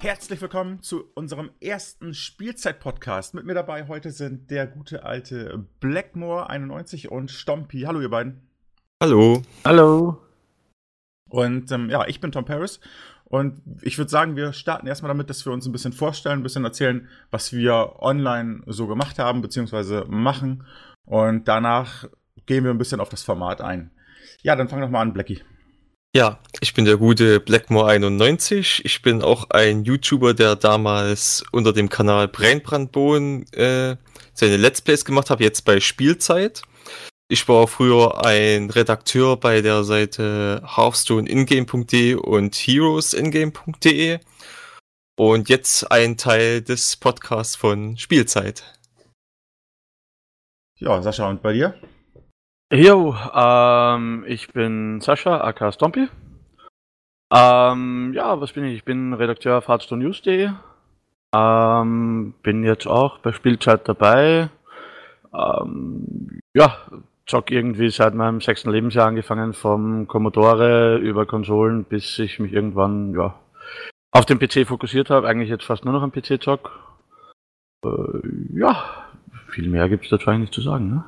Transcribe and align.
Herzlich 0.00 0.40
willkommen 0.40 0.80
zu 0.80 1.10
unserem 1.14 1.50
ersten 1.60 2.14
Spielzeit-Podcast. 2.14 3.34
Mit 3.34 3.44
mir 3.44 3.54
dabei 3.54 3.88
heute 3.88 4.12
sind 4.12 4.48
der 4.48 4.68
gute 4.68 5.04
alte 5.04 5.66
Blackmore91 5.82 7.08
und 7.08 7.32
Stompy. 7.32 7.80
Hallo, 7.80 8.00
ihr 8.00 8.08
beiden. 8.08 8.48
Hallo. 9.02 9.42
Hallo. 9.64 10.22
Und 11.28 11.72
ähm, 11.72 11.90
ja, 11.90 12.06
ich 12.06 12.20
bin 12.20 12.30
Tom 12.30 12.44
Paris 12.44 12.78
und 13.24 13.60
ich 13.82 13.98
würde 13.98 14.08
sagen, 14.08 14.36
wir 14.36 14.52
starten 14.52 14.86
erstmal 14.86 15.08
damit, 15.08 15.30
dass 15.30 15.44
wir 15.44 15.52
uns 15.52 15.66
ein 15.66 15.72
bisschen 15.72 15.92
vorstellen, 15.92 16.38
ein 16.38 16.44
bisschen 16.44 16.64
erzählen, 16.64 17.08
was 17.32 17.52
wir 17.52 17.96
online 17.98 18.62
so 18.66 18.86
gemacht 18.86 19.18
haben, 19.18 19.42
beziehungsweise 19.42 20.04
machen. 20.08 20.64
Und 21.06 21.48
danach 21.48 22.08
gehen 22.46 22.62
wir 22.62 22.70
ein 22.70 22.78
bisschen 22.78 23.00
auf 23.00 23.08
das 23.08 23.24
Format 23.24 23.60
ein. 23.60 23.90
Ja, 24.42 24.54
dann 24.54 24.68
fang 24.68 24.80
doch 24.80 24.90
mal 24.90 25.00
an, 25.00 25.12
Blackie. 25.12 25.42
Ja, 26.18 26.40
ich 26.60 26.74
bin 26.74 26.84
der 26.84 26.96
gute 26.96 27.38
Blackmore91. 27.38 28.80
Ich 28.82 29.02
bin 29.02 29.22
auch 29.22 29.50
ein 29.50 29.84
YouTuber, 29.84 30.34
der 30.34 30.56
damals 30.56 31.44
unter 31.52 31.72
dem 31.72 31.88
Kanal 31.88 32.26
Brainbrandbohnen 32.26 33.46
äh, 33.52 33.94
seine 34.34 34.56
Let's 34.56 34.80
Plays 34.82 35.04
gemacht 35.04 35.30
hat, 35.30 35.38
jetzt 35.38 35.64
bei 35.64 35.78
Spielzeit. 35.78 36.62
Ich 37.28 37.46
war 37.46 37.68
früher 37.68 38.26
ein 38.26 38.68
Redakteur 38.68 39.36
bei 39.36 39.60
der 39.60 39.84
Seite 39.84 40.60
hearthstoneingame.de 40.66 42.14
und 42.14 42.56
heroesingame.de 42.56 44.18
und 45.16 45.48
jetzt 45.48 45.88
ein 45.92 46.16
Teil 46.16 46.62
des 46.62 46.96
Podcasts 46.96 47.54
von 47.54 47.96
Spielzeit. 47.96 48.64
Ja, 50.78 51.00
Sascha, 51.00 51.28
und 51.28 51.42
bei 51.42 51.52
dir? 51.52 51.80
Jo, 52.70 53.16
ähm, 53.32 54.24
ich 54.26 54.52
bin 54.52 55.00
Sascha, 55.00 55.40
aka 55.40 55.72
Stompy. 55.72 56.08
Ähm, 57.32 58.12
ja, 58.14 58.40
was 58.42 58.52
bin 58.52 58.64
ich? 58.64 58.74
Ich 58.74 58.84
bin 58.84 59.14
Redakteur 59.14 59.56
auf 59.56 59.68
hearthstonenews.de. 59.68 60.50
Ähm, 61.34 62.34
bin 62.42 62.64
jetzt 62.64 62.86
auch 62.86 63.18
bei 63.20 63.32
Spielzeit 63.32 63.88
dabei. 63.88 64.50
Ähm, 65.32 66.40
ja, 66.54 66.76
zock 67.26 67.50
irgendwie 67.50 67.88
seit 67.88 68.14
meinem 68.14 68.42
sechsten 68.42 68.70
Lebensjahr 68.70 69.08
angefangen, 69.08 69.54
vom 69.54 70.06
Commodore 70.06 70.98
über 70.98 71.24
Konsolen, 71.24 71.84
bis 71.84 72.18
ich 72.18 72.38
mich 72.38 72.52
irgendwann, 72.52 73.14
ja, 73.14 73.34
auf 74.10 74.26
den 74.26 74.38
PC 74.38 74.66
fokussiert 74.66 75.08
habe. 75.08 75.26
Eigentlich 75.26 75.48
jetzt 75.48 75.64
fast 75.64 75.86
nur 75.86 75.94
noch 75.94 76.02
am 76.02 76.12
PC 76.12 76.42
zock. 76.42 76.70
Äh, 77.82 77.88
ja, 78.52 79.06
viel 79.48 79.70
mehr 79.70 79.88
gibt's 79.88 80.10
dazu 80.10 80.28
eigentlich 80.28 80.50
zu 80.50 80.60
sagen, 80.60 80.90
ne? 80.90 81.04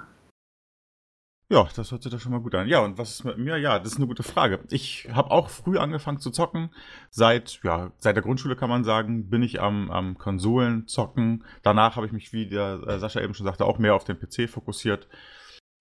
Ja, 1.53 1.69
das 1.75 1.91
hört 1.91 2.05
sich 2.05 2.12
doch 2.12 2.20
schon 2.20 2.31
mal 2.31 2.41
gut 2.41 2.55
an. 2.55 2.69
Ja, 2.69 2.79
und 2.79 2.97
was 2.97 3.11
ist 3.11 3.25
mit 3.25 3.37
mir? 3.37 3.56
Ja, 3.56 3.81
das 3.81 3.93
ist 3.93 3.98
eine 3.98 4.06
gute 4.06 4.23
Frage. 4.23 4.61
Ich 4.70 5.09
habe 5.12 5.33
auch 5.33 5.48
früh 5.48 5.79
angefangen 5.79 6.20
zu 6.20 6.31
zocken. 6.31 6.70
Seit, 7.11 7.59
ja, 7.65 7.91
seit 7.98 8.15
der 8.15 8.23
Grundschule 8.23 8.55
kann 8.55 8.70
man 8.70 8.84
sagen, 8.84 9.29
bin 9.31 9.43
ich 9.43 9.61
am, 9.61 9.91
am 9.91 10.17
Konsolen 10.17 10.87
zocken. 10.87 11.45
Danach 11.62 11.97
habe 11.97 12.06
ich 12.06 12.12
mich, 12.12 12.33
wie 12.33 12.47
der 12.48 12.81
äh, 12.87 13.01
Sascha 13.01 13.21
eben 13.21 13.34
schon 13.34 13.47
sagte, 13.47 13.65
auch 13.65 13.78
mehr 13.78 13.97
auf 13.97 14.05
den 14.05 14.17
PC 14.17 14.48
fokussiert. 14.48 15.09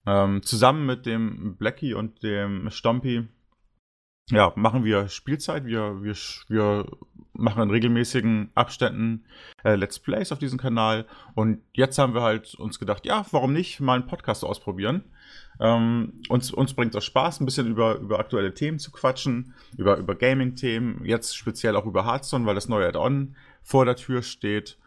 Ähm, 0.06 0.42
zusammen 0.42 0.86
mit 0.86 1.06
dem 1.06 1.56
Blackie 1.56 1.94
und 1.94 2.24
dem 2.24 2.68
Stompy 2.70 3.28
ja, 4.30 4.52
machen 4.56 4.84
wir 4.84 5.08
Spielzeit. 5.08 5.64
Wir, 5.64 6.02
wir, 6.02 6.14
wir 6.48 6.86
machen 7.32 7.62
in 7.62 7.70
regelmäßigen 7.70 8.50
Abständen 8.54 9.24
äh, 9.64 9.74
Let's 9.74 9.98
Plays 9.98 10.32
auf 10.32 10.38
diesem 10.38 10.58
Kanal. 10.58 11.06
Und 11.34 11.62
jetzt 11.72 11.98
haben 11.98 12.14
wir 12.14 12.22
halt 12.22 12.54
uns 12.54 12.78
gedacht, 12.78 13.06
ja, 13.06 13.24
warum 13.30 13.52
nicht 13.52 13.80
mal 13.80 13.94
einen 13.94 14.06
Podcast 14.06 14.44
ausprobieren? 14.44 15.04
Ähm, 15.58 16.22
uns 16.28 16.50
uns 16.50 16.74
bringt 16.74 16.94
das 16.94 17.04
Spaß, 17.04 17.40
ein 17.40 17.44
bisschen 17.44 17.66
über, 17.66 17.96
über 17.96 18.18
aktuelle 18.18 18.54
Themen 18.54 18.78
zu 18.78 18.90
quatschen, 18.90 19.54
über, 19.76 19.98
über 19.98 20.14
Gaming-Themen, 20.14 21.04
jetzt 21.04 21.36
speziell 21.36 21.76
auch 21.76 21.86
über 21.86 22.06
Hearthstone, 22.06 22.46
weil 22.46 22.54
das 22.54 22.68
neue 22.68 22.88
Add-on 22.88 23.36
vor 23.62 23.84
der 23.84 23.96
Tür 23.96 24.22
steht. 24.22 24.78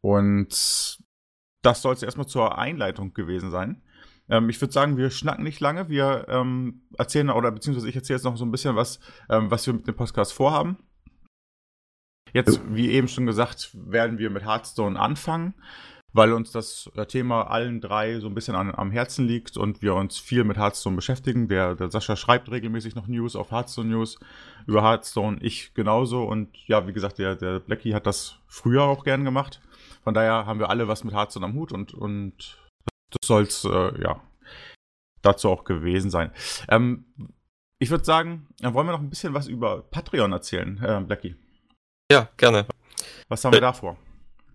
Und 0.00 0.98
das 1.62 1.82
soll 1.82 1.94
es 1.94 2.02
erstmal 2.02 2.28
zur 2.28 2.58
Einleitung 2.58 3.12
gewesen 3.12 3.50
sein. 3.50 3.82
Ähm, 4.28 4.48
ich 4.48 4.60
würde 4.60 4.72
sagen, 4.72 4.96
wir 4.96 5.10
schnacken 5.10 5.44
nicht 5.44 5.60
lange. 5.60 5.88
Wir 5.88 6.26
ähm, 6.28 6.82
erzählen, 6.98 7.30
oder 7.30 7.50
beziehungsweise 7.52 7.88
ich 7.88 7.96
erzähle 7.96 8.16
jetzt 8.16 8.24
noch 8.24 8.36
so 8.36 8.44
ein 8.44 8.50
bisschen 8.50 8.76
was, 8.76 9.00
ähm, 9.28 9.50
was 9.50 9.66
wir 9.66 9.74
mit 9.74 9.86
dem 9.86 9.94
Podcast 9.94 10.32
vorhaben. 10.32 10.78
Jetzt, 12.32 12.60
wie 12.68 12.90
eben 12.90 13.08
schon 13.08 13.26
gesagt, 13.26 13.70
werden 13.74 14.18
wir 14.18 14.30
mit 14.30 14.44
Hearthstone 14.44 14.98
anfangen, 14.98 15.54
weil 16.12 16.32
uns 16.32 16.50
das 16.50 16.90
äh, 16.94 17.06
Thema 17.06 17.44
allen 17.44 17.80
drei 17.80 18.20
so 18.20 18.26
ein 18.26 18.34
bisschen 18.34 18.56
an, 18.56 18.74
am 18.74 18.90
Herzen 18.90 19.26
liegt 19.26 19.56
und 19.56 19.80
wir 19.80 19.94
uns 19.94 20.18
viel 20.18 20.44
mit 20.44 20.58
Hearthstone 20.58 20.96
beschäftigen. 20.96 21.48
Der, 21.48 21.76
der 21.76 21.90
Sascha 21.90 22.16
schreibt 22.16 22.50
regelmäßig 22.50 22.94
noch 22.94 23.06
News 23.06 23.36
auf 23.36 23.52
Hearthstone 23.52 23.88
News 23.88 24.18
über 24.66 24.82
Hearthstone, 24.82 25.38
ich 25.40 25.72
genauso. 25.72 26.24
Und 26.24 26.56
ja, 26.66 26.86
wie 26.86 26.92
gesagt, 26.92 27.18
der, 27.18 27.36
der 27.36 27.60
Blackie 27.60 27.94
hat 27.94 28.06
das 28.06 28.38
früher 28.48 28.82
auch 28.82 29.04
gern 29.04 29.24
gemacht. 29.24 29.62
Von 30.02 30.12
daher 30.12 30.46
haben 30.46 30.58
wir 30.58 30.68
alle 30.68 30.88
was 30.88 31.04
mit 31.04 31.14
Hearthstone 31.14 31.46
am 31.46 31.54
Hut 31.54 31.72
und, 31.72 31.94
und 31.94 32.58
das 33.20 33.26
soll 33.26 33.42
es, 33.44 33.64
äh, 33.64 34.02
ja, 34.02 34.22
dazu 35.22 35.50
auch 35.50 35.64
gewesen 35.64 36.10
sein. 36.10 36.30
Ähm, 36.68 37.04
ich 37.78 37.90
würde 37.90 38.04
sagen, 38.04 38.46
dann 38.60 38.74
wollen 38.74 38.86
wir 38.86 38.92
noch 38.92 39.00
ein 39.00 39.10
bisschen 39.10 39.34
was 39.34 39.48
über 39.48 39.82
Patreon 39.82 40.32
erzählen, 40.32 40.82
äh, 40.82 41.00
Blackie. 41.00 41.36
Ja, 42.10 42.28
gerne. 42.36 42.66
Was 43.28 43.44
haben 43.44 43.52
wir 43.52 43.60
da 43.60 43.72
vor? 43.72 43.96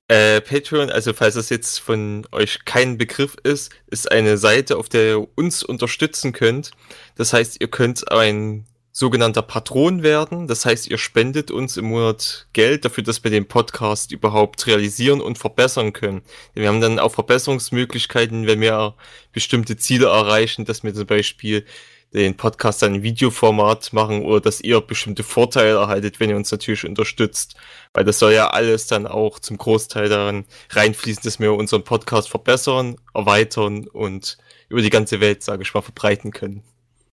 Äh, 0.07 0.41
Patreon, 0.41 0.89
also 0.89 1.13
falls 1.13 1.35
das 1.35 1.50
jetzt 1.50 1.79
von 1.79 2.27
euch 2.31 2.66
kein 2.66 2.97
Begriff 2.97 3.35
ist, 3.44 3.73
ist 3.88 4.11
eine 4.11 4.38
Seite, 4.38 4.77
auf 4.77 4.89
der 4.89 5.03
ihr 5.03 5.27
uns 5.35 5.63
unterstützen 5.63 6.33
könnt. 6.33 6.71
Das 7.16 7.31
heißt, 7.31 7.61
ihr 7.61 7.69
könnt 7.69 8.11
ein 8.11 8.66
sogenannter 8.91 9.41
Patron 9.41 10.03
werden. 10.03 10.47
Das 10.47 10.66
heißt, 10.66 10.88
ihr 10.88 10.97
spendet 10.97 11.50
uns 11.50 11.78
im 11.78 11.85
Monat 11.85 12.47
Geld 12.53 12.85
dafür, 12.85 13.03
dass 13.03 13.24
wir 13.24 13.31
den 13.31 13.47
Podcast 13.47 14.12
überhaupt 14.12 14.68
realisieren 14.68 15.22
und 15.22 15.38
verbessern 15.38 15.94
können. 15.94 16.22
Wir 16.53 16.68
haben 16.68 16.81
dann 16.81 17.00
auch 17.00 17.13
Verbesserungsmöglichkeiten, 17.13 18.47
wenn 18.47 18.59
wir 18.59 18.96
bestimmte 19.31 19.78
Ziele 19.78 20.07
erreichen, 20.07 20.66
dass 20.66 20.84
wir 20.84 20.94
zum 20.94 21.07
Beispiel 21.07 21.66
den 22.13 22.35
Podcast 22.35 22.81
dann 22.81 22.96
in 22.96 23.03
Videoformat 23.03 23.94
machen 23.94 24.24
oder 24.24 24.41
dass 24.41 24.59
ihr 24.59 24.81
bestimmte 24.81 25.24
Vorteile 25.24 25.78
erhaltet, 25.78 26.19
wenn 26.19 26.30
ihr 26.30 26.35
uns 26.35 26.51
natürlich 26.51 26.85
unterstützt. 26.85 27.56
Weil 27.94 28.03
das 28.03 28.19
soll 28.19 28.34
ja 28.34 28.50
alles 28.50 28.88
dann 28.88 29.07
auch 29.07 29.40
zum 29.40 29.57
Großteil 29.57 30.09
daran 30.09 30.46
reinfließen, 30.72 31.24
dass 31.24 31.40
wir 31.40 31.53
unseren 31.53 31.84
Podcast 31.84 32.30
verbessern, 32.30 32.97
erweitern 33.13 33.88
und 33.88 34.38
über 34.68 34.81
die 34.81 34.90
ganze 34.90 35.22
Welt, 35.22 35.44
sage 35.44 35.63
ich 35.63 35.74
mal, 35.74 35.81
verbreiten 35.81 36.31
können. 36.31 36.63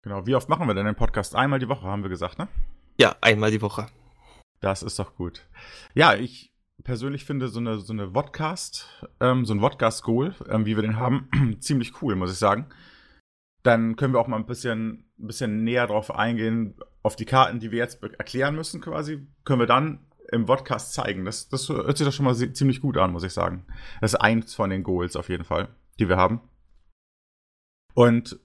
Genau, 0.03 0.25
wie 0.27 0.35
oft 0.35 0.49
machen 0.49 0.67
wir 0.67 0.73
denn 0.73 0.85
den 0.85 0.95
Podcast? 0.95 1.33
Einmal 1.33 1.59
die 1.59 1.69
Woche, 1.69 1.87
haben 1.87 2.03
wir 2.03 2.09
gesagt, 2.09 2.37
ne? 2.37 2.49
Ja, 2.99 3.15
einmal 3.21 3.51
die 3.51 3.61
Woche. 3.61 3.87
Das 4.59 4.83
ist 4.83 4.99
doch 4.99 5.15
gut. 5.15 5.47
Ja, 5.93 6.13
ich 6.13 6.53
persönlich 6.83 7.23
finde 7.23 7.47
so 7.47 7.59
eine, 7.59 7.79
so 7.79 7.93
eine 7.93 8.11
Vodcast, 8.11 9.07
ähm, 9.21 9.45
so 9.45 9.53
ein 9.53 9.61
Vodcast-Goal, 9.61 10.35
ähm, 10.49 10.65
wie 10.65 10.75
wir 10.75 10.81
den 10.81 10.97
haben, 10.97 11.29
ziemlich 11.59 12.01
cool, 12.01 12.15
muss 12.15 12.33
ich 12.33 12.37
sagen. 12.37 12.67
Dann 13.63 13.95
können 13.95 14.13
wir 14.13 14.19
auch 14.19 14.27
mal 14.27 14.35
ein 14.35 14.45
bisschen, 14.45 15.09
ein 15.17 15.27
bisschen 15.27 15.63
näher 15.63 15.87
drauf 15.87 16.13
eingehen, 16.13 16.75
auf 17.01 17.15
die 17.15 17.25
Karten, 17.25 17.61
die 17.61 17.71
wir 17.71 17.79
jetzt 17.79 18.03
erklären 18.03 18.55
müssen 18.55 18.81
quasi, 18.81 19.25
können 19.45 19.61
wir 19.61 19.67
dann 19.67 20.05
im 20.33 20.47
Vodcast 20.47 20.93
zeigen. 20.93 21.23
Das, 21.23 21.47
das 21.47 21.69
hört 21.69 21.97
sich 21.97 22.05
doch 22.05 22.13
schon 22.13 22.25
mal 22.25 22.35
ziemlich 22.35 22.81
gut 22.81 22.97
an, 22.97 23.13
muss 23.13 23.23
ich 23.23 23.31
sagen. 23.31 23.65
Das 24.01 24.11
ist 24.11 24.19
eins 24.19 24.53
von 24.53 24.69
den 24.69 24.83
Goals 24.83 25.15
auf 25.15 25.29
jeden 25.29 25.45
Fall, 25.45 25.69
die 25.97 26.09
wir 26.09 26.17
haben. 26.17 26.41
Und 27.93 28.37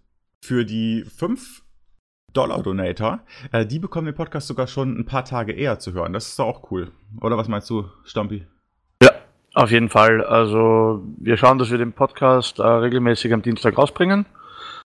für 0.45 0.65
die 0.65 1.05
5 1.05 1.63
Dollar 2.33 2.63
Donator, 2.63 3.21
äh, 3.53 3.65
die 3.65 3.79
bekommen 3.79 4.07
den 4.07 4.15
Podcast 4.15 4.47
sogar 4.49 4.67
schon 4.67 4.99
ein 4.99 5.07
paar 5.07 5.25
Tage 5.25 5.53
eher 5.53 5.79
zu 5.79 5.93
hören. 5.93 6.13
Das 6.13 6.29
ist 6.29 6.39
doch 6.39 6.47
auch 6.47 6.71
cool. 6.71 6.93
Oder 7.21 7.37
was 7.39 7.49
meinst 7.49 7.71
du, 7.71 7.87
Stampi? 8.05 8.47
Ja, 9.03 9.11
auf 9.55 9.71
jeden 9.71 9.89
Fall. 9.89 10.23
Also 10.23 11.03
wir 11.19 11.37
schauen, 11.37 11.59
dass 11.59 11.71
wir 11.71 11.79
den 11.79 11.93
Podcast 11.93 12.59
äh, 12.59 12.67
regelmäßig 12.67 13.33
am 13.33 13.43
Dienstag 13.43 13.79
rausbringen. 13.79 14.27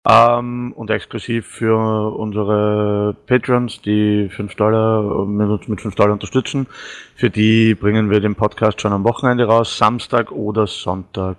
Ähm, 0.07 0.73
und 0.77 0.89
exklusiv 0.89 1.45
für 1.45 2.15
unsere 2.15 3.15
Patrons, 3.25 3.81
die 3.81 4.29
5 4.29 4.55
Dollar 4.55 5.25
mit, 5.25 5.67
mit 5.67 5.81
5 5.81 5.95
Dollar 5.95 6.13
unterstützen. 6.13 6.67
Für 7.15 7.29
die 7.29 7.75
bringen 7.75 8.09
wir 8.09 8.21
den 8.21 8.35
Podcast 8.35 8.79
schon 8.81 8.93
am 8.93 9.03
Wochenende 9.03 9.45
raus, 9.45 9.77
Samstag 9.77 10.31
oder 10.31 10.67
Sonntag. 10.67 11.37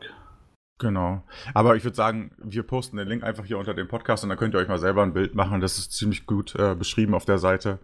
Genau. 0.81 1.23
Aber 1.53 1.77
ich 1.77 1.85
würde 1.85 1.95
sagen, 1.95 2.33
wir 2.39 2.63
posten 2.63 2.97
den 2.97 3.07
Link 3.07 3.23
einfach 3.23 3.45
hier 3.45 3.59
unter 3.59 3.75
dem 3.75 3.87
Podcast 3.87 4.25
und 4.25 4.31
dann 4.31 4.39
könnt 4.39 4.55
ihr 4.55 4.59
euch 4.59 4.69
mal 4.69 4.79
selber 4.79 5.03
ein 5.03 5.13
Bild 5.13 5.35
machen. 5.35 5.61
Das 5.61 5.79
ist 5.79 5.93
ziemlich 5.93 6.27
gut 6.27 6.57
äh, 6.57 6.75
beschrieben 6.75 7.15
auf 7.15 7.27
der 7.27 7.39
Seite. 7.39 7.79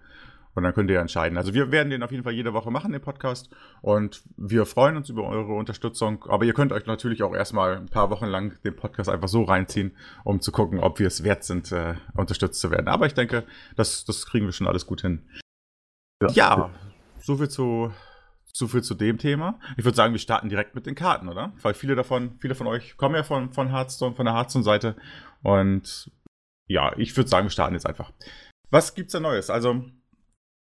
Und 0.54 0.62
dann 0.62 0.72
könnt 0.72 0.88
ihr 0.88 0.98
entscheiden. 1.00 1.36
Also 1.36 1.52
wir 1.52 1.70
werden 1.70 1.90
den 1.90 2.02
auf 2.02 2.10
jeden 2.10 2.24
Fall 2.24 2.32
jede 2.32 2.54
Woche 2.54 2.70
machen, 2.70 2.90
den 2.90 3.02
Podcast. 3.02 3.50
Und 3.82 4.22
wir 4.38 4.64
freuen 4.64 4.96
uns 4.96 5.10
über 5.10 5.24
eure 5.24 5.52
Unterstützung. 5.52 6.24
Aber 6.30 6.46
ihr 6.46 6.54
könnt 6.54 6.72
euch 6.72 6.86
natürlich 6.86 7.22
auch 7.22 7.34
erstmal 7.34 7.76
ein 7.76 7.90
paar 7.90 8.08
Wochen 8.08 8.24
lang 8.24 8.58
den 8.64 8.74
Podcast 8.74 9.10
einfach 9.10 9.28
so 9.28 9.42
reinziehen, 9.42 9.94
um 10.24 10.40
zu 10.40 10.52
gucken, 10.52 10.80
ob 10.80 10.98
wir 10.98 11.08
es 11.08 11.22
wert 11.22 11.44
sind, 11.44 11.70
äh, 11.72 11.96
unterstützt 12.14 12.58
zu 12.58 12.70
werden. 12.70 12.88
Aber 12.88 13.04
ich 13.04 13.12
denke, 13.12 13.44
das, 13.76 14.06
das 14.06 14.24
kriegen 14.24 14.46
wir 14.46 14.52
schon 14.52 14.66
alles 14.66 14.86
gut 14.86 15.02
hin. 15.02 15.28
Ja, 16.22 16.30
ja 16.30 16.70
so 17.20 17.36
viel 17.36 17.50
zu 17.50 17.92
so 18.56 18.68
viel 18.68 18.82
zu 18.82 18.94
dem 18.94 19.18
Thema. 19.18 19.58
Ich 19.76 19.84
würde 19.84 19.96
sagen, 19.96 20.12
wir 20.14 20.18
starten 20.20 20.48
direkt 20.48 20.74
mit 20.74 20.86
den 20.86 20.94
Karten, 20.94 21.28
oder? 21.28 21.52
Weil 21.62 21.74
viele 21.74 21.94
davon, 21.94 22.38
viele 22.40 22.54
von 22.54 22.66
euch 22.66 22.96
kommen 22.96 23.14
ja 23.14 23.22
von, 23.22 23.52
von 23.52 23.68
Hearthstone, 23.70 24.14
von 24.14 24.24
der 24.24 24.34
Hearthstone-Seite. 24.34 24.96
Und 25.42 26.10
ja, 26.68 26.96
ich 26.96 27.16
würde 27.16 27.28
sagen, 27.28 27.46
wir 27.46 27.50
starten 27.50 27.74
jetzt 27.74 27.86
einfach. 27.86 28.12
Was 28.70 28.94
gibt's 28.94 29.12
da 29.12 29.20
Neues? 29.20 29.50
Also, 29.50 29.84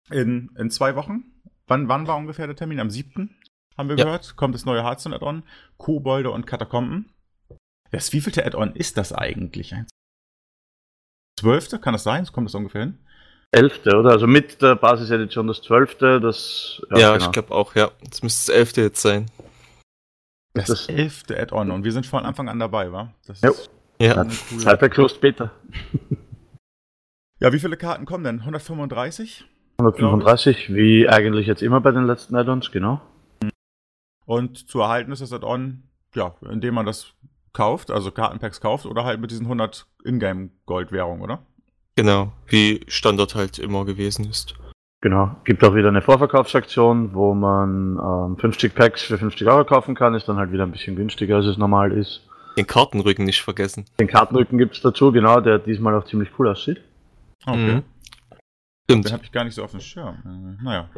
in, 0.09 0.49
in 0.57 0.69
zwei 0.69 0.95
Wochen 0.95 1.31
wann, 1.67 1.87
wann 1.87 2.07
war 2.07 2.17
ungefähr 2.17 2.47
der 2.47 2.55
Termin? 2.55 2.79
Am 2.79 2.89
7. 2.89 3.35
haben 3.77 3.89
wir 3.89 3.95
Ja. 3.97 4.05
gehört. 4.05 4.35
Kommt 4.35 4.53
das 4.55 4.65
neue 4.65 4.83
Hearthstone-Add-on. 4.83 5.43
Kobolde 5.77 6.31
und 6.31 6.45
Katakomben. 6.45 7.11
Das 7.91 8.13
wievielte 8.13 8.45
Add-on 8.45 8.75
ist 8.75 8.97
das 8.97 9.13
eigentlich? 9.13 9.73
Eins- 9.73 9.89
Zwölfte? 11.39 11.79
Kann 11.79 11.93
das 11.93 12.03
sein? 12.03 12.25
Kommt 12.27 12.47
das 12.47 12.55
ungefähr 12.55 12.81
hin? 12.81 13.04
Elfte, 13.51 13.95
oder? 13.97 14.11
Also 14.11 14.27
mit 14.27 14.61
der 14.61 14.75
Basisedition 14.75 15.47
das 15.47 15.61
zwölfte, 15.61 16.19
das. 16.19 16.81
Ja, 16.91 17.13
genau. 17.13 17.25
ich 17.25 17.31
glaube 17.31 17.53
auch, 17.53 17.75
ja. 17.75 17.91
Das 18.09 18.21
müsste 18.23 18.51
das 18.51 18.57
elfte 18.59 18.81
jetzt 18.81 19.01
sein. 19.01 19.27
Das, 20.53 20.67
Das- 20.67 20.89
elfte 20.89 21.39
Add-on. 21.39 21.71
Und 21.71 21.83
wir 21.83 21.91
sind 21.91 22.05
von 22.05 22.25
Anfang 22.25 22.49
an 22.49 22.59
dabei, 22.59 22.91
wa? 22.91 23.13
Das 23.27 23.41
Jo. 23.41 23.51
ist 23.51 23.69
Ja. 23.99 24.13
eine 24.21 24.33
coole. 24.49 24.61
Seit 24.61 24.81
der 24.81 24.89
Closed 24.89 25.21
Beta. 25.21 25.51
Ja, 27.41 27.51
wie 27.51 27.59
viele 27.59 27.75
Karten 27.75 28.05
kommen 28.05 28.23
denn? 28.23 28.39
135? 28.39 29.43
135, 29.77 30.73
wie 30.73 31.09
eigentlich 31.09 31.47
jetzt 31.47 31.61
immer 31.61 31.81
bei 31.81 31.91
den 31.91 32.05
letzten 32.05 32.33
Add-ons, 32.35 32.71
genau. 32.71 33.01
Und 34.25 34.69
zu 34.69 34.79
erhalten 34.79 35.11
ist 35.11 35.21
das 35.21 35.33
Add-on, 35.33 35.83
ja, 36.15 36.33
indem 36.49 36.75
man 36.75 36.85
das 36.85 37.07
kauft, 37.51 37.91
also 37.91 38.09
Kartenpacks 38.11 38.61
kauft 38.61 38.85
oder 38.85 39.03
halt 39.03 39.19
mit 39.19 39.31
diesen 39.31 39.45
100 39.47 39.85
Ingame-Goldwährungen, 40.05 41.21
oder? 41.21 41.45
Genau, 41.97 42.31
wie 42.47 42.81
Standard 42.87 43.35
halt 43.35 43.57
immer 43.59 43.85
gewesen 43.85 44.25
ist. 44.29 44.55
Genau. 45.01 45.35
Gibt 45.43 45.63
auch 45.63 45.75
wieder 45.75 45.89
eine 45.89 46.01
Vorverkaufsaktion, 46.01 47.13
wo 47.13 47.33
man 47.33 47.99
ähm, 48.31 48.37
50 48.37 48.73
Packs 48.73 49.03
für 49.03 49.17
50 49.17 49.47
Euro 49.47 49.63
kaufen 49.63 49.93
kann. 49.95 50.15
Ist 50.15 50.27
dann 50.27 50.37
halt 50.37 50.51
wieder 50.51 50.63
ein 50.63 50.71
bisschen 50.71 50.95
günstiger, 50.95 51.37
als 51.37 51.45
es 51.45 51.57
normal 51.57 51.91
ist. 51.91 52.21
Den 52.57 52.65
Kartenrücken 52.67 53.25
nicht 53.25 53.41
vergessen. 53.41 53.85
Den 53.99 54.07
Kartenrücken 54.07 54.57
gibt 54.57 54.75
es 54.75 54.81
dazu, 54.81 55.11
genau, 55.11 55.41
der 55.41 55.59
diesmal 55.59 55.93
auch 55.95 56.05
ziemlich 56.05 56.29
cool 56.39 56.47
aussieht. 56.49 56.81
Okay. 57.45 57.75
Mhm. 57.75 57.83
Stimmt. 58.85 59.05
Den 59.05 59.13
habe 59.13 59.23
ich 59.23 59.31
gar 59.31 59.43
nicht 59.43 59.55
so 59.55 59.63
auf 59.63 59.71
dem 59.71 59.79
Schirm. 59.79 60.17
Äh, 60.25 60.63
naja. 60.63 60.89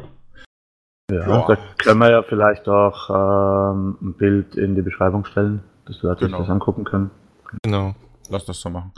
Ja, 1.10 1.24
Boah. 1.26 1.46
da 1.48 1.56
können 1.78 2.00
wir 2.00 2.10
ja 2.10 2.22
vielleicht 2.22 2.68
auch 2.68 3.10
ähm, 3.10 3.96
ein 4.00 4.14
Bild 4.14 4.54
in 4.56 4.74
die 4.74 4.82
Beschreibung 4.82 5.24
stellen, 5.24 5.62
dass 5.86 6.00
Leute 6.02 6.26
Genau. 6.26 6.38
sich 6.38 6.46
das 6.46 6.52
angucken 6.52 6.84
können. 6.84 7.10
Genau. 7.62 7.94
Lass 8.30 8.44
das 8.44 8.60
so 8.60 8.68
machen. 8.70 8.92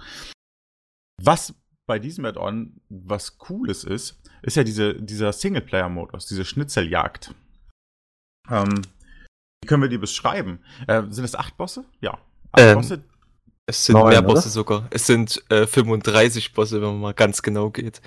Was 1.23 1.55
bei 1.91 1.99
diesem 1.99 2.25
Add-on 2.25 2.81
was 2.89 3.37
Cooles 3.37 3.83
ist, 3.83 4.23
ist 4.43 4.57
ja 4.57 4.63
diese, 4.63 4.95
dieser 4.95 5.33
Singleplayer-Modus, 5.33 6.25
diese 6.27 6.45
Schnitzeljagd. 6.45 7.35
Ähm, 8.49 8.83
wie 9.61 9.67
können 9.67 9.83
wir 9.83 9.89
die 9.89 9.99
beschreiben? 9.99 10.61
Äh, 10.87 11.03
sind 11.09 11.25
es 11.25 11.35
acht 11.35 11.57
Bosse? 11.57 11.85
Ja. 12.01 12.13
Acht 12.53 12.61
Ähm, 12.63 12.77
Bosse? 12.77 13.03
Es 13.67 13.87
sind 13.87 13.95
Neun, 13.95 14.11
mehr 14.11 14.21
oder? 14.21 14.29
Bosse 14.35 14.51
sogar. 14.51 14.87
Es 14.91 15.05
sind 15.05 15.43
äh, 15.51 15.67
35 15.67 16.53
Bosse, 16.53 16.81
wenn 16.81 16.91
man 16.91 17.01
mal 17.01 17.15
ganz 17.15 17.43
genau 17.43 17.71
geht. 17.71 18.01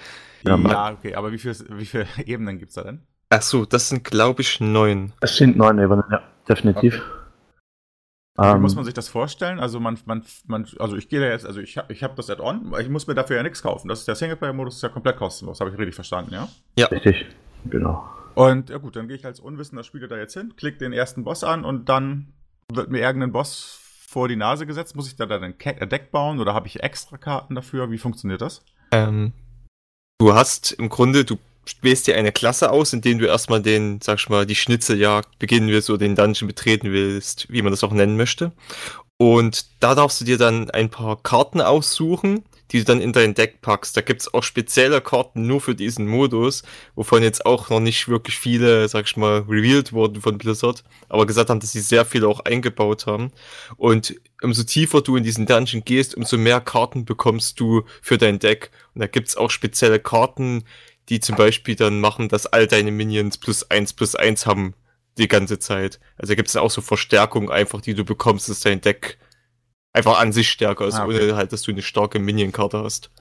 ja, 0.44 0.56
Ja, 0.56 0.94
okay, 0.94 1.16
aber 1.16 1.34
wie 1.34 1.38
viele 1.38 1.54
wie 1.72 1.86
viel 1.86 2.08
Ebenen 2.26 2.60
gibt 2.60 2.70
es 2.70 2.76
da 2.76 2.84
denn? 2.84 3.02
Ach 3.32 3.42
so, 3.42 3.66
das 3.66 3.90
sind 3.90 4.06
glaube 4.06 4.44
ich 4.44 4.62
neun. 4.62 5.12
Es 5.20 5.36
sind 5.36 5.58
neun 5.58 5.78
Ebenen, 5.78 6.06
ja, 6.10 6.24
definitiv. 6.48 7.02
Wie 8.36 8.46
Ähm, 8.46 8.62
muss 8.62 8.76
man 8.76 8.84
sich 8.84 8.96
das 8.96 9.10
vorstellen? 9.10 9.60
Also 9.60 9.80
man, 9.80 10.00
man, 10.06 10.24
man 10.48 10.68
also 10.80 10.96
ich 10.96 11.08
gehe 11.08 11.20
da 11.20 11.28
jetzt, 11.28 11.46
also 11.46 11.60
ich 11.60 11.78
habe 11.78 11.94
ich 11.94 12.04
hab 12.04 12.16
das 12.16 12.30
Add-on, 12.30 12.74
ich 12.80 12.90
muss 12.90 13.06
mir 13.06 13.14
dafür 13.14 13.38
ja 13.38 13.44
nichts 13.44 13.62
kaufen. 13.62 13.88
Das 13.90 14.00
ist 14.00 14.08
der 14.08 14.16
Singleplayer-Modus, 14.16 14.78
ist 14.78 14.82
ja 14.82 14.90
komplett 14.90 15.18
kostenlos, 15.18 15.60
habe 15.60 15.70
ich 15.70 15.78
richtig 15.78 15.94
verstanden, 15.94 16.34
ja? 16.34 16.48
Richtig, 16.88 17.28
genau. 17.66 18.08
Und 18.34 18.72
ja 18.72 18.78
gut, 18.78 18.96
dann 18.96 19.08
gehe 19.08 19.16
ich 19.16 19.26
als 19.26 19.40
unwissender 19.40 19.84
Spieler 19.84 20.08
da 20.08 20.18
jetzt 20.18 20.34
hin, 20.34 20.56
klicke 20.56 20.80
den 20.80 20.94
ersten 20.94 21.24
Boss 21.24 21.44
an 21.44 21.64
und 21.64 21.90
dann 21.90 22.34
wird 22.72 22.90
mir 22.90 23.02
irgendein 23.02 23.32
Boss 23.32 23.80
vor 24.08 24.28
die 24.28 24.36
Nase 24.36 24.66
gesetzt. 24.66 24.96
Muss 24.96 25.08
ich 25.08 25.16
da 25.16 25.28
dann 25.28 25.44
ein 25.44 25.90
Deck 25.90 26.12
bauen 26.12 26.40
oder 26.40 26.56
habe 26.56 26.68
ich 26.68 26.82
extra 26.82 27.18
Karten 27.18 27.54
dafür? 27.54 27.92
Wie 27.92 28.00
funktioniert 28.00 28.42
das? 28.42 28.66
Ähm, 28.92 29.34
du 30.20 30.34
hast 30.34 30.72
im 30.72 30.90
Grunde, 30.90 31.26
du 31.26 31.38
wählst 31.82 32.08
dir 32.08 32.16
eine 32.16 32.32
Klasse 32.32 32.72
aus, 32.72 32.94
in 32.94 33.02
denen 33.02 33.20
du 33.20 33.28
erstmal 33.28 33.62
den, 33.62 34.00
sag 34.02 34.20
ich 34.20 34.30
mal, 34.30 34.46
die 34.46 34.56
Schnitzeljagd 34.56 35.40
beginnen 35.40 35.70
willst 35.70 35.90
oder 35.90 36.00
den 36.00 36.16
Dungeon 36.16 36.48
betreten 36.48 36.92
willst, 36.92 37.48
wie 37.50 37.62
man 37.62 37.72
das 37.72 37.84
auch 37.84 37.94
nennen 37.94 38.18
möchte. 38.18 38.52
Und 39.18 39.66
da 39.80 39.96
darfst 39.96 40.20
du 40.20 40.26
dir 40.26 40.38
dann 40.38 40.70
ein 40.72 40.90
paar 40.90 41.22
Karten 41.22 41.62
aussuchen, 41.62 42.44
die 42.72 42.80
du 42.80 42.86
dann 42.86 43.00
in 43.00 43.14
dein 43.14 43.36
Deck 43.36 43.62
packst. 43.62 43.96
Da 43.96 44.02
gibt's 44.02 44.34
auch 44.34 44.42
spezielle 44.42 45.00
Karten 45.00 45.46
nur 45.46 45.62
für 45.62 45.76
diesen 45.76 46.08
Modus, 46.08 46.64
wovon 46.96 47.22
jetzt 47.22 47.46
auch 47.46 47.70
noch 47.70 47.80
nicht 47.80 48.08
wirklich 48.08 48.38
viele, 48.38 48.88
sag 48.90 49.06
ich 49.06 49.16
mal, 49.16 49.46
revealed 49.48 49.94
wurden 49.94 50.22
von 50.22 50.40
Blizzard, 50.40 50.84
aber 51.08 51.28
gesagt 51.28 51.50
haben, 51.50 51.60
dass 51.60 51.72
sie 51.72 51.82
sehr 51.82 52.04
viele 52.04 52.28
auch 52.28 52.40
eingebaut 52.42 53.06
haben. 53.06 53.32
Und 53.78 54.16
umso 54.42 54.64
tiefer 54.64 55.02
du 55.02 55.16
in 55.16 55.24
diesen 55.24 55.46
Dungeon 55.46 55.86
gehst, 55.86 56.16
umso 56.16 56.38
mehr 56.38 56.60
Karten 56.60 57.06
bekommst 57.06 57.60
du 57.60 57.84
für 58.02 58.18
dein 58.18 58.40
Deck. 58.40 58.72
Und 58.96 59.02
da 59.02 59.08
gibt's 59.08 59.38
auch 59.38 59.52
spezielle 59.52 60.00
Karten, 60.00 60.64
die 61.10 61.20
zum 61.20 61.36
Beispiel 61.36 61.76
dann 61.76 62.00
machen, 62.00 62.30
dass 62.30 62.46
all 62.46 62.68
deine 62.68 62.92
Minions 62.92 63.38
plus 63.38 63.70
eins 63.70 63.94
plus 63.94 64.16
eins 64.16 64.46
haben 64.46 64.74
die 65.18 65.28
ganze 65.28 65.60
Zeit. 65.60 66.00
Also 66.18 66.32
da 66.32 66.36
gibt's 66.36 66.56
auch 66.56 66.72
so 66.72 66.82
Verstärkungen 66.82 67.50
einfach, 67.50 67.82
die 67.82 67.94
du 67.94 68.04
bekommst, 68.04 68.50
dass 68.50 68.62
dein 68.62 68.82
Deck 68.82 69.18
einfach 69.94 70.20
an 70.20 70.32
sich 70.32 70.50
stärker 70.50 70.88
ist, 70.88 70.96
Ah, 70.96 71.06
okay. 71.06 71.24
ohne 71.26 71.36
halt, 71.36 71.54
dass 71.54 71.62
du 71.62 71.72
eine 71.72 71.82
starke 71.82 72.20
Minion-Karte 72.20 72.80
hast. 72.84 73.12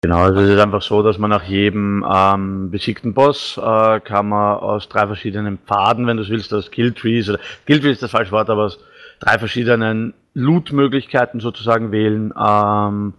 Genau, 0.00 0.18
also 0.18 0.40
es 0.40 0.50
ist 0.50 0.60
einfach 0.60 0.80
so, 0.80 1.02
dass 1.02 1.18
man 1.18 1.28
nach 1.30 1.42
jedem 1.42 2.06
ähm, 2.08 2.70
besiegten 2.70 3.14
Boss 3.14 3.58
äh, 3.58 4.00
kann 4.00 4.28
man 4.28 4.58
aus 4.58 4.88
drei 4.88 5.06
verschiedenen 5.08 5.58
Pfaden, 5.58 6.06
wenn 6.06 6.16
du 6.16 6.22
es 6.22 6.28
willst, 6.28 6.54
aus 6.54 6.70
Killtrees 6.70 7.28
oder 7.28 7.40
Killtree 7.66 7.90
ist 7.90 8.02
das 8.02 8.12
falsche 8.12 8.30
Wort, 8.30 8.48
aber 8.48 8.66
aus 8.66 8.78
drei 9.18 9.38
verschiedenen 9.40 10.14
Loot-Möglichkeiten 10.34 11.40
sozusagen 11.40 11.90
wählen 11.90 12.32
ähm, 12.38 13.14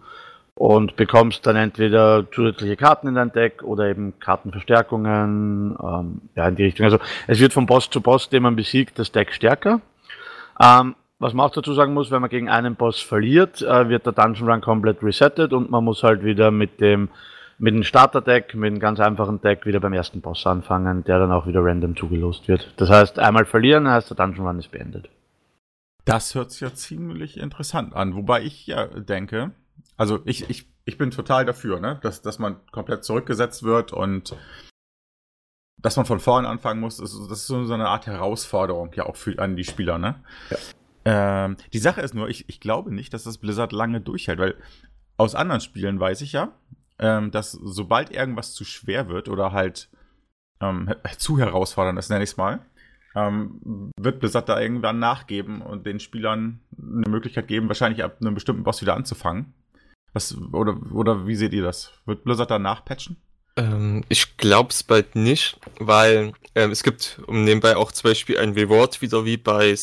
und 0.59 0.97
bekommst 0.97 1.47
dann 1.47 1.55
entweder 1.55 2.29
zusätzliche 2.33 2.75
Karten 2.75 3.07
in 3.07 3.15
dein 3.15 3.31
Deck 3.31 3.63
oder 3.63 3.87
eben 3.87 4.19
Kartenverstärkungen, 4.19 5.77
ähm, 5.81 6.21
ja 6.35 6.49
in 6.49 6.57
die 6.57 6.63
Richtung. 6.63 6.83
Also 6.83 6.99
es 7.27 7.39
wird 7.39 7.53
von 7.53 7.65
Boss 7.65 7.89
zu 7.89 8.01
Boss, 8.01 8.27
den 8.27 8.43
man 8.43 8.57
besiegt, 8.57 8.99
das 8.99 9.13
Deck 9.13 9.31
stärker. 9.31 9.79
Ähm, 10.61 10.95
was 11.17 11.33
man 11.33 11.45
auch 11.45 11.53
dazu 11.53 11.73
sagen 11.73 11.93
muss, 11.93 12.11
wenn 12.11 12.19
man 12.19 12.29
gegen 12.29 12.49
einen 12.49 12.75
Boss 12.75 12.99
verliert, 12.99 13.61
äh, 13.61 13.87
wird 13.87 14.05
der 14.05 14.11
Dungeon 14.11 14.49
Run 14.49 14.59
komplett 14.59 15.01
resettet 15.01 15.53
und 15.53 15.71
man 15.71 15.85
muss 15.85 16.03
halt 16.03 16.25
wieder 16.25 16.51
mit 16.51 16.81
dem 16.81 17.07
mit 17.57 17.73
dem 17.73 17.83
Starter-Deck, 17.83 18.53
mit 18.55 18.71
einem 18.71 18.79
ganz 18.79 18.99
einfachen 18.99 19.41
Deck 19.41 19.65
wieder 19.65 19.79
beim 19.79 19.93
ersten 19.93 20.19
Boss 20.19 20.45
anfangen, 20.45 21.05
der 21.05 21.19
dann 21.19 21.31
auch 21.31 21.47
wieder 21.47 21.63
random 21.63 21.95
zugelost 21.95 22.49
wird. 22.49 22.73
Das 22.75 22.89
heißt, 22.89 23.17
einmal 23.17 23.45
verlieren 23.45 23.87
heißt 23.87 24.09
der 24.09 24.17
Dungeon 24.17 24.45
Run 24.45 24.59
ist 24.59 24.71
beendet. 24.71 25.09
Das 26.03 26.35
hört 26.35 26.51
sich 26.51 26.61
ja 26.61 26.73
ziemlich 26.73 27.39
interessant 27.39 27.95
an. 27.95 28.15
Wobei 28.15 28.41
ich 28.41 28.67
ja 28.67 28.87
denke, 28.87 29.51
also 29.99 30.21
ich, 30.23 30.49
ich, 30.49 30.65
ich 30.85 30.97
bin 30.97 31.11
total 31.11 31.43
dafür, 31.43 31.81
ne? 31.81 31.99
dass, 32.01 32.21
dass 32.21 32.39
man 32.39 32.65
komplett 32.71 33.03
zurückgesetzt 33.03 33.63
wird 33.63 33.91
und 33.91 34.33
dass 35.77 35.97
man 35.97 36.05
von 36.05 36.21
vorne 36.21 36.47
anfangen 36.47 36.79
muss. 36.79 36.97
Das 36.97 37.13
ist, 37.13 37.47
so 37.47 37.73
eine 37.73 37.89
Art 37.89 38.07
Herausforderung 38.07 38.93
ja 38.93 39.05
auch 39.05 39.17
für, 39.17 39.37
an 39.39 39.57
die 39.57 39.65
Spieler. 39.65 39.97
Ne? 39.97 40.15
Ähm, 41.03 41.57
die 41.73 41.79
Sache 41.79 41.99
ist 41.99 42.13
nur, 42.13 42.29
ich, 42.29 42.47
ich 42.47 42.61
glaube 42.61 42.93
nicht, 42.95 43.13
dass 43.13 43.25
das 43.25 43.39
Blizzard 43.39 43.73
lange 43.73 43.99
durchhält, 43.99 44.39
weil 44.39 44.55
aus 45.17 45.35
anderen 45.35 45.59
Spielen 45.59 45.99
weiß 45.99 46.21
ich 46.21 46.31
ja, 46.31 46.53
ähm, 46.97 47.31
dass 47.31 47.51
sobald 47.51 48.09
irgendwas 48.09 48.53
zu 48.53 48.63
schwer 48.63 49.09
wird 49.09 49.27
oder 49.27 49.51
halt 49.51 49.89
ähm, 50.61 50.95
zu 51.17 51.37
herausfordernd 51.39 51.99
ist, 51.99 52.09
nenne 52.09 52.23
ich 52.23 52.31
es 52.31 52.37
mal, 52.37 52.65
ähm, 53.15 53.91
wird 53.99 54.21
Blizzard 54.21 54.47
da 54.47 54.61
irgendwann 54.61 54.99
nachgeben 54.99 55.61
und 55.61 55.85
den 55.85 55.99
Spielern 55.99 56.61
eine 56.77 57.09
Möglichkeit 57.09 57.49
geben, 57.49 57.67
wahrscheinlich 57.67 58.01
ab 58.01 58.19
einem 58.21 58.33
bestimmten 58.33 58.63
Boss 58.63 58.81
wieder 58.81 58.95
anzufangen. 58.95 59.53
Was, 60.13 60.35
oder, 60.51 60.75
oder 60.91 61.27
wie 61.27 61.35
seht 61.35 61.53
ihr 61.53 61.63
das? 61.63 61.91
Wird 62.05 62.23
Blizzard 62.23 62.51
da 62.51 62.59
nachpatchen? 62.59 63.17
Ähm, 63.55 64.03
ich 64.09 64.37
glaub's 64.37 64.83
bald 64.83 65.15
nicht, 65.15 65.59
weil 65.79 66.33
ähm, 66.55 66.71
es 66.71 66.83
gibt 66.83 67.21
um 67.27 67.43
nebenbei 67.43 67.75
auch 67.75 67.91
zum 67.91 68.09
Beispiel 68.09 68.37
ein 68.37 68.53
Reward 68.53 69.01
wieder 69.01 69.25
wie 69.25 69.37
bei 69.37 69.75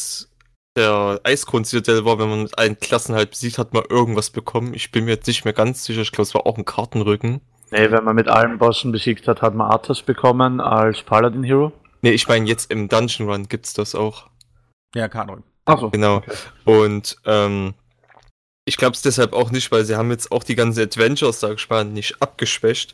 der 0.76 1.20
Eisgrund-Citadel 1.24 2.04
war, 2.04 2.18
wenn 2.18 2.28
man 2.28 2.42
mit 2.42 2.58
allen 2.58 2.78
Klassen 2.78 3.14
halt 3.14 3.30
besiegt 3.30 3.58
hat, 3.58 3.72
mal 3.72 3.84
irgendwas 3.88 4.30
bekommen. 4.30 4.74
Ich 4.74 4.92
bin 4.92 5.04
mir 5.04 5.12
jetzt 5.12 5.26
nicht 5.26 5.44
mehr 5.44 5.54
ganz 5.54 5.84
sicher, 5.84 6.02
ich 6.02 6.12
glaube, 6.12 6.24
es 6.24 6.34
war 6.34 6.46
auch 6.46 6.58
ein 6.58 6.64
Kartenrücken. 6.64 7.40
Nee, 7.70 7.90
wenn 7.90 8.04
man 8.04 8.14
mit 8.14 8.28
allen 8.28 8.58
Bossen 8.58 8.92
besiegt 8.92 9.26
hat, 9.26 9.42
hat 9.42 9.54
man 9.54 9.70
Arthas 9.70 10.02
bekommen 10.02 10.60
als 10.60 11.02
Paladin 11.02 11.42
Hero. 11.42 11.72
Nee, 12.02 12.10
ich 12.10 12.28
meine, 12.28 12.46
jetzt 12.46 12.70
im 12.70 12.88
Dungeon 12.88 13.28
Run 13.28 13.48
gibt's 13.48 13.74
das 13.74 13.94
auch. 13.94 14.28
Ja, 14.94 15.08
Kartenrücken. 15.08 15.44
Achso. 15.64 15.90
Genau. 15.90 16.22
Und 16.64 17.16
ähm, 17.24 17.74
ich 18.66 18.76
glaube 18.76 18.94
es 18.94 19.02
deshalb 19.02 19.32
auch 19.32 19.50
nicht, 19.50 19.72
weil 19.72 19.84
sie 19.84 19.96
haben 19.96 20.10
jetzt 20.10 20.30
auch 20.32 20.44
die 20.44 20.56
ganzen 20.56 20.82
Adventures, 20.82 21.40
sag 21.40 21.54
ich 21.54 21.68
mal, 21.70 21.84
nicht 21.84 22.20
abgeschwächt, 22.20 22.92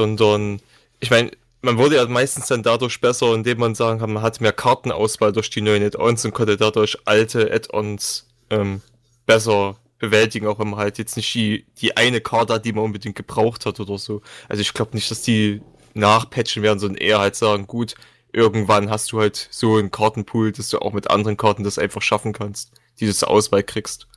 sondern 0.00 0.60
ich 0.98 1.10
meine, 1.10 1.30
man 1.62 1.78
wurde 1.78 1.96
ja 1.96 2.06
meistens 2.06 2.46
dann 2.46 2.62
dadurch 2.62 3.00
besser, 3.00 3.34
indem 3.34 3.58
man 3.58 3.74
sagen 3.74 4.00
kann, 4.00 4.12
man 4.12 4.22
hat 4.22 4.40
mehr 4.40 4.52
Kartenauswahl 4.52 5.32
durch 5.32 5.50
die 5.50 5.60
neuen 5.60 5.82
Add-ons 5.82 6.24
und 6.24 6.34
konnte 6.34 6.56
dadurch 6.56 6.98
alte 7.04 7.52
Add-ons 7.52 8.26
ähm, 8.50 8.80
besser 9.26 9.76
bewältigen, 9.98 10.46
auch 10.46 10.58
wenn 10.58 10.70
man 10.70 10.80
halt 10.80 10.98
jetzt 10.98 11.16
nicht 11.16 11.32
die, 11.34 11.66
die 11.78 11.96
eine 11.96 12.20
Karte 12.20 12.54
hat, 12.54 12.64
die 12.64 12.72
man 12.72 12.84
unbedingt 12.84 13.14
gebraucht 13.14 13.66
hat 13.66 13.80
oder 13.80 13.98
so. 13.98 14.22
Also 14.48 14.62
ich 14.62 14.72
glaube 14.72 14.94
nicht, 14.94 15.10
dass 15.10 15.22
die 15.22 15.62
nachpatchen 15.94 16.62
werden, 16.62 16.78
sondern 16.78 16.98
eher 16.98 17.18
halt 17.18 17.36
sagen, 17.36 17.66
gut, 17.66 17.94
irgendwann 18.32 18.90
hast 18.90 19.12
du 19.12 19.20
halt 19.20 19.48
so 19.50 19.76
einen 19.76 19.90
Kartenpool, 19.90 20.52
dass 20.52 20.68
du 20.68 20.78
auch 20.80 20.92
mit 20.92 21.10
anderen 21.10 21.36
Karten 21.36 21.62
das 21.62 21.78
einfach 21.78 22.02
schaffen 22.02 22.32
kannst, 22.32 22.72
die 23.00 23.06
du 23.06 23.14
zur 23.14 23.30
Auswahl 23.30 23.62
kriegst. 23.62 24.08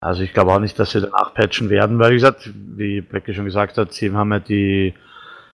Also 0.00 0.22
ich 0.22 0.32
glaube 0.32 0.52
auch 0.52 0.60
nicht, 0.60 0.78
dass 0.78 0.90
sie 0.90 1.00
danach 1.00 1.34
patchen 1.34 1.70
werden, 1.70 1.98
weil 1.98 2.10
wie 2.10 2.16
gesagt, 2.16 2.50
wie 2.54 3.00
Becky 3.00 3.34
schon 3.34 3.46
gesagt 3.46 3.78
hat, 3.78 3.92
sie 3.92 4.12
haben 4.12 4.32
ja 4.32 4.38
die 4.38 4.94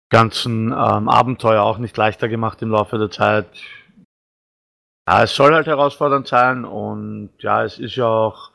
ganzen 0.10 0.68
ähm, 0.72 1.10
Abenteuer 1.10 1.64
auch 1.64 1.78
nicht 1.78 1.96
leichter 1.98 2.28
gemacht 2.30 2.62
im 2.62 2.72
Laufe 2.72 2.98
der 2.98 3.12
Zeit. 3.12 3.48
Ja, 5.08 5.24
es 5.24 5.36
soll 5.36 5.54
halt 5.54 5.68
herausfordernd 5.68 6.28
sein 6.28 6.66
und 6.66 7.32
ja, 7.40 7.64
es 7.64 7.80
ist 7.80 7.96
ja 7.96 8.06
auch, 8.06 8.52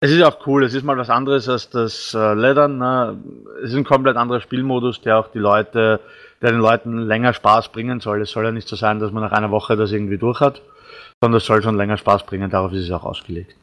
es 0.00 0.10
ist 0.10 0.22
auch 0.22 0.46
cool. 0.46 0.64
Es 0.64 0.74
ist 0.74 0.84
mal 0.84 0.96
was 0.98 1.10
anderes 1.10 1.48
als 1.48 1.70
das 1.70 2.12
äh, 2.14 2.34
Leddern. 2.34 2.78
Ne? 2.78 3.18
Es 3.62 3.70
ist 3.70 3.76
ein 3.76 3.84
komplett 3.84 4.16
anderer 4.16 4.40
Spielmodus, 4.40 5.00
der 5.00 5.18
auch 5.18 5.28
die 5.28 5.38
Leute, 5.38 6.00
der 6.40 6.50
den 6.50 6.60
Leuten 6.60 6.98
länger 6.98 7.32
Spaß 7.32 7.70
bringen 7.70 8.00
soll. 8.00 8.20
Es 8.22 8.32
soll 8.32 8.44
ja 8.44 8.52
nicht 8.52 8.68
so 8.68 8.76
sein, 8.76 8.98
dass 8.98 9.12
man 9.12 9.22
nach 9.22 9.32
einer 9.32 9.50
Woche 9.50 9.76
das 9.76 9.92
irgendwie 9.92 10.18
durch 10.18 10.40
hat, 10.40 10.60
sondern 11.20 11.38
es 11.38 11.46
soll 11.46 11.62
schon 11.62 11.76
länger 11.76 11.96
Spaß 11.96 12.26
bringen. 12.26 12.50
Darauf 12.50 12.72
ist 12.72 12.84
es 12.84 12.90
auch 12.90 13.04
ausgelegt. 13.04 13.56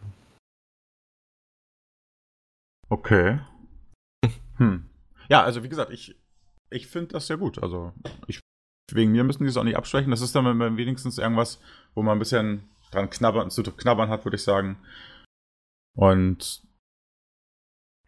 Okay. 2.89 3.39
Hm. 4.57 4.89
Ja, 5.29 5.43
also 5.43 5.63
wie 5.63 5.69
gesagt, 5.69 5.91
ich, 5.91 6.19
ich 6.69 6.87
finde 6.87 7.13
das 7.13 7.27
sehr 7.27 7.37
gut. 7.37 7.61
Also 7.61 7.93
ich, 8.27 8.39
wegen 8.91 9.11
mir 9.11 9.23
müssen 9.23 9.43
die 9.43 9.49
es 9.49 9.57
auch 9.57 9.63
nicht 9.63 9.77
absprechen. 9.77 10.11
Das 10.11 10.21
ist 10.21 10.35
dann 10.35 10.77
wenigstens 10.77 11.17
irgendwas, 11.17 11.61
wo 11.93 12.01
man 12.01 12.17
ein 12.17 12.19
bisschen 12.19 12.67
dran 12.91 13.09
knabbern, 13.09 13.51
zu 13.51 13.63
knabbern 13.63 14.09
hat, 14.09 14.25
würde 14.25 14.35
ich 14.35 14.43
sagen. 14.43 14.77
Und 15.95 16.63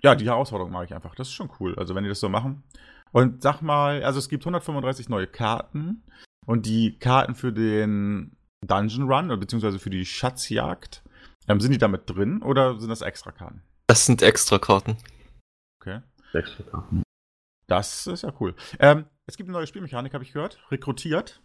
ja, 0.01 0.15
die 0.15 0.25
Herausforderung 0.25 0.71
mag 0.71 0.85
ich 0.85 0.95
einfach. 0.95 1.15
Das 1.15 1.27
ist 1.27 1.33
schon 1.33 1.51
cool. 1.59 1.75
Also 1.77 1.93
wenn 1.93 2.03
die 2.03 2.09
das 2.09 2.19
so 2.19 2.29
machen. 2.29 2.63
Und 3.11 3.43
sag 3.43 3.61
mal, 3.61 4.03
also 4.03 4.19
es 4.19 4.29
gibt 4.29 4.43
135 4.43 5.09
neue 5.09 5.27
Karten 5.27 6.03
und 6.45 6.65
die 6.65 6.97
Karten 6.97 7.35
für 7.35 7.53
den 7.53 8.35
Dungeon 8.65 9.11
Run, 9.11 9.39
beziehungsweise 9.39 9.79
für 9.79 9.89
die 9.89 10.05
Schatzjagd, 10.05 11.03
ähm, 11.47 11.59
sind 11.59 11.71
die 11.71 11.77
damit 11.77 12.09
drin 12.09 12.41
oder 12.41 12.79
sind 12.79 12.89
das 12.89 13.01
extra 13.01 13.31
Karten? 13.31 13.61
Das 13.91 14.05
sind 14.05 14.21
extra 14.21 14.57
Karten. 14.57 14.95
Okay. 15.81 15.99
Extra 16.31 16.63
Karten. 16.63 17.03
Das 17.67 18.07
ist 18.07 18.23
ja 18.23 18.31
cool. 18.39 18.55
Ähm, 18.79 19.03
es 19.25 19.35
gibt 19.35 19.49
eine 19.49 19.57
neue 19.57 19.67
Spielmechanik, 19.67 20.13
habe 20.13 20.23
ich 20.23 20.31
gehört. 20.31 20.59
Rekrutiert. 20.71 21.41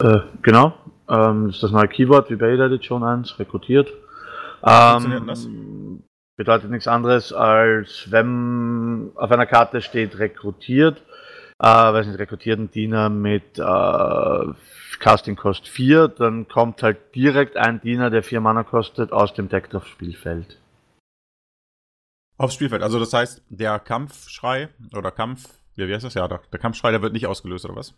Äh, 0.00 0.20
genau. 0.40 0.78
Ähm, 1.08 1.46
das 1.46 1.56
ist 1.56 1.64
das 1.64 1.72
neue 1.72 1.88
Keyword 1.88 2.30
wie 2.30 2.36
bei 2.36 2.50
jeder 2.50 2.66
Edition 2.66 3.02
1, 3.02 3.40
rekrutiert. 3.40 3.92
funktioniert 4.60 5.28
das? 5.28 5.48
Bedeutet 6.36 6.70
nichts 6.70 6.86
anderes, 6.86 7.32
als 7.32 8.12
wenn 8.12 9.10
auf 9.16 9.32
einer 9.32 9.46
Karte 9.46 9.80
steht 9.80 10.16
rekrutiert, 10.20 11.02
äh, 11.58 11.66
weiß 11.66 12.06
nicht, 12.06 12.20
rekrutierten 12.20 12.70
Diener 12.70 13.08
mit 13.08 13.58
äh, 13.58 14.54
Casting 15.02 15.34
Cost 15.34 15.66
4, 15.66 16.06
dann 16.06 16.46
kommt 16.46 16.82
halt 16.82 17.14
direkt 17.16 17.56
ein 17.56 17.80
Diener, 17.80 18.08
der 18.08 18.22
4 18.22 18.40
Mana 18.40 18.62
kostet, 18.62 19.12
aus 19.12 19.34
dem 19.34 19.48
Deck 19.48 19.74
aufs 19.74 19.88
Spielfeld. 19.88 20.60
Aufs 22.38 22.54
Spielfeld. 22.54 22.82
Also 22.82 23.00
das 23.00 23.12
heißt, 23.12 23.42
der 23.48 23.80
Kampfschrei 23.80 24.68
oder 24.96 25.10
Kampf, 25.10 25.48
ja, 25.74 25.88
wie 25.88 25.94
heißt 25.94 26.04
das? 26.04 26.14
Ja, 26.14 26.28
der, 26.28 26.40
der 26.52 26.60
Kampfschrei, 26.60 26.92
der 26.92 27.02
wird 27.02 27.12
nicht 27.12 27.26
ausgelöst, 27.26 27.64
oder 27.64 27.74
was? 27.74 27.94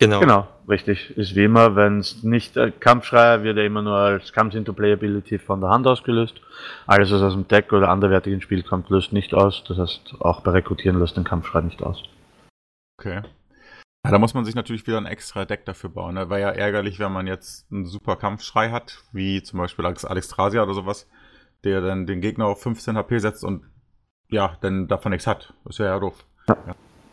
Genau. 0.00 0.18
Genau, 0.18 0.48
richtig. 0.68 1.16
Ist 1.16 1.36
wie 1.36 1.44
immer, 1.44 1.76
wenn 1.76 1.98
es 1.98 2.24
nicht 2.24 2.56
äh, 2.56 2.72
Kampfschrei 2.72 3.44
wird 3.44 3.56
er 3.56 3.66
immer 3.66 3.82
nur 3.82 3.96
als 3.96 4.32
Comes 4.32 4.54
into 4.56 4.72
Playability 4.72 5.38
von 5.38 5.60
der 5.60 5.70
Hand 5.70 5.86
ausgelöst. 5.86 6.40
Alles, 6.86 7.12
was 7.12 7.22
aus 7.22 7.34
dem 7.34 7.46
Deck 7.46 7.72
oder 7.72 7.90
anderwertigen 7.90 8.40
Spiel 8.40 8.64
kommt, 8.64 8.88
löst 8.90 9.12
nicht 9.12 9.34
aus. 9.34 9.62
Das 9.68 9.78
heißt, 9.78 10.16
auch 10.18 10.40
bei 10.40 10.50
Rekrutieren 10.50 10.98
löst 10.98 11.16
den 11.16 11.24
Kampfschrei 11.24 11.60
nicht 11.60 11.82
aus. 11.82 12.02
Okay. 12.98 13.22
Ja, 14.04 14.10
da 14.12 14.18
muss 14.18 14.32
man 14.34 14.44
sich 14.46 14.54
natürlich 14.54 14.86
wieder 14.86 14.96
ein 14.98 15.06
extra 15.06 15.44
Deck 15.44 15.66
dafür 15.66 15.90
bauen. 15.90 16.14
Ne? 16.14 16.30
Wäre 16.30 16.40
ja 16.40 16.48
ärgerlich, 16.50 16.98
wenn 16.98 17.12
man 17.12 17.26
jetzt 17.26 17.70
einen 17.70 17.84
super 17.84 18.16
Kampfschrei 18.16 18.70
hat, 18.70 19.02
wie 19.12 19.42
zum 19.42 19.58
Beispiel 19.58 19.84
Alexstrasia 19.84 20.62
oder 20.62 20.72
sowas, 20.72 21.06
der 21.64 21.82
dann 21.82 22.06
den 22.06 22.22
Gegner 22.22 22.46
auf 22.46 22.62
15 22.62 22.96
HP 22.96 23.18
setzt 23.18 23.44
und 23.44 23.64
ja, 24.30 24.56
dann 24.62 24.88
davon 24.88 25.10
nichts 25.10 25.26
hat. 25.26 25.52
Das 25.64 25.78
wäre 25.78 25.90
ja 25.90 25.98
doof. 25.98 26.24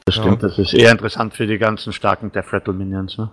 Das 0.06 0.16
Ja. 0.16 0.22
stimmt, 0.22 0.44
das 0.44 0.58
ist 0.58 0.74
eher 0.74 0.92
interessant 0.92 1.34
für 1.34 1.46
die 1.48 1.58
ganzen 1.58 1.92
starken 1.92 2.32
Death 2.32 2.54
Rattle 2.54 2.74
Minions, 2.74 3.18
ne? 3.18 3.32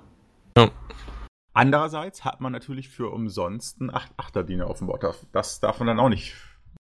Andererseits 1.52 2.25
hat 2.25 2.40
man 2.40 2.50
natürlich 2.50 2.88
für 2.88 3.11
umsonst 3.11 3.80
einen 3.80 3.90
8-8er-Diener 3.90 4.66
auf 4.66 4.78
dem 4.78 4.88
Board. 4.88 5.04
Das 5.30 5.61
darf 5.61 5.78
man 5.78 5.87
dann 5.87 6.00
auch 6.00 6.08
nicht 6.08 6.34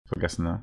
vergessen. 0.06 0.44
Ne? 0.44 0.62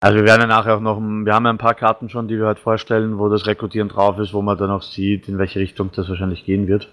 Also 0.00 0.18
wir 0.18 0.24
werden 0.24 0.42
ja 0.42 0.46
nachher 0.46 0.76
auch 0.76 0.80
noch, 0.80 1.00
wir 1.00 1.34
haben 1.34 1.44
ja 1.44 1.50
ein 1.50 1.58
paar 1.58 1.74
Karten 1.74 2.08
schon, 2.08 2.28
die 2.28 2.38
wir 2.38 2.46
halt 2.46 2.58
vorstellen, 2.58 3.18
wo 3.18 3.28
das 3.28 3.46
Rekrutieren 3.46 3.88
drauf 3.88 4.18
ist, 4.18 4.34
wo 4.34 4.42
man 4.42 4.58
dann 4.58 4.70
auch 4.70 4.82
sieht, 4.82 5.28
in 5.28 5.38
welche 5.38 5.58
Richtung 5.58 5.90
das 5.92 6.08
wahrscheinlich 6.08 6.44
gehen 6.44 6.68
wird. 6.68 6.88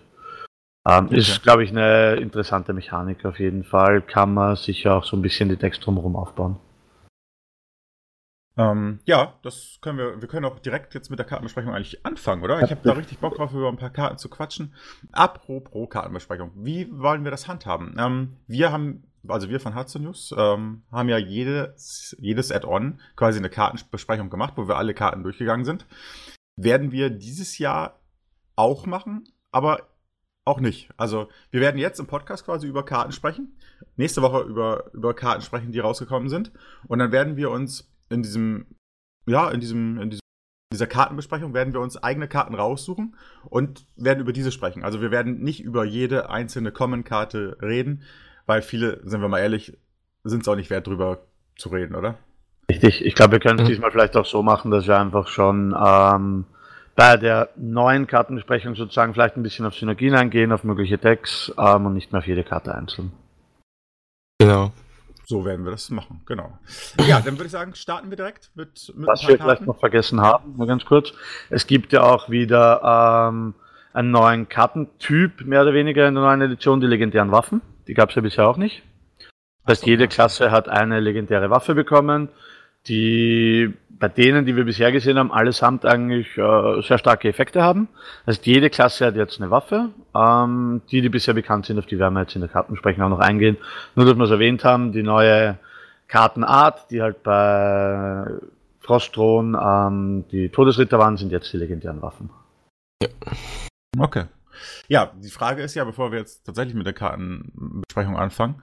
Ähm, 0.87 1.05
Okay. 1.05 1.17
Ist, 1.17 1.43
glaube 1.43 1.63
ich, 1.63 1.71
eine 1.71 2.15
interessante 2.15 2.73
Mechanik 2.73 3.25
auf 3.25 3.39
jeden 3.39 3.63
Fall. 3.63 4.01
Kann 4.01 4.33
man 4.33 4.55
sicher 4.55 4.95
auch 4.95 5.03
so 5.03 5.15
ein 5.17 5.21
bisschen 5.21 5.49
die 5.49 5.57
Decks 5.57 5.79
drumherum 5.79 6.15
aufbauen. 6.15 6.57
Ähm, 8.55 8.99
ja, 9.05 9.33
das 9.41 9.79
können 9.81 9.97
wir. 9.97 10.21
Wir 10.21 10.27
können 10.27 10.45
auch 10.45 10.59
direkt 10.59 10.93
jetzt 10.93 11.09
mit 11.09 11.17
der 11.17 11.25
Kartenbesprechung 11.25 11.73
eigentlich 11.73 12.05
anfangen, 12.05 12.43
oder? 12.43 12.61
Ich 12.61 12.69
habe 12.69 12.81
da 12.83 12.93
richtig 12.93 13.17
Bock 13.17 13.35
drauf, 13.35 13.51
über 13.51 13.67
ein 13.67 13.77
paar 13.77 13.89
Karten 13.89 14.17
zu 14.17 14.29
quatschen. 14.29 14.75
Apropos 15.11 15.89
Kartenbesprechung. 15.89 16.51
Wie 16.55 16.87
wollen 16.91 17.23
wir 17.23 17.31
das 17.31 17.47
handhaben? 17.47 17.95
Ähm, 17.97 18.37
wir 18.45 18.71
haben, 18.71 19.05
also 19.27 19.49
wir 19.49 19.59
von 19.59 19.75
Hudson 19.75 20.03
News, 20.03 20.33
ähm, 20.37 20.83
haben 20.91 21.09
ja 21.09 21.17
jedes, 21.17 22.15
jedes 22.19 22.51
Add-on 22.51 22.99
quasi 23.15 23.39
eine 23.39 23.49
Kartenbesprechung 23.49 24.29
gemacht, 24.29 24.53
wo 24.55 24.67
wir 24.67 24.77
alle 24.77 24.93
Karten 24.93 25.23
durchgegangen 25.23 25.65
sind. 25.65 25.85
Werden 26.55 26.91
wir 26.91 27.09
dieses 27.09 27.57
Jahr 27.57 27.99
auch 28.55 28.85
machen, 28.85 29.27
aber 29.51 29.87
auch 30.45 30.59
nicht. 30.59 30.89
Also 30.97 31.29
wir 31.51 31.61
werden 31.61 31.77
jetzt 31.77 31.99
im 31.99 32.07
Podcast 32.07 32.45
quasi 32.45 32.67
über 32.67 32.83
Karten 32.83 33.11
sprechen. 33.11 33.57
Nächste 33.95 34.21
Woche 34.21 34.41
über, 34.41 34.91
über 34.93 35.13
Karten 35.13 35.41
sprechen, 35.41 35.71
die 35.71 35.79
rausgekommen 35.79 36.29
sind. 36.29 36.51
Und 36.87 36.99
dann 36.99 37.11
werden 37.11 37.37
wir 37.37 37.49
uns 37.49 37.89
in 38.09 38.23
diesem, 38.23 38.65
ja, 39.25 39.49
in 39.49 39.61
diesem, 39.61 39.99
in 39.99 40.09
diesem, 40.09 40.19
dieser 40.73 40.87
Kartenbesprechung 40.87 41.53
werden 41.53 41.73
wir 41.73 41.79
uns 41.79 41.97
eigene 41.97 42.27
Karten 42.27 42.55
raussuchen 42.55 43.15
und 43.45 43.85
werden 43.95 44.19
über 44.19 44.33
diese 44.33 44.51
sprechen. 44.51 44.83
Also 44.83 45.01
wir 45.01 45.11
werden 45.11 45.41
nicht 45.41 45.61
über 45.61 45.85
jede 45.85 46.29
einzelne 46.29 46.71
Common-Karte 46.71 47.57
reden, 47.61 48.03
weil 48.45 48.61
viele, 48.61 48.99
sind 49.03 49.21
wir 49.21 49.27
mal 49.27 49.39
ehrlich, 49.39 49.77
sind 50.23 50.41
es 50.41 50.47
auch 50.47 50.55
nicht 50.55 50.69
wert, 50.69 50.87
drüber 50.87 51.19
zu 51.57 51.69
reden, 51.69 51.95
oder? 51.95 52.15
Richtig, 52.69 53.05
ich 53.05 53.15
glaube, 53.15 53.33
wir 53.33 53.39
können 53.39 53.59
es 53.59 53.65
Mhm. 53.65 53.69
diesmal 53.69 53.91
vielleicht 53.91 54.15
auch 54.15 54.25
so 54.25 54.41
machen, 54.41 54.71
dass 54.71 54.87
wir 54.87 54.97
einfach 54.97 55.27
schon 55.27 55.75
ähm, 55.77 56.45
bei 56.95 57.17
der 57.17 57.49
neuen 57.55 58.07
Kartenbesprechung 58.07 58.75
sozusagen 58.75 59.13
vielleicht 59.13 59.35
ein 59.35 59.43
bisschen 59.43 59.65
auf 59.65 59.75
Synergien 59.75 60.15
eingehen, 60.15 60.51
auf 60.51 60.63
mögliche 60.63 60.97
Decks 60.97 61.53
ähm, 61.57 61.85
und 61.87 61.93
nicht 61.93 62.11
mehr 62.11 62.19
auf 62.19 62.27
jede 62.27 62.43
Karte 62.43 62.73
einzeln. 62.73 63.11
Genau. 64.39 64.71
So 65.25 65.45
werden 65.45 65.63
wir 65.63 65.71
das 65.71 65.89
machen, 65.89 66.21
genau. 66.25 66.57
Ja, 67.07 67.21
dann 67.21 67.37
würde 67.37 67.45
ich 67.45 67.51
sagen, 67.51 67.75
starten 67.75 68.09
wir 68.09 68.17
direkt 68.17 68.51
mit, 68.55 68.93
mit 68.95 69.07
Was 69.07 69.25
wir 69.25 69.37
vielleicht 69.37 69.65
noch 69.65 69.79
vergessen 69.79 70.19
haben, 70.21 70.55
nur 70.57 70.67
ganz 70.67 70.83
kurz. 70.85 71.13
Es 71.49 71.65
gibt 71.65 71.93
ja 71.93 72.03
auch 72.03 72.29
wieder 72.29 73.29
ähm, 73.29 73.55
einen 73.93 74.11
neuen 74.11 74.49
Kartentyp, 74.49 75.45
mehr 75.45 75.61
oder 75.61 75.73
weniger 75.73 76.07
in 76.07 76.15
der 76.15 76.23
neuen 76.23 76.41
Edition, 76.41 76.81
die 76.81 76.87
legendären 76.87 77.31
Waffen. 77.31 77.61
Die 77.87 77.93
gab 77.93 78.09
es 78.09 78.15
ja 78.15 78.21
bisher 78.21 78.47
auch 78.47 78.57
nicht. 78.57 78.83
Das 79.65 79.77
heißt, 79.77 79.85
jede 79.85 80.03
ja. 80.03 80.07
Klasse 80.07 80.51
hat 80.51 80.69
eine 80.69 80.99
legendäre 80.99 81.49
Waffe 81.49 81.75
bekommen, 81.75 82.29
die 82.87 83.73
bei 83.89 84.09
denen, 84.09 84.45
die 84.45 84.57
wir 84.57 84.65
bisher 84.65 84.91
gesehen 84.91 85.17
haben, 85.17 85.31
allesamt 85.31 85.85
eigentlich 85.85 86.37
äh, 86.37 86.81
sehr 86.81 86.97
starke 86.97 87.29
Effekte 87.29 87.63
haben. 87.63 87.87
Das 88.25 88.35
heißt, 88.35 88.45
jede 88.45 88.69
Klasse 88.69 89.05
hat 89.05 89.15
jetzt 89.15 89.39
eine 89.39 89.49
Waffe. 89.49 89.91
Ähm, 90.13 90.81
die, 90.91 91.01
die 91.01 91.07
bisher 91.07 91.33
bekannt 91.33 91.67
sind, 91.67 91.79
auf 91.79 91.85
die 91.85 91.97
werden 91.99 92.13
wir 92.15 92.21
jetzt 92.21 92.35
in 92.35 92.41
der 92.41 92.49
Kartensprechung 92.49 93.03
auch 93.03 93.09
noch 93.09 93.19
eingehen. 93.19 93.55
Nur, 93.95 94.05
dass 94.05 94.17
wir 94.17 94.25
es 94.25 94.31
erwähnt 94.31 94.65
haben, 94.65 94.91
die 94.91 95.03
neue 95.03 95.57
Kartenart, 96.09 96.91
die 96.91 97.01
halt 97.01 97.23
bei 97.23 98.25
Frostthron 98.81 99.55
ähm, 99.55 100.25
die 100.31 100.49
Todesritter 100.49 100.99
waren, 100.99 101.15
sind 101.15 101.31
jetzt 101.31 101.53
die 101.53 101.57
legendären 101.57 102.01
Waffen. 102.01 102.29
Okay. 103.97 104.25
Ja, 104.87 105.13
die 105.15 105.29
Frage 105.29 105.61
ist 105.61 105.75
ja, 105.75 105.83
bevor 105.83 106.11
wir 106.11 106.19
jetzt 106.19 106.45
tatsächlich 106.45 106.75
mit 106.75 106.85
der 106.85 106.93
Kartenbesprechung 106.93 108.17
anfangen, 108.17 108.61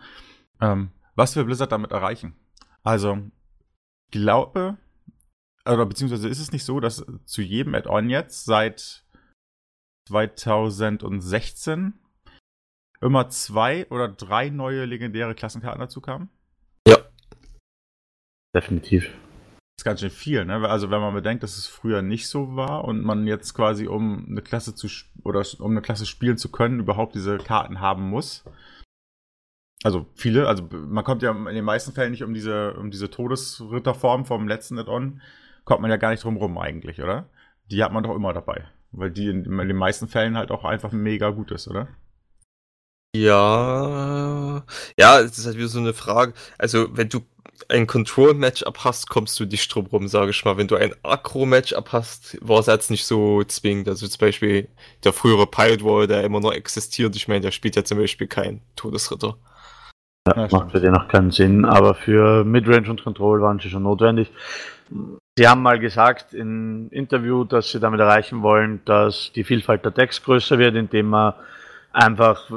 ähm, 0.61 0.91
was 1.15 1.37
wir 1.37 1.45
Blizzard 1.45 1.73
damit 1.73 1.93
erreichen. 1.93 2.35
Also, 2.83 3.19
glaube, 4.11 4.79
oder 5.65 5.87
beziehungsweise 5.87 6.29
ist 6.29 6.41
es 6.41 6.53
nicht 6.53 6.65
so, 6.65 6.81
dass 6.81 7.05
zu 7.25 7.43
jedem 7.43 7.75
Add-on 7.75 8.09
jetzt 8.09 8.45
seit 8.45 9.05
2016 10.09 11.95
immer 13.01 13.29
zwei 13.29 13.89
oder 13.89 14.09
drei 14.09 14.51
neue 14.51 14.85
legendäre 14.85 15.35
Klassenkarten 15.35 15.81
dazu 15.81 16.01
kamen? 16.01 16.31
Definitiv. 18.55 19.11
Ist 19.81 19.85
ganz 19.85 20.01
schön 20.01 20.11
viel, 20.11 20.45
ne? 20.45 20.69
Also 20.69 20.91
wenn 20.91 21.01
man 21.01 21.15
bedenkt, 21.15 21.43
dass 21.43 21.57
es 21.57 21.67
früher 21.67 22.03
nicht 22.03 22.29
so 22.29 22.55
war 22.55 22.85
und 22.85 23.03
man 23.03 23.27
jetzt 23.27 23.55
quasi, 23.55 23.87
um 23.87 24.27
eine 24.29 24.43
Klasse 24.43 24.75
zu 24.75 24.89
oder 25.25 25.43
um 25.59 25.71
eine 25.71 25.81
Klasse 25.81 26.05
spielen 26.05 26.37
zu 26.37 26.51
können, 26.51 26.81
überhaupt 26.81 27.15
diese 27.15 27.39
Karten 27.39 27.81
haben 27.81 28.11
muss. 28.11 28.45
Also 29.83 30.05
viele, 30.15 30.49
also 30.49 30.69
man 30.71 31.03
kommt 31.03 31.23
ja 31.23 31.31
in 31.33 31.55
den 31.55 31.65
meisten 31.65 31.93
Fällen 31.93 32.11
nicht 32.11 32.23
um 32.23 32.35
diese, 32.35 32.75
um 32.75 32.91
diese 32.91 33.09
Todesritterform 33.09 34.27
vom 34.27 34.47
letzten 34.47 34.79
Add-on, 34.79 35.23
kommt 35.65 35.81
man 35.81 35.91
ja 35.91 35.97
gar 35.97 36.11
nicht 36.11 36.25
drum 36.25 36.37
rum 36.37 36.59
eigentlich, 36.59 37.01
oder? 37.01 37.31
Die 37.71 37.83
hat 37.83 37.91
man 37.91 38.03
doch 38.03 38.15
immer 38.15 38.35
dabei. 38.35 38.69
Weil 38.93 39.11
die 39.11 39.29
in, 39.29 39.47
in 39.47 39.67
den 39.67 39.77
meisten 39.79 40.09
Fällen 40.09 40.37
halt 40.37 40.51
auch 40.51 40.67
einfach 40.67 40.93
mega 40.93 41.31
gut 41.31 41.53
ist, 41.53 41.69
oder? 41.69 41.89
Ja, 43.17 44.63
ja, 44.99 45.21
es 45.21 45.39
ist 45.39 45.47
halt 45.47 45.57
wieder 45.57 45.69
so 45.69 45.81
eine 45.81 45.95
Frage. 45.95 46.35
Also, 46.59 46.97
wenn 46.97 47.09
du 47.09 47.23
ein 47.69 47.87
Control-Matchup 47.87 48.85
hast, 48.85 49.09
kommst 49.09 49.39
du 49.39 49.45
nicht 49.45 49.75
drum 49.75 49.87
rum, 49.87 50.09
sage 50.09 50.31
ich 50.31 50.45
mal. 50.45 50.57
Wenn 50.57 50.69
du 50.69 50.77
ein 50.77 50.95
Akro-Matchup 51.03 51.93
hast, 51.93 52.39
war 52.41 52.61
es 52.61 52.67
jetzt 52.67 52.91
nicht 52.91 53.05
so 53.05 53.43
zwingend. 53.45 53.89
Also 53.89 54.07
zum 54.07 54.21
Beispiel 54.21 54.69
der 55.05 55.13
frühere 55.13 55.47
Pilot 55.47 55.85
Wall, 55.85 56.07
der 56.07 56.25
immer 56.25 56.41
noch 56.41 56.53
existiert, 56.53 57.15
ich 57.17 57.29
meine, 57.29 57.41
der 57.41 57.51
spielt 57.51 57.77
ja 57.77 57.85
zum 57.85 57.99
Beispiel 57.99 58.27
kein 58.27 58.63
Todesritter. 58.77 59.37
Ja, 60.29 60.49
macht 60.51 60.73
für 60.73 60.81
den 60.81 60.95
auch 60.95 61.09
keinen 61.09 61.31
Sinn, 61.31 61.65
aber 61.65 61.95
für 61.95 62.45
Midrange 62.45 62.91
und 62.91 63.03
Control 63.03 63.41
waren 63.41 63.59
sie 63.59 63.71
schon 63.71 63.85
notwendig. 63.85 64.31
Sie 65.39 65.49
haben 65.49 65.63
mal 65.63 65.79
gesagt 65.79 66.35
im 66.35 66.89
Interview, 66.91 67.45
dass 67.45 67.71
sie 67.71 67.81
damit 67.81 68.01
erreichen 68.01 68.43
wollen, 68.43 68.81
dass 68.85 69.33
die 69.33 69.45
Vielfalt 69.45 69.85
der 69.85 69.93
Decks 69.93 70.23
größer 70.23 70.59
wird, 70.59 70.75
indem 70.75 71.07
man 71.07 71.35
einfach, 71.93 72.51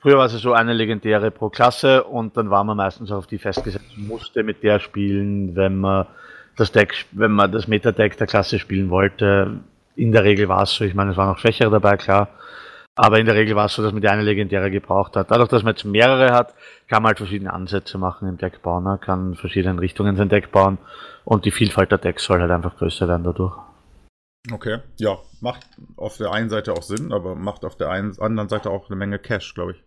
früher 0.00 0.18
war 0.18 0.26
es 0.26 0.32
so 0.32 0.52
eine 0.52 0.72
legendäre 0.72 1.30
pro 1.30 1.48
Klasse 1.48 2.04
und 2.04 2.36
dann 2.36 2.50
war 2.50 2.64
man 2.64 2.76
meistens 2.76 3.12
auf 3.12 3.26
die 3.26 3.38
festgesetzt, 3.38 3.96
musste 3.96 4.42
mit 4.42 4.62
der 4.62 4.80
spielen, 4.80 5.54
wenn 5.54 5.78
man 5.78 6.06
das 6.56 6.72
Deck, 6.72 7.06
wenn 7.12 7.32
man 7.32 7.52
das 7.52 7.68
Meta-Deck 7.68 8.16
der 8.16 8.26
Klasse 8.26 8.58
spielen 8.58 8.90
wollte. 8.90 9.60
In 9.96 10.12
der 10.12 10.24
Regel 10.24 10.48
war 10.48 10.62
es 10.62 10.72
so, 10.72 10.84
ich 10.84 10.94
meine, 10.94 11.12
es 11.12 11.16
waren 11.16 11.34
auch 11.34 11.38
Schwächere 11.38 11.70
dabei, 11.70 11.96
klar. 11.96 12.28
Aber 12.96 13.18
in 13.18 13.24
der 13.24 13.34
Regel 13.34 13.56
war 13.56 13.66
es 13.66 13.74
so, 13.74 13.82
dass 13.82 13.92
man 13.92 14.02
die 14.02 14.08
eine 14.08 14.22
legendäre 14.22 14.70
gebraucht 14.70 15.16
hat. 15.16 15.30
Dadurch, 15.30 15.48
dass 15.48 15.62
man 15.62 15.74
jetzt 15.74 15.84
mehrere 15.84 16.34
hat, 16.34 16.54
kann 16.88 17.02
man 17.02 17.10
halt 17.10 17.18
verschiedene 17.18 17.52
Ansätze 17.52 17.96
machen 17.96 18.28
im 18.28 18.36
Deckbau. 18.36 18.80
Ne? 18.80 18.98
Kann 19.00 19.36
verschiedene 19.36 19.80
Richtungen 19.80 20.16
sein 20.16 20.28
Deck 20.28 20.52
bauen 20.52 20.76
und 21.24 21.44
die 21.44 21.50
Vielfalt 21.50 21.92
der 21.92 21.98
Decks 21.98 22.24
soll 22.24 22.40
halt 22.40 22.50
einfach 22.50 22.76
größer 22.76 23.08
werden 23.08 23.24
dadurch. 23.24 23.56
Okay, 24.50 24.80
ja, 24.96 25.18
macht 25.40 25.66
auf 25.96 26.16
der 26.16 26.32
einen 26.32 26.48
Seite 26.48 26.72
auch 26.72 26.82
Sinn, 26.82 27.12
aber 27.12 27.34
macht 27.34 27.64
auf 27.64 27.76
der 27.76 27.90
einen, 27.90 28.18
anderen 28.18 28.48
Seite 28.48 28.70
auch 28.70 28.88
eine 28.88 28.96
Menge 28.96 29.18
Cash, 29.18 29.54
glaube 29.54 29.72
ich. 29.72 29.84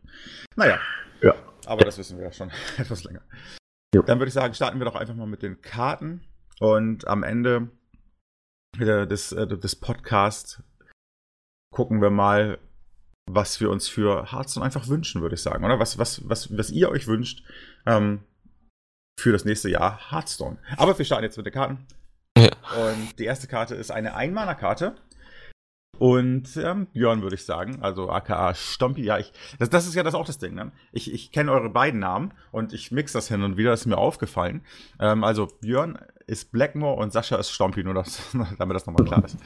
Naja. 0.55 0.79
Ja. 1.21 1.33
Aber 1.65 1.85
das 1.85 1.97
wissen 1.97 2.17
wir 2.17 2.25
ja 2.25 2.31
schon 2.31 2.51
etwas 2.77 3.03
länger. 3.03 3.21
Jo. 3.95 4.03
Dann 4.03 4.19
würde 4.19 4.27
ich 4.27 4.33
sagen, 4.33 4.53
starten 4.53 4.79
wir 4.79 4.85
doch 4.85 4.95
einfach 4.95 5.15
mal 5.15 5.27
mit 5.27 5.41
den 5.41 5.61
Karten 5.61 6.21
und 6.59 7.07
am 7.07 7.23
Ende 7.23 7.69
des, 8.77 9.31
äh, 9.31 9.47
des 9.47 9.75
Podcasts 9.75 10.61
gucken 11.73 12.01
wir 12.01 12.09
mal, 12.09 12.59
was 13.29 13.59
wir 13.59 13.69
uns 13.69 13.87
für 13.87 14.31
Hearthstone 14.31 14.65
einfach 14.65 14.87
wünschen, 14.87 15.21
würde 15.21 15.35
ich 15.35 15.41
sagen, 15.41 15.63
oder? 15.63 15.79
Was, 15.79 15.97
was, 15.97 16.27
was, 16.29 16.55
was 16.55 16.69
ihr 16.69 16.89
euch 16.89 17.07
wünscht 17.07 17.43
ähm, 17.85 18.23
für 19.19 19.31
das 19.31 19.45
nächste 19.45 19.69
Jahr 19.69 20.11
Hearthstone. 20.11 20.57
Aber 20.77 20.97
wir 20.97 21.05
starten 21.05 21.23
jetzt 21.23 21.37
mit 21.37 21.45
den 21.45 21.53
Karten. 21.53 21.87
Ja. 22.37 22.49
Und 22.75 23.19
die 23.19 23.25
erste 23.25 23.47
Karte 23.47 23.75
ist 23.75 23.91
eine 23.91 24.15
Einmaner-Karte. 24.15 24.95
Und 25.99 26.57
ähm, 26.57 26.87
Björn 26.87 27.21
würde 27.21 27.35
ich 27.35 27.45
sagen, 27.45 27.81
also 27.81 28.09
aka 28.09 28.55
Stompi, 28.55 29.03
ja, 29.03 29.19
ich, 29.19 29.31
das, 29.59 29.69
das 29.69 29.85
ist 29.85 29.93
ja 29.93 30.01
das 30.01 30.15
auch 30.15 30.25
das 30.25 30.39
Ding, 30.39 30.55
ne? 30.55 30.71
Ich, 30.91 31.13
ich 31.13 31.31
kenne 31.31 31.51
eure 31.51 31.69
beiden 31.69 31.99
Namen 31.99 32.33
und 32.51 32.73
ich 32.73 32.91
mix 32.91 33.13
das 33.13 33.27
hin 33.27 33.43
und 33.43 33.57
wieder, 33.57 33.73
ist 33.73 33.85
mir 33.85 33.97
aufgefallen. 33.97 34.65
Ähm, 34.99 35.23
also 35.23 35.47
Björn 35.61 35.99
ist 36.25 36.51
Blackmore 36.51 36.99
und 36.99 37.13
Sascha 37.13 37.35
ist 37.35 37.51
Stompi, 37.51 37.83
nur 37.83 37.93
das, 37.93 38.21
damit 38.57 38.75
das 38.75 38.87
nochmal 38.87 39.05
klar 39.05 39.23
ist. 39.23 39.37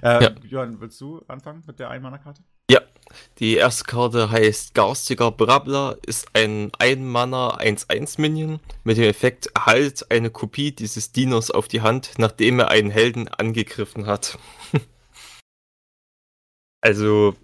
Äh, 0.00 0.22
ja. 0.22 0.28
Björn, 0.30 0.80
willst 0.80 1.00
du 1.00 1.24
anfangen 1.26 1.64
mit 1.66 1.80
der 1.80 1.90
Einmanner-Karte? 1.90 2.42
Ja, 2.70 2.82
die 3.38 3.54
erste 3.54 3.84
Karte 3.84 4.30
heißt 4.30 4.74
Garstiger 4.74 5.30
Brabbler, 5.30 5.98
ist 6.06 6.28
ein 6.34 6.70
Ein-Manner 6.78 7.60
1-1-Minion 7.60 8.60
mit 8.84 8.96
dem 8.96 9.04
Effekt 9.04 9.46
erhalt 9.54 10.10
eine 10.10 10.30
Kopie 10.30 10.72
dieses 10.72 11.12
Dieners 11.12 11.50
auf 11.50 11.68
die 11.68 11.80
Hand, 11.80 12.12
nachdem 12.18 12.60
er 12.60 12.68
einen 12.68 12.90
Helden 12.90 13.28
angegriffen 13.28 14.06
hat. 14.06 14.38
also, 16.80 17.34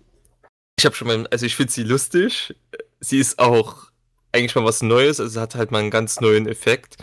ich 0.78 0.84
habe 0.84 0.94
schon 0.94 1.08
mal, 1.08 1.26
also 1.28 1.46
ich 1.46 1.56
finde 1.56 1.72
sie 1.72 1.84
lustig. 1.84 2.54
Sie 3.00 3.18
ist 3.18 3.38
auch 3.38 3.90
eigentlich 4.32 4.54
mal 4.54 4.64
was 4.64 4.82
Neues, 4.82 5.20
also 5.20 5.40
hat 5.40 5.54
halt 5.54 5.70
mal 5.70 5.78
einen 5.78 5.90
ganz 5.90 6.20
neuen 6.20 6.48
Effekt. 6.48 6.96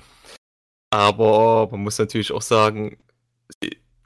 Aber 0.91 1.69
man 1.71 1.81
muss 1.81 1.97
natürlich 1.97 2.33
auch 2.33 2.41
sagen, 2.41 2.97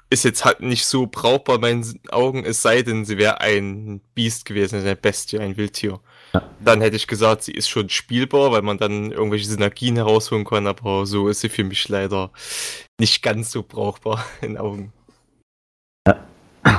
ist 0.10 0.24
jetzt 0.24 0.46
halt 0.46 0.62
nicht 0.62 0.86
so 0.86 1.08
brauchbar 1.08 1.56
in 1.56 1.62
meinen 1.62 2.00
Augen, 2.12 2.46
es 2.46 2.62
sei 2.62 2.84
denn, 2.84 3.06
sie 3.06 3.18
wäre 3.18 3.41
ein 3.41 4.02
Biest 4.13 4.46
gewesen, 4.46 4.80
eine 4.80 4.96
Bestie, 4.96 5.39
ein 5.39 5.58
Wildtier. 5.58 6.00
Ja. 6.34 6.44
Dann 6.63 6.82
hätte 6.82 6.96
ich 6.96 7.08
gesagt, 7.08 7.44
sie 7.44 7.54
ist 7.54 7.70
schon 7.70 7.89
spielbar, 7.89 8.52
weil 8.52 8.62
man 8.62 8.78
dann 8.78 9.12
irgendwelche 9.12 9.48
Synergien 9.48 9.96
herausholen 9.96 10.46
kann, 10.46 10.68
aber 10.68 11.06
so 11.06 11.28
ist 11.28 11.41
sie 11.41 11.50
für 11.50 11.63
mich 11.63 11.89
leider 11.89 12.32
nicht 13.00 13.24
ganz 13.24 13.52
so 13.52 13.63
brauchbar 13.63 14.24
in 14.41 14.58
Augen. 14.58 14.94
Ja. 16.08 16.20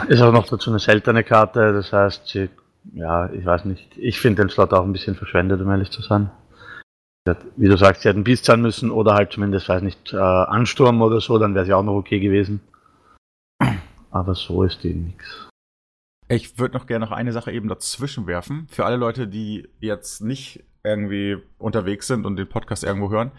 Ist 0.08 0.20
auch 0.20 0.32
noch 0.32 0.46
dazu 0.46 0.70
eine 0.70 0.78
seltene 0.78 1.24
Karte, 1.24 1.72
das 1.72 1.92
heißt, 1.92 2.28
sie, 2.28 2.48
ja, 2.94 3.30
ich 3.32 3.44
weiß 3.44 3.64
nicht, 3.64 3.88
ich 3.96 4.20
finde 4.20 4.42
den 4.42 4.50
Slot 4.50 4.72
auch 4.72 4.84
ein 4.84 4.92
bisschen 4.92 5.16
verschwendet, 5.16 5.60
um 5.60 5.70
ehrlich 5.70 5.90
zu 5.90 6.02
sein. 6.02 6.30
Wie 7.56 7.66
du 7.66 7.76
sagst, 7.76 8.02
sie 8.02 8.08
hätten 8.08 8.22
Biest 8.22 8.44
sein 8.44 8.62
müssen 8.62 8.92
oder 8.92 9.14
halt 9.14 9.32
zumindest, 9.32 9.68
weiß 9.68 9.82
nicht, 9.82 10.12
äh, 10.12 10.16
Ansturm 10.16 11.02
oder 11.02 11.20
so, 11.20 11.38
dann 11.38 11.56
wäre 11.56 11.64
sie 11.64 11.72
auch 11.72 11.82
noch 11.82 11.94
okay 11.94 12.20
gewesen. 12.20 12.60
Aber 14.16 14.34
so 14.34 14.62
ist 14.62 14.82
die 14.82 14.94
nix. 14.94 15.50
Ich 16.28 16.58
würde 16.58 16.74
noch 16.74 16.86
gerne 16.86 17.04
noch 17.04 17.12
eine 17.12 17.32
Sache 17.32 17.52
eben 17.52 17.68
dazwischen 17.68 18.26
werfen. 18.26 18.66
Für 18.70 18.86
alle 18.86 18.96
Leute, 18.96 19.28
die 19.28 19.68
jetzt 19.78 20.22
nicht 20.22 20.64
irgendwie 20.82 21.36
unterwegs 21.58 22.06
sind 22.06 22.24
und 22.24 22.36
den 22.36 22.48
Podcast 22.48 22.82
irgendwo 22.82 23.10
hören. 23.10 23.30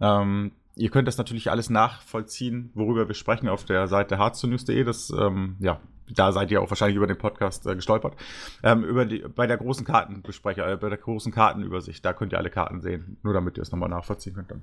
Ähm, 0.00 0.52
ihr 0.74 0.88
könnt 0.88 1.06
das 1.06 1.18
natürlich 1.18 1.50
alles 1.50 1.68
nachvollziehen, 1.68 2.70
worüber 2.72 3.08
wir 3.08 3.14
sprechen 3.14 3.48
auf 3.48 3.66
der 3.66 3.88
Seite 3.88 4.16
hardstonews.de. 4.16 4.84
Das, 4.84 5.10
ähm, 5.10 5.56
ja, 5.60 5.80
da 6.08 6.32
seid 6.32 6.50
ihr 6.50 6.62
auch 6.62 6.70
wahrscheinlich 6.70 6.96
über 6.96 7.06
den 7.06 7.18
Podcast 7.18 7.66
äh, 7.66 7.76
gestolpert. 7.76 8.16
Ähm, 8.62 8.84
über 8.84 9.04
die, 9.04 9.18
bei 9.18 9.46
der 9.46 9.58
großen 9.58 9.84
Kartenbesprecher, 9.84 10.66
äh, 10.66 10.76
bei 10.78 10.88
der 10.88 10.98
großen 10.98 11.30
Kartenübersicht, 11.30 12.02
da 12.02 12.14
könnt 12.14 12.32
ihr 12.32 12.38
alle 12.38 12.50
Karten 12.50 12.80
sehen. 12.80 13.18
Nur 13.22 13.34
damit 13.34 13.58
ihr 13.58 13.62
es 13.62 13.70
nochmal 13.70 13.90
nachvollziehen 13.90 14.34
könnt 14.34 14.50
dann. 14.50 14.62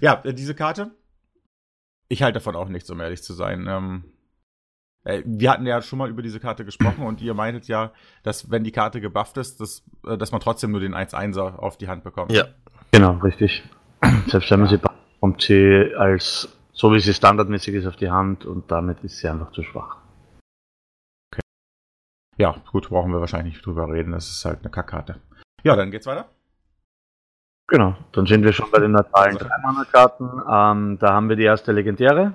Ja, 0.00 0.22
äh, 0.24 0.32
diese 0.32 0.54
Karte. 0.54 0.90
Ich 2.08 2.22
halte 2.22 2.38
davon 2.38 2.56
auch 2.56 2.68
nichts, 2.68 2.90
um 2.90 2.98
ehrlich 3.00 3.22
zu 3.22 3.34
sein. 3.34 3.66
Ähm, 3.68 4.04
äh, 4.04 4.21
wir 5.04 5.50
hatten 5.50 5.66
ja 5.66 5.82
schon 5.82 5.98
mal 5.98 6.08
über 6.08 6.22
diese 6.22 6.38
Karte 6.38 6.64
gesprochen 6.64 7.04
und 7.04 7.20
ihr 7.20 7.34
meintet 7.34 7.66
ja, 7.66 7.92
dass 8.22 8.50
wenn 8.50 8.62
die 8.62 8.72
Karte 8.72 9.00
gebufft 9.00 9.36
ist, 9.36 9.60
dass, 9.60 9.82
äh, 10.06 10.16
dass 10.16 10.32
man 10.32 10.40
trotzdem 10.40 10.70
nur 10.70 10.80
den 10.80 10.94
1-1er 10.94 11.56
auf 11.56 11.76
die 11.76 11.88
Hand 11.88 12.04
bekommt. 12.04 12.32
Ja. 12.32 12.44
Genau, 12.92 13.12
richtig. 13.14 13.64
Selbst 14.28 14.50
wenn 14.50 14.60
man 14.60 14.68
sie 14.68 14.78
kommt 15.20 15.42
sie 15.42 15.94
als, 15.96 16.48
so 16.72 16.92
wie 16.92 17.00
sie 17.00 17.14
standardmäßig 17.14 17.74
ist, 17.74 17.86
auf 17.86 17.96
die 17.96 18.10
Hand 18.10 18.44
und 18.44 18.70
damit 18.70 19.02
ist 19.04 19.18
sie 19.18 19.28
einfach 19.28 19.52
zu 19.52 19.62
schwach. 19.62 19.98
Okay. 21.32 21.42
Ja, 22.38 22.56
gut, 22.70 22.88
brauchen 22.88 23.12
wir 23.12 23.20
wahrscheinlich 23.20 23.54
nicht 23.54 23.66
drüber 23.66 23.88
reden. 23.88 24.12
Das 24.12 24.28
ist 24.28 24.44
halt 24.44 24.60
eine 24.60 24.70
Kackkarte. 24.70 25.20
Ja, 25.62 25.76
dann 25.76 25.90
geht's 25.90 26.06
weiter. 26.06 26.28
Genau, 27.68 27.96
dann 28.12 28.26
sind 28.26 28.44
wir 28.44 28.52
schon 28.52 28.70
bei 28.70 28.80
den 28.80 28.92
neutralen 28.92 29.36
also. 29.36 29.48
Dreimanner-Karten. 29.48 30.24
Ähm, 30.24 30.98
da 30.98 31.12
haben 31.14 31.28
wir 31.28 31.36
die 31.36 31.44
erste 31.44 31.72
legendäre. 31.72 32.34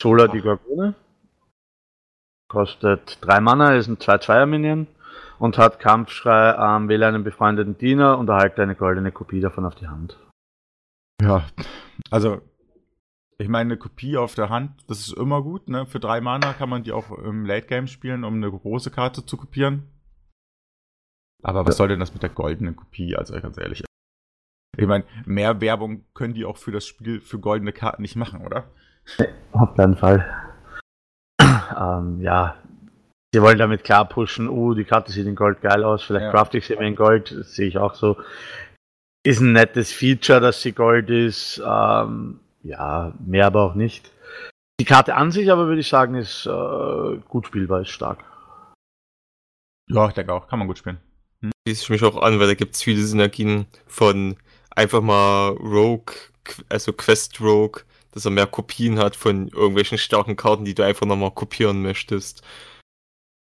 Sola 0.00 0.26
die 0.26 0.40
Gorgone. 0.40 0.94
Kostet 2.52 3.16
3 3.22 3.40
Mana, 3.40 3.76
ist 3.76 3.88
ein 3.88 3.96
2-2er-Minion 3.96 4.86
und 5.38 5.56
hat 5.56 5.80
Kampfschrei, 5.80 6.54
ähm, 6.58 6.86
wähle 6.90 7.06
einen 7.06 7.24
befreundeten 7.24 7.78
Diener 7.78 8.18
und 8.18 8.28
erhalte 8.28 8.62
eine 8.62 8.74
goldene 8.74 9.10
Kopie 9.10 9.40
davon 9.40 9.64
auf 9.64 9.74
die 9.74 9.88
Hand. 9.88 10.18
Ja, 11.22 11.46
also 12.10 12.42
ich 13.38 13.48
meine, 13.48 13.68
eine 13.68 13.78
Kopie 13.78 14.18
auf 14.18 14.34
der 14.34 14.50
Hand, 14.50 14.84
das 14.86 15.00
ist 15.00 15.16
immer 15.16 15.40
gut. 15.40 15.70
Ne? 15.70 15.86
Für 15.86 15.98
3 15.98 16.20
Mana 16.20 16.52
kann 16.52 16.68
man 16.68 16.82
die 16.82 16.92
auch 16.92 17.10
im 17.10 17.46
Late 17.46 17.68
Game 17.68 17.86
spielen, 17.86 18.22
um 18.22 18.34
eine 18.34 18.50
große 18.50 18.90
Karte 18.90 19.24
zu 19.24 19.38
kopieren. 19.38 19.88
Aber 21.42 21.64
was 21.64 21.78
soll 21.78 21.88
denn 21.88 22.00
das 22.00 22.12
mit 22.12 22.22
der 22.22 22.28
goldenen 22.28 22.76
Kopie? 22.76 23.16
Also 23.16 23.32
ganz 23.40 23.56
ehrlich. 23.56 23.82
Ich 24.76 24.86
meine, 24.86 25.04
mehr 25.24 25.62
Werbung 25.62 26.04
können 26.12 26.34
die 26.34 26.44
auch 26.44 26.58
für 26.58 26.70
das 26.70 26.84
Spiel 26.84 27.22
für 27.22 27.38
goldene 27.38 27.72
Karten 27.72 28.02
nicht 28.02 28.16
machen, 28.16 28.44
oder? 28.44 28.64
Nee, 29.18 29.28
auf 29.52 29.74
keinen 29.74 29.96
Fall 29.96 30.51
ähm, 31.78 32.20
ja, 32.20 32.56
sie 33.34 33.42
wollen 33.42 33.58
damit 33.58 33.84
klar 33.84 34.08
pushen, 34.08 34.48
uh, 34.48 34.74
die 34.74 34.84
Karte 34.84 35.12
sieht 35.12 35.26
in 35.26 35.34
Gold 35.34 35.60
geil 35.60 35.84
aus, 35.84 36.02
vielleicht 36.02 36.26
ja. 36.26 36.30
craft 36.30 36.54
ich 36.54 36.66
sie 36.66 36.74
in 36.74 36.96
Gold, 36.96 37.32
das 37.32 37.54
sehe 37.54 37.68
ich 37.68 37.78
auch 37.78 37.94
so. 37.94 38.16
Ist 39.24 39.40
ein 39.40 39.52
nettes 39.52 39.92
Feature, 39.92 40.40
dass 40.40 40.62
sie 40.62 40.72
Gold 40.72 41.08
ist, 41.10 41.62
ähm, 41.64 42.40
ja, 42.62 43.12
mehr 43.24 43.46
aber 43.46 43.62
auch 43.62 43.74
nicht. 43.74 44.10
Die 44.80 44.84
Karte 44.84 45.14
an 45.14 45.30
sich 45.30 45.50
aber 45.50 45.66
würde 45.66 45.80
ich 45.80 45.88
sagen, 45.88 46.16
ist 46.16 46.46
äh, 46.46 47.18
gut 47.28 47.46
spielbar, 47.46 47.82
ist 47.82 47.90
stark. 47.90 48.24
Ja, 49.88 50.08
ich 50.08 50.14
denke 50.14 50.32
auch, 50.32 50.48
kann 50.48 50.58
man 50.58 50.68
gut 50.68 50.78
spielen. 50.78 50.98
Hm? 51.40 51.52
Schließe 51.66 51.82
ich 51.84 51.90
mich 51.90 52.04
auch 52.04 52.20
an, 52.20 52.40
weil 52.40 52.48
da 52.48 52.54
gibt 52.54 52.74
es 52.74 52.82
viele 52.82 53.02
Synergien 53.02 53.66
von 53.86 54.36
einfach 54.70 55.00
mal 55.00 55.50
Rogue, 55.50 56.14
also 56.68 56.92
Quest 56.92 57.40
Rogue, 57.40 57.82
dass 58.12 58.24
er 58.24 58.30
mehr 58.30 58.46
Kopien 58.46 58.98
hat 58.98 59.16
von 59.16 59.48
irgendwelchen 59.48 59.98
starken 59.98 60.36
Karten, 60.36 60.64
die 60.64 60.74
du 60.74 60.84
einfach 60.84 61.06
nochmal 61.06 61.32
kopieren 61.32 61.82
möchtest. 61.82 62.42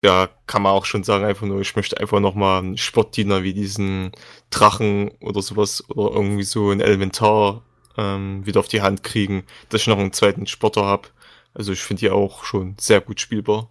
Da 0.02 0.30
kann 0.48 0.62
man 0.62 0.72
auch 0.72 0.86
schon 0.86 1.04
sagen, 1.04 1.26
einfach 1.26 1.46
nur, 1.46 1.60
ich 1.60 1.76
möchte 1.76 2.00
einfach 2.00 2.22
nochmal 2.22 2.60
einen 2.60 2.78
Sportdiener 2.78 3.44
wie 3.44 3.54
diesen 3.54 4.12
Drachen 4.50 5.12
oder 5.20 5.42
sowas 5.42 5.84
oder 5.90 6.16
irgendwie 6.16 6.44
so 6.44 6.70
ein 6.70 6.80
Elementar 6.80 7.64
ähm, 7.98 8.46
wieder 8.46 8.62
auf 8.62 8.70
die 8.70 8.82
Hand 8.82 9.04
kriegen, 9.04 9.44
dass 9.70 9.82
ich 9.82 9.88
noch 9.88 10.00
einen 10.00 10.14
zweiten 10.14 10.48
Sporter 10.48 10.86
habe. 10.86 11.10
Also 11.54 11.74
ich 11.74 11.82
finde 11.82 12.00
die 12.02 12.12
auch 12.12 12.46
schon 12.46 12.76
sehr 12.80 13.02
gut 13.02 13.20
spielbar. 13.20 13.70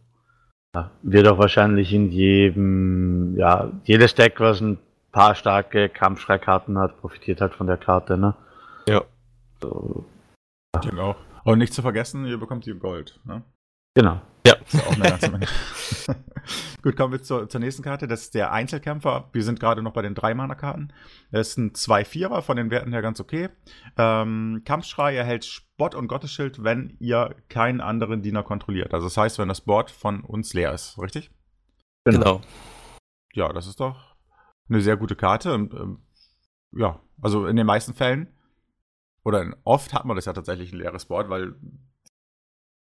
Ja, 0.74 0.90
wird 1.02 1.26
auch 1.28 1.38
wahrscheinlich 1.38 1.94
in 1.94 2.10
jedem, 2.10 3.36
ja, 3.38 3.70
jedes 3.84 4.14
Deck, 4.14 4.38
was 4.38 4.60
ein 4.60 4.78
paar 5.12 5.34
starke 5.34 5.88
Kampfschreikarten 5.88 6.76
hat, 6.78 7.00
profitiert 7.00 7.40
halt 7.40 7.54
von 7.54 7.66
der 7.66 7.78
Karte, 7.78 8.18
ne? 8.18 8.34
Ja. 8.86 9.02
So, 9.62 10.04
Ich 10.74 10.80
denke 10.82 11.02
auch. 11.02 11.16
Und 11.44 11.58
nicht 11.58 11.72
zu 11.72 11.82
vergessen, 11.82 12.26
ihr 12.26 12.38
bekommt 12.38 12.66
die 12.66 12.74
Gold. 12.74 13.20
Ne? 13.24 13.42
genau. 13.94 14.20
Ist 14.68 14.74
ja 14.74 14.86
auch 14.86 14.92
eine 14.92 15.02
ganze 15.02 15.30
Menge. 15.30 15.46
Gut, 16.82 16.96
kommen 16.96 17.12
wir 17.12 17.22
zur, 17.22 17.48
zur 17.48 17.60
nächsten 17.60 17.82
Karte. 17.82 18.06
Das 18.06 18.22
ist 18.22 18.34
der 18.34 18.52
Einzelkämpfer. 18.52 19.28
Wir 19.32 19.42
sind 19.42 19.60
gerade 19.60 19.82
noch 19.82 19.92
bei 19.92 20.02
den 20.02 20.14
3-Mana-Karten. 20.14 20.92
Das 21.30 21.48
ist 21.48 21.58
ein 21.58 21.72
2-4er, 21.72 22.42
von 22.42 22.56
den 22.56 22.70
Werten 22.70 22.92
her 22.92 23.02
ganz 23.02 23.18
okay. 23.18 23.48
Ähm, 23.96 24.62
Kampfschrei 24.64 25.16
erhält 25.16 25.44
Spott 25.44 25.94
und 25.94 26.08
Gottesschild, 26.08 26.62
wenn 26.64 26.96
ihr 27.00 27.34
keinen 27.48 27.80
anderen 27.80 28.22
Diener 28.22 28.42
kontrolliert. 28.42 28.92
Also 28.94 29.06
das 29.06 29.16
heißt, 29.16 29.38
wenn 29.38 29.48
das 29.48 29.62
Board 29.62 29.90
von 29.90 30.22
uns 30.22 30.52
leer 30.54 30.72
ist, 30.72 30.98
richtig? 30.98 31.30
Genau. 32.04 32.42
Ja, 33.32 33.52
das 33.52 33.66
ist 33.66 33.80
doch 33.80 34.16
eine 34.68 34.80
sehr 34.80 34.96
gute 34.96 35.16
Karte. 35.16 35.54
Und, 35.54 35.72
ähm, 35.74 36.02
ja, 36.72 37.00
also 37.22 37.46
in 37.46 37.56
den 37.56 37.66
meisten 37.66 37.94
Fällen, 37.94 38.28
oder 39.28 39.54
oft 39.64 39.92
hat 39.92 40.06
man 40.06 40.16
das 40.16 40.24
ja 40.24 40.32
tatsächlich 40.32 40.72
ein 40.72 40.78
leeres 40.78 41.04
Board, 41.04 41.28
weil 41.28 41.54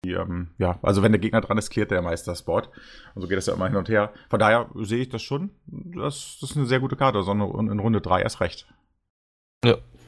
die, 0.05 0.13
ähm, 0.13 0.51
ja, 0.59 0.79
also 0.83 1.03
wenn 1.03 1.13
der 1.13 1.21
Gegner 1.21 1.41
dran 1.41 1.59
ist, 1.59 1.71
klärt 1.71 1.91
der 1.91 2.03
meist 2.03 2.29
das 2.29 2.43
Board. 2.43 2.71
Und 3.15 3.23
so 3.23 3.29
geht 3.29 3.39
das 3.39 3.47
ja 3.47 3.55
immer 3.55 3.67
hin 3.67 3.77
und 3.77 3.89
her. 3.89 4.13
Von 4.29 4.39
daher 4.39 4.71
sehe 4.75 5.01
ich 5.01 5.09
das 5.09 5.23
schon. 5.23 5.51
Das, 5.67 6.37
das 6.41 6.51
ist 6.51 6.57
eine 6.57 6.67
sehr 6.67 6.81
gute 6.81 6.97
Karte, 6.97 7.23
sondern 7.23 7.71
in 7.71 7.79
Runde 7.79 8.01
3 8.01 8.23
erst 8.23 8.41
recht. 8.41 8.67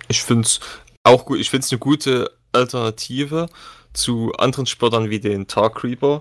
Ich 0.09 0.23
finde 0.23 0.43
es 0.43 0.61
auch 1.03 1.25
gut. 1.25 1.39
Ich 1.39 1.51
finde 1.51 1.65
es 1.65 1.73
eine 1.73 1.79
gute 1.79 2.31
Alternative 2.53 3.49
zu 3.93 4.33
anderen 4.35 4.67
Sportlern 4.67 5.11
wie 5.11 5.21
den 5.21 5.49
Tar 5.49 5.73
Creeper, 5.73 6.21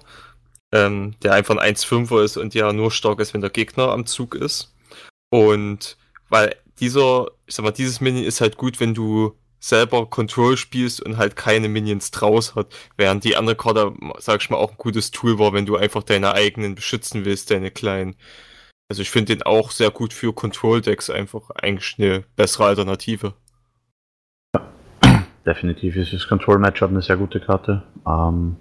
ähm, 0.72 1.16
der 1.22 1.34
einfach 1.34 1.58
ein 1.58 1.76
1-5er 1.76 2.24
ist 2.24 2.38
und 2.38 2.54
ja 2.54 2.72
nur 2.72 2.90
stark 2.90 3.20
ist, 3.20 3.34
wenn 3.34 3.42
der 3.42 3.50
Gegner 3.50 3.90
am 3.90 4.06
Zug 4.06 4.34
ist. 4.34 4.74
Und 5.30 5.98
weil 6.30 6.56
dieser, 6.80 7.28
ich 7.46 7.56
sag 7.56 7.64
mal, 7.66 7.72
dieses 7.72 8.02
Minion 8.02 8.24
ist 8.24 8.42
halt 8.42 8.58
gut, 8.58 8.80
wenn 8.80 8.94
du 8.94 9.36
selber 9.60 10.06
Control 10.06 10.58
spielst 10.58 11.02
und 11.02 11.18
halt 11.18 11.36
keine 11.36 11.70
Minions 11.70 12.12
draus 12.12 12.56
hat, 12.56 12.74
während 12.98 13.24
die 13.24 13.36
andere 13.36 13.56
Karte, 13.56 13.94
sag 14.20 14.42
ich 14.42 14.50
mal, 14.50 14.58
auch 14.58 14.72
ein 14.72 14.78
gutes 14.78 15.12
Tool 15.12 15.38
war, 15.40 15.54
wenn 15.54 15.66
du 15.66 15.76
einfach 15.76 16.04
deine 16.04 16.34
eigenen 16.34 16.76
beschützen 16.76 17.26
willst, 17.26 17.52
deine 17.52 17.72
kleinen. 17.72 18.16
Also 18.90 19.02
ich 19.02 19.12
finde 19.12 19.36
den 19.36 19.44
auch 19.44 19.72
sehr 19.72 19.92
gut 19.92 20.14
für 20.14 20.34
Control-Decks 20.34 21.10
einfach 21.10 21.52
eigentlich 21.52 21.96
eine 22.00 22.24
bessere 22.36 22.66
Alternative. 22.66 23.34
Definitiv 25.46 25.96
ist 25.96 26.14
das 26.14 26.28
Control-Matchup 26.28 26.90
eine 26.90 27.02
sehr 27.02 27.18
gute 27.18 27.40
Karte. 27.40 27.84
Ähm, 28.08 28.56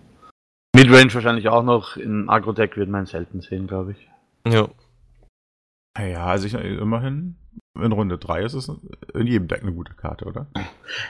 Midrange 0.75 1.15
wahrscheinlich 1.15 1.49
auch 1.49 1.63
noch. 1.63 1.97
In 1.97 2.29
Agro-Deck 2.29 2.77
wird 2.77 2.91
man 2.91 3.07
selten 3.07 3.41
sehen, 3.41 3.67
glaube 3.67 3.93
ich. 3.93 4.09
Ja. 4.47 4.69
Ja, 5.99 6.27
also 6.27 6.47
ich, 6.47 6.55
immerhin 6.55 7.37
in 7.83 7.93
Runde 7.93 8.19
3 8.19 8.43
ist 8.43 8.55
es 8.55 8.69
in 9.15 9.27
jedem 9.27 9.49
Deck 9.49 9.63
eine 9.63 9.73
gute 9.73 9.95
Karte, 9.95 10.25
oder? 10.27 10.47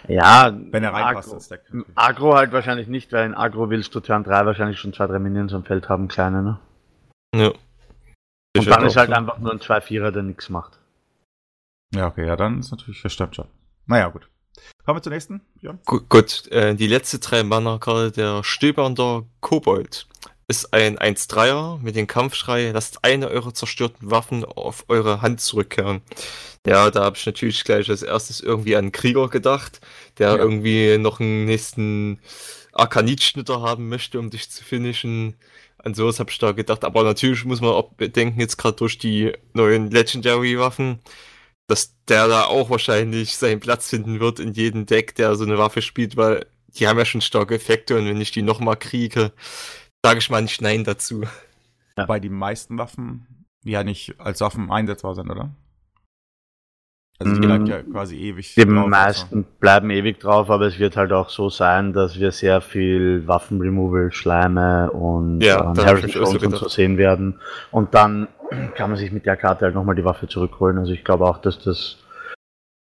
Ja, 0.07 0.53
Wenn 0.71 0.85
er 0.85 0.93
reinpasst 0.93 1.29
Agro, 1.29 1.37
ins 1.37 1.49
Deck. 1.49 1.63
Agro 1.95 2.35
halt 2.35 2.53
wahrscheinlich 2.53 2.89
nicht, 2.89 3.13
weil 3.13 3.27
in 3.27 3.35
Agro 3.35 3.71
willst 3.71 3.95
du 3.95 4.01
Turn 4.01 4.25
3 4.25 4.47
wahrscheinlich 4.47 4.79
schon 4.79 4.93
zwei, 4.93 5.07
drei 5.07 5.19
Minions 5.19 5.53
am 5.55 5.65
Feld 5.65 5.89
haben, 5.89 6.09
kleine, 6.09 6.43
ne? 6.43 6.59
Ja. 7.35 7.53
Und 8.57 8.67
dann 8.67 8.85
ist 8.87 8.97
halt 8.97 9.11
so. 9.11 9.15
einfach 9.17 9.39
nur 9.39 9.53
ein 9.53 9.61
2-4er, 9.61 10.11
der 10.11 10.23
nichts 10.23 10.49
macht. 10.49 10.79
Ja, 11.95 12.07
okay, 12.09 12.27
ja, 12.27 12.37
dann 12.37 12.59
ist 12.61 12.71
natürlich, 12.71 13.01
das 13.03 13.13
stimmt 13.13 13.37
schon. 13.37 13.47
Naja, 13.87 14.09
gut. 14.09 14.29
Kommen 14.85 14.99
wir 14.99 15.03
zur 15.03 15.13
nächsten, 15.13 15.41
Björn. 15.61 15.79
Gu- 15.87 16.01
Gut, 16.09 16.49
äh, 16.51 16.75
die 16.75 16.87
letzte 16.89 17.19
drei 17.21 17.43
Mana-Karte, 17.45 18.11
der 18.11 18.43
Stöbernder 18.43 19.25
Kobold, 19.41 20.07
ist 20.49 20.73
ein 20.73 20.99
1-3er 20.99 21.79
mit 21.83 21.97
dem 21.97 22.07
Kampfschrei, 22.07 22.71
lasst 22.73 23.05
eine 23.05 23.29
eurer 23.29 23.55
zerstörten 23.55 24.11
Waffen 24.11 24.45
auf 24.45 24.85
eure 24.89 25.23
Hand 25.23 25.41
zurückkehren. 25.41 26.03
Ja, 26.67 26.91
da 26.91 27.05
habe 27.05 27.17
ich 27.19 27.27
natürlich 27.27 27.65
gleich 27.65 27.89
als 27.91 28.03
erstes 28.03 28.41
irgendwie 28.41 28.77
an 28.77 28.87
einen 28.87 28.93
Krieger 28.93 29.29
gedacht, 29.29 29.81
der 30.19 30.37
Ja. 30.37 30.37
irgendwie 30.37 30.99
noch 30.99 31.21
einen 31.21 31.45
nächsten 31.47 32.21
Arkanitschnitter 32.73 33.63
haben 33.63 33.89
möchte, 33.89 34.19
um 34.19 34.31
dich 34.31 34.51
zu 34.51 34.65
finishen. 34.65 35.37
An 35.79 35.95
sowas 35.95 36.19
habe 36.21 36.31
ich 36.31 36.39
da 36.39 36.53
gedacht, 36.53 36.85
aber 36.85 37.05
natürlich 37.05 37.45
muss 37.45 37.61
man 37.61 37.71
auch 37.73 37.93
bedenken, 37.95 38.41
jetzt 38.41 38.57
gerade 38.59 38.77
durch 38.77 38.99
die 38.99 39.33
neuen 39.55 39.91
Legendary-Waffen, 39.91 41.01
dass 41.67 41.95
der 42.09 42.29
da 42.29 42.45
auch 42.47 42.71
wahrscheinlich 42.71 43.37
seinen 43.37 43.61
Platz 43.61 43.91
finden 43.91 44.21
wird 44.21 44.41
in 44.41 44.55
jedem 44.55 44.87
Deck, 44.87 45.15
der 45.17 45.37
so 45.37 45.45
eine 45.45 45.59
Waffe 45.59 45.83
spielt, 45.83 46.17
weil 46.17 46.47
die 46.69 46.89
haben 46.89 46.99
ja 46.99 47.05
schon 47.05 47.21
starke 47.21 47.55
Effekte 47.57 47.97
und 47.99 48.07
wenn 48.07 48.21
ich 48.21 48.31
die 48.33 48.43
nochmal 48.43 48.77
kriege, 48.77 49.33
sage 50.09 50.19
ich 50.21 50.31
mal 50.31 50.41
nicht 50.43 50.63
Nein 50.63 50.85
dazu. 50.85 51.23
Ja. 51.97 52.05
Wobei 52.05 52.19
die 52.19 52.31
meisten 52.31 52.79
Waffen 52.79 53.47
ja 53.63 53.85
nicht 53.85 54.19
als 54.19 54.41
Waffen 54.41 54.71
einsetzbar 54.71 55.15
sind, 55.15 55.31
oder? 55.31 55.51
Also 57.19 57.35
die 57.35 57.41
Mm. 57.41 57.43
bleibt 57.43 57.69
ja 57.69 57.83
quasi 57.83 58.17
ewig. 58.17 58.55
Die 58.55 58.65
drauf, 58.65 58.87
meisten 58.89 59.45
bleiben 59.61 59.91
ewig 59.91 60.21
drauf, 60.21 60.51
aber 60.51 60.67
es 60.67 60.79
wird 60.79 60.97
halt 60.97 61.13
auch 61.13 61.29
so 61.29 61.51
sein, 61.51 61.93
dass 61.93 62.19
wir 62.19 62.31
sehr 62.31 62.61
viel 62.61 63.27
Waffenremoval, 63.27 64.13
Schleime 64.13 64.91
und 64.93 65.41
Ja, 65.41 65.73
ich 65.73 65.85
Heritage 65.85 66.11
Stones 66.25 66.43
und 66.43 66.57
so 66.57 66.69
sehen 66.69 66.97
werden. 66.97 67.41
Und 67.71 67.93
dann 67.95 68.29
kann 68.77 68.91
man 68.91 68.99
sich 68.99 69.13
mit 69.13 69.27
der 69.27 69.37
Karte 69.37 69.67
halt 69.67 69.75
nochmal 69.75 69.97
die 69.97 70.05
Waffe 70.05 70.29
zurückholen. 70.29 70.79
Also 70.79 70.93
ich 70.93 71.05
glaube 71.05 71.27
auch, 71.27 71.39
dass 71.39 71.59
das 71.59 71.99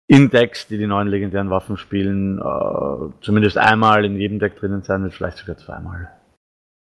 in 0.07 0.29
Decks, 0.31 0.67
die 0.67 0.77
die 0.79 0.87
neuen 0.87 1.07
legendären 1.07 1.49
Waffen 1.49 1.77
spielen, 1.77 2.39
äh, 2.39 3.21
zumindest 3.21 3.57
einmal 3.57 4.03
in 4.05 4.17
jedem 4.17 4.39
Deck 4.39 4.57
drinnen 4.57 4.81
sein 4.81 5.03
wird, 5.03 5.13
vielleicht 5.13 5.37
sogar 5.37 5.57
zweimal. 5.57 6.09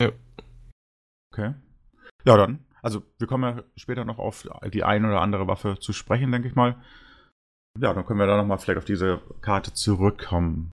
Okay. 0.00 1.54
Ja, 2.24 2.36
dann. 2.36 2.64
Also, 2.82 3.02
wir 3.18 3.26
kommen 3.26 3.56
ja 3.56 3.62
später 3.76 4.04
noch 4.04 4.18
auf 4.18 4.46
die 4.72 4.84
eine 4.84 5.08
oder 5.08 5.20
andere 5.20 5.46
Waffe 5.46 5.78
zu 5.78 5.92
sprechen, 5.92 6.32
denke 6.32 6.48
ich 6.48 6.54
mal. 6.54 6.76
Ja, 7.78 7.94
dann 7.94 8.04
können 8.04 8.18
wir 8.18 8.26
da 8.26 8.36
nochmal 8.36 8.58
vielleicht 8.58 8.78
auf 8.78 8.84
diese 8.84 9.20
Karte 9.40 9.72
zurückkommen. 9.72 10.72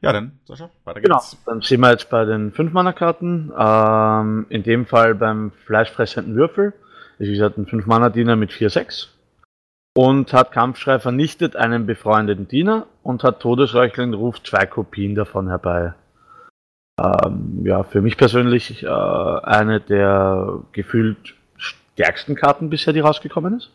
Ja, 0.00 0.12
dann, 0.12 0.40
Sascha, 0.44 0.70
weiter 0.84 1.00
Genau, 1.00 1.16
geht's. 1.18 1.36
dann 1.44 1.60
sind 1.60 1.80
wir 1.80 1.90
jetzt 1.90 2.08
bei 2.10 2.24
den 2.24 2.52
5-Mana-Karten. 2.52 3.52
Ähm, 3.56 4.46
in 4.48 4.62
dem 4.62 4.86
Fall 4.86 5.14
beim 5.14 5.52
fleischfressenden 5.66 6.34
Würfel. 6.34 6.72
Ist 7.18 7.28
wie 7.28 7.32
gesagt 7.32 7.58
ein 7.58 7.66
5-Mana-Diener 7.66 8.36
mit 8.36 8.50
4-6. 8.50 9.08
Und 9.96 10.32
hat 10.32 10.52
Kampfschrei 10.52 11.00
vernichtet 11.00 11.56
einen 11.56 11.86
befreundeten 11.86 12.46
Diener 12.46 12.86
und 13.02 13.24
hat 13.24 13.40
Todesräuchling 13.40 14.14
ruft 14.14 14.46
zwei 14.46 14.66
Kopien 14.66 15.16
davon 15.16 15.48
herbei. 15.48 15.94
Ähm, 16.98 17.60
ja, 17.64 17.84
für 17.84 18.02
mich 18.02 18.16
persönlich 18.16 18.82
äh, 18.82 18.88
eine 18.88 19.80
der 19.80 20.60
gefühlt 20.72 21.34
stärksten 21.56 22.34
Karten 22.34 22.70
bisher, 22.70 22.92
die 22.92 23.00
rausgekommen 23.00 23.58
ist. 23.58 23.70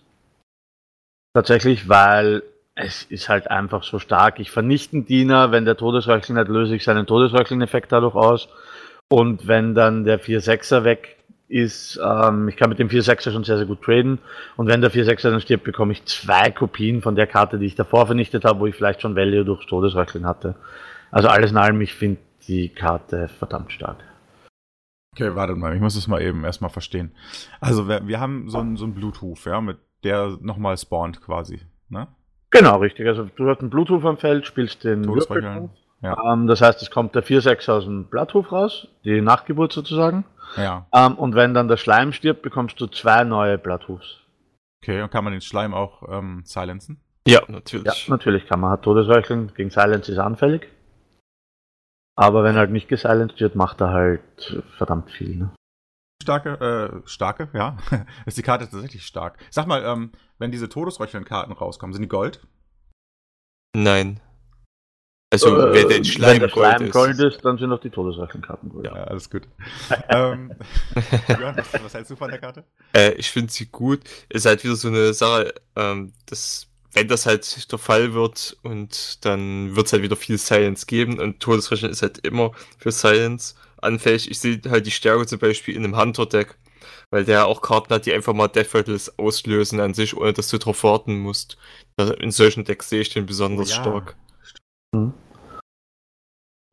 Tatsächlich, 1.33 1.89
weil 1.89 2.43
es 2.75 3.03
ist 3.03 3.29
halt 3.29 3.49
einfach 3.49 3.83
so 3.83 3.99
stark. 3.99 4.39
Ich 4.39 4.51
vernichte 4.51 4.97
einen 4.97 5.05
Diener, 5.05 5.51
wenn 5.51 5.65
der 5.65 5.77
Todesräuchling 5.77 6.38
hat, 6.38 6.47
löse 6.47 6.75
ich 6.75 6.83
seinen 6.83 7.05
Todesräuchling-Effekt 7.05 7.91
dadurch 7.91 8.15
aus. 8.15 8.49
Und 9.09 9.47
wenn 9.47 9.75
dann 9.75 10.03
der 10.03 10.19
4-6er 10.19 10.83
weg 10.83 11.17
ist, 11.47 11.99
ähm, 12.03 12.47
ich 12.47 12.57
kann 12.57 12.69
mit 12.69 12.79
dem 12.79 12.89
4-6er 12.89 13.31
schon 13.31 13.43
sehr, 13.43 13.57
sehr 13.57 13.67
gut 13.67 13.83
traden. 13.83 14.19
Und 14.57 14.67
wenn 14.67 14.81
der 14.81 14.91
4-6er 14.91 15.29
dann 15.29 15.41
stirbt, 15.41 15.63
bekomme 15.63 15.93
ich 15.93 16.03
zwei 16.05 16.49
Kopien 16.51 17.01
von 17.01 17.15
der 17.15 17.27
Karte, 17.27 17.59
die 17.59 17.67
ich 17.67 17.75
davor 17.75 18.07
vernichtet 18.07 18.43
habe, 18.43 18.59
wo 18.59 18.65
ich 18.65 18.75
vielleicht 18.75 19.01
schon 19.01 19.15
Value 19.15 19.45
durch 19.45 19.65
Todesräuchling 19.67 20.25
hatte. 20.25 20.55
Also 21.12 21.27
alles 21.27 21.51
in 21.51 21.57
allem, 21.57 21.79
ich 21.81 21.93
finde 21.93 22.17
die 22.47 22.69
Karte 22.69 23.27
verdammt 23.27 23.71
stark. 23.71 24.03
Okay, 25.15 25.36
warte 25.36 25.56
mal, 25.56 25.75
ich 25.75 25.82
muss 25.82 25.95
es 25.95 26.08
mal 26.08 26.21
eben 26.21 26.43
erstmal 26.43 26.71
verstehen. 26.71 27.12
Also, 27.62 27.88
wir, 27.88 28.08
wir 28.08 28.19
haben 28.19 28.49
so 28.49 28.58
einen 28.58 28.77
so 28.77 28.86
einen 28.86 28.95
Bluetooth, 28.95 29.45
ja, 29.45 29.62
mit 29.62 29.77
der 30.03 30.38
nochmal 30.41 30.77
spawnt 30.77 31.21
quasi, 31.21 31.62
ne? 31.89 32.08
Genau, 32.49 32.77
richtig. 32.77 33.08
Also 33.08 33.25
du 33.36 33.49
hast 33.49 33.62
einen 33.62 33.69
Bluetooth 33.71 34.06
am 34.06 34.17
Feld, 34.17 34.45
spielst 34.45 34.84
den 34.84 35.06
Würfel. 35.08 35.69
ja. 36.01 36.34
Ähm, 36.34 36.45
das 36.47 36.62
heißt, 36.62 36.82
es 36.84 36.91
kommt 36.91 37.15
der 37.15 37.23
4-6 37.23 37.71
aus 37.71 37.86
dem 37.86 38.06
Blatthof 38.06 38.51
raus, 38.51 38.88
die 39.06 39.21
Nachgeburt 39.21 39.71
sozusagen. 39.71 40.23
Ja. 40.56 40.86
Ähm, 40.93 41.15
und 41.15 41.34
wenn 41.34 41.53
dann 41.56 41.67
der 41.67 41.77
Schleim 41.77 42.12
stirbt, 42.12 42.43
bekommst 42.43 42.79
du 42.79 42.86
zwei 42.88 43.23
neue 43.23 43.58
Blatthufs. 43.58 44.19
Okay, 44.84 45.01
und 45.01 45.10
kann 45.12 45.23
man 45.23 45.34
den 45.34 45.41
Schleim 45.41 45.73
auch 45.73 46.03
ähm, 46.12 46.41
silenzen? 46.45 46.99
Ja, 47.25 47.39
Ja, 47.39 47.45
natürlich. 47.47 48.08
natürlich 48.10 48.45
kann 48.45 48.60
man. 48.60 48.69
Hat 48.71 48.84
Todesräuchling 48.84 49.51
gegen 49.56 49.69
Silence 49.71 50.12
ist 50.12 50.19
anfällig. 50.19 50.67
Aber 52.15 52.43
wenn 52.43 52.56
er 52.56 52.60
halt 52.60 52.71
nicht 52.71 52.88
gesilenced 52.88 53.39
wird, 53.39 53.56
macht 53.56 53.82
er 53.82 53.89
halt 53.89 54.63
verdammt 54.78 55.10
viel. 55.12 55.36
Ne? 55.36 55.52
Starke, 56.21 57.02
äh, 57.04 57.08
starke, 57.08 57.49
ja. 57.54 57.78
ist 58.26 58.38
die 58.38 58.43
Karte 58.43 58.69
tatsächlich 58.69 59.06
stark. 59.06 59.38
Sag 59.49 59.67
mal, 59.67 59.84
ähm, 59.84 60.12
wenn 60.38 60.52
diese 60.52 60.69
Todesräuchern-Karten 60.69 61.52
rauskommen, 61.52 61.93
sind 61.93 62.04
die 62.04 62.10
Gold? 62.10 62.45
Nein. 63.76 64.19
Also, 65.34 65.58
Äh, 65.58 65.73
wer 65.73 65.88
den 65.88 66.06
Schleim, 66.06 66.34
wenn 66.34 66.39
der 66.41 66.49
Gold 66.49 66.67
Schleim 66.67 66.82
ist. 66.84 66.93
Gold 66.93 67.19
ist, 67.19 67.43
dann 67.43 67.58
sind 67.58 67.73
auch 67.73 67.80
die 67.80 67.89
Todesräuchling-Karten 67.89 68.69
Gold. 68.69 68.86
Ja, 68.86 68.93
alles 68.93 69.32
gut. 69.32 69.47
ähm, 70.10 70.54
Björn, 71.28 71.58
was, 71.58 71.84
was 71.84 71.93
hältst 71.95 72.12
du 72.12 72.15
von 72.15 72.30
der 72.30 72.39
Karte? 72.39 72.63
Äh, 72.95 73.13
ich 73.13 73.32
finde 73.32 73.52
sie 73.52 73.65
gut. 73.65 74.02
Ist 74.30 74.45
halt 74.45 74.63
wieder 74.63 74.76
so 74.76 74.89
eine 74.89 75.12
Sache, 75.13 75.56
ähm, 75.76 76.13
dass, 76.28 76.67
wenn 76.93 77.08
das 77.08 77.25
halt 77.25 77.71
der 77.71 77.79
Fall 77.79 78.13
wird 78.13 78.58
und 78.62 79.25
dann 79.25 79.75
wird 79.75 79.88
es 79.88 79.93
halt 79.93 80.03
wieder 80.03 80.15
viel 80.15 80.38
Science 80.38 80.86
geben 80.88 81.19
und 81.19 81.39
Todesrechnen 81.39 81.91
ist 81.91 82.01
halt 82.01 82.19
immer 82.19 82.51
für 82.77 82.91
Science 82.91 83.56
anfällig. 83.82 84.29
Ich 84.29 84.39
sehe 84.39 84.62
halt 84.69 84.86
die 84.86 84.91
Stärke 84.91 85.25
zum 85.25 85.39
Beispiel 85.39 85.75
in 85.75 85.84
einem 85.84 85.97
Hunter-Deck, 85.97 86.56
weil 87.10 87.25
der 87.25 87.47
auch 87.47 87.62
Karten 87.62 87.93
hat, 87.93 88.06
die 88.06 88.13
einfach 88.13 88.34
mal 88.34 88.47
Death 88.47 88.75
Rattles 88.75 89.17
auslösen 89.17 89.79
an 89.79 89.93
sich, 89.93 90.15
ohne 90.15 90.34
dass 90.34 90.49
du 90.49 90.58
drauf 90.58 90.84
warten 90.84 91.19
musst. 91.19 91.58
In 92.19 92.32
solchen 92.32 92.63
Decks 92.63 92.89
sehe 92.89 93.01
ich 93.01 93.10
den 93.10 93.25
besonders 93.25 93.75
ja. 93.75 93.82
stark. 93.82 94.15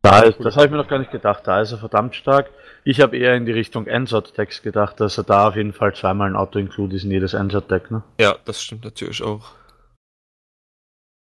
Da 0.02 0.20
ist, 0.20 0.40
das 0.40 0.56
habe 0.56 0.66
ich 0.66 0.70
mir 0.70 0.78
noch 0.78 0.88
gar 0.88 0.98
nicht 0.98 1.12
gedacht. 1.12 1.42
Da 1.46 1.60
ist 1.60 1.72
er 1.72 1.78
verdammt 1.78 2.14
stark. 2.14 2.50
Ich 2.84 3.00
habe 3.00 3.16
eher 3.16 3.36
in 3.36 3.44
die 3.44 3.52
Richtung 3.52 3.86
Ensort-Decks 3.86 4.62
gedacht, 4.62 4.98
dass 5.00 5.18
er 5.18 5.24
da 5.24 5.48
auf 5.48 5.56
jeden 5.56 5.74
Fall 5.74 5.94
zweimal 5.94 6.28
ein 6.28 6.36
Auto-Include 6.36 6.96
ist 6.96 7.04
in 7.04 7.10
jedes 7.10 7.34
Ensort-Deck. 7.34 7.90
Ne? 7.90 8.02
Ja, 8.18 8.36
das 8.44 8.62
stimmt 8.62 8.84
natürlich 8.84 9.22
auch. 9.22 9.52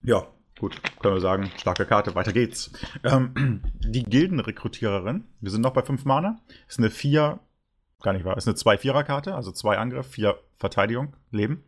Ja, 0.02 0.26
gut, 0.58 0.80
können 1.00 1.14
wir 1.14 1.20
sagen, 1.20 1.50
starke 1.56 1.86
Karte, 1.86 2.14
weiter 2.14 2.32
geht's. 2.32 2.70
Ähm, 3.04 3.62
die 3.80 4.04
Gildenrekrutiererin, 4.04 5.24
wir 5.40 5.50
sind 5.50 5.62
noch 5.62 5.72
bei 5.72 5.82
5 5.82 6.04
Mana, 6.04 6.40
ist 6.68 6.78
eine 6.78 6.90
4, 6.90 7.40
gar 8.02 8.12
nicht 8.12 8.24
wahr, 8.24 8.36
ist 8.36 8.46
eine 8.46 8.56
2-4er-Karte, 8.56 9.34
also 9.34 9.52
2 9.52 9.78
Angriff, 9.78 10.06
4 10.08 10.38
Verteidigung, 10.58 11.14
Leben. 11.30 11.64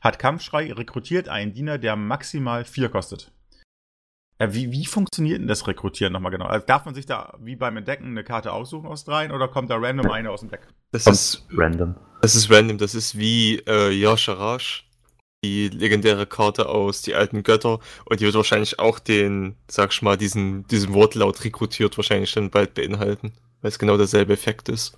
Hat 0.00 0.18
Kampfschrei, 0.18 0.72
rekrutiert 0.72 1.28
einen 1.28 1.52
Diener, 1.52 1.78
der 1.78 1.96
maximal 1.96 2.64
4 2.64 2.88
kostet. 2.88 3.32
Ja, 4.40 4.52
wie, 4.54 4.72
wie 4.72 4.86
funktioniert 4.86 5.38
denn 5.40 5.46
das 5.46 5.68
Rekrutieren 5.68 6.12
nochmal 6.12 6.32
genau? 6.32 6.46
Also 6.46 6.66
darf 6.66 6.84
man 6.84 6.96
sich 6.96 7.06
da 7.06 7.34
wie 7.38 7.54
beim 7.54 7.76
Entdecken 7.76 8.06
eine 8.06 8.24
Karte 8.24 8.52
aussuchen 8.52 8.88
aus 8.88 9.04
dreien 9.04 9.30
oder 9.30 9.46
kommt 9.46 9.70
da 9.70 9.76
random 9.76 10.10
eine 10.10 10.30
aus 10.30 10.40
dem 10.40 10.48
Deck? 10.50 10.66
Das 10.90 11.04
Kommt 11.04 11.14
ist, 11.14 11.46
random. 11.52 11.94
das 12.22 12.34
ist 12.34 12.50
random, 12.50 12.78
das 12.78 12.96
ist 12.96 13.16
wie 13.16 13.58
äh, 13.68 13.90
Yasharash, 13.92 14.88
die 15.44 15.68
legendäre 15.68 16.26
Karte 16.26 16.68
aus 16.68 17.02
Die 17.02 17.14
alten 17.14 17.42
Götter. 17.42 17.80
Und 18.04 18.20
die 18.20 18.24
wird 18.24 18.34
wahrscheinlich 18.34 18.78
auch 18.78 18.98
den, 18.98 19.56
sag 19.68 19.92
ich 19.92 20.02
mal, 20.02 20.16
diesen, 20.16 20.66
diesen 20.68 20.94
Wortlaut 20.94 21.44
rekrutiert 21.44 21.96
wahrscheinlich 21.96 22.32
dann 22.32 22.50
bald 22.50 22.74
beinhalten, 22.74 23.32
weil 23.60 23.70
es 23.70 23.78
genau 23.78 23.96
derselbe 23.96 24.32
Effekt 24.32 24.68
ist. 24.68 24.96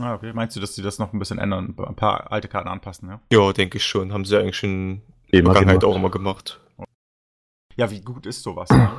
Ah, 0.00 0.14
okay. 0.14 0.32
Meinst 0.32 0.56
du, 0.56 0.60
dass 0.60 0.74
die 0.74 0.82
das 0.82 0.98
noch 0.98 1.12
ein 1.12 1.18
bisschen 1.18 1.38
ändern, 1.38 1.74
ein 1.78 1.96
paar 1.96 2.32
alte 2.32 2.48
Karten 2.48 2.68
anpassen, 2.68 3.08
ja? 3.08 3.20
Ja, 3.32 3.52
denke 3.52 3.78
ich 3.78 3.84
schon. 3.84 4.12
Haben 4.12 4.24
sie 4.24 4.36
eigentlich 4.38 4.56
schon 4.56 4.70
in 4.70 5.02
der 5.30 5.40
Immer 5.40 5.52
Vergangenheit 5.52 5.80
gemacht. 5.80 5.92
auch 5.92 5.96
immer 5.96 6.10
gemacht. 6.10 6.60
Ja, 7.76 7.90
wie 7.90 8.00
gut 8.00 8.26
ist 8.26 8.42
sowas, 8.42 8.68
ne? 8.70 8.90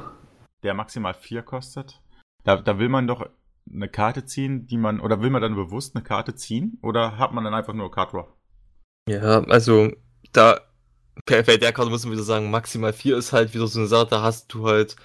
der 0.64 0.74
maximal 0.74 1.14
4 1.14 1.44
kostet? 1.44 2.02
Da, 2.44 2.58
da 2.58 2.80
will 2.80 2.90
man 2.90 3.06
doch 3.08 3.30
eine 3.72 3.88
Karte 3.88 4.26
ziehen, 4.26 4.66
die 4.66 4.78
man, 4.78 5.00
oder 5.00 5.22
will 5.22 5.30
man 5.30 5.42
dann 5.42 5.56
bewusst 5.56 5.96
eine 5.96 6.04
Karte 6.04 6.36
ziehen? 6.36 6.80
Oder 6.82 7.18
hat 7.18 7.34
man 7.34 7.44
dann 7.44 7.54
einfach 7.54 7.74
nur 7.74 7.92
Card 7.92 8.14
Draw? 8.14 8.28
Ja, 9.08 9.44
also 9.44 9.92
da 10.32 10.62
bei 11.26 11.42
bei 11.44 11.58
der 11.58 11.74
Karte 11.74 11.92
muss 11.92 12.04
man 12.06 12.14
wieder 12.14 12.24
sagen, 12.24 12.52
maximal 12.52 12.94
4 12.94 13.18
ist 13.18 13.34
halt 13.34 13.54
wieder 13.54 13.68
so 13.68 13.80
eine 13.80 13.88
Sache, 13.88 14.08
da 14.10 14.22
hast 14.24 14.54
du 14.54 14.68
halt 14.68 14.96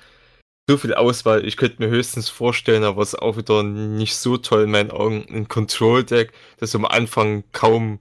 so 0.68 0.76
viel 0.76 0.94
Auswahl. 0.94 1.46
Ich 1.46 1.56
könnte 1.56 1.82
mir 1.82 1.88
höchstens 1.88 2.28
vorstellen, 2.28 2.84
aber 2.84 3.02
es 3.02 3.14
ist 3.14 3.20
auch 3.20 3.36
wieder 3.36 3.62
nicht 3.62 4.16
so 4.16 4.36
toll 4.36 4.64
in 4.64 4.70
meinen 4.70 4.90
Augen, 4.90 5.26
ein 5.30 5.48
Control-Deck, 5.48 6.32
dass 6.58 6.72
du 6.72 6.78
am 6.78 6.84
Anfang 6.86 7.44
kaum 7.52 8.00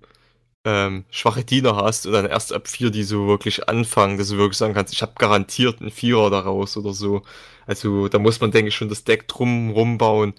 ähm, 0.65 1.05
schwache 1.11 1.45
Diener 1.45 1.77
hast 1.77 2.05
und 2.05 2.13
dann 2.13 2.25
erst 2.25 2.53
ab 2.53 2.67
4 2.67 2.91
die 2.91 3.03
so 3.03 3.27
wirklich 3.27 3.69
anfangen, 3.69 4.17
dass 4.17 4.29
du 4.29 4.37
wirklich 4.37 4.57
sagen 4.57 4.73
kannst, 4.73 4.93
ich 4.93 5.01
habe 5.01 5.13
garantiert 5.17 5.81
einen 5.81 5.91
Vierer 5.91 6.29
daraus 6.29 6.77
oder 6.77 6.93
so. 6.93 7.23
Also 7.65 8.09
da 8.09 8.19
muss 8.19 8.41
man, 8.41 8.51
denke 8.51 8.69
ich, 8.69 8.75
schon 8.75 8.89
das 8.89 9.03
Deck 9.05 9.27
drum 9.27 9.71
rumbauen, 9.71 10.33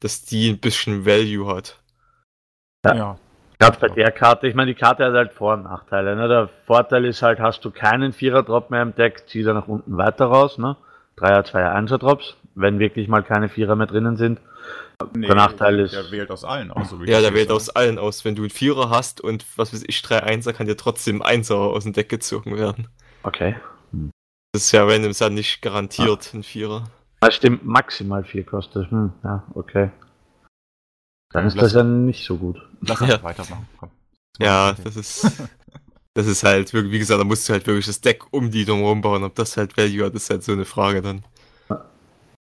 dass 0.00 0.22
die 0.24 0.50
ein 0.50 0.60
bisschen 0.60 1.06
Value 1.06 1.46
hat. 1.46 1.82
Ja. 2.84 3.18
Gerade 3.60 3.78
bei 3.78 3.88
der 3.88 4.10
Karte, 4.10 4.48
ich 4.48 4.54
meine, 4.54 4.72
die 4.74 4.80
Karte 4.80 5.04
hat 5.04 5.12
halt 5.12 5.32
Vor- 5.32 5.52
und 5.54 5.64
Nachteile. 5.64 6.16
Ne? 6.16 6.28
Der 6.28 6.48
Vorteil 6.66 7.04
ist 7.04 7.20
halt, 7.22 7.38
hast 7.40 7.62
du 7.64 7.70
keinen 7.70 8.12
Vierer-Drop 8.14 8.70
mehr 8.70 8.82
im 8.82 8.94
Deck, 8.94 9.24
zieh 9.28 9.42
er 9.42 9.52
nach 9.54 9.68
unten 9.68 9.96
weiter 9.98 10.26
raus. 10.26 10.56
Ne? 10.56 10.76
Dreier, 11.16 11.44
Zweier, 11.44 11.72
Einser-Drops, 11.72 12.36
wenn 12.54 12.78
wirklich 12.78 13.06
mal 13.08 13.22
keine 13.22 13.50
Vierer 13.50 13.76
mehr 13.76 13.86
drinnen 13.86 14.16
sind. 14.16 14.40
Nee, 15.14 15.26
Der 15.26 15.36
Nachteil 15.36 15.78
ist- 15.80 15.92
Der 15.94 16.10
wählt 16.10 16.30
aus 16.30 16.44
allen 16.44 16.70
aus. 16.70 16.88
So 16.90 17.00
wie 17.02 17.10
Ja, 17.10 17.20
der 17.20 17.34
wählt 17.34 17.50
aus 17.50 17.68
allen 17.70 17.98
aus. 17.98 18.24
Wenn 18.24 18.34
du 18.34 18.42
einen 18.42 18.50
Vierer 18.50 18.88
hast 18.88 19.20
und 19.20 19.44
was 19.56 19.72
weiß 19.74 19.84
ich, 19.86 20.00
drei 20.02 20.22
Einser, 20.22 20.52
kann 20.54 20.66
dir 20.66 20.76
trotzdem 20.76 21.20
Einser 21.22 21.56
aus 21.56 21.84
dem 21.84 21.92
Deck 21.92 22.08
gezogen 22.08 22.56
werden. 22.56 22.88
Okay. 23.22 23.56
Das 24.52 24.64
ist 24.64 24.72
ja 24.72 24.84
random, 24.84 25.10
ist 25.10 25.20
ja 25.20 25.28
nicht 25.30 25.60
garantiert 25.62 26.32
ein 26.34 26.42
Vierer. 26.42 26.84
Das 27.20 27.34
stimmt, 27.34 27.64
maximal 27.66 28.24
vier 28.24 28.44
kostet. 28.44 28.90
Hm, 28.90 29.12
ja, 29.22 29.42
okay. 29.54 29.90
Dann 31.32 31.46
ist 31.46 31.56
das 31.60 31.72
ja 31.72 31.82
nicht 31.82 32.24
so 32.24 32.36
gut. 32.36 32.56
Lass 32.80 33.00
einfach 33.02 33.18
Ja. 33.18 33.22
weitermachen. 33.22 33.68
Komm. 33.78 33.90
Ja, 34.38 34.72
das 34.84 34.96
ist. 34.96 35.26
Das 36.12 36.26
ist 36.26 36.42
halt 36.42 36.72
wirklich, 36.72 36.92
wie 36.92 36.98
gesagt, 36.98 37.20
da 37.20 37.24
musst 37.24 37.48
du 37.48 37.52
halt 37.52 37.64
wirklich 37.68 37.86
das 37.86 38.00
Deck 38.00 38.24
um 38.32 38.50
die 38.50 38.64
drum 38.64 39.00
bauen. 39.00 39.22
Ob 39.22 39.36
das 39.36 39.56
halt 39.56 39.76
Value 39.76 40.04
hat, 40.04 40.12
ist 40.14 40.28
halt 40.28 40.42
so 40.42 40.50
eine 40.52 40.64
Frage 40.64 41.02
dann. 41.02 41.22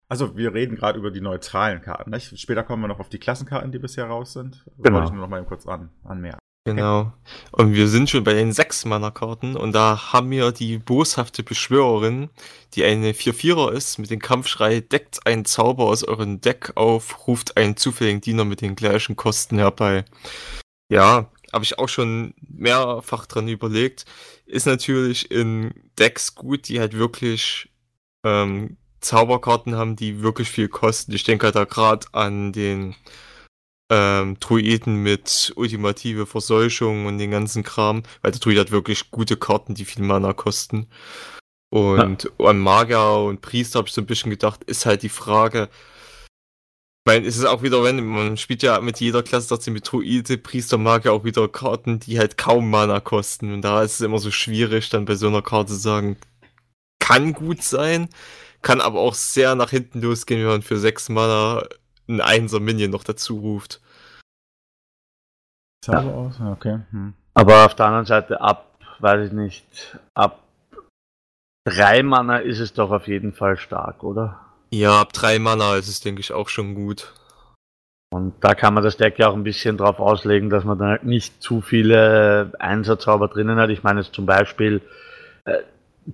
Also, 0.08 0.36
wir 0.36 0.52
reden 0.52 0.74
gerade 0.74 0.98
über 0.98 1.12
die 1.12 1.20
neutralen 1.20 1.80
Karten. 1.80 2.10
Nicht? 2.10 2.36
Später 2.38 2.64
kommen 2.64 2.82
wir 2.82 2.88
noch 2.88 2.98
auf 2.98 3.08
die 3.10 3.18
Klassenkarten, 3.20 3.70
die 3.70 3.78
bisher 3.78 4.06
raus 4.06 4.32
sind. 4.32 4.64
Genau. 4.78 4.96
Wollte 4.96 5.06
ich 5.06 5.12
nur 5.12 5.22
noch 5.22 5.28
mal 5.28 5.38
eben 5.38 5.46
kurz 5.46 5.66
an, 5.68 5.90
anmerken. 6.02 6.40
Genau. 6.66 7.12
Und 7.52 7.74
wir 7.74 7.88
sind 7.88 8.08
schon 8.08 8.24
bei 8.24 8.32
den 8.32 8.52
sechs 8.52 8.86
Mana-Karten 8.86 9.54
und 9.54 9.72
da 9.72 10.12
haben 10.14 10.30
wir 10.30 10.50
die 10.50 10.78
boshafte 10.78 11.42
Beschwörerin, 11.42 12.30
die 12.72 12.84
eine 12.84 13.12
4-4er 13.12 13.70
ist, 13.70 13.98
mit 13.98 14.10
dem 14.10 14.20
Kampfschrei, 14.20 14.80
deckt 14.80 15.26
einen 15.26 15.44
Zauber 15.44 15.84
aus 15.84 16.04
eurem 16.04 16.40
Deck 16.40 16.72
auf, 16.76 17.26
ruft 17.26 17.58
einen 17.58 17.76
zufälligen 17.76 18.22
Diener 18.22 18.46
mit 18.46 18.62
den 18.62 18.76
gleichen 18.76 19.14
Kosten 19.14 19.58
herbei. 19.58 20.06
Ja, 20.88 21.30
habe 21.52 21.64
ich 21.64 21.78
auch 21.78 21.88
schon 21.88 22.34
mehrfach 22.40 23.26
dran 23.26 23.46
überlegt. 23.48 24.06
Ist 24.46 24.66
natürlich 24.66 25.30
in 25.30 25.74
Decks 25.98 26.34
gut, 26.34 26.68
die 26.68 26.80
halt 26.80 26.94
wirklich 26.94 27.70
ähm, 28.24 28.78
Zauberkarten 29.00 29.76
haben, 29.76 29.96
die 29.96 30.22
wirklich 30.22 30.50
viel 30.50 30.68
kosten. 30.68 31.12
Ich 31.12 31.24
denke 31.24 31.46
halt 31.46 31.56
da 31.56 31.64
gerade 31.64 32.06
an 32.12 32.52
den 32.52 32.94
ähm, 33.94 34.36
Druiden 34.40 34.96
mit 35.02 35.52
ultimative 35.54 36.26
Verseuchung 36.26 37.06
und 37.06 37.18
den 37.18 37.30
ganzen 37.30 37.62
Kram, 37.62 38.02
weil 38.22 38.32
der 38.32 38.40
Druid 38.40 38.58
hat 38.58 38.70
wirklich 38.72 39.10
gute 39.12 39.36
Karten, 39.36 39.74
die 39.74 39.84
viel 39.84 40.02
Mana 40.02 40.32
kosten. 40.32 40.88
Und 41.70 42.30
an 42.38 42.58
Magier 42.58 43.24
und 43.26 43.40
Priester 43.40 43.78
habe 43.78 43.88
ich 43.88 43.94
so 43.94 44.00
ein 44.00 44.06
bisschen 44.06 44.30
gedacht, 44.30 44.64
ist 44.64 44.86
halt 44.86 45.02
die 45.02 45.08
Frage, 45.08 45.68
ich 47.06 47.12
meine, 47.12 47.26
es 47.26 47.36
ist 47.36 47.44
auch 47.44 47.62
wieder, 47.62 47.84
wenn 47.84 48.04
man 48.04 48.36
spielt 48.36 48.62
ja 48.62 48.80
mit 48.80 48.98
jeder 48.98 49.22
Klasse 49.22 49.48
trotzdem 49.48 49.74
mit 49.74 49.90
Druide, 49.90 50.38
Priester, 50.38 50.78
Magier 50.78 51.12
auch 51.12 51.24
wieder 51.24 51.48
Karten, 51.48 52.00
die 52.00 52.18
halt 52.18 52.38
kaum 52.38 52.70
Mana 52.70 53.00
kosten. 53.00 53.52
Und 53.52 53.62
da 53.62 53.82
ist 53.82 53.94
es 53.94 54.00
immer 54.00 54.18
so 54.18 54.30
schwierig, 54.30 54.88
dann 54.88 55.04
bei 55.04 55.14
so 55.14 55.28
einer 55.28 55.42
Karte 55.42 55.72
zu 55.72 55.78
sagen, 55.78 56.16
kann 57.00 57.32
gut 57.34 57.62
sein, 57.62 58.08
kann 58.62 58.80
aber 58.80 59.00
auch 59.00 59.14
sehr 59.14 59.54
nach 59.54 59.70
hinten 59.70 60.00
losgehen, 60.00 60.40
wenn 60.40 60.48
man 60.48 60.62
für 60.62 60.78
sechs 60.78 61.08
Mana 61.10 61.64
ein 62.08 62.20
Einser 62.20 62.60
Minion 62.60 62.90
noch 62.90 63.04
dazu 63.04 63.38
ruft. 63.38 63.80
Zauber 65.84 66.14
aus? 66.14 66.40
Okay. 66.40 66.80
Hm. 66.90 67.14
Aber 67.34 67.66
auf 67.66 67.74
der 67.74 67.86
anderen 67.86 68.06
Seite 68.06 68.40
ab, 68.40 68.78
weiß 69.00 69.26
ich 69.26 69.32
nicht, 69.32 69.98
ab 70.14 70.40
drei 71.66 72.02
Mana 72.02 72.38
ist 72.38 72.60
es 72.60 72.72
doch 72.72 72.90
auf 72.90 73.08
jeden 73.08 73.32
Fall 73.32 73.56
stark, 73.56 74.02
oder? 74.02 74.40
Ja, 74.70 75.00
ab 75.00 75.12
drei 75.12 75.38
Mana 75.38 75.76
ist 75.76 75.88
es, 75.88 76.00
denke 76.00 76.20
ich, 76.20 76.32
auch 76.32 76.48
schon 76.48 76.74
gut. 76.74 77.12
Und 78.10 78.32
da 78.44 78.54
kann 78.54 78.74
man 78.74 78.84
das 78.84 78.96
Deck 78.96 79.18
ja 79.18 79.28
auch 79.28 79.34
ein 79.34 79.42
bisschen 79.42 79.76
drauf 79.76 79.98
auslegen, 79.98 80.48
dass 80.48 80.64
man 80.64 80.78
dann 80.78 80.88
halt 80.88 81.04
nicht 81.04 81.42
zu 81.42 81.60
viele 81.60 82.52
Einsatzzauber 82.60 83.26
drinnen 83.28 83.58
hat. 83.58 83.70
Ich 83.70 83.82
meine 83.82 84.00
jetzt 84.00 84.14
zum 84.14 84.24
Beispiel 84.24 84.82
äh, 85.44 85.62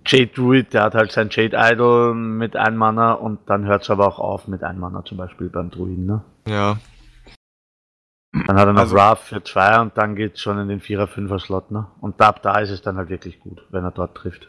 Jade 0.06 0.28
Druid, 0.28 0.72
der 0.72 0.84
hat 0.84 0.94
halt 0.94 1.10
sein 1.12 1.28
Jade 1.30 1.56
Idol 1.58 2.14
mit 2.14 2.54
ein 2.56 2.76
Mana 2.76 3.12
und 3.14 3.40
dann 3.46 3.64
hört 3.66 3.82
es 3.82 3.90
aber 3.90 4.06
auch 4.06 4.18
auf 4.18 4.46
mit 4.48 4.62
ein 4.62 4.78
Mana 4.78 5.04
zum 5.04 5.16
Beispiel 5.18 5.48
beim 5.48 5.70
Druiden. 5.70 6.06
Ne? 6.06 6.22
Ja, 6.46 6.78
Dann 8.46 8.56
hat 8.56 8.66
er 8.68 8.72
noch 8.72 8.80
Also- 8.82 8.94
Wrath 8.94 9.18
für 9.18 9.42
zwei 9.42 9.80
und 9.80 9.98
dann 9.98 10.14
geht's 10.14 10.40
schon 10.40 10.56
in 10.58 10.68
den 10.68 10.80
4er-5er-Slot. 10.80 11.72
Ne? 11.72 11.88
Und 12.00 12.20
ab 12.20 12.42
da 12.42 12.60
ist 12.60 12.70
es 12.70 12.80
dann 12.80 12.96
halt 12.96 13.08
wirklich 13.08 13.40
gut, 13.40 13.60
wenn 13.70 13.82
er 13.82 13.90
dort 13.90 14.16
trifft. 14.16 14.46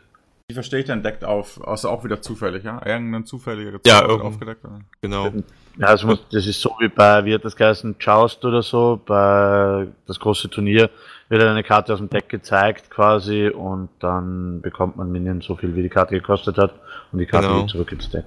Wie 0.50 0.54
verstehe 0.54 0.82
ich 0.82 0.86
denn 0.86 1.02
deckt 1.02 1.24
auf? 1.24 1.66
Also 1.68 1.90
auch 1.90 2.04
wieder 2.04 2.22
zufällig, 2.22 2.64
ja? 2.64 2.80
Irgendein 2.86 3.26
zufälliger 3.26 3.80
Ja, 3.86 4.02
wird 4.02 4.10
irgend- 4.12 4.24
aufgedeckt? 4.26 4.64
Oder? 4.66 4.82
genau. 5.02 5.30
Ja, 5.78 5.88
also 5.88 6.08
muss, 6.08 6.24
das 6.30 6.46
ist 6.46 6.62
so 6.62 6.76
wie 6.80 6.90
bei, 6.90 7.26
wie 7.26 7.34
hat 7.34 7.44
das 7.46 7.56
geheißen, 7.56 7.96
Joust 8.00 8.44
oder 8.46 8.62
so, 8.62 9.02
bei 9.04 9.88
das 10.06 10.20
große 10.20 10.50
Turnier 10.50 10.90
wird 11.32 11.42
eine 11.42 11.64
Karte 11.64 11.94
aus 11.94 12.00
dem 12.00 12.10
Deck 12.10 12.30
gezeigt 12.30 12.90
quasi 12.90 13.48
und 13.48 13.90
dann 14.00 14.62
bekommt 14.62 14.98
man 14.98 15.12
Minion 15.12 15.42
so 15.42 15.56
viel, 15.56 15.76
wie 15.76 15.82
die 15.82 15.90
Karte 15.90 16.14
gekostet 16.14 16.58
hat 16.58 16.74
und 17.12 17.20
die 17.20 17.26
Karte 17.26 17.48
Genau. 17.48 17.62
geht 17.62 17.70
zurück 17.70 17.92
ins 17.92 18.10
Deck. 18.10 18.26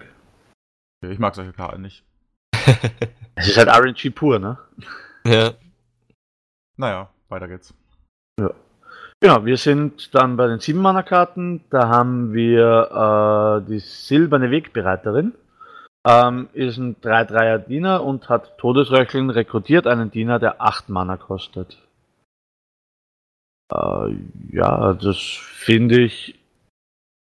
Ich 1.07 1.19
mag 1.19 1.35
solche 1.35 1.53
Karten 1.53 1.83
nicht. 1.83 2.03
Es 3.37 3.49
ist 3.49 3.59
halt 3.59 3.69
RNG 3.69 4.15
pur, 4.15 4.39
ne? 4.39 4.57
ja. 5.27 5.51
Naja, 6.77 7.11
weiter 7.29 7.49
geht's. 7.49 7.75
Genau, 9.21 9.45
wir 9.45 9.57
sind 9.57 10.15
dann 10.15 10.37
bei 10.37 10.47
den 10.47 10.59
7-Mana-Karten. 10.61 11.65
Da 11.71 11.89
haben 11.89 12.33
wir 12.33 13.63
äh, 13.65 13.69
die 13.69 13.81
silberne 13.81 14.51
Wegbereiterin. 14.51 15.33
Ähm, 16.07 16.49
ist 16.53 16.77
ein 16.77 16.97
3-3er 17.01 17.59
Diener 17.59 18.05
und 18.05 18.29
hat 18.29 18.59
Todesröcheln 18.59 19.31
rekrutiert 19.31 19.87
einen 19.87 20.11
Diener, 20.11 20.39
der 20.39 20.61
8 20.61 20.91
Mana 20.91 21.17
kostet. 21.17 21.79
Äh, 23.73 24.17
ja, 24.51 24.95
das 24.95 25.19
finde 25.19 26.01
ich 26.01 26.39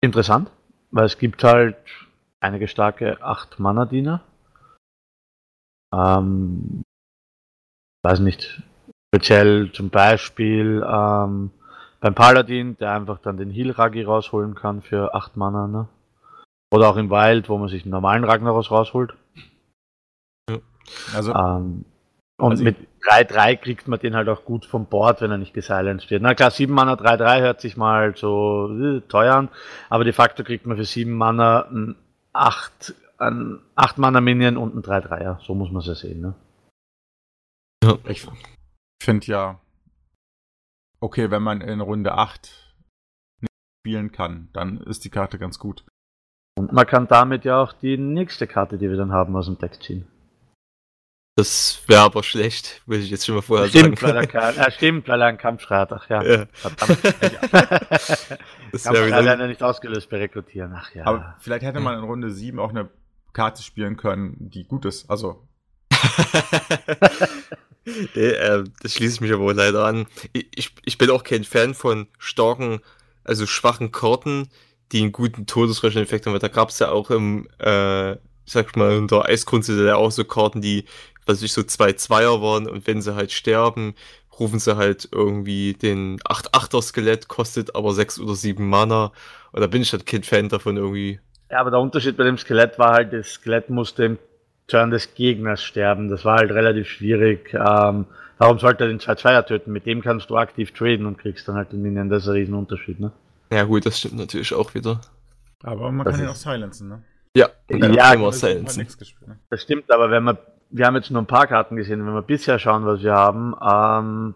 interessant, 0.01 0.51
weil 0.91 1.05
es 1.05 1.17
gibt 1.17 1.43
halt 1.43 1.77
einige 2.39 2.67
starke 2.67 3.21
8 3.21 3.59
Mana 3.59 3.85
Diener. 3.85 4.23
Ähm, 5.93 6.83
weiß 8.03 8.19
nicht, 8.19 8.61
speziell 9.13 9.71
zum 9.71 9.89
Beispiel 9.89 10.83
ähm, 10.87 11.51
beim 11.99 12.15
Paladin, 12.15 12.77
der 12.77 12.93
einfach 12.93 13.19
dann 13.19 13.37
den 13.37 13.51
Heal 13.51 13.71
Ragi 13.71 14.03
rausholen 14.03 14.55
kann 14.55 14.81
für 14.81 15.13
8 15.13 15.37
Mana, 15.37 15.67
ne? 15.67 15.87
Oder 16.73 16.89
auch 16.89 16.95
im 16.95 17.09
Wild, 17.09 17.49
wo 17.49 17.57
man 17.57 17.67
sich 17.67 17.83
einen 17.83 17.91
normalen 17.91 18.23
Ragnaros 18.23 18.71
rausholt. 18.71 19.13
Also, 21.13 21.33
Ähm, 21.33 21.85
und 22.41 22.51
Also 22.51 22.63
mit 22.63 22.75
3-3 23.01 23.55
kriegt 23.57 23.87
man 23.87 23.99
den 23.99 24.15
halt 24.15 24.27
auch 24.27 24.45
gut 24.45 24.65
vom 24.65 24.87
Board, 24.87 25.21
wenn 25.21 25.29
er 25.29 25.37
nicht 25.37 25.53
gesilenced 25.53 26.09
wird. 26.09 26.23
Na 26.23 26.33
klar, 26.33 26.49
7 26.49 26.73
Mana 26.73 26.93
3-3 26.93 27.41
hört 27.41 27.61
sich 27.61 27.77
mal 27.77 28.15
so 28.15 28.69
äh, 28.71 29.01
teuer 29.01 29.35
an, 29.35 29.49
aber 29.89 30.03
de 30.03 30.13
facto 30.13 30.43
kriegt 30.43 30.65
man 30.65 30.75
für 30.75 30.85
7 30.85 31.11
Mana 31.11 31.67
ein 31.69 31.95
8, 32.33 32.95
ein 33.19 33.59
8 33.75 33.99
Mana 33.99 34.21
Minion 34.21 34.57
und 34.57 34.75
ein 34.75 34.81
3-3er. 34.81 35.45
So 35.45 35.53
muss 35.53 35.71
man 35.71 35.81
es 35.81 35.87
ja 35.87 35.95
sehen, 35.95 36.21
ne? 36.21 36.33
ich 38.05 38.27
finde 39.03 39.25
ja, 39.27 39.59
okay, 40.99 41.29
wenn 41.29 41.43
man 41.43 41.61
in 41.61 41.81
Runde 41.81 42.13
8 42.13 42.75
nicht 43.41 43.51
spielen 43.81 44.11
kann, 44.11 44.49
dann 44.53 44.79
ist 44.81 45.05
die 45.05 45.09
Karte 45.09 45.37
ganz 45.37 45.59
gut. 45.59 45.83
Und 46.57 46.71
man 46.73 46.87
kann 46.87 47.07
damit 47.07 47.45
ja 47.45 47.61
auch 47.61 47.73
die 47.73 47.97
nächste 47.97 48.47
Karte, 48.47 48.77
die 48.77 48.89
wir 48.89 48.97
dann 48.97 49.11
haben, 49.11 49.35
aus 49.35 49.45
dem 49.45 49.57
Deck 49.57 49.81
ziehen. 49.81 50.07
Das 51.35 51.81
wäre 51.87 52.01
aber 52.01 52.23
schlecht, 52.23 52.81
will 52.85 52.99
ich 52.99 53.09
jetzt 53.09 53.25
schon 53.25 53.35
mal 53.35 53.41
vorher 53.41 53.69
Stimmt, 53.69 53.99
sagen. 53.99 54.17
er, 54.17 54.27
kein, 54.27 54.57
äh, 54.57 54.71
stimmt, 54.71 55.07
weil 55.07 55.21
er 55.21 55.27
einen 55.27 55.37
Kampfschrei 55.37 55.77
hat. 55.77 55.93
Ach 55.93 56.09
ja. 56.09 56.21
Ja, 56.23 56.45
Verdammt. 56.51 56.99
das 58.71 58.83
Kampfschrei 58.83 59.23
wäre 59.23 59.39
ja 59.39 59.47
nicht 59.47 59.63
ausgelöst 59.63 60.09
bei 60.09 60.17
Rekrutieren. 60.17 60.73
Ach 60.75 60.93
ja. 60.93 61.05
Aber 61.05 61.35
vielleicht 61.39 61.63
hätte 61.63 61.79
man 61.79 61.97
in 61.97 62.03
Runde 62.03 62.31
7 62.31 62.59
auch 62.59 62.71
eine 62.71 62.89
Karte 63.33 63.63
spielen 63.63 63.95
können, 63.95 64.35
die 64.39 64.65
gut 64.65 64.85
ist. 64.85 65.09
Also, 65.09 65.47
nee, 67.85 68.21
äh, 68.21 68.63
das 68.81 68.93
schließe 68.93 69.15
ich 69.15 69.21
mich 69.21 69.31
aber 69.31 69.43
wohl 69.43 69.53
leider 69.53 69.85
an. 69.85 70.07
Ich, 70.33 70.73
ich, 70.83 70.97
bin 70.97 71.09
auch 71.09 71.23
kein 71.23 71.43
Fan 71.43 71.73
von 71.73 72.07
starken, 72.17 72.81
also 73.23 73.45
schwachen 73.45 73.91
Karten, 73.91 74.49
die 74.91 75.01
einen 75.01 75.11
guten 75.11 75.45
Todesröschen-Effekt 75.45 76.25
haben. 76.25 76.33
weil 76.33 76.39
Da 76.39 76.47
gab 76.47 76.69
es 76.69 76.79
ja 76.79 76.89
auch 76.91 77.09
im, 77.11 77.47
äh, 77.59 78.13
ich 78.13 78.53
sag 78.53 78.75
mal, 78.75 78.97
unter 78.97 79.25
Eiskunst 79.25 79.69
ja 79.69 79.95
auch 79.95 80.11
so 80.11 80.25
Karten, 80.25 80.61
die, 80.61 80.85
was 81.31 81.41
ich 81.41 81.53
so 81.53 81.63
zwei 81.63 81.93
Zweier 81.93 82.41
waren 82.41 82.67
und 82.67 82.85
wenn 82.87 83.01
sie 83.01 83.15
halt 83.15 83.31
sterben, 83.31 83.95
rufen 84.39 84.59
sie 84.59 84.75
halt 84.75 85.07
irgendwie 85.11 85.73
den 85.73 86.19
8-8er-Skelett, 86.21 87.27
kostet 87.27 87.75
aber 87.75 87.93
6 87.93 88.19
oder 88.19 88.35
7 88.35 88.67
Mana. 88.67 89.11
Und 89.51 89.61
da 89.61 89.67
bin 89.67 89.81
ich 89.81 89.91
halt 89.93 90.05
kein 90.05 90.23
Fan 90.23 90.49
davon 90.49 90.77
irgendwie. 90.77 91.19
Ja, 91.49 91.59
aber 91.59 91.71
der 91.71 91.79
Unterschied 91.79 92.17
bei 92.17 92.23
dem 92.23 92.37
Skelett 92.37 92.79
war 92.79 92.93
halt, 92.93 93.13
das 93.13 93.33
Skelett 93.33 93.69
musste 93.69 94.05
im 94.05 94.17
Turn 94.67 94.89
des 94.91 95.13
Gegners 95.13 95.63
sterben. 95.63 96.09
Das 96.09 96.23
war 96.25 96.37
halt 96.37 96.51
relativ 96.51 96.87
schwierig. 96.87 97.53
Ähm, 97.53 98.05
warum 98.37 98.59
sollte 98.59 98.85
er 98.85 98.87
den 98.87 98.99
2-2er 98.99 99.45
töten? 99.45 99.71
Mit 99.71 99.85
dem 99.85 100.01
kannst 100.01 100.29
du 100.29 100.37
aktiv 100.37 100.71
traden 100.71 101.05
und 101.05 101.17
kriegst 101.17 101.47
dann 101.47 101.55
halt 101.55 101.71
den 101.71 101.81
Minion. 101.81 102.09
Das 102.09 102.23
ist 102.23 102.29
ein 102.29 102.35
Riesenunterschied, 102.35 102.99
ne? 102.99 103.11
Ja 103.51 103.63
gut, 103.63 103.85
das 103.85 103.99
stimmt 103.99 104.15
natürlich 104.15 104.53
auch 104.53 104.73
wieder. 104.73 105.01
aber 105.61 105.91
man 105.91 106.05
Das 106.05 106.15
kann 106.15 106.23
ihn 106.23 106.29
auch 106.29 106.35
silencen, 106.35 106.87
ne? 106.87 107.03
Ja, 107.35 107.49
Ja, 107.69 107.77
ja 107.87 108.13
immer 108.13 108.31
gespielt, 108.31 109.27
ne? 109.27 109.39
Das 109.49 109.61
stimmt, 109.61 109.91
aber 109.91 110.09
wenn 110.09 110.23
wir, 110.23 110.37
wir 110.71 110.85
haben 110.85 110.95
jetzt 110.95 111.11
nur 111.11 111.21
ein 111.21 111.27
paar 111.27 111.47
Karten 111.47 111.75
gesehen, 111.75 112.05
wenn 112.05 112.13
wir 112.13 112.21
bisher 112.21 112.59
schauen, 112.59 112.85
was 112.85 113.01
wir 113.03 113.13
haben, 113.13 113.55
ähm, 113.61 114.35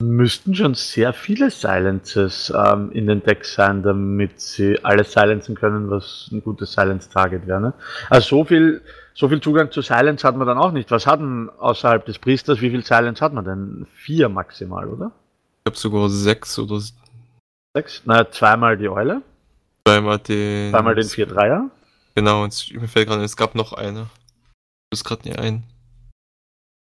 müssten 0.00 0.54
schon 0.54 0.74
sehr 0.74 1.12
viele 1.12 1.50
Silences 1.50 2.52
ähm, 2.56 2.92
in 2.92 3.08
den 3.08 3.22
Decks 3.22 3.54
sein, 3.54 3.82
damit 3.82 4.40
sie 4.40 4.82
alles 4.84 5.12
silenzen 5.12 5.56
können, 5.56 5.90
was 5.90 6.28
ein 6.30 6.42
gutes 6.42 6.72
Silence-Target 6.72 7.46
wäre. 7.48 7.60
Ne? 7.60 7.72
Also 8.08 8.36
so 8.36 8.44
viel, 8.44 8.80
so 9.14 9.28
viel 9.28 9.40
Zugang 9.40 9.72
zu 9.72 9.82
Silence 9.82 10.26
hat 10.26 10.36
man 10.36 10.46
dann 10.46 10.58
auch 10.58 10.70
nicht. 10.70 10.90
Was 10.92 11.06
hat 11.06 11.18
denn 11.18 11.50
außerhalb 11.58 12.06
des 12.06 12.20
Priesters, 12.20 12.60
wie 12.60 12.70
viel 12.70 12.84
Silence 12.84 13.20
hat 13.24 13.32
man 13.32 13.44
denn? 13.44 13.86
Vier 13.92 14.28
maximal, 14.28 14.86
oder? 14.86 15.10
Ich 15.58 15.64
glaube 15.64 15.78
sogar 15.78 16.08
sechs 16.08 16.58
oder 16.58 16.80
Sechs? 17.76 18.02
Naja, 18.06 18.30
zweimal 18.30 18.78
die 18.78 18.88
Eule, 18.88 19.20
zweimal 19.86 20.18
den. 20.18 20.70
zweimal 20.70 20.94
den 20.94 21.04
4-3er. 21.04 21.64
Genau, 22.14 22.42
und 22.42 22.72
mir 22.72 22.88
fällt 22.88 23.08
gerade, 23.08 23.22
es 23.22 23.36
gab 23.36 23.54
noch 23.54 23.72
eine. 23.72 24.06
Das 24.90 25.04
gerade 25.04 25.28
nicht 25.28 25.38
ein. 25.38 25.64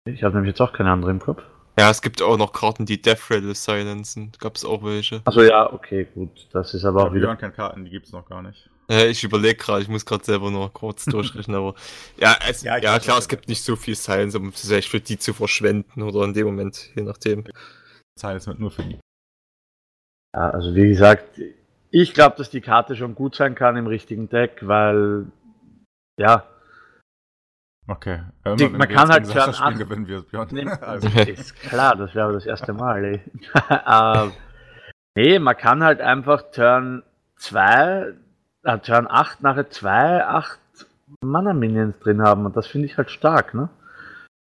Ich 0.05 0.23
habe 0.23 0.35
nämlich 0.35 0.51
jetzt 0.51 0.61
auch 0.61 0.73
keine 0.73 0.91
andere 0.91 1.11
im 1.11 1.19
Kopf. 1.19 1.43
Ja, 1.79 1.89
es 1.89 2.01
gibt 2.01 2.21
auch 2.21 2.37
noch 2.37 2.51
Karten, 2.51 2.85
die 2.85 3.01
Death 3.01 3.31
Rattle 3.31 3.55
silenzen. 3.55 4.31
Gab 4.39 4.55
es 4.55 4.65
auch 4.65 4.83
welche. 4.83 5.21
Also 5.25 5.41
ja, 5.41 5.71
okay, 5.71 6.07
gut. 6.13 6.47
Das 6.51 6.73
ist 6.73 6.85
aber 6.85 7.01
auch 7.01 7.07
Ja, 7.07 7.13
wieder 7.13 7.27
Björn 7.27 7.37
kennt 7.37 7.55
Karten, 7.55 7.85
die 7.85 7.91
gibt's 7.91 8.11
noch 8.11 8.27
gar 8.27 8.41
nicht. 8.41 8.69
Ja, 8.89 9.05
ich 9.05 9.23
überlege 9.23 9.55
gerade, 9.55 9.81
ich 9.81 9.87
muss 9.87 10.05
gerade 10.05 10.23
selber 10.23 10.51
noch 10.51 10.71
kurz 10.73 11.05
durchrechnen, 11.05 11.55
aber. 11.55 11.73
Ja, 12.17 12.37
es, 12.47 12.61
Ja, 12.61 12.77
ja, 12.77 12.99
klar, 12.99 13.17
es 13.17 13.27
gibt 13.27 13.47
nicht 13.47 13.63
so 13.63 13.75
viel 13.75 13.95
Silence, 13.95 14.37
um 14.37 14.51
vielleicht 14.51 14.89
für 14.89 14.99
die 14.99 15.17
zu 15.17 15.33
verschwenden 15.33 16.03
oder 16.03 16.25
in 16.25 16.33
dem 16.33 16.45
Moment, 16.45 16.91
je 16.95 17.03
nachdem. 17.03 17.45
Silence 18.19 18.45
wird 18.47 18.59
nur 18.59 18.69
für 18.71 18.83
die. 18.83 18.99
Ja, 20.35 20.49
also 20.49 20.75
wie 20.75 20.89
gesagt, 20.89 21.39
ich 21.89 22.13
glaube, 22.13 22.35
dass 22.37 22.49
die 22.49 22.61
Karte 22.61 22.95
schon 22.95 23.15
gut 23.15 23.35
sein 23.35 23.55
kann 23.55 23.77
im 23.77 23.87
richtigen 23.87 24.29
Deck, 24.29 24.59
weil 24.61 25.27
ja, 26.19 26.45
Okay. 27.87 28.21
Die- 28.57 28.69
man 28.69 28.87
kann 28.87 29.09
halt 29.09 29.29
Turn 29.29 29.49
acht- 29.49 29.77
gewinnen 29.77 30.07
wir, 30.07 30.21
Björn. 30.21 30.47
Nee, 30.51 30.65
also, 30.81 31.07
ist 31.19 31.55
klar, 31.59 31.95
das 31.95 32.15
wäre 32.15 32.31
das 32.33 32.45
erste 32.45 32.73
Mal. 32.73 33.03
Ey. 33.03 33.21
ähm, 33.87 34.31
nee, 35.15 35.39
man 35.39 35.57
kann 35.57 35.83
halt 35.83 35.99
einfach 35.99 36.51
Turn 36.51 37.03
2, 37.37 38.13
äh, 38.63 38.77
Turn 38.79 39.07
8 39.09 39.41
nachher 39.43 39.69
2, 39.69 40.25
8 40.25 40.59
Mana-Minions 41.21 41.99
drin 41.99 42.21
haben 42.21 42.45
und 42.45 42.55
das 42.55 42.67
finde 42.67 42.87
ich 42.87 42.97
halt 42.97 43.11
stark, 43.11 43.53
ne? 43.53 43.69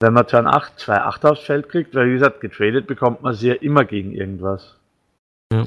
Wenn 0.00 0.12
man 0.14 0.26
Turn 0.26 0.46
8 0.46 0.78
2 0.78 0.96
8 1.02 1.24
aufs 1.26 1.42
Feld 1.44 1.68
kriegt, 1.68 1.94
weil 1.94 2.08
wie 2.08 2.14
gesagt, 2.14 2.40
getradet 2.40 2.86
bekommt 2.86 3.22
man 3.22 3.34
sie 3.34 3.48
ja 3.48 3.54
immer 3.54 3.84
gegen 3.84 4.12
irgendwas. 4.12 4.76
Ja. 5.52 5.64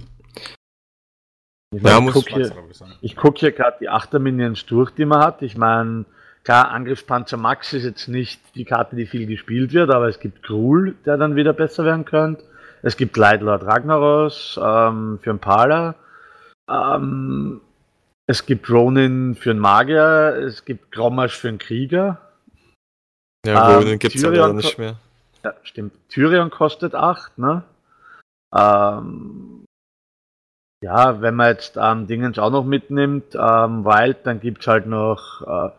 Ich 1.71 1.83
Ja, 1.83 1.99
guck 2.11 2.27
hier, 2.29 2.49
glaub 2.49 2.69
ich, 2.69 2.77
sagen. 2.77 2.93
ich 3.01 3.15
gucke 3.15 3.39
hier 3.39 3.51
gerade 3.51 3.77
die 3.79 3.89
8er 3.89 4.17
Minions 4.19 4.65
durch, 4.65 4.89
die 4.91 5.05
man 5.05 5.19
hat. 5.23 5.41
Ich 5.43 5.55
meine, 5.55 6.05
klar, 6.49 6.71
Angriffspanzer 6.71 7.37
Max 7.37 7.73
ist 7.73 7.83
jetzt 7.83 8.07
nicht 8.07 8.41
die 8.55 8.65
Karte, 8.65 8.95
die 8.95 9.05
viel 9.05 9.27
gespielt 9.27 9.71
wird, 9.71 9.91
aber 9.91 10.07
es 10.07 10.19
gibt 10.19 10.41
Grul, 10.41 10.95
der 11.05 11.15
dann 11.15 11.35
wieder 11.35 11.53
besser 11.53 11.85
werden 11.85 12.05
könnte. 12.05 12.43
Es 12.81 12.97
gibt 12.97 13.17
Lightlord 13.17 13.63
Ragnaros 13.65 14.59
ähm, 14.59 15.19
für 15.21 15.29
einen 15.29 15.37
Paler. 15.37 15.93
Ähm, 16.67 17.61
es 18.25 18.47
gibt 18.47 18.67
Ronin 18.67 19.35
für 19.35 19.51
einen 19.51 19.59
Magier. 19.59 20.37
Es 20.43 20.65
gibt 20.65 20.91
Grommasch 20.91 21.37
für 21.37 21.49
einen 21.49 21.59
Krieger. 21.59 22.19
Ja, 23.45 23.69
Ähm, 23.69 23.83
Ronin 23.83 23.99
gibt's 23.99 24.19
ja 24.19 24.29
Tyrion 24.29 24.41
leider 24.41 24.53
nicht 24.53 24.79
mehr. 24.79 24.95
Ja, 25.43 25.53
stimmt. 25.61 25.93
Tyrion 26.09 26.49
kostet 26.49 26.95
8, 26.95 27.37
ne? 27.37 27.61
Ähm, 28.55 29.65
ja, 30.83 31.21
wenn 31.21 31.35
man 31.35 31.49
jetzt 31.49 31.77
ähm, 31.79 32.07
Dingens 32.07 32.39
auch 32.39 32.49
noch 32.49 32.65
mitnimmt, 32.65 33.35
ähm, 33.35 33.85
Wild, 33.85 34.17
dann 34.23 34.39
gibt's 34.39 34.65
halt 34.65 34.87
noch 34.87 35.41
äh, 35.45 35.69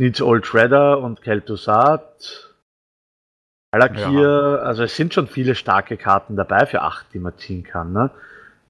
Sneeds 0.00 0.22
Old 0.22 0.46
Shredder 0.46 0.98
und 0.98 1.20
Kel'Thuzad. 1.20 2.48
Alakir, 3.70 4.62
also 4.64 4.82
es 4.82 4.96
sind 4.96 5.12
schon 5.12 5.26
viele 5.26 5.54
starke 5.54 5.98
Karten 5.98 6.36
dabei 6.36 6.64
für 6.64 6.80
8, 6.80 7.08
die 7.12 7.18
man 7.18 7.36
ziehen 7.36 7.64
kann, 7.64 7.92
ne? 7.92 8.10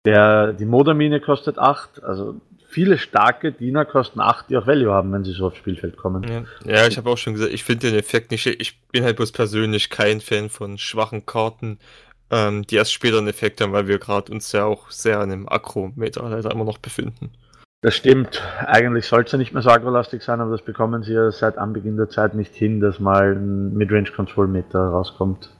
Der, 0.04 0.52
die 0.52 0.64
Modamine 0.64 1.20
kostet 1.20 1.56
8, 1.56 2.02
also 2.02 2.40
viele 2.68 2.98
starke 2.98 3.52
Diener 3.52 3.84
kosten 3.84 4.20
8, 4.20 4.50
die 4.50 4.56
auch 4.56 4.66
Value 4.66 4.92
haben, 4.92 5.12
wenn 5.12 5.22
sie 5.22 5.30
so 5.30 5.46
aufs 5.46 5.58
Spielfeld 5.58 5.96
kommen. 5.96 6.24
Ja, 6.24 6.42
ja 6.64 6.86
ich 6.88 6.96
habe 6.96 7.08
auch 7.08 7.18
schon 7.18 7.34
gesagt, 7.34 7.52
ich 7.52 7.62
finde 7.62 7.90
den 7.90 7.98
Effekt 7.98 8.32
nicht. 8.32 8.46
Ich 8.46 8.80
bin 8.88 9.04
halt 9.04 9.14
bloß 9.14 9.30
persönlich 9.30 9.88
kein 9.88 10.20
Fan 10.20 10.50
von 10.50 10.78
schwachen 10.78 11.26
Karten, 11.26 11.78
ähm, 12.30 12.66
die 12.66 12.74
erst 12.74 12.92
später 12.92 13.18
einen 13.18 13.28
Effekt 13.28 13.60
haben, 13.60 13.72
weil 13.72 13.86
wir 13.86 14.00
gerade 14.00 14.32
uns 14.32 14.50
ja 14.50 14.64
auch 14.64 14.90
sehr 14.90 15.20
an 15.20 15.30
dem 15.30 15.48
Akro-Meter 15.48 16.28
leider 16.28 16.50
immer 16.50 16.64
noch 16.64 16.78
befinden. 16.78 17.30
Das 17.82 17.94
stimmt. 17.94 18.42
Eigentlich 18.58 19.06
sollte 19.06 19.26
es 19.26 19.32
ja 19.32 19.38
nicht 19.38 19.52
mehr 19.52 19.62
so 19.62 19.70
agrolastig 19.70 20.22
sein, 20.22 20.40
aber 20.40 20.50
das 20.50 20.62
bekommen 20.62 21.02
sie 21.02 21.14
ja 21.14 21.30
seit 21.30 21.56
Anbeginn 21.56 21.96
der 21.96 22.10
Zeit 22.10 22.34
nicht 22.34 22.54
hin, 22.54 22.80
dass 22.80 23.00
mal 23.00 23.34
ein 23.34 23.72
Midrange-Control-Meter 23.74 24.78
rauskommt. 24.78 25.50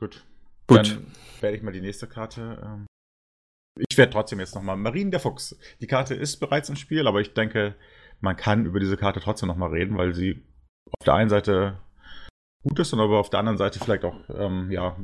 Gut. 0.00 0.24
Gut. 0.66 0.78
Dann 0.78 1.06
werde 1.42 1.56
ich 1.58 1.62
mal 1.62 1.72
die 1.72 1.82
nächste 1.82 2.06
Karte. 2.06 2.58
Ähm 2.64 2.86
ich 3.76 3.98
werde 3.98 4.12
trotzdem 4.12 4.40
jetzt 4.40 4.54
nochmal. 4.54 4.76
Marien 4.76 5.10
der 5.10 5.20
Fuchs. 5.20 5.58
Die 5.80 5.86
Karte 5.86 6.14
ist 6.14 6.38
bereits 6.38 6.70
im 6.70 6.76
Spiel, 6.76 7.06
aber 7.06 7.20
ich 7.20 7.34
denke, 7.34 7.74
man 8.20 8.34
kann 8.36 8.64
über 8.64 8.80
diese 8.80 8.96
Karte 8.96 9.20
trotzdem 9.20 9.48
nochmal 9.48 9.70
reden, 9.70 9.98
weil 9.98 10.14
sie 10.14 10.42
auf 10.98 11.04
der 11.04 11.14
einen 11.14 11.28
Seite 11.28 11.78
gut 12.62 12.78
ist 12.78 12.92
und 12.94 13.00
aber 13.00 13.18
auf 13.18 13.28
der 13.28 13.40
anderen 13.40 13.58
Seite 13.58 13.78
vielleicht 13.78 14.04
auch, 14.04 14.16
ähm, 14.30 14.70
ja, 14.70 14.96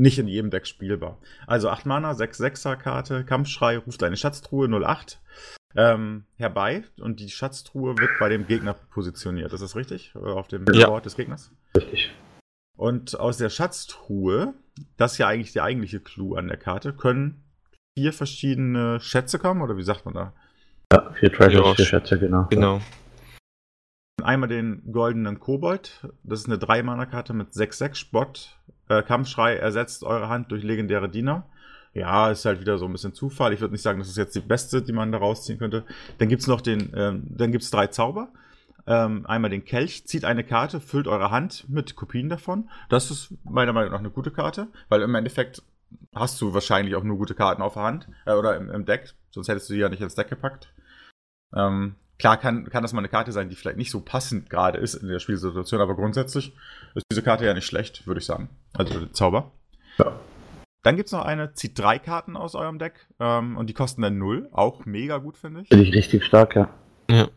nicht 0.00 0.18
in 0.18 0.26
jedem 0.28 0.50
Deck 0.50 0.66
spielbar. 0.66 1.18
Also 1.46 1.68
8 1.68 1.86
Mana, 1.86 2.14
6 2.14 2.40
6er 2.40 2.76
Karte, 2.76 3.24
Kampfschrei, 3.24 3.76
ruft 3.78 4.02
eine 4.02 4.16
Schatztruhe 4.16 4.66
08 4.68 5.20
ähm, 5.76 6.24
herbei 6.36 6.84
und 6.98 7.20
die 7.20 7.28
Schatztruhe 7.28 7.96
wird 7.98 8.10
bei 8.18 8.28
dem 8.28 8.46
Gegner 8.46 8.74
positioniert. 8.74 9.52
Ist 9.52 9.60
das 9.60 9.76
richtig? 9.76 10.14
Auf 10.16 10.48
dem 10.48 10.64
Ja. 10.72 10.88
Board 10.88 11.04
des 11.04 11.16
Gegners? 11.16 11.52
Richtig. 11.76 12.10
Und 12.76 13.20
aus 13.20 13.36
der 13.36 13.50
Schatztruhe, 13.50 14.54
das 14.96 15.12
ist 15.12 15.18
ja 15.18 15.28
eigentlich 15.28 15.52
der 15.52 15.64
eigentliche 15.64 16.00
Clou 16.00 16.34
an 16.34 16.48
der 16.48 16.56
Karte, 16.56 16.94
können 16.94 17.44
vier 17.96 18.12
verschiedene 18.14 19.00
Schätze 19.00 19.38
kommen, 19.38 19.60
oder 19.60 19.76
wie 19.76 19.82
sagt 19.82 20.06
man 20.06 20.14
da? 20.14 20.32
Ja, 20.92 21.12
vier 21.12 21.30
Treasures, 21.30 21.66
Ja, 21.68 21.74
vier 21.74 21.84
Schätze, 21.84 22.18
genau. 22.18 22.46
Genau. 22.48 22.80
Einmal 24.22 24.48
den 24.48 24.82
goldenen 24.90 25.38
Kobold, 25.40 26.06
das 26.22 26.40
ist 26.40 26.46
eine 26.46 26.56
3-Mana-Karte 26.56 27.32
mit 27.34 27.50
6-6 27.50 27.94
Spott. 27.94 28.56
Äh, 28.90 29.04
Kampfschrei 29.04 29.54
ersetzt 29.54 30.02
eure 30.02 30.28
Hand 30.28 30.50
durch 30.50 30.64
legendäre 30.64 31.08
Diener. 31.08 31.44
ja, 31.94 32.30
ist 32.30 32.44
halt 32.44 32.60
wieder 32.60 32.76
so 32.76 32.86
ein 32.86 32.92
bisschen 32.92 33.14
Zufall. 33.14 33.52
Ich 33.52 33.60
würde 33.60 33.72
nicht 33.72 33.82
sagen, 33.82 34.00
das 34.00 34.08
ist 34.08 34.16
jetzt 34.16 34.34
die 34.34 34.40
beste, 34.40 34.82
die 34.82 34.92
man 34.92 35.12
da 35.12 35.18
rausziehen 35.18 35.58
könnte. 35.58 35.84
Dann 36.18 36.28
gibt 36.28 36.42
es 36.42 36.48
noch 36.48 36.60
den, 36.60 36.92
ähm, 36.96 37.22
dann 37.28 37.52
gibt 37.52 37.62
es 37.62 37.70
drei 37.70 37.86
Zauber. 37.86 38.32
Ähm, 38.86 39.26
einmal 39.26 39.50
den 39.50 39.64
Kelch, 39.64 40.06
zieht 40.06 40.24
eine 40.24 40.42
Karte, 40.42 40.80
füllt 40.80 41.06
eure 41.06 41.30
Hand 41.30 41.68
mit 41.68 41.94
Kopien 41.94 42.28
davon. 42.28 42.68
Das 42.88 43.12
ist 43.12 43.32
meiner 43.44 43.72
Meinung 43.72 43.92
nach 43.92 44.00
eine 44.00 44.10
gute 44.10 44.32
Karte, 44.32 44.66
weil 44.88 45.02
im 45.02 45.14
Endeffekt 45.14 45.62
hast 46.12 46.40
du 46.40 46.52
wahrscheinlich 46.52 46.96
auch 46.96 47.04
nur 47.04 47.16
gute 47.16 47.34
Karten 47.34 47.62
auf 47.62 47.74
der 47.74 47.84
Hand 47.84 48.08
äh, 48.26 48.32
oder 48.32 48.56
im, 48.56 48.70
im, 48.70 48.84
Deck, 48.86 49.14
sonst 49.30 49.48
hättest 49.48 49.68
du 49.70 49.74
die 49.74 49.80
ja 49.80 49.88
nicht 49.88 50.02
ins 50.02 50.16
Deck 50.16 50.28
gepackt. 50.28 50.72
Ähm, 51.54 51.94
klar 52.20 52.36
kann, 52.36 52.68
kann 52.70 52.82
das 52.82 52.92
mal 52.92 53.00
eine 53.00 53.08
Karte 53.08 53.32
sein, 53.32 53.48
die 53.48 53.56
vielleicht 53.56 53.78
nicht 53.78 53.90
so 53.90 54.00
passend 54.00 54.50
gerade 54.50 54.78
ist 54.78 54.94
in 54.94 55.08
der 55.08 55.18
Spielsituation, 55.18 55.80
aber 55.80 55.96
grundsätzlich 55.96 56.54
ist 56.94 57.04
diese 57.10 57.22
Karte 57.22 57.46
ja 57.46 57.54
nicht 57.54 57.66
schlecht, 57.66 58.06
würde 58.06 58.20
ich 58.20 58.26
sagen. 58.26 58.50
Also 58.74 59.00
der 59.00 59.12
Zauber. 59.12 59.52
Ja. 59.98 60.12
Dann 60.82 60.96
gibt 60.96 61.08
es 61.08 61.12
noch 61.12 61.24
eine, 61.24 61.52
zieht 61.52 61.78
drei 61.78 61.98
Karten 61.98 62.36
aus 62.36 62.54
eurem 62.54 62.78
Deck 62.78 63.08
ähm, 63.18 63.56
und 63.56 63.68
die 63.68 63.74
kosten 63.74 64.02
dann 64.02 64.18
null. 64.18 64.48
Auch 64.52 64.86
mega 64.86 65.18
gut, 65.18 65.36
finde 65.36 65.62
ich. 65.62 65.68
Finde 65.68 65.84
ich 65.84 65.94
richtig 65.94 66.24
stark, 66.24 66.56
ja. 66.56 66.70
Ja. 67.10 67.28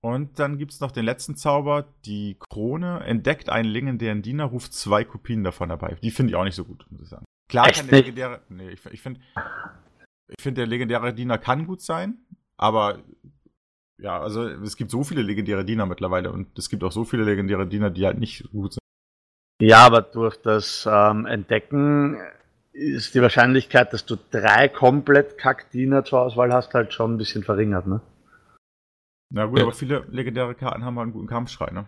Und 0.00 0.38
dann 0.38 0.58
gibt 0.58 0.72
es 0.72 0.80
noch 0.80 0.92
den 0.92 1.04
letzten 1.04 1.34
Zauber, 1.34 1.86
die 2.04 2.36
Krone. 2.38 3.00
Entdeckt 3.00 3.48
einen 3.48 3.68
legendären 3.68 4.22
Diener, 4.22 4.44
ruft 4.44 4.74
zwei 4.74 5.04
Kopien 5.04 5.42
davon 5.42 5.68
dabei. 5.68 5.96
Die 6.02 6.10
finde 6.10 6.30
ich 6.30 6.36
auch 6.36 6.44
nicht 6.44 6.54
so 6.54 6.64
gut, 6.64 6.86
muss 6.90 7.02
ich 7.02 7.08
sagen. 7.08 7.24
Klar 7.48 7.68
Echt 7.68 7.80
kann 7.80 7.88
der 7.88 7.98
legendäre. 7.98 8.40
Nee, 8.48 8.70
ich, 8.70 8.84
ich 8.86 9.00
finde, 9.00 9.20
ich 10.28 10.42
find, 10.42 10.58
der 10.58 10.66
legendäre 10.66 11.14
Diener 11.14 11.38
kann 11.38 11.66
gut 11.66 11.80
sein, 11.80 12.18
aber 12.56 13.02
ja, 13.98 14.20
also 14.20 14.46
es 14.46 14.76
gibt 14.76 14.90
so 14.90 15.04
viele 15.04 15.22
legendäre 15.22 15.64
Diener 15.64 15.86
mittlerweile 15.86 16.30
und 16.30 16.58
es 16.58 16.68
gibt 16.68 16.84
auch 16.84 16.92
so 16.92 17.04
viele 17.04 17.24
legendäre 17.24 17.66
Diener, 17.66 17.90
die 17.90 18.06
halt 18.06 18.18
nicht 18.18 18.50
gut 18.50 18.74
sind. 18.74 18.80
Ja, 19.60 19.86
aber 19.86 20.02
durch 20.02 20.36
das 20.36 20.86
ähm, 20.90 21.24
Entdecken 21.24 22.18
ist 22.72 23.14
die 23.14 23.22
Wahrscheinlichkeit, 23.22 23.92
dass 23.92 24.04
du 24.04 24.16
drei 24.30 24.68
komplett 24.68 25.38
Kack-Diener 25.38 26.04
zur 26.04 26.20
Auswahl 26.20 26.52
hast, 26.52 26.74
halt 26.74 26.92
schon 26.92 27.14
ein 27.14 27.18
bisschen 27.18 27.42
verringert, 27.42 27.86
ne? 27.86 28.02
Na 29.32 29.46
gut, 29.46 29.58
ja. 29.58 29.64
aber 29.64 29.72
viele 29.72 30.04
legendäre 30.10 30.54
Karten 30.54 30.84
haben 30.84 30.96
halt 30.96 31.04
einen 31.04 31.12
guten 31.12 31.26
Kampfschrei, 31.26 31.70
ne? 31.70 31.86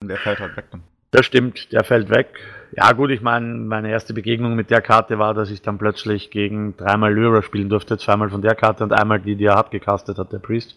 Und 0.00 0.08
der 0.08 0.16
fällt 0.16 0.40
halt 0.40 0.56
weg 0.56 0.70
dann. 0.70 0.82
Das 1.12 1.24
stimmt, 1.24 1.72
der 1.72 1.84
fällt 1.84 2.10
weg. 2.10 2.28
Ja 2.74 2.92
gut, 2.92 3.10
ich 3.10 3.20
meine, 3.20 3.46
meine 3.54 3.90
erste 3.90 4.14
Begegnung 4.14 4.56
mit 4.56 4.70
der 4.70 4.82
Karte 4.82 5.18
war, 5.18 5.34
dass 5.34 5.50
ich 5.50 5.62
dann 5.62 5.78
plötzlich 5.78 6.30
gegen 6.30 6.76
dreimal 6.76 7.14
Lyra 7.14 7.42
spielen 7.42 7.68
durfte, 7.68 7.98
zweimal 7.98 8.30
von 8.30 8.42
der 8.42 8.56
Karte 8.56 8.82
und 8.82 8.92
einmal 8.92 9.20
die, 9.20 9.36
die 9.36 9.44
er 9.44 9.56
abgecastet 9.56 10.18
hat, 10.18 10.32
der 10.32 10.38
Priest. 10.38 10.76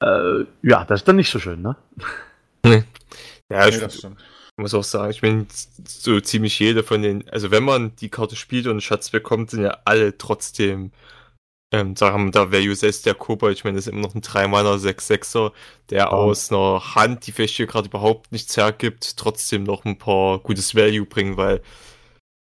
Äh, 0.00 0.44
ja, 0.62 0.84
das 0.84 1.00
ist 1.00 1.08
dann 1.08 1.16
nicht 1.16 1.30
so 1.30 1.40
schön, 1.40 1.62
ne? 1.62 1.74
Nee. 2.64 2.84
Ja, 3.50 3.66
nee, 3.66 3.80
das 3.80 3.98
stimmt 3.98 4.18
muss 4.58 4.74
auch 4.74 4.84
sagen, 4.84 5.10
ich 5.10 5.22
meine, 5.22 5.46
so 5.86 6.20
ziemlich 6.20 6.58
jede 6.58 6.82
von 6.82 7.02
den, 7.02 7.28
also 7.30 7.50
wenn 7.50 7.64
man 7.64 7.94
die 7.96 8.08
Karte 8.08 8.36
spielt 8.36 8.66
und 8.66 8.72
einen 8.72 8.80
Schatz 8.80 9.10
bekommt, 9.10 9.50
sind 9.50 9.62
ja 9.62 9.78
alle 9.84 10.18
trotzdem, 10.18 10.90
ähm, 11.72 11.96
sagen 11.96 12.26
wir 12.26 12.30
da 12.30 12.52
Value 12.52 12.74
6 12.74 13.02
der 13.02 13.14
Kobold, 13.14 13.56
ich 13.56 13.64
meine, 13.64 13.76
das 13.76 13.86
ist 13.86 13.92
immer 13.92 14.02
noch 14.02 14.14
ein 14.14 14.22
3-Manner 14.22 14.76
6-6er, 14.76 15.52
der 15.90 16.12
oh. 16.12 16.16
aus 16.16 16.50
einer 16.50 16.94
Hand, 16.94 17.26
die 17.26 17.32
vielleicht 17.32 17.56
hier 17.56 17.66
gerade 17.66 17.88
überhaupt 17.88 18.32
nichts 18.32 18.56
hergibt, 18.56 19.16
trotzdem 19.16 19.64
noch 19.64 19.84
ein 19.84 19.98
paar 19.98 20.38
gutes 20.38 20.74
Value 20.74 21.06
bringen, 21.06 21.36
weil 21.36 21.60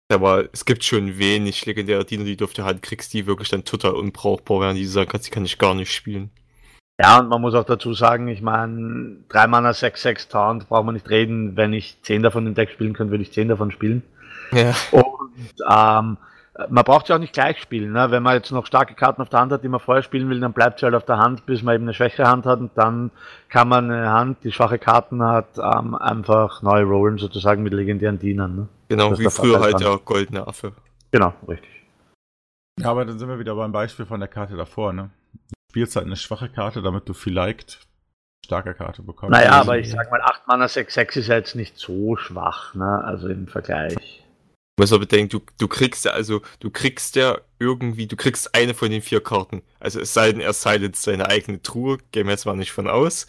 aber 0.09 0.49
es 0.53 0.65
gibt 0.65 0.85
schon 0.85 1.19
wenig 1.19 1.67
legendäre 1.67 2.05
Diener, 2.05 2.25
die 2.25 2.37
du 2.37 2.45
auf 2.45 2.53
der 2.53 2.65
Hand 2.65 2.83
kriegst, 2.83 3.13
die 3.13 3.27
wirklich 3.27 3.49
dann 3.49 3.65
total 3.65 3.93
unbrauchbar 3.93 4.61
werden, 4.61 4.77
die 4.77 4.85
sagen 4.85 5.09
kannst, 5.11 5.27
die 5.27 5.33
kann 5.33 5.45
ich 5.45 5.59
gar 5.59 5.75
nicht 5.75 5.93
spielen. 5.93 6.31
Ja, 7.01 7.19
und 7.19 7.29
man 7.29 7.43
muss 7.43 7.55
auch 7.55 7.65
dazu 7.65 7.93
sagen, 7.93 8.29
ich 8.29 8.41
meine, 8.41 9.17
3 9.29 9.49
Mana 9.49 9.71
6-6 9.71 10.31
Taunt 10.31 10.69
braucht 10.69 10.87
man 10.87 10.95
nicht 10.95 11.11
reden. 11.11 11.57
Wenn 11.57 11.73
ich 11.73 11.99
10 12.03 12.23
davon 12.23 12.47
im 12.47 12.55
Deck 12.55 12.71
spielen 12.71 12.95
könnte, 12.95 13.11
würde 13.11 13.23
ich 13.23 13.33
10 13.33 13.49
davon 13.49 13.71
spielen. 13.71 14.03
Ja. 14.53 14.75
Und 14.93 15.55
ähm, 15.69 16.17
man 16.69 16.85
braucht 16.85 17.07
sie 17.07 17.15
auch 17.15 17.19
nicht 17.19 17.33
gleich 17.33 17.61
spielen. 17.61 17.93
Ne? 17.93 18.11
Wenn 18.11 18.23
man 18.23 18.35
jetzt 18.35 18.51
noch 18.51 18.67
starke 18.67 18.95
Karten 18.95 19.23
auf 19.23 19.29
der 19.29 19.41
Hand 19.41 19.53
hat, 19.53 19.63
die 19.63 19.69
man 19.69 19.81
vorher 19.81 20.03
spielen 20.03 20.29
will, 20.29 20.41
dann 20.41 20.53
bleibt 20.53 20.81
sie 20.81 20.87
halt 20.87 20.95
auf 20.95 21.05
der 21.05 21.19
Hand, 21.19 21.47
bis 21.47 21.63
man 21.63 21.75
eben 21.75 21.85
eine 21.85 21.95
schwächere 21.95 22.29
Hand 22.29 22.47
hat 22.47 22.61
und 22.61 22.71
dann 22.75 23.11
kann 23.49 23.69
man 23.69 23.91
eine 23.91 24.11
Hand, 24.11 24.39
die 24.45 24.53
schwache 24.53 24.79
Karten 24.79 25.23
hat, 25.23 25.59
ähm, 25.59 25.95
einfach 25.95 26.63
neu 26.63 26.83
rollen, 26.83 27.19
sozusagen 27.19 27.63
mit 27.63 27.73
legendären 27.73 28.19
Dienern. 28.19 28.57
Ne? 28.57 28.69
Genau, 28.89 29.11
das 29.11 29.19
wie 29.19 29.31
früher 29.31 29.61
halt 29.61 29.81
der 29.81 29.99
goldene 30.05 30.47
Affe. 30.47 30.73
Genau, 31.11 31.33
richtig. 31.47 31.71
Ja, 32.81 32.91
aber 32.91 33.05
dann 33.05 33.19
sind 33.19 33.29
wir 33.29 33.39
wieder 33.39 33.55
beim 33.55 33.73
Beispiel 33.73 34.07
von 34.07 34.21
der 34.21 34.29
Karte 34.29 34.57
davor, 34.57 34.93
ne? 34.93 35.11
spielst 35.77 35.95
halt 35.97 36.07
eine 36.07 36.17
schwache 36.17 36.49
Karte, 36.49 36.81
damit 36.81 37.07
du 37.07 37.13
vielleicht 37.13 37.87
starke 38.47 38.73
Karte 38.73 39.03
bekommst. 39.03 39.33
Naja, 39.33 39.53
aber 39.61 39.79
ich 39.79 39.91
sag 39.91 40.11
mal, 40.11 40.23
8 40.23 40.49
Mana 40.49 40.65
6-6 40.65 41.19
ist 41.19 41.29
ja 41.29 41.35
jetzt 41.35 41.55
nicht 41.55 41.77
so 41.77 42.17
schwach, 42.17 42.75
ne? 42.75 43.05
Also 43.05 43.29
im 43.29 43.47
Vergleich. 43.47 44.25
Du 44.77 44.83
musst 44.83 44.93
aber 44.93 45.01
bedenken, 45.01 45.31
du, 45.31 45.41
du 45.59 45.69
kriegst 45.69 46.05
ja, 46.05 46.13
also 46.13 46.43
du 46.61 46.71
kriegst 46.71 47.17
ja 47.17 47.39
irgendwie, 47.59 48.07
du 48.07 48.17
kriegst 48.17 48.55
eine 48.55 48.75
von 48.75 48.91
den 48.91 49.01
vier 49.01 49.23
Karten. 49.23 49.63
Also 49.81 50.01
es 50.01 50.13
sei 50.13 50.33
denn, 50.33 50.41
er 50.41 50.53
silenzt 50.53 51.03
seine 51.03 51.29
eigene 51.29 51.63
Truhe, 51.63 51.99
gehen 52.13 52.27
wir 52.27 52.33
jetzt 52.33 52.45
mal 52.45 52.57
nicht 52.57 52.73
von 52.73 52.87
aus 52.87 53.27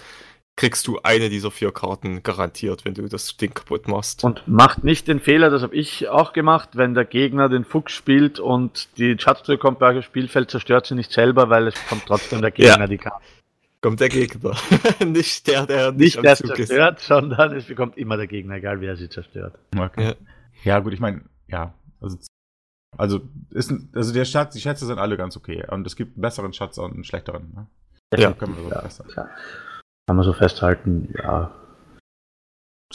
kriegst 0.58 0.88
du 0.88 1.00
eine 1.04 1.30
dieser 1.30 1.52
vier 1.52 1.72
Karten 1.72 2.24
garantiert, 2.24 2.84
wenn 2.84 2.95
du 2.95 3.08
das 3.08 3.38
Ding 3.38 3.54
kaputt 3.54 3.88
machst. 3.88 4.24
Und 4.24 4.45
macht 4.48 4.84
nicht 4.84 5.08
den 5.08 5.20
Fehler, 5.20 5.50
das 5.50 5.62
habe 5.62 5.76
ich 5.76 6.10
auch 6.10 6.34
gemacht, 6.34 6.72
wenn 6.74 6.95
der 6.95 7.06
Gegner 7.06 7.48
den 7.48 7.64
Fuchs 7.64 7.93
spielt 7.93 8.39
und 8.39 8.89
die 8.98 9.16
Schatztür 9.18 9.58
kommt 9.58 9.80
bei 9.80 9.95
euch 9.95 10.06
Spielfeld, 10.06 10.52
zerstört 10.52 10.88
sie 10.88 10.95
nicht 10.95 11.12
selber, 11.12 11.50
weil 11.50 11.68
es 11.68 11.76
kommt 11.88 12.06
trotzdem 12.08 12.41
der 12.41 12.52
Gegner 12.52 12.80
ja. 12.80 12.88
die 12.88 12.98
Karte. 12.98 13.24
Kommt 13.82 14.00
der 14.00 14.10
Gegner. 14.10 14.58
nicht 15.06 15.48
der, 15.48 15.68
der 15.68 15.91
nicht, 15.91 16.16
nicht 16.16 16.26
der 16.26 16.36
zerstört, 16.36 16.98
ist. 16.98 17.08
sondern 17.08 17.56
es 17.56 17.66
bekommt 17.66 17.95
immer 17.95 18.18
der 18.18 18.28
Gegner, 18.28 18.56
egal 18.56 18.82
wer 18.82 18.98
sie 18.98 19.08
zerstört. 19.08 19.54
Okay. 19.78 20.04
Ja. 20.04 20.14
ja, 20.64 20.80
gut, 20.80 20.93
ich 20.93 21.00
meine, 21.00 21.22
ja, 21.48 21.74
also 22.00 22.18
also, 22.98 23.22
ist, 23.52 23.72
also 23.93 24.14
der 24.14 24.26
Schatz, 24.26 24.54
die 24.54 24.62
Schätze 24.62 24.86
sind 24.86 24.98
alle 24.98 25.18
ganz 25.18 25.38
okay. 25.38 25.64
Und 25.70 25.86
es 25.86 25.95
gibt 25.95 26.16
einen 26.16 26.22
besseren 26.22 26.54
Schatz 26.54 26.78
und 26.78 26.93
einen 26.93 27.04
schlechteren. 27.04 27.54
Ne? 27.54 27.68
Ja, 28.18 28.32
können 28.34 28.56
wir 28.56 28.64
so 28.89 29.04
ja, 29.16 29.30
kann 30.08 30.16
man 30.16 30.24
so 30.24 30.34
festhalten, 30.34 31.14
ja. 31.18 31.52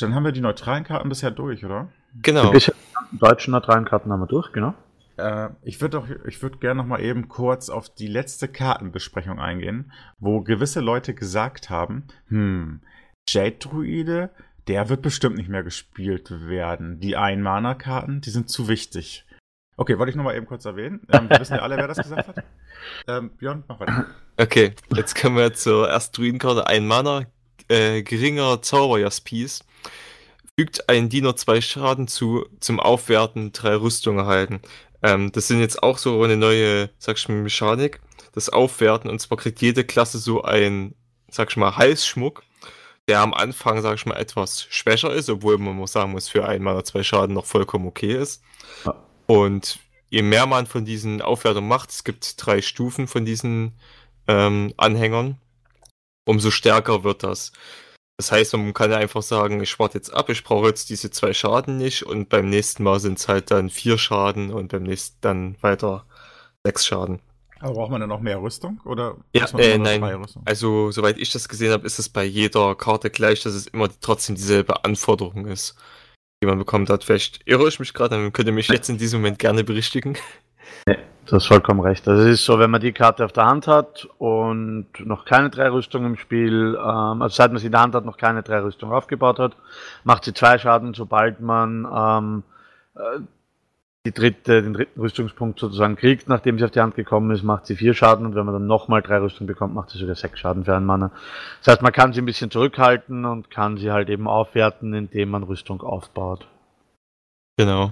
Dann 0.00 0.14
haben 0.14 0.24
wir 0.24 0.32
die 0.32 0.40
neutralen 0.40 0.84
Karten 0.84 1.10
bisher 1.10 1.30
durch, 1.30 1.64
oder? 1.64 1.88
Genau. 2.22 2.52
Die 2.52 2.72
deutschen 3.18 3.52
neutralen 3.52 3.84
Karten 3.84 4.10
haben 4.10 4.20
wir 4.20 4.26
durch, 4.26 4.52
genau. 4.52 4.74
Äh, 5.18 5.50
ich 5.62 5.82
würde 5.82 6.08
würd 6.08 6.60
gerne 6.62 6.80
noch 6.80 6.88
mal 6.88 7.00
eben 7.00 7.28
kurz 7.28 7.68
auf 7.68 7.90
die 7.90 8.06
letzte 8.06 8.48
Kartenbesprechung 8.48 9.38
eingehen, 9.38 9.92
wo 10.18 10.40
gewisse 10.40 10.80
Leute 10.80 11.12
gesagt 11.12 11.68
haben, 11.68 12.04
hm, 12.28 12.80
Jade-Druide, 13.28 14.30
der 14.68 14.88
wird 14.88 15.02
bestimmt 15.02 15.36
nicht 15.36 15.48
mehr 15.48 15.62
gespielt 15.62 16.30
werden. 16.30 17.00
Die 17.00 17.16
Ein-Mana-Karten, 17.16 18.20
die 18.20 18.30
sind 18.30 18.48
zu 18.48 18.68
wichtig. 18.68 19.24
Okay, 19.76 19.98
wollte 19.98 20.10
ich 20.10 20.16
noch 20.16 20.24
mal 20.24 20.36
eben 20.36 20.46
kurz 20.46 20.64
erwähnen. 20.64 21.00
Ähm, 21.12 21.28
wir 21.30 21.40
wissen 21.40 21.54
ja 21.54 21.62
alle, 21.62 21.76
wer 21.76 21.88
das 21.88 21.98
gesagt 21.98 22.28
hat. 22.28 22.44
Ähm, 23.08 23.30
Björn, 23.36 23.64
mach 23.68 23.80
weiter. 23.80 24.06
Okay, 24.36 24.74
jetzt 24.94 25.14
kommen 25.14 25.36
wir 25.36 25.54
zur 25.54 25.88
ersten 25.88 26.16
Druidenkarte. 26.16 26.66
Ein 26.66 26.86
Mana, 26.86 27.26
äh, 27.68 28.02
geringer 28.02 28.60
Zauberjaspis. 28.60 29.64
Fügt 30.58 30.88
ein 30.88 31.08
Diener 31.08 31.36
zwei 31.36 31.60
Schaden 31.60 32.08
zu, 32.08 32.46
zum 32.60 32.78
Aufwerten 32.78 33.52
drei 33.52 33.76
Rüstungen 33.76 34.20
erhalten. 34.20 34.60
Ähm, 35.02 35.32
das 35.32 35.48
sind 35.48 35.60
jetzt 35.60 35.82
auch 35.82 35.98
so 35.98 36.22
eine 36.22 36.36
neue, 36.36 36.90
sag 36.98 37.16
ich 37.16 37.28
mal, 37.28 37.42
Mechanik. 37.42 38.00
Das 38.34 38.48
Aufwerten, 38.48 39.10
und 39.10 39.20
zwar 39.20 39.38
kriegt 39.38 39.60
jede 39.60 39.84
Klasse 39.84 40.18
so 40.18 40.42
ein, 40.42 40.94
sag 41.30 41.50
ich 41.50 41.56
mal, 41.56 41.76
Halsschmuck, 41.76 42.42
der 43.08 43.20
am 43.20 43.34
Anfang, 43.34 43.82
sag 43.82 43.96
ich 43.96 44.06
mal, 44.06 44.16
etwas 44.16 44.62
schwächer 44.70 45.12
ist, 45.12 45.28
obwohl 45.28 45.58
man 45.58 45.76
muss 45.76 45.92
sagen 45.92 46.12
muss, 46.12 46.28
für 46.28 46.46
ein 46.46 46.62
Mana 46.62 46.84
zwei 46.84 47.02
Schaden 47.02 47.34
noch 47.34 47.46
vollkommen 47.46 47.86
okay 47.86 48.14
ist. 48.14 48.42
Ja. 48.84 48.94
Und 49.26 49.80
je 50.08 50.22
mehr 50.22 50.46
man 50.46 50.66
von 50.66 50.84
diesen 50.84 51.22
Aufwertungen 51.22 51.68
macht, 51.68 51.90
es 51.90 52.04
gibt 52.04 52.34
drei 52.44 52.62
Stufen 52.62 53.08
von 53.08 53.24
diesen 53.24 53.72
ähm, 54.28 54.72
Anhängern, 54.76 55.38
umso 56.24 56.50
stärker 56.50 57.02
wird 57.02 57.22
das. 57.22 57.52
Das 58.18 58.30
heißt, 58.30 58.52
man 58.52 58.74
kann 58.74 58.90
ja 58.90 58.98
einfach 58.98 59.22
sagen, 59.22 59.60
ich 59.62 59.78
warte 59.78 59.98
jetzt 59.98 60.10
ab, 60.10 60.28
ich 60.28 60.44
brauche 60.44 60.68
jetzt 60.68 60.90
diese 60.90 61.10
zwei 61.10 61.32
Schaden 61.32 61.78
nicht 61.78 62.04
und 62.04 62.28
beim 62.28 62.48
nächsten 62.48 62.84
Mal 62.84 63.00
sind 63.00 63.18
es 63.18 63.26
halt 63.26 63.50
dann 63.50 63.70
vier 63.70 63.98
Schaden 63.98 64.52
und 64.52 64.68
beim 64.68 64.84
nächsten 64.84 65.16
dann 65.22 65.56
weiter 65.60 66.06
sechs 66.64 66.86
Schaden. 66.86 67.20
Aber 67.62 67.74
braucht 67.74 67.90
man 67.90 68.00
dann 68.00 68.10
noch 68.10 68.20
mehr 68.20 68.42
Rüstung 68.42 68.80
oder? 68.84 69.16
Ja, 69.34 69.46
äh, 69.56 69.78
nein. 69.78 70.02
Also 70.44 70.90
soweit 70.90 71.18
ich 71.18 71.30
das 71.30 71.48
gesehen 71.48 71.72
habe, 71.72 71.86
ist 71.86 71.98
es 71.98 72.08
bei 72.08 72.24
jeder 72.24 72.74
Karte 72.74 73.08
gleich, 73.08 73.42
dass 73.42 73.54
es 73.54 73.68
immer 73.68 73.88
trotzdem 74.00 74.34
dieselbe 74.34 74.84
Anforderung 74.84 75.46
ist 75.46 75.76
die 76.42 76.46
man 76.46 76.58
bekommen 76.58 76.88
hat. 76.88 77.04
Vielleicht 77.04 77.40
irre 77.46 77.68
ich 77.68 77.78
mich 77.78 77.94
gerade, 77.94 78.16
dann 78.16 78.32
könnt 78.32 78.48
ihr 78.48 78.52
mich 78.52 78.68
jetzt 78.68 78.90
in 78.90 78.98
diesem 78.98 79.20
Moment 79.20 79.38
gerne 79.38 79.62
berichtigen. 79.64 80.16
Nee, 80.86 80.98
du 81.26 81.36
hast 81.36 81.46
vollkommen 81.46 81.80
recht. 81.80 82.06
Also 82.08 82.22
es 82.22 82.40
ist 82.40 82.44
so, 82.44 82.58
wenn 82.58 82.70
man 82.70 82.80
die 82.80 82.92
Karte 82.92 83.24
auf 83.24 83.32
der 83.32 83.46
Hand 83.46 83.68
hat 83.68 84.08
und 84.18 84.88
noch 84.98 85.24
keine 85.24 85.50
drei 85.50 85.70
Rüstungen 85.70 86.12
im 86.12 86.16
Spiel, 86.16 86.76
ähm, 86.76 87.22
also 87.22 87.28
seit 87.28 87.52
man 87.52 87.60
sie 87.60 87.66
in 87.66 87.72
der 87.72 87.80
Hand 87.80 87.94
hat, 87.94 88.04
noch 88.04 88.16
keine 88.16 88.42
drei 88.42 88.60
Rüstungen 88.60 88.94
aufgebaut 88.94 89.38
hat, 89.38 89.56
macht 90.02 90.24
sie 90.24 90.34
zwei 90.34 90.58
Schaden, 90.58 90.94
sobald 90.94 91.40
man 91.40 91.86
ähm, 91.94 92.42
äh, 92.96 93.20
dritte, 94.10 94.62
den 94.62 94.74
dritten 94.74 95.00
Rüstungspunkt 95.00 95.60
sozusagen 95.60 95.94
kriegt, 95.94 96.28
nachdem 96.28 96.58
sie 96.58 96.64
auf 96.64 96.72
die 96.72 96.80
Hand 96.80 96.96
gekommen 96.96 97.30
ist, 97.30 97.44
macht 97.44 97.66
sie 97.66 97.76
vier 97.76 97.94
Schaden 97.94 98.26
und 98.26 98.34
wenn 98.34 98.44
man 98.44 98.54
dann 98.54 98.66
nochmal 98.66 99.00
drei 99.00 99.18
Rüstungen 99.18 99.46
bekommt, 99.46 99.74
macht 99.74 99.90
sie 99.90 99.98
sogar 99.98 100.16
sechs 100.16 100.40
Schaden 100.40 100.64
für 100.64 100.74
einen 100.74 100.86
Mana. 100.86 101.12
Das 101.58 101.74
heißt, 101.74 101.82
man 101.82 101.92
kann 101.92 102.12
sie 102.12 102.20
ein 102.20 102.26
bisschen 102.26 102.50
zurückhalten 102.50 103.24
und 103.24 103.50
kann 103.50 103.76
sie 103.76 103.92
halt 103.92 104.08
eben 104.08 104.26
aufwerten, 104.26 104.92
indem 104.92 105.30
man 105.30 105.44
Rüstung 105.44 105.82
aufbaut. 105.82 106.48
Genau. 107.56 107.90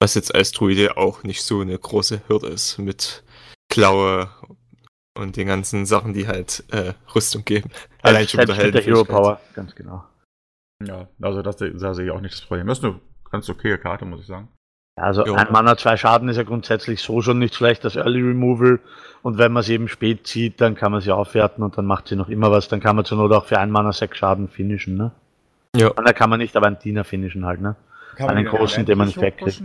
Was 0.00 0.14
jetzt 0.14 0.34
als 0.34 0.50
Druide 0.50 0.96
auch 0.96 1.22
nicht 1.22 1.44
so 1.44 1.60
eine 1.60 1.78
große 1.78 2.22
Hürde 2.26 2.48
ist 2.48 2.78
mit 2.78 3.22
Klaue 3.68 4.28
und 5.16 5.36
den 5.36 5.46
ganzen 5.46 5.86
Sachen, 5.86 6.14
die 6.14 6.26
halt 6.26 6.64
äh, 6.72 6.94
Rüstung 7.14 7.44
geben. 7.44 7.70
Allein 8.02 8.26
schon 8.26 8.40
wieder 8.40 8.70
der 8.72 8.82
Hero 8.82 9.04
Power, 9.04 9.40
ganz 9.54 9.74
genau. 9.74 10.04
Ja, 10.84 11.08
also 11.22 11.42
das, 11.42 11.56
da 11.56 11.94
sehe 11.94 12.06
ich 12.06 12.10
auch 12.10 12.20
nicht 12.20 12.34
das 12.34 12.42
Problem. 12.42 12.66
Das 12.66 12.78
ist 12.78 12.84
eine 12.84 13.00
ganz 13.30 13.48
okaye 13.48 13.78
Karte, 13.78 14.04
muss 14.04 14.20
ich 14.20 14.26
sagen. 14.26 14.48
Also 14.98 15.26
jo. 15.26 15.34
ein 15.34 15.52
Mana, 15.52 15.76
zwei 15.76 15.96
Schaden 15.98 16.28
ist 16.30 16.38
ja 16.38 16.42
grundsätzlich 16.42 17.02
so 17.02 17.20
schon 17.20 17.38
nicht 17.38 17.54
schlecht, 17.54 17.84
das 17.84 17.96
Early 17.96 18.22
Removal. 18.22 18.80
Und 19.22 19.36
wenn 19.38 19.52
man 19.52 19.62
sie 19.62 19.74
eben 19.74 19.88
spät 19.88 20.26
zieht, 20.26 20.60
dann 20.60 20.74
kann 20.74 20.92
man 20.92 21.02
sie 21.02 21.12
aufwerten 21.12 21.62
und 21.62 21.76
dann 21.76 21.84
macht 21.84 22.08
sie 22.08 22.16
noch 22.16 22.28
immer 22.28 22.50
was. 22.50 22.68
Dann 22.68 22.80
kann 22.80 22.96
man 22.96 23.04
zur 23.04 23.18
Not 23.18 23.32
auch 23.32 23.44
für 23.44 23.58
ein 23.58 23.70
Mana 23.70 23.92
sechs 23.92 24.16
Schaden 24.16 24.48
finishen, 24.48 24.96
ne? 24.96 25.12
Ja. 25.74 25.88
Und 25.88 26.08
da 26.08 26.12
kann 26.14 26.30
man 26.30 26.38
nicht, 26.38 26.56
aber 26.56 26.68
einen 26.68 26.78
Diener 26.78 27.04
finishen 27.04 27.44
halt, 27.44 27.60
ne? 27.60 27.76
Kann 28.16 28.30
einen 28.30 28.46
großen, 28.46 28.86
den 28.86 28.96
man 28.96 29.08
nicht 29.08 29.20
wegkriegt. 29.20 29.62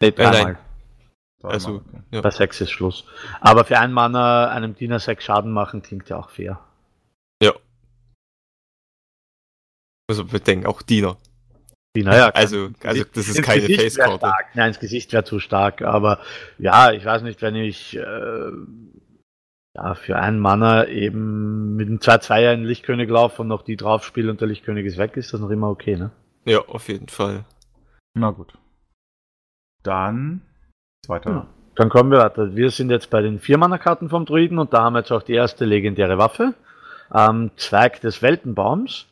Nee, 0.00 0.12
dreimal. 0.12 0.58
Also, 1.42 1.82
ja. 2.12 2.20
Bei 2.20 2.30
sechs 2.30 2.60
ist 2.60 2.70
Schluss. 2.70 3.04
Aber 3.40 3.64
für 3.64 3.78
einen 3.78 3.92
Mana 3.92 4.48
einem 4.48 4.76
Diener 4.76 5.00
sechs 5.00 5.24
Schaden 5.24 5.50
machen, 5.50 5.82
klingt 5.82 6.08
ja 6.08 6.16
auch 6.16 6.30
fair. 6.30 6.60
Ja. 7.42 7.52
Also 10.08 10.24
bedenken, 10.24 10.66
auch 10.66 10.82
Diener. 10.82 11.16
Naja, 11.94 12.28
also, 12.34 12.70
also 12.82 13.04
das 13.12 13.28
ist 13.28 13.42
keine 13.42 13.68
Face-Karte. 13.68 14.32
Nein, 14.54 14.68
ins 14.68 14.80
Gesicht 14.80 15.12
wäre 15.12 15.24
zu 15.24 15.38
stark, 15.38 15.82
aber 15.82 16.20
ja, 16.58 16.92
ich 16.92 17.04
weiß 17.04 17.22
nicht, 17.22 17.42
wenn 17.42 17.54
ich 17.54 17.96
äh, 17.96 18.50
ja, 19.74 19.94
für 19.94 20.16
einen 20.16 20.38
Manner 20.38 20.88
eben 20.88 21.76
mit 21.76 21.88
einem 21.88 21.98
2-2er 21.98 22.54
in 22.54 22.64
Lichtkönig 22.64 23.08
laufe 23.08 23.42
und 23.42 23.48
noch 23.48 23.62
die 23.62 23.76
drauf 23.76 24.04
spiele 24.04 24.30
und 24.30 24.40
der 24.40 24.48
Lichtkönig 24.48 24.86
ist 24.86 24.98
weg, 24.98 25.16
ist 25.16 25.32
das 25.32 25.40
noch 25.40 25.50
immer 25.50 25.70
okay, 25.70 25.96
ne? 25.96 26.10
Ja, 26.44 26.60
auf 26.60 26.88
jeden 26.88 27.08
Fall. 27.08 27.44
Na 28.14 28.30
gut. 28.30 28.52
Dann 29.82 30.42
zweiter. 31.04 31.30
Ja, 31.30 31.46
dann 31.74 31.88
kommen 31.88 32.10
wir 32.10 32.18
weiter. 32.18 32.54
Wir 32.54 32.70
sind 32.70 32.90
jetzt 32.90 33.10
bei 33.10 33.22
den 33.22 33.38
Vier-Manner-Karten 33.38 34.08
vom 34.08 34.26
Druiden 34.26 34.58
und 34.58 34.72
da 34.72 34.82
haben 34.82 34.94
wir 34.94 35.00
jetzt 35.00 35.12
auch 35.12 35.22
die 35.22 35.34
erste 35.34 35.64
legendäre 35.64 36.18
Waffe. 36.18 36.54
Ähm, 37.14 37.50
Zweig 37.56 38.00
des 38.00 38.22
Weltenbaums. 38.22 39.06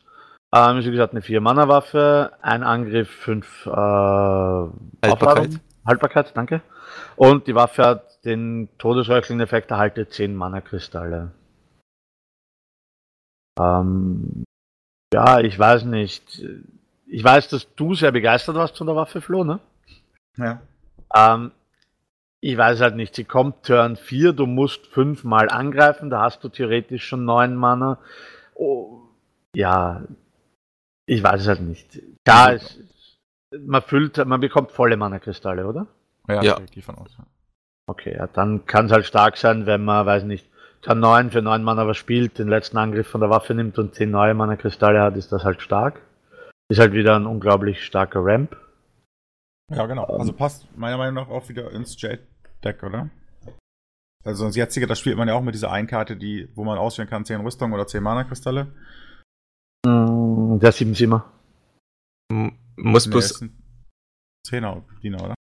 Ähm, 0.53 0.83
wie 0.83 0.91
gesagt, 0.91 1.13
eine 1.13 1.21
4-Mana-Waffe, 1.21 2.33
ein 2.41 2.63
Angriff, 2.63 3.09
5 3.09 3.65
äh, 3.67 3.69
Haltbarkeit. 3.69 5.59
Haltbarkeit, 5.85 6.35
danke. 6.35 6.61
Und 7.15 7.47
die 7.47 7.55
Waffe 7.55 7.85
hat 7.85 8.25
den 8.25 8.69
Todesröcheln-Effekt, 8.77 9.71
erhalte 9.71 10.07
10 10.09 10.35
Mana-Kristalle. 10.35 11.31
Ähm, 13.59 14.43
ja, 15.13 15.39
ich 15.39 15.57
weiß 15.57 15.85
nicht. 15.85 16.43
Ich 17.07 17.23
weiß, 17.23 17.49
dass 17.49 17.73
du 17.75 17.93
sehr 17.95 18.11
begeistert 18.11 18.55
warst 18.55 18.77
von 18.77 18.87
der 18.87 18.95
Waffe, 18.95 19.21
Flo, 19.21 19.43
ne? 19.43 19.59
Ja. 20.37 20.61
Ähm, 21.15 21.51
ich 22.41 22.57
weiß 22.57 22.81
halt 22.81 22.95
nicht, 22.95 23.15
sie 23.15 23.23
kommt 23.23 23.63
Turn 23.63 23.95
4, 23.95 24.33
du 24.33 24.47
musst 24.47 24.87
5 24.87 25.23
Mal 25.23 25.49
angreifen, 25.49 26.09
da 26.09 26.21
hast 26.21 26.43
du 26.43 26.49
theoretisch 26.49 27.05
schon 27.05 27.23
9 27.25 27.55
Mana. 27.55 27.99
Oh, 28.55 29.01
ja, 29.55 30.01
ich 31.05 31.23
weiß 31.23 31.41
es 31.41 31.47
halt 31.47 31.61
nicht. 31.61 32.01
Da 32.23 32.51
ist, 32.51 32.79
man 33.57 33.81
füllt, 33.81 34.23
man 34.25 34.39
bekommt 34.39 34.71
volle 34.71 34.97
Mana-Kristalle, 34.97 35.67
oder? 35.67 35.87
Ja, 36.27 36.41
ja. 36.41 36.59
gehe 36.71 36.83
von 36.83 36.95
aus. 36.95 37.17
Okay, 37.87 38.15
ja, 38.15 38.27
dann 38.27 38.65
kann 38.65 38.85
es 38.85 38.91
halt 38.91 39.05
stark 39.05 39.37
sein, 39.37 39.65
wenn 39.65 39.83
man, 39.83 40.05
weiß 40.05 40.23
nicht, 40.23 40.47
Turn 40.81 40.99
9 40.99 41.29
für 41.29 41.41
9 41.41 41.63
Mana 41.63 41.85
was 41.85 41.97
spielt, 41.97 42.39
den 42.39 42.47
letzten 42.47 42.77
Angriff 42.77 43.07
von 43.07 43.21
der 43.21 43.29
Waffe 43.29 43.53
nimmt 43.53 43.77
und 43.77 43.93
10 43.93 44.09
neue 44.09 44.33
Mana-Kristalle 44.33 45.01
hat, 45.01 45.15
ist 45.15 45.31
das 45.31 45.43
halt 45.43 45.61
stark. 45.61 46.01
Ist 46.69 46.79
halt 46.79 46.93
wieder 46.93 47.15
ein 47.15 47.27
unglaublich 47.27 47.83
starker 47.83 48.21
Ramp. 48.23 48.57
Ja, 49.69 49.85
genau. 49.85 50.05
Also 50.05 50.33
passt 50.33 50.65
meiner 50.75 50.97
Meinung 50.97 51.15
nach 51.15 51.29
auch 51.29 51.47
wieder 51.49 51.71
ins 51.71 52.01
Jade-Deck, 52.01 52.83
oder? 52.83 53.09
Also 54.23 54.45
das 54.45 54.55
jetzige, 54.55 54.87
das 54.87 54.99
spielt 54.99 55.17
man 55.17 55.27
ja 55.27 55.33
auch 55.33 55.41
mit 55.41 55.53
dieser 55.53 55.71
einen 55.71 55.87
Karte, 55.87 56.15
die, 56.15 56.49
wo 56.55 56.63
man 56.63 56.77
auswählen 56.77 57.09
kann, 57.09 57.25
10 57.25 57.41
Rüstung 57.41 57.73
oder 57.73 57.87
10 57.87 58.01
Mana-Kristalle. 58.01 58.67
Mm, 59.85 60.59
der 60.59 60.71
7 60.71 60.93
Siemer. 60.93 61.25
Muss 62.77 63.09
bloß. 63.09 63.45
Zehner 64.45 64.83
Diener, 65.03 65.23
oder? 65.23 65.35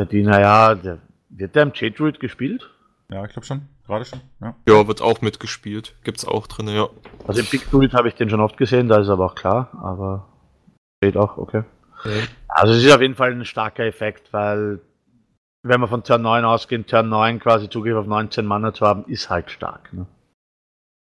Der 0.00 0.06
Diener, 0.06 0.40
ja, 0.40 0.74
der, 0.74 0.98
wird 1.28 1.54
der 1.54 1.62
im 1.64 1.72
J-Druid 1.72 2.20
gespielt? 2.20 2.70
Ja, 3.10 3.24
ich 3.24 3.32
glaube 3.32 3.46
schon. 3.46 3.68
Gerade 3.86 4.04
schon. 4.04 4.20
Ja. 4.40 4.54
ja, 4.68 4.86
wird 4.86 5.02
auch 5.02 5.20
mitgespielt. 5.20 5.94
Gibt's 6.04 6.24
auch 6.24 6.46
drin, 6.46 6.68
ja. 6.68 6.88
Also 7.26 7.40
im 7.40 7.46
Big 7.46 7.70
Druid 7.70 7.94
habe 7.94 8.08
ich 8.08 8.14
den 8.14 8.30
schon 8.30 8.40
oft 8.40 8.56
gesehen, 8.56 8.88
da 8.88 9.00
ist 9.00 9.08
aber 9.08 9.26
auch 9.26 9.34
klar, 9.34 9.70
aber 9.82 10.28
steht 11.02 11.16
auch, 11.16 11.36
okay. 11.36 11.64
okay. 11.98 12.22
Also 12.48 12.74
es 12.74 12.84
ist 12.84 12.92
auf 12.92 13.00
jeden 13.00 13.16
Fall 13.16 13.32
ein 13.32 13.44
starker 13.44 13.84
Effekt, 13.84 14.32
weil 14.32 14.80
wenn 15.64 15.80
wir 15.80 15.88
von 15.88 16.04
Turn 16.04 16.22
9 16.22 16.44
ausgehen, 16.44 16.86
Turn 16.86 17.08
9 17.08 17.38
quasi 17.40 17.68
Zugriff 17.68 17.96
auf 17.96 18.06
19 18.06 18.46
Mana 18.46 18.72
zu 18.72 18.86
haben, 18.86 19.04
ist 19.06 19.30
halt 19.30 19.50
stark. 19.50 19.92
Ne? 19.92 20.06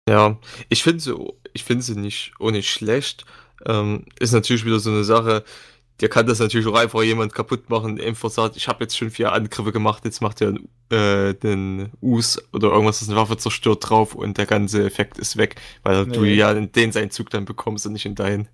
Ja, 0.08 0.36
ich 0.68 0.82
finde 0.82 1.00
sie, 1.00 1.14
ich 1.56 1.64
finde 1.64 1.82
sie 1.82 1.96
nicht 1.96 2.32
auch 2.38 2.52
nicht 2.52 2.70
schlecht. 2.70 3.24
Ähm, 3.66 4.04
ist 4.20 4.32
natürlich 4.32 4.64
wieder 4.64 4.78
so 4.78 4.90
eine 4.90 5.02
Sache. 5.02 5.42
Der 6.00 6.10
kann 6.10 6.26
das 6.26 6.38
natürlich 6.38 6.66
auch 6.66 6.78
einfach 6.78 7.02
jemand 7.02 7.32
kaputt 7.32 7.70
machen, 7.70 7.98
einfach 7.98 8.28
sagt, 8.28 8.56
ich 8.56 8.68
habe 8.68 8.84
jetzt 8.84 8.98
schon 8.98 9.10
vier 9.10 9.32
Angriffe 9.32 9.72
gemacht, 9.72 10.04
jetzt 10.04 10.20
macht 10.20 10.42
er 10.42 10.52
äh, 10.90 11.32
den 11.32 11.90
Us 12.02 12.38
oder 12.52 12.68
irgendwas, 12.68 13.00
das 13.00 13.08
eine 13.08 13.16
Waffe 13.16 13.38
zerstört 13.38 13.88
drauf 13.88 14.14
und 14.14 14.36
der 14.36 14.44
ganze 14.44 14.84
Effekt 14.84 15.16
ist 15.16 15.38
weg, 15.38 15.56
weil 15.84 16.04
nee. 16.04 16.14
du 16.14 16.24
ja 16.24 16.52
in 16.52 16.70
den 16.70 16.92
seinen 16.92 17.10
Zug 17.10 17.30
dann 17.30 17.46
bekommst 17.46 17.86
und 17.86 17.94
nicht 17.94 18.04
in 18.04 18.14
deinen. 18.14 18.48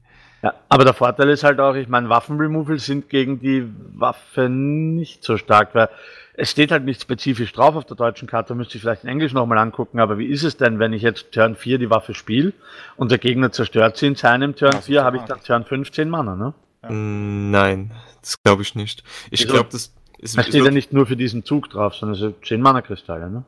Ja, 0.44 0.54
aber 0.68 0.84
der 0.84 0.94
Vorteil 0.94 1.30
ist 1.30 1.42
halt 1.42 1.58
auch, 1.58 1.74
ich 1.74 1.88
meine, 1.88 2.08
Waffenremoval 2.08 2.78
sind 2.78 3.08
gegen 3.08 3.40
die 3.40 3.68
Waffe 3.94 4.48
nicht 4.48 5.24
so 5.24 5.36
stark, 5.36 5.74
weil 5.74 5.88
es 6.34 6.50
steht 6.50 6.70
halt 6.70 6.84
nicht 6.84 7.02
spezifisch 7.02 7.52
drauf 7.52 7.76
auf 7.76 7.84
der 7.84 7.96
deutschen 7.96 8.26
Karte, 8.26 8.54
müsste 8.54 8.76
ich 8.76 8.82
vielleicht 8.82 9.04
in 9.04 9.10
Englisch 9.10 9.32
nochmal 9.32 9.58
angucken, 9.58 10.00
aber 10.00 10.18
wie 10.18 10.26
ist 10.26 10.44
es 10.44 10.56
denn, 10.56 10.78
wenn 10.78 10.92
ich 10.92 11.02
jetzt 11.02 11.32
Turn 11.32 11.56
4 11.56 11.78
die 11.78 11.90
Waffe 11.90 12.14
spiele 12.14 12.52
und 12.96 13.10
der 13.10 13.18
Gegner 13.18 13.52
zerstört 13.52 13.96
sie 13.96 14.06
in 14.06 14.14
seinem 14.14 14.56
Turn 14.56 14.80
4, 14.80 15.04
habe 15.04 15.18
ich 15.18 15.22
dann 15.24 15.42
Turn 15.42 15.64
15 15.64 16.08
Mana, 16.08 16.34
ne? 16.34 16.54
Ja. 16.82 16.90
Mm, 16.90 17.50
nein, 17.50 17.92
das 18.20 18.42
glaube 18.42 18.62
ich 18.62 18.74
nicht. 18.74 19.04
Ich 19.30 19.46
glaube, 19.46 19.68
das 19.70 19.92
ist. 20.18 20.38
Es 20.38 20.46
steht 20.46 20.64
ja 20.64 20.70
nicht 20.70 20.92
nur 20.92 21.06
für 21.06 21.16
diesen 21.16 21.44
Zug 21.44 21.68
drauf, 21.68 21.94
sondern 21.94 22.14
es 22.14 22.20
sind 22.20 22.46
10 22.46 22.62
Mana-Kristalle, 22.62 23.28
ne? 23.30 23.44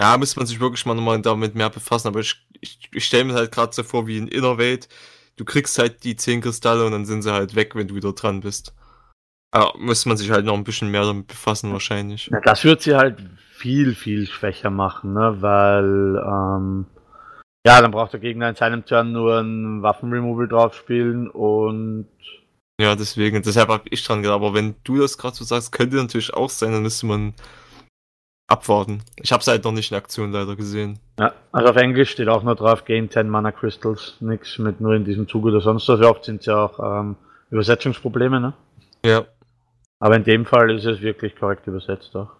Ja, 0.00 0.16
müsste 0.16 0.38
man 0.38 0.46
sich 0.46 0.60
wirklich 0.60 0.86
mal 0.86 0.94
nochmal 0.94 1.20
damit 1.20 1.54
mehr 1.54 1.70
befassen, 1.70 2.08
aber 2.08 2.20
ich, 2.20 2.36
ich, 2.60 2.88
ich 2.92 3.04
stelle 3.04 3.24
mir 3.24 3.34
halt 3.34 3.50
gerade 3.52 3.72
so 3.72 3.82
vor 3.82 4.06
wie 4.06 4.16
in 4.16 4.28
Innerwelt. 4.28 4.88
Du 5.36 5.44
kriegst 5.44 5.78
halt 5.78 6.04
die 6.04 6.16
10 6.16 6.40
Kristalle 6.40 6.86
und 6.86 6.92
dann 6.92 7.04
sind 7.04 7.22
sie 7.22 7.32
halt 7.32 7.54
weg, 7.54 7.74
wenn 7.74 7.88
du 7.88 7.94
wieder 7.94 8.12
dran 8.12 8.40
bist. 8.40 8.74
Aber 9.50 9.72
muss 9.78 10.04
man 10.06 10.16
sich 10.16 10.30
halt 10.30 10.44
noch 10.44 10.54
ein 10.54 10.64
bisschen 10.64 10.90
mehr 10.90 11.04
damit 11.04 11.26
befassen, 11.26 11.72
wahrscheinlich. 11.72 12.26
Ja, 12.26 12.40
das 12.40 12.64
wird 12.64 12.82
sie 12.82 12.94
halt 12.94 13.18
viel, 13.50 13.94
viel 13.94 14.26
schwächer 14.26 14.70
machen, 14.70 15.14
ne? 15.14 15.36
Weil, 15.40 16.22
ähm, 16.24 16.86
ja, 17.66 17.80
dann 17.80 17.90
braucht 17.90 18.12
der 18.12 18.20
Gegner 18.20 18.50
in 18.50 18.54
seinem 18.54 18.84
Turn 18.84 19.12
nur 19.12 19.38
ein 19.40 19.82
Waffenremoval 19.82 20.48
drauf 20.48 20.74
spielen 20.74 21.28
und. 21.28 22.08
Ja, 22.80 22.94
deswegen, 22.94 23.42
deshalb 23.42 23.70
habe 23.70 23.88
ich 23.90 24.04
dran 24.04 24.22
gedacht. 24.22 24.36
Aber 24.36 24.54
wenn 24.54 24.76
du 24.84 24.98
das 24.98 25.18
gerade 25.18 25.34
so 25.34 25.44
sagst, 25.44 25.72
könnte 25.72 25.96
natürlich 25.96 26.32
auch 26.34 26.50
sein, 26.50 26.72
dann 26.72 26.82
müsste 26.82 27.06
man 27.06 27.34
abwarten. 28.46 29.02
Ich 29.16 29.32
habe 29.32 29.40
es 29.40 29.46
halt 29.48 29.64
noch 29.64 29.72
nicht 29.72 29.90
in 29.90 29.96
Aktion 29.96 30.30
leider 30.30 30.56
gesehen. 30.56 30.98
Ja, 31.18 31.32
also 31.52 31.70
auf 31.70 31.76
Englisch 31.76 32.10
steht 32.10 32.28
auch 32.28 32.42
nur 32.42 32.54
drauf, 32.54 32.84
Gain 32.84 33.10
10 33.10 33.28
Mana 33.28 33.50
Crystals, 33.50 34.16
nix 34.20 34.58
mit 34.58 34.80
nur 34.80 34.94
in 34.94 35.04
diesem 35.04 35.26
Zug 35.26 35.44
oder 35.44 35.60
sonst 35.60 35.88
was. 35.88 36.00
Oft 36.00 36.24
sind 36.24 36.40
es 36.40 36.46
ja 36.46 36.64
auch 36.64 37.00
ähm, 37.00 37.16
Übersetzungsprobleme, 37.50 38.40
ne? 38.40 38.52
Ja. 39.04 39.26
Aber 40.00 40.16
in 40.16 40.24
dem 40.24 40.46
Fall 40.46 40.70
ist 40.70 40.84
es 40.84 41.00
wirklich 41.00 41.36
korrekt 41.36 41.66
übersetzt 41.66 42.14
auch. 42.14 42.30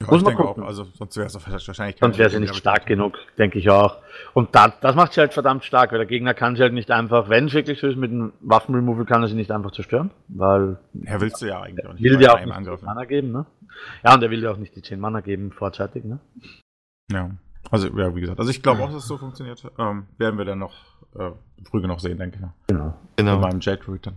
Ja, 0.00 0.12
Muss 0.12 0.22
man 0.22 0.36
gucken. 0.36 0.62
Auch, 0.62 0.68
also 0.68 0.84
sonst 0.84 1.16
wäre 1.16 1.26
es 1.26 1.34
wahrscheinlich 1.34 1.96
Sonst 1.98 2.18
wäre 2.18 2.30
sie 2.30 2.38
nicht 2.38 2.54
stark 2.54 2.86
genug, 2.86 3.18
denke 3.36 3.58
ich 3.58 3.68
auch. 3.68 3.96
Und 4.32 4.54
da, 4.54 4.68
das 4.68 4.94
macht 4.94 5.12
sie 5.12 5.20
halt 5.20 5.34
verdammt 5.34 5.64
stark, 5.64 5.90
weil 5.90 5.98
der 5.98 6.06
Gegner 6.06 6.34
kann 6.34 6.54
sie 6.54 6.62
halt 6.62 6.72
nicht 6.72 6.90
einfach, 6.92 7.28
wenn 7.28 7.46
es 7.46 7.54
wirklich 7.54 7.80
so 7.80 7.88
ist, 7.88 7.96
mit 7.96 8.12
einem 8.12 8.32
Waffenremoval 8.40 9.06
kann 9.06 9.22
er 9.22 9.28
sie 9.28 9.34
nicht 9.34 9.50
einfach 9.50 9.72
zerstören, 9.72 10.10
weil. 10.28 10.78
Er 11.04 11.20
willst 11.20 11.42
du 11.42 11.46
ja 11.46 11.60
eigentlich 11.60 11.86
auch 11.86 11.94
nicht. 11.94 12.04
Will 12.04 12.16
dir 12.16 12.32
auch 12.32 12.40
nicht 12.40 12.52
Angriff, 12.52 12.82
Mana 12.82 13.04
geben, 13.06 13.32
ne? 13.32 13.46
Ja, 14.04 14.14
und 14.14 14.22
er 14.22 14.30
will 14.30 14.40
dir 14.40 14.52
auch 14.52 14.56
nicht 14.56 14.74
die 14.76 14.82
10 14.82 15.00
Mana 15.00 15.20
geben 15.20 15.50
vorzeitig, 15.50 16.04
ne? 16.04 16.20
Ja. 17.10 17.30
Also, 17.70 17.88
ja, 17.98 18.14
wie 18.14 18.20
gesagt, 18.20 18.38
also 18.38 18.50
ich 18.50 18.62
glaube 18.62 18.82
auch, 18.82 18.86
dass 18.86 19.02
es 19.02 19.08
so 19.08 19.18
funktioniert. 19.18 19.62
Ähm, 19.78 20.06
werden 20.16 20.38
wir 20.38 20.44
dann 20.44 20.60
noch 20.60 20.74
äh, 21.16 21.30
früh 21.68 21.80
genug 21.80 22.00
sehen, 22.00 22.18
denke 22.18 22.36
ich. 22.36 22.42
Genau. 22.68 22.94
genau. 23.16 23.34
In 23.34 23.40
meinem 23.40 23.60
Jet 23.60 23.86
Root 23.88 24.06
dann. 24.06 24.16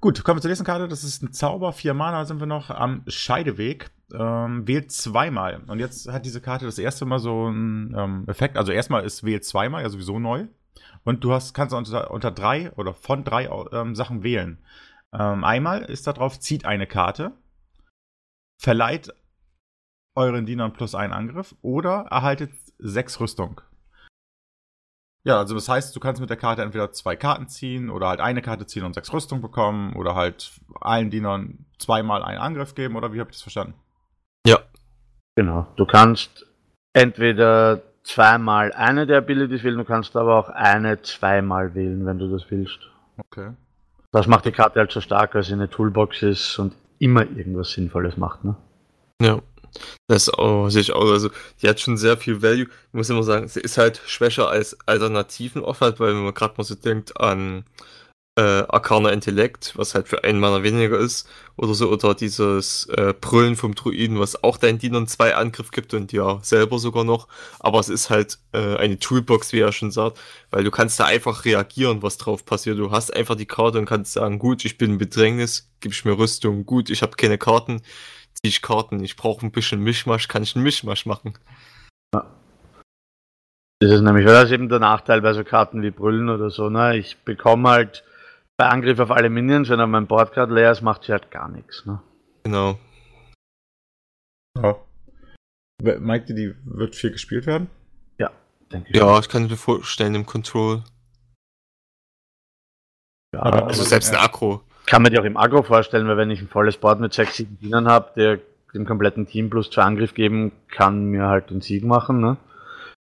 Gut, 0.00 0.22
kommen 0.24 0.36
wir 0.36 0.42
zur 0.42 0.50
nächsten 0.50 0.66
Karte. 0.66 0.88
Das 0.88 1.04
ist 1.04 1.22
ein 1.22 1.32
Zauber. 1.32 1.72
Vier 1.72 1.94
Mana 1.94 2.24
sind 2.26 2.38
wir 2.38 2.46
noch 2.46 2.70
am 2.70 3.02
Scheideweg. 3.06 3.90
Ähm, 4.12 4.66
wählt 4.68 4.92
zweimal. 4.92 5.62
Und 5.66 5.78
jetzt 5.80 6.08
hat 6.08 6.26
diese 6.26 6.40
Karte 6.40 6.66
das 6.66 6.78
erste 6.78 7.06
Mal 7.06 7.18
so 7.18 7.46
einen 7.46 7.94
ähm, 7.96 8.24
Effekt. 8.28 8.56
Also 8.56 8.72
erstmal 8.72 9.04
ist 9.04 9.24
wählt 9.24 9.44
zweimal, 9.44 9.82
ja 9.82 9.88
sowieso 9.88 10.18
neu. 10.18 10.46
Und 11.04 11.24
du 11.24 11.32
hast, 11.32 11.54
kannst 11.54 11.74
unter, 11.74 12.10
unter 12.10 12.30
drei 12.30 12.72
oder 12.72 12.94
von 12.94 13.24
drei 13.24 13.48
ähm, 13.72 13.94
Sachen 13.94 14.22
wählen. 14.22 14.58
Ähm, 15.12 15.44
einmal 15.44 15.82
ist 15.82 16.06
da 16.06 16.12
drauf, 16.12 16.38
zieht 16.38 16.66
eine 16.66 16.86
Karte, 16.86 17.32
verleiht 18.60 19.14
euren 20.14 20.46
Dienern 20.46 20.72
plus 20.72 20.94
einen 20.94 21.12
Angriff 21.12 21.54
oder 21.62 22.06
erhaltet 22.10 22.52
sechs 22.78 23.20
Rüstung. 23.20 23.60
Ja, 25.26 25.38
also 25.38 25.56
das 25.56 25.68
heißt, 25.68 25.94
du 25.96 25.98
kannst 25.98 26.20
mit 26.20 26.30
der 26.30 26.36
Karte 26.36 26.62
entweder 26.62 26.92
zwei 26.92 27.16
Karten 27.16 27.48
ziehen 27.48 27.90
oder 27.90 28.06
halt 28.06 28.20
eine 28.20 28.42
Karte 28.42 28.64
ziehen 28.64 28.84
und 28.84 28.94
sechs 28.94 29.12
Rüstung 29.12 29.42
bekommen 29.42 29.96
oder 29.96 30.14
halt 30.14 30.52
allen 30.80 31.10
Dienern 31.10 31.66
zweimal 31.80 32.22
einen 32.22 32.38
Angriff 32.38 32.76
geben 32.76 32.94
oder 32.94 33.12
wie 33.12 33.18
habe 33.18 33.30
ich 33.30 33.36
das 33.36 33.42
verstanden? 33.42 33.74
Ja. 34.46 34.60
Genau. 35.34 35.66
Du 35.74 35.84
kannst 35.84 36.46
entweder 36.92 37.82
zweimal 38.04 38.72
eine 38.72 39.04
der 39.08 39.18
Abilities 39.18 39.64
wählen, 39.64 39.78
du 39.78 39.84
kannst 39.84 40.14
aber 40.14 40.38
auch 40.38 40.48
eine 40.48 41.02
zweimal 41.02 41.74
wählen, 41.74 42.06
wenn 42.06 42.20
du 42.20 42.30
das 42.30 42.48
willst. 42.48 42.78
Okay. 43.18 43.50
Das 44.12 44.28
macht 44.28 44.44
die 44.44 44.52
Karte 44.52 44.78
halt 44.78 44.92
so 44.92 45.00
stark, 45.00 45.34
weil 45.34 45.42
sie 45.42 45.54
eine 45.54 45.68
Toolbox 45.68 46.22
ist 46.22 46.56
und 46.60 46.72
immer 47.00 47.22
irgendwas 47.22 47.72
Sinnvolles 47.72 48.16
macht, 48.16 48.44
ne? 48.44 48.54
Ja. 49.20 49.40
Das 50.08 50.32
oh, 50.38 50.68
sehe 50.68 50.82
ich 50.82 50.92
auch. 50.92 51.10
Also, 51.10 51.30
die 51.62 51.68
hat 51.68 51.80
schon 51.80 51.96
sehr 51.96 52.16
viel 52.16 52.42
Value. 52.42 52.64
Ich 52.64 52.92
muss 52.92 53.10
immer 53.10 53.22
sagen, 53.22 53.48
sie 53.48 53.60
ist 53.60 53.78
halt 53.78 54.00
schwächer 54.06 54.48
als 54.48 54.76
Alternativen 54.86 55.62
oft 55.62 55.80
halt, 55.80 56.00
weil 56.00 56.14
wenn 56.14 56.24
man 56.24 56.34
gerade 56.34 56.54
mal 56.56 56.64
so 56.64 56.74
denkt 56.74 57.20
an 57.20 57.64
äh, 58.36 58.64
Arcana 58.68 59.10
Intellekt, 59.10 59.72
was 59.76 59.94
halt 59.94 60.08
für 60.08 60.22
einen 60.24 60.40
Manner 60.40 60.62
weniger 60.62 60.98
ist, 60.98 61.26
oder 61.56 61.74
so, 61.74 61.90
oder 61.90 62.14
dieses 62.14 62.86
äh, 62.86 63.14
Brüllen 63.18 63.56
vom 63.56 63.74
Druiden, 63.74 64.20
was 64.20 64.42
auch 64.44 64.58
deinen 64.58 64.78
Dienern 64.78 65.06
zwei 65.08 65.34
Angriff 65.34 65.70
gibt 65.70 65.94
und 65.94 66.12
ja 66.12 66.38
selber 66.42 66.78
sogar 66.78 67.04
noch. 67.04 67.28
Aber 67.58 67.80
es 67.80 67.88
ist 67.88 68.10
halt 68.10 68.38
äh, 68.52 68.76
eine 68.76 68.98
Toolbox, 68.98 69.52
wie 69.52 69.60
er 69.60 69.72
schon 69.72 69.90
sagt, 69.90 70.18
weil 70.50 70.64
du 70.64 70.70
kannst 70.70 71.00
da 71.00 71.06
einfach 71.06 71.46
reagieren, 71.46 72.02
was 72.02 72.18
drauf 72.18 72.44
passiert. 72.44 72.78
Du 72.78 72.90
hast 72.90 73.14
einfach 73.14 73.36
die 73.36 73.46
Karte 73.46 73.78
und 73.78 73.86
kannst 73.86 74.12
sagen, 74.12 74.38
gut, 74.38 74.64
ich 74.66 74.76
bin 74.76 74.92
in 74.92 74.98
Bedrängnis, 74.98 75.70
gib 75.80 75.92
ich 75.92 76.04
mir 76.04 76.18
Rüstung, 76.18 76.66
gut, 76.66 76.90
ich 76.90 77.00
habe 77.02 77.16
keine 77.16 77.38
Karten, 77.38 77.80
ziehe 78.36 78.48
ich 78.50 78.62
Karten, 78.62 79.02
ich 79.02 79.16
brauche 79.16 79.44
ein 79.44 79.52
bisschen 79.52 79.80
Mischmasch, 79.82 80.28
kann 80.28 80.42
ich 80.42 80.54
einen 80.54 80.62
Mischmasch 80.64 81.06
machen. 81.06 81.38
Das 82.12 83.90
ist 83.92 84.00
nämlich, 84.00 84.24
weil 84.24 84.32
das 84.32 84.44
ist 84.44 84.52
eben 84.52 84.68
der 84.70 84.78
Nachteil 84.78 85.20
bei 85.20 85.34
so 85.34 85.44
Karten 85.44 85.82
wie 85.82 85.90
Brüllen 85.90 86.30
oder 86.30 86.48
so, 86.50 86.70
ne? 86.70 86.96
Ich 86.96 87.18
bekomme 87.24 87.68
halt 87.68 88.04
bei 88.58 88.68
Angriff 88.68 88.98
auf 89.00 89.10
alle 89.10 89.28
Minions, 89.28 89.68
wenn 89.68 89.80
er 89.80 89.86
mein 89.86 90.06
Board 90.06 90.32
gerade 90.32 90.54
leer 90.54 90.72
ist, 90.72 90.80
macht 90.80 91.04
sie 91.04 91.12
halt 91.12 91.30
gar 91.30 91.48
nichts, 91.48 91.84
ne? 91.84 92.02
Genau. 92.44 92.78
Ja. 94.58 94.76
Meint 95.98 96.30
ihr, 96.30 96.34
die 96.34 96.54
wird 96.64 96.96
viel 96.96 97.10
gespielt 97.12 97.46
werden? 97.46 97.68
Denke 98.72 98.90
ich. 98.90 98.96
Ja, 98.96 99.16
ich 99.20 99.28
kann 99.28 99.46
mir 99.46 99.56
vorstellen 99.56 100.16
im 100.16 100.26
Control. 100.26 100.82
Ja, 103.32 103.42
Aber- 103.42 103.66
Also 103.68 103.84
selbst 103.84 104.08
ein 104.08 104.14
ja. 104.16 104.22
Akro. 104.22 104.64
Kann 104.86 105.02
mir 105.02 105.10
die 105.10 105.18
auch 105.18 105.24
im 105.24 105.36
Agro 105.36 105.62
vorstellen, 105.62 106.06
weil 106.08 106.16
wenn 106.16 106.30
ich 106.30 106.40
ein 106.40 106.48
volles 106.48 106.76
Board 106.76 107.00
mit 107.00 107.12
sechs, 107.12 107.36
sieben 107.36 107.58
Dienern 107.58 107.88
habe, 107.88 108.10
der 108.16 108.38
dem 108.72 108.86
kompletten 108.86 109.26
Team 109.26 109.50
plus 109.50 109.70
zwei 109.70 109.82
Angriff 109.82 110.14
geben, 110.14 110.52
kann 110.68 111.06
mir 111.06 111.26
halt 111.26 111.50
den 111.50 111.60
Sieg 111.60 111.84
machen, 111.84 112.20
ne? 112.20 112.36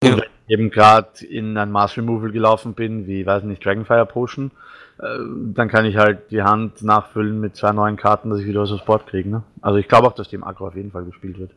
Und 0.03 0.09
Ja. 0.09 0.17
wenn 0.17 0.23
ich 0.23 0.53
eben 0.53 0.69
gerade 0.69 1.25
in 1.25 1.57
ein 1.57 1.71
Mass 1.71 1.97
Removal 1.97 2.31
gelaufen 2.31 2.73
bin, 2.73 3.07
wie, 3.07 3.25
weiß 3.25 3.43
nicht, 3.43 3.65
Dragonfire 3.65 4.05
Potion, 4.05 4.51
äh, 4.99 5.17
dann 5.53 5.69
kann 5.69 5.85
ich 5.85 5.97
halt 5.97 6.29
die 6.31 6.43
Hand 6.43 6.83
nachfüllen 6.83 7.39
mit 7.39 7.55
zwei 7.55 7.71
neuen 7.71 7.95
Karten, 7.97 8.29
dass 8.29 8.39
ich 8.39 8.45
wieder 8.45 8.61
was 8.61 8.71
aufs 8.71 8.85
Board 8.85 9.07
kriege, 9.07 9.29
ne? 9.29 9.43
Also 9.61 9.77
ich 9.79 9.87
glaube 9.87 10.07
auch, 10.07 10.13
dass 10.13 10.29
die 10.29 10.35
im 10.35 10.43
Agro 10.43 10.67
auf 10.67 10.75
jeden 10.75 10.91
Fall 10.91 11.05
gespielt 11.05 11.39
wird. 11.39 11.51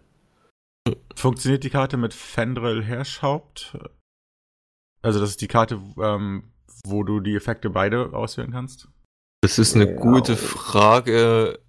Funktioniert 1.15 1.65
die 1.65 1.71
Karte 1.71 1.97
mit 1.97 2.15
Fendril 2.15 2.83
Herrschhaupt? 2.83 3.77
Also 5.03 5.21
das 5.21 5.31
ist 5.31 5.43
die 5.43 5.49
Karte, 5.49 5.79
ähm, 6.01 6.45
wo 6.85 7.03
du 7.03 7.21
die 7.21 7.35
Effekte 7.37 7.71
beide 7.71 8.13
auswählen 8.13 8.53
kannst? 8.53 8.89
Das 9.47 9.61
ist 9.61 9.77
eine 9.77 9.89
Ja. 9.89 9.97
gute 10.01 10.37
Frage. 10.37 11.61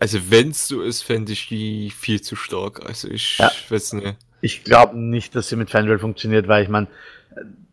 Also 0.00 0.30
wenn 0.30 0.48
es 0.48 0.66
so 0.66 0.80
ist, 0.80 1.02
fände 1.02 1.32
ich 1.32 1.46
die 1.46 1.90
viel 1.90 2.22
zu 2.22 2.36
stark. 2.36 2.86
Also 2.86 3.06
ich 3.08 3.36
Ja. 3.36 3.52
weiß 3.68 3.92
nicht. 3.92 4.16
Ich 4.40 4.64
glaube 4.64 4.98
nicht, 4.98 5.34
dass 5.34 5.48
sie 5.50 5.56
mit 5.56 5.68
Fandral 5.68 5.98
funktioniert, 5.98 6.48
weil 6.48 6.62
ich 6.62 6.70
meine, 6.70 6.86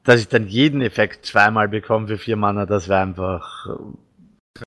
dass 0.03 0.19
ich 0.19 0.27
dann 0.27 0.49
jeden 0.49 0.81
Effekt 0.81 1.25
zweimal 1.25 1.69
bekomme 1.69 2.09
für 2.09 2.17
vier 2.17 2.35
Mana, 2.35 2.65
das 2.65 2.89
wäre 2.89 2.99
einfach 2.99 3.65
äh, 4.57 4.61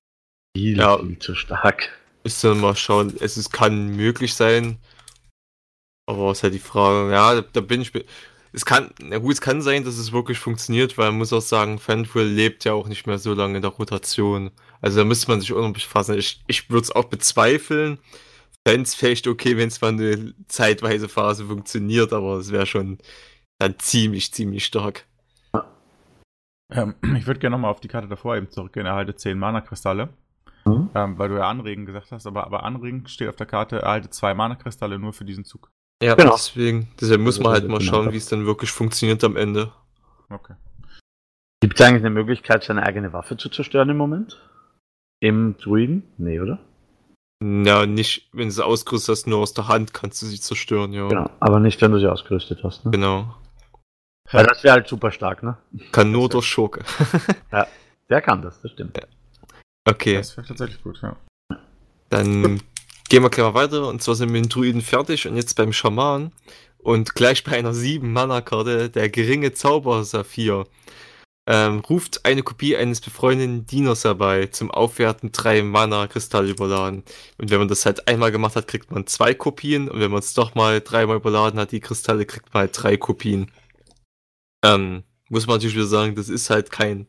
viel, 0.57 0.79
Ja. 0.79 0.97
viel 0.97 1.19
zu 1.19 1.35
stark. 1.35 1.89
Ist 2.23 2.43
dann 2.43 2.59
mal 2.59 2.75
schauen. 2.75 3.15
Es 3.19 3.37
ist, 3.37 3.53
kann 3.53 3.95
möglich 3.95 4.33
sein. 4.33 4.79
Aber 6.07 6.31
es 6.31 6.39
ist 6.39 6.43
halt 6.45 6.55
die 6.55 6.59
Frage, 6.59 7.11
ja, 7.11 7.35
da, 7.35 7.41
da 7.41 7.61
bin 7.61 7.81
ich. 7.81 7.91
Es 8.55 8.65
kann, 8.65 8.91
na 9.01 9.17
gut, 9.17 9.33
es 9.33 9.41
kann 9.41 9.63
sein, 9.63 9.83
dass 9.83 9.97
es 9.97 10.11
wirklich 10.11 10.37
funktioniert, 10.37 10.97
weil 10.99 11.09
man 11.09 11.17
muss 11.17 11.33
auch 11.33 11.41
sagen, 11.41 11.79
Fanful 11.79 12.23
lebt 12.23 12.65
ja 12.65 12.73
auch 12.73 12.87
nicht 12.87 13.07
mehr 13.07 13.17
so 13.17 13.33
lange 13.33 13.55
in 13.55 13.63
der 13.63 13.71
Rotation. 13.71 14.51
Also 14.79 14.99
da 14.99 15.05
müsste 15.05 15.31
man 15.31 15.41
sich 15.41 15.51
auch 15.51 15.61
noch 15.61 15.73
befassen. 15.73 16.17
Ich, 16.19 16.43
ich 16.45 16.69
würde 16.69 16.83
es 16.83 16.91
auch 16.91 17.05
bezweifeln. 17.05 17.97
Fände 18.65 18.83
es 18.83 18.93
vielleicht 18.93 19.27
okay, 19.27 19.57
wenn 19.57 19.69
es 19.69 19.81
mal 19.81 19.89
eine 19.89 20.35
zeitweise 20.47 21.09
Phase 21.09 21.45
funktioniert, 21.45 22.13
aber 22.13 22.37
es 22.37 22.51
wäre 22.51 22.67
schon 22.67 22.99
dann 23.57 23.79
ziemlich, 23.79 24.31
ziemlich 24.31 24.65
stark. 24.65 25.05
Ähm, 26.71 26.95
ich 27.17 27.25
würde 27.25 27.39
gerne 27.39 27.55
nochmal 27.55 27.71
auf 27.71 27.81
die 27.81 27.87
Karte 27.87 28.07
davor 28.07 28.35
eben 28.37 28.51
zurückgehen. 28.51 28.85
Erhalte 28.85 29.15
10 29.15 29.37
Mana-Kristalle. 29.37 30.09
Mhm. 30.65 30.89
Ähm, 30.93 31.17
weil 31.17 31.29
du 31.29 31.35
ja 31.37 31.49
Anregen 31.49 31.85
gesagt 31.85 32.11
hast, 32.11 32.25
aber, 32.27 32.45
aber 32.45 32.63
Anregen 32.63 33.07
steht 33.07 33.27
auf 33.27 33.35
der 33.35 33.47
Karte, 33.47 33.81
erhalte 33.81 34.09
zwei 34.11 34.33
Mana-Kristalle 34.33 34.99
nur 34.99 35.11
für 35.11 35.25
diesen 35.25 35.43
Zug. 35.43 35.71
Ja, 36.03 36.15
Genau. 36.15 36.31
deswegen, 36.33 36.89
deshalb 36.99 37.21
muss 37.21 37.39
man 37.39 37.53
halt 37.53 37.67
mal 37.67 37.77
ist 37.77 37.85
schauen, 37.85 38.01
genau 38.01 38.13
wie 38.13 38.17
es 38.17 38.27
dann 38.27 38.45
wirklich 38.45 38.71
funktioniert 38.71 39.23
am 39.23 39.37
Ende. 39.37 39.71
Okay. 40.29 40.53
Gibt 41.61 41.79
es 41.79 41.85
eigentlich 41.85 42.01
eine 42.01 42.09
Möglichkeit, 42.09 42.63
seine 42.63 42.83
eigene 42.83 43.13
Waffe 43.13 43.37
zu 43.37 43.47
zerstören 43.49 43.89
im 43.89 43.95
Moment? 43.97 44.41
Im 45.21 45.55
Druiden? 45.57 46.03
Nee, 46.17 46.41
oder? 46.41 46.59
Ja, 47.41 47.85
nicht, 47.85 48.29
wenn 48.33 48.47
du 48.47 48.51
sie 48.51 48.65
ausgerüstet 48.65 49.13
hast, 49.15 49.27
nur 49.27 49.39
aus 49.39 49.53
der 49.53 49.69
Hand 49.69 49.93
kannst 49.93 50.21
du 50.21 50.25
sie 50.25 50.39
zerstören, 50.39 50.91
ja. 50.91 51.07
Genau. 51.07 51.29
Aber 51.39 51.59
nicht, 51.61 51.81
wenn 51.81 51.91
du 51.91 51.99
sie 51.99 52.11
ausgerüstet 52.11 52.63
hast, 52.63 52.83
ne? 52.83 52.91
Genau. 52.91 53.33
Weil 54.31 54.45
das 54.45 54.63
wäre 54.63 54.73
halt 54.75 54.87
super 54.87 55.11
stark, 55.11 55.43
ne? 55.43 55.57
Kann 55.93 56.11
nur 56.11 56.27
durch 56.27 56.45
Schurke. 56.45 56.83
Der 58.09 58.21
kann 58.21 58.41
das, 58.41 58.61
das 58.61 58.71
stimmt. 58.71 58.99
okay, 59.87 60.15
Das 60.15 60.35
wäre 60.35 60.47
tatsächlich 60.47 60.81
gut, 60.83 61.01
ja. 61.01 61.15
dann 62.09 62.61
gehen 63.13 63.21
wir 63.21 63.29
gleich 63.29 63.45
mal 63.45 63.53
weiter. 63.53 63.87
Und 63.87 64.01
zwar 64.01 64.15
sind 64.15 64.29
wir 64.29 64.41
mit 64.41 64.45
den 64.45 64.49
Druiden 64.49 64.81
fertig 64.81 65.27
und 65.27 65.35
jetzt 65.35 65.55
beim 65.55 65.71
Schaman. 65.71 66.31
Und 66.79 67.13
gleich 67.13 67.43
bei 67.43 67.55
einer 67.55 67.71
7-Mana-Karte, 67.71 68.89
der 68.89 69.07
geringe 69.09 69.53
Zauber-Saphir, 69.53 70.65
ähm, 71.47 71.81
ruft 71.81 72.25
eine 72.25 72.41
Kopie 72.41 72.75
eines 72.75 73.01
befreundeten 73.01 73.67
Dieners 73.67 74.03
herbei, 74.03 74.47
zum 74.47 74.71
Aufwerten 74.71 75.31
drei 75.31 75.61
Mana-Kristalle 75.61 76.49
überladen. 76.49 77.03
Und 77.37 77.51
wenn 77.51 77.59
man 77.59 77.67
das 77.67 77.85
halt 77.85 78.07
einmal 78.07 78.31
gemacht 78.31 78.55
hat, 78.55 78.67
kriegt 78.67 78.89
man 78.89 79.05
zwei 79.05 79.35
Kopien. 79.35 79.89
Und 79.89 79.99
wenn 79.99 80.09
man 80.09 80.19
es 80.19 80.33
doch 80.33 80.55
mal 80.55 80.81
dreimal 80.81 81.17
überladen 81.17 81.59
hat, 81.59 81.71
die 81.71 81.81
Kristalle, 81.81 82.25
kriegt 82.25 82.51
man 82.51 82.61
halt 82.61 82.81
drei 82.81 82.97
Kopien. 82.97 83.51
Ähm, 84.65 85.03
muss 85.29 85.45
man 85.45 85.57
natürlich 85.57 85.75
wieder 85.75 85.85
sagen, 85.85 86.15
das 86.15 86.29
ist 86.29 86.49
halt 86.49 86.71
kein, 86.71 87.05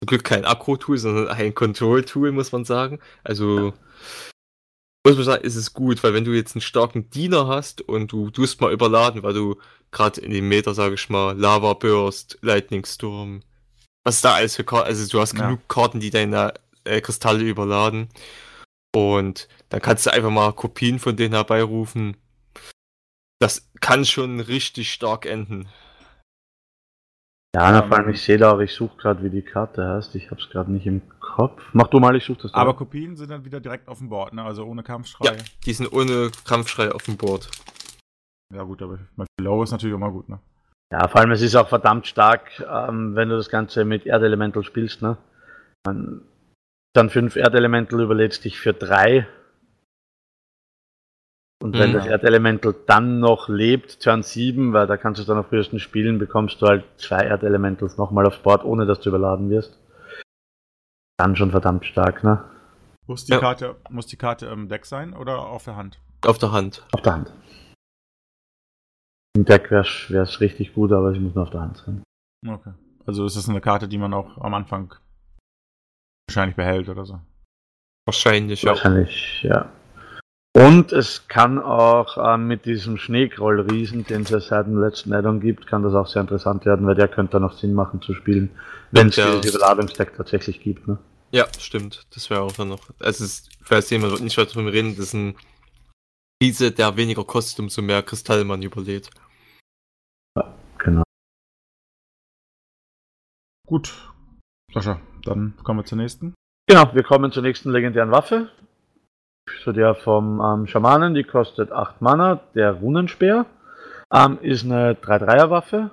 zum 0.00 0.06
Glück 0.06 0.24
kein 0.24 0.46
Akro-Tool, 0.46 0.96
sondern 0.96 1.28
ein 1.28 1.54
Control-Tool, 1.54 2.32
muss 2.32 2.52
man 2.52 2.64
sagen. 2.64 3.00
Also, 3.22 3.74
muss 5.06 5.16
man 5.16 5.24
sagen, 5.24 5.44
ist 5.44 5.56
es 5.56 5.72
gut, 5.72 6.02
weil 6.02 6.14
wenn 6.14 6.24
du 6.24 6.32
jetzt 6.32 6.54
einen 6.54 6.62
starken 6.62 7.08
Diener 7.10 7.46
hast 7.46 7.80
und 7.82 8.12
du 8.12 8.30
tust 8.30 8.60
mal 8.60 8.72
überladen, 8.72 9.22
weil 9.22 9.34
du 9.34 9.56
gerade 9.90 10.20
in 10.20 10.30
dem 10.30 10.48
Meter, 10.48 10.74
sage 10.74 10.94
ich 10.94 11.08
mal, 11.08 11.36
Lava 11.38 11.72
Burst, 11.74 12.38
Lightning 12.42 12.84
Storm, 12.84 13.42
was 14.04 14.20
da 14.20 14.34
alles 14.34 14.56
für 14.56 14.64
Karten, 14.64 14.88
also 14.88 15.08
du 15.08 15.20
hast 15.20 15.34
Ja. 15.34 15.46
genug 15.46 15.68
Karten, 15.68 16.00
die 16.00 16.10
deine 16.10 16.54
äh, 16.84 17.00
Kristalle 17.00 17.42
überladen 17.44 18.08
und 18.94 19.48
dann 19.68 19.80
kannst 19.80 20.06
du 20.06 20.12
einfach 20.12 20.30
mal 20.30 20.52
Kopien 20.52 20.98
von 20.98 21.16
denen 21.16 21.34
herbeirufen. 21.34 22.16
Das 23.38 23.70
kann 23.80 24.04
schon 24.04 24.40
richtig 24.40 24.92
stark 24.92 25.24
enden. 25.24 25.68
Ja, 27.54 27.72
na, 27.72 27.82
Ähm, 27.82 27.88
vor 27.88 27.98
allem, 27.98 28.08
ich 28.10 28.22
sehe 28.22 28.38
da 28.38 28.52
auch, 28.52 28.60
ich 28.60 28.72
suche 28.72 28.96
gerade, 28.96 29.22
wie 29.24 29.30
die 29.30 29.42
Karte 29.42 29.86
heißt. 29.86 30.14
Ich 30.14 30.30
hab's 30.30 30.48
gerade 30.50 30.70
nicht 30.70 30.86
im 30.86 31.02
Kopf. 31.18 31.60
Mach 31.72 31.88
du 31.88 31.98
mal, 31.98 32.14
ich 32.14 32.24
suche 32.24 32.42
das. 32.42 32.54
Aber 32.54 32.72
da. 32.72 32.78
Kopien 32.78 33.16
sind 33.16 33.30
dann 33.30 33.44
wieder 33.44 33.60
direkt 33.60 33.88
auf 33.88 33.98
dem 33.98 34.08
Board, 34.08 34.32
ne? 34.32 34.42
Also 34.44 34.64
ohne 34.64 34.82
Ja, 34.82 34.86
Kampfschrei. 34.86 35.36
die 35.64 35.72
sind 35.72 35.92
ohne 35.92 36.30
Kampfschrei 36.46 36.92
auf 36.92 37.02
dem 37.02 37.16
Board. 37.16 37.50
Ja, 38.54 38.62
gut, 38.62 38.82
aber 38.82 38.98
Low 39.40 39.62
ist 39.62 39.72
natürlich 39.72 39.94
immer 39.94 40.10
gut, 40.10 40.28
ne? 40.28 40.38
Ja, 40.92 41.06
vor 41.08 41.20
allem, 41.20 41.30
es 41.30 41.42
ist 41.42 41.54
auch 41.56 41.68
verdammt 41.68 42.06
stark, 42.06 42.50
ähm, 42.68 43.14
wenn 43.14 43.28
du 43.28 43.36
das 43.36 43.48
Ganze 43.48 43.84
mit 43.84 44.06
Erdelemental 44.06 44.64
spielst, 44.64 45.02
ne? 45.02 45.16
Dann, 45.84 46.22
dann 46.94 47.10
fünf 47.10 47.36
Erdelemental 47.36 48.00
überlädst 48.00 48.44
dich 48.44 48.58
für 48.58 48.72
drei. 48.72 49.26
Und 51.62 51.78
wenn 51.78 51.90
Mhm. 51.90 51.94
das 51.94 52.06
Erdelemental 52.06 52.74
dann 52.86 53.20
noch 53.20 53.48
lebt, 53.50 54.00
Turn 54.02 54.22
7, 54.22 54.72
weil 54.72 54.86
da 54.86 54.96
kannst 54.96 55.18
du 55.18 55.22
es 55.22 55.26
dann 55.26 55.36
auf 55.36 55.50
höchsten 55.50 55.78
spielen, 55.78 56.18
bekommst 56.18 56.62
du 56.62 56.66
halt 56.66 56.84
zwei 56.96 57.22
Erdelementals 57.24 57.98
nochmal 57.98 58.26
aufs 58.26 58.38
Board, 58.38 58.64
ohne 58.64 58.86
dass 58.86 59.00
du 59.00 59.10
überladen 59.10 59.50
wirst. 59.50 59.78
Dann 61.18 61.36
schon 61.36 61.50
verdammt 61.50 61.84
stark, 61.84 62.24
ne? 62.24 62.42
Muss 63.06 63.26
die 63.26 63.32
Ja. 63.32 63.40
Karte, 63.40 63.76
muss 63.90 64.06
die 64.06 64.16
Karte 64.16 64.46
im 64.46 64.68
Deck 64.68 64.86
sein 64.86 65.12
oder 65.12 65.40
auf 65.40 65.64
der 65.64 65.76
Hand? 65.76 66.00
Auf 66.24 66.38
der 66.38 66.52
Hand. 66.52 66.86
Auf 66.92 67.02
der 67.02 67.12
Hand. 67.12 67.32
Im 69.36 69.44
Deck 69.44 69.70
wäre 69.70 69.82
es 70.22 70.40
richtig 70.40 70.72
gut, 70.72 70.92
aber 70.92 71.12
sie 71.12 71.20
muss 71.20 71.34
nur 71.34 71.44
auf 71.44 71.50
der 71.50 71.60
Hand 71.60 71.76
sein. 71.76 72.02
Okay. 72.46 72.72
Also 73.06 73.24
ist 73.26 73.36
das 73.36 73.48
eine 73.48 73.60
Karte, 73.60 73.86
die 73.86 73.98
man 73.98 74.14
auch 74.14 74.38
am 74.38 74.54
Anfang 74.54 74.94
wahrscheinlich 76.28 76.56
behält 76.56 76.88
oder 76.88 77.04
so. 77.04 77.20
Wahrscheinlich, 78.06 78.62
ja. 78.62 78.70
Wahrscheinlich, 78.70 79.42
ja. 79.42 79.70
Und 80.56 80.92
es 80.92 81.28
kann 81.28 81.60
auch 81.60 82.16
äh, 82.18 82.36
mit 82.36 82.64
diesem 82.64 82.98
Schneekrollriesen, 82.98 84.04
den 84.04 84.22
es 84.22 84.30
ja 84.30 84.40
seit 84.40 84.66
dem 84.66 84.80
letzten 84.80 85.12
Addon 85.12 85.40
gibt, 85.40 85.66
kann 85.68 85.84
das 85.84 85.94
auch 85.94 86.08
sehr 86.08 86.22
interessant 86.22 86.66
werden, 86.66 86.86
weil 86.86 86.96
der 86.96 87.06
könnte 87.06 87.32
dann 87.32 87.44
auch 87.44 87.52
Sinn 87.52 87.72
machen 87.72 88.02
zu 88.02 88.14
spielen, 88.14 88.50
wenn 88.90 89.08
es 89.08 89.16
Ja. 89.16 89.38
dieses 89.38 89.54
Überladungsdeck 89.54 90.16
tatsächlich 90.16 90.60
gibt. 90.60 90.88
Ne? 90.88 90.98
Ja, 91.30 91.46
stimmt. 91.58 92.06
Das 92.14 92.30
wäre 92.30 92.40
auch 92.40 92.52
dann 92.52 92.68
noch. 92.68 92.80
Also, 92.98 93.24
es, 93.24 93.48
falls 93.62 93.90
jemand 93.90 94.20
nicht 94.20 94.36
weiter 94.38 94.48
davon 94.48 94.66
reden, 94.66 94.96
das 94.96 95.06
ist 95.06 95.14
ein 95.14 95.36
Riese, 96.42 96.72
der 96.72 96.96
weniger 96.96 97.24
kostet, 97.24 97.60
umso 97.60 97.80
mehr 97.80 98.02
Kristalle 98.02 98.44
man 98.44 98.60
überlädt. 98.62 99.08
Genau. 100.78 101.02
Gut. 103.68 103.92
Sascha, 104.72 105.00
dann 105.24 105.54
kommen 105.62 105.80
wir 105.80 105.84
zur 105.84 105.98
nächsten. 105.98 106.34
Genau, 106.66 106.92
wir 106.92 107.02
kommen 107.04 107.30
zur 107.30 107.42
nächsten 107.44 107.70
legendären 107.70 108.10
Waffe. 108.10 108.50
Zu 109.62 109.72
der 109.72 109.94
vom 109.94 110.40
ähm, 110.40 110.66
Schamanen, 110.66 111.14
die 111.14 111.24
kostet 111.24 111.72
8 111.72 112.00
Mana. 112.00 112.40
Der 112.54 112.72
Runenspeer 112.72 113.46
ähm, 114.12 114.38
ist 114.42 114.64
eine 114.64 114.94
3-3er-Waffe. 114.94 115.90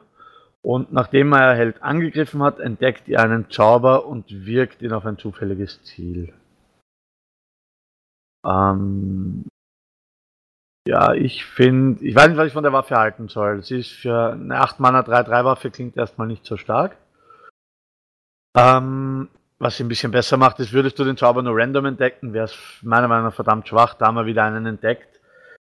Und 0.62 0.92
nachdem 0.92 1.34
er 1.34 1.56
Held 1.56 1.82
angegriffen 1.82 2.44
hat, 2.44 2.60
entdeckt 2.60 3.08
ihr 3.08 3.20
einen 3.20 3.50
Zauber 3.50 4.06
und 4.06 4.26
wirkt 4.46 4.82
ihn 4.82 4.94
auf 4.94 5.06
ein 5.06 5.18
zufälliges 5.18 5.84
Ziel. 5.84 6.34
Ähm, 8.46 9.46
ja, 10.88 11.14
ich 11.14 11.46
finde, 11.46 12.04
ich 12.04 12.16
weiß 12.16 12.30
nicht, 12.30 12.38
was 12.38 12.48
ich 12.48 12.54
von 12.54 12.64
der 12.64 12.74
Waffe 12.74 12.96
halten 12.96 13.28
soll. 13.28 13.64
Sie 13.64 13.80
ist 13.80 13.92
für 13.92 14.32
eine 14.32 14.60
8 14.60 14.80
Mana 14.80 15.02
3-3-Waffe 15.02 15.70
klingt 15.70 15.98
erstmal 15.98 16.28
nicht 16.28 16.46
so 16.46 16.58
stark. 16.58 16.98
Ähm, 18.58 19.30
was 19.60 19.78
sie 19.78 19.84
ein 19.84 19.88
bisschen 19.88 20.12
besser 20.12 20.38
macht, 20.38 20.60
ist, 20.60 20.74
würdest 20.74 21.00
du 21.00 21.04
den 21.04 21.18
Zauber 21.18 21.42
nur 21.42 21.58
random 21.58 21.86
entdecken, 21.86 22.34
wäre 22.34 22.46
es 22.46 22.58
meiner 22.82 23.08
Meinung 23.08 23.26
nach 23.26 23.34
verdammt 23.34 23.68
schwach. 23.68 23.96
Da 23.96 24.08
haben 24.08 24.16
wir 24.16 24.26
wieder 24.26 24.44
einen 24.44 24.66
entdeckt. 24.66 25.20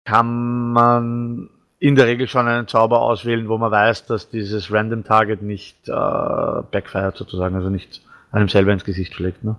Kann 0.05 0.71
man 0.71 1.49
in 1.79 1.95
der 1.95 2.07
Regel 2.07 2.27
schon 2.27 2.47
einen 2.47 2.67
Zauber 2.67 3.01
auswählen, 3.01 3.49
wo 3.49 3.57
man 3.57 3.71
weiß, 3.71 4.05
dass 4.05 4.29
dieses 4.29 4.71
Random 4.71 5.03
Target 5.03 5.41
nicht 5.41 5.89
äh, 5.89 5.91
backfired 5.91 7.17
sozusagen, 7.17 7.55
also 7.55 7.69
nicht 7.69 8.01
einem 8.31 8.47
selber 8.47 8.71
ins 8.71 8.85
Gesicht 8.85 9.13
schlägt. 9.13 9.43
Ne? 9.43 9.57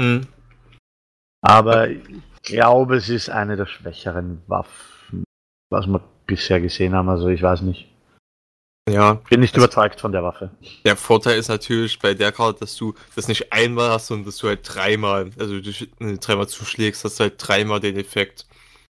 Hm. 0.00 0.22
Aber 1.40 1.88
ich 1.88 2.02
glaube, 2.42 2.96
es 2.96 3.08
ist 3.08 3.30
eine 3.30 3.56
der 3.56 3.66
schwächeren 3.66 4.42
Waffen, 4.48 5.24
was 5.70 5.86
wir 5.86 6.00
bisher 6.26 6.60
gesehen 6.60 6.94
haben. 6.94 7.08
Also 7.08 7.28
ich 7.28 7.42
weiß 7.42 7.62
nicht. 7.62 7.87
Ja, 8.88 9.14
Bin 9.28 9.40
nicht 9.40 9.54
Also- 9.54 9.66
überzeugt 9.66 10.00
von 10.00 10.12
der 10.12 10.22
Waffe. 10.22 10.50
der 10.84 10.96
Vorteil 10.96 11.38
ist 11.38 11.48
natürlich 11.48 11.98
bei 11.98 12.14
der 12.14 12.32
Karte, 12.32 12.60
dass 12.60 12.76
du 12.76 12.94
das 13.16 13.28
nicht 13.28 13.52
einmal 13.52 13.90
hast, 13.90 14.08
sondern 14.08 14.26
dass 14.26 14.38
du 14.38 14.48
halt 14.48 14.60
dreimal, 14.62 15.30
also 15.38 15.60
du 15.60 15.72
dreimal 16.18 16.48
zuschlägst, 16.48 17.04
hast 17.04 17.18
du 17.20 17.24
halt 17.24 17.34
dreimal 17.38 17.80
den 17.80 17.96
Effekt. 17.96 18.46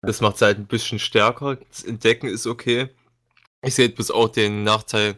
Das 0.02 0.20
macht 0.20 0.36
es 0.36 0.42
halt 0.42 0.58
ein 0.58 0.66
bisschen 0.66 0.98
stärker. 0.98 1.56
Das 1.70 1.84
Entdecken 1.84 2.26
ist 2.26 2.46
okay. 2.46 2.88
Ich 3.64 3.74
sehe 3.76 3.88
bis 3.88 4.10
auch 4.10 4.28
den 4.28 4.64
Nachteil 4.64 5.16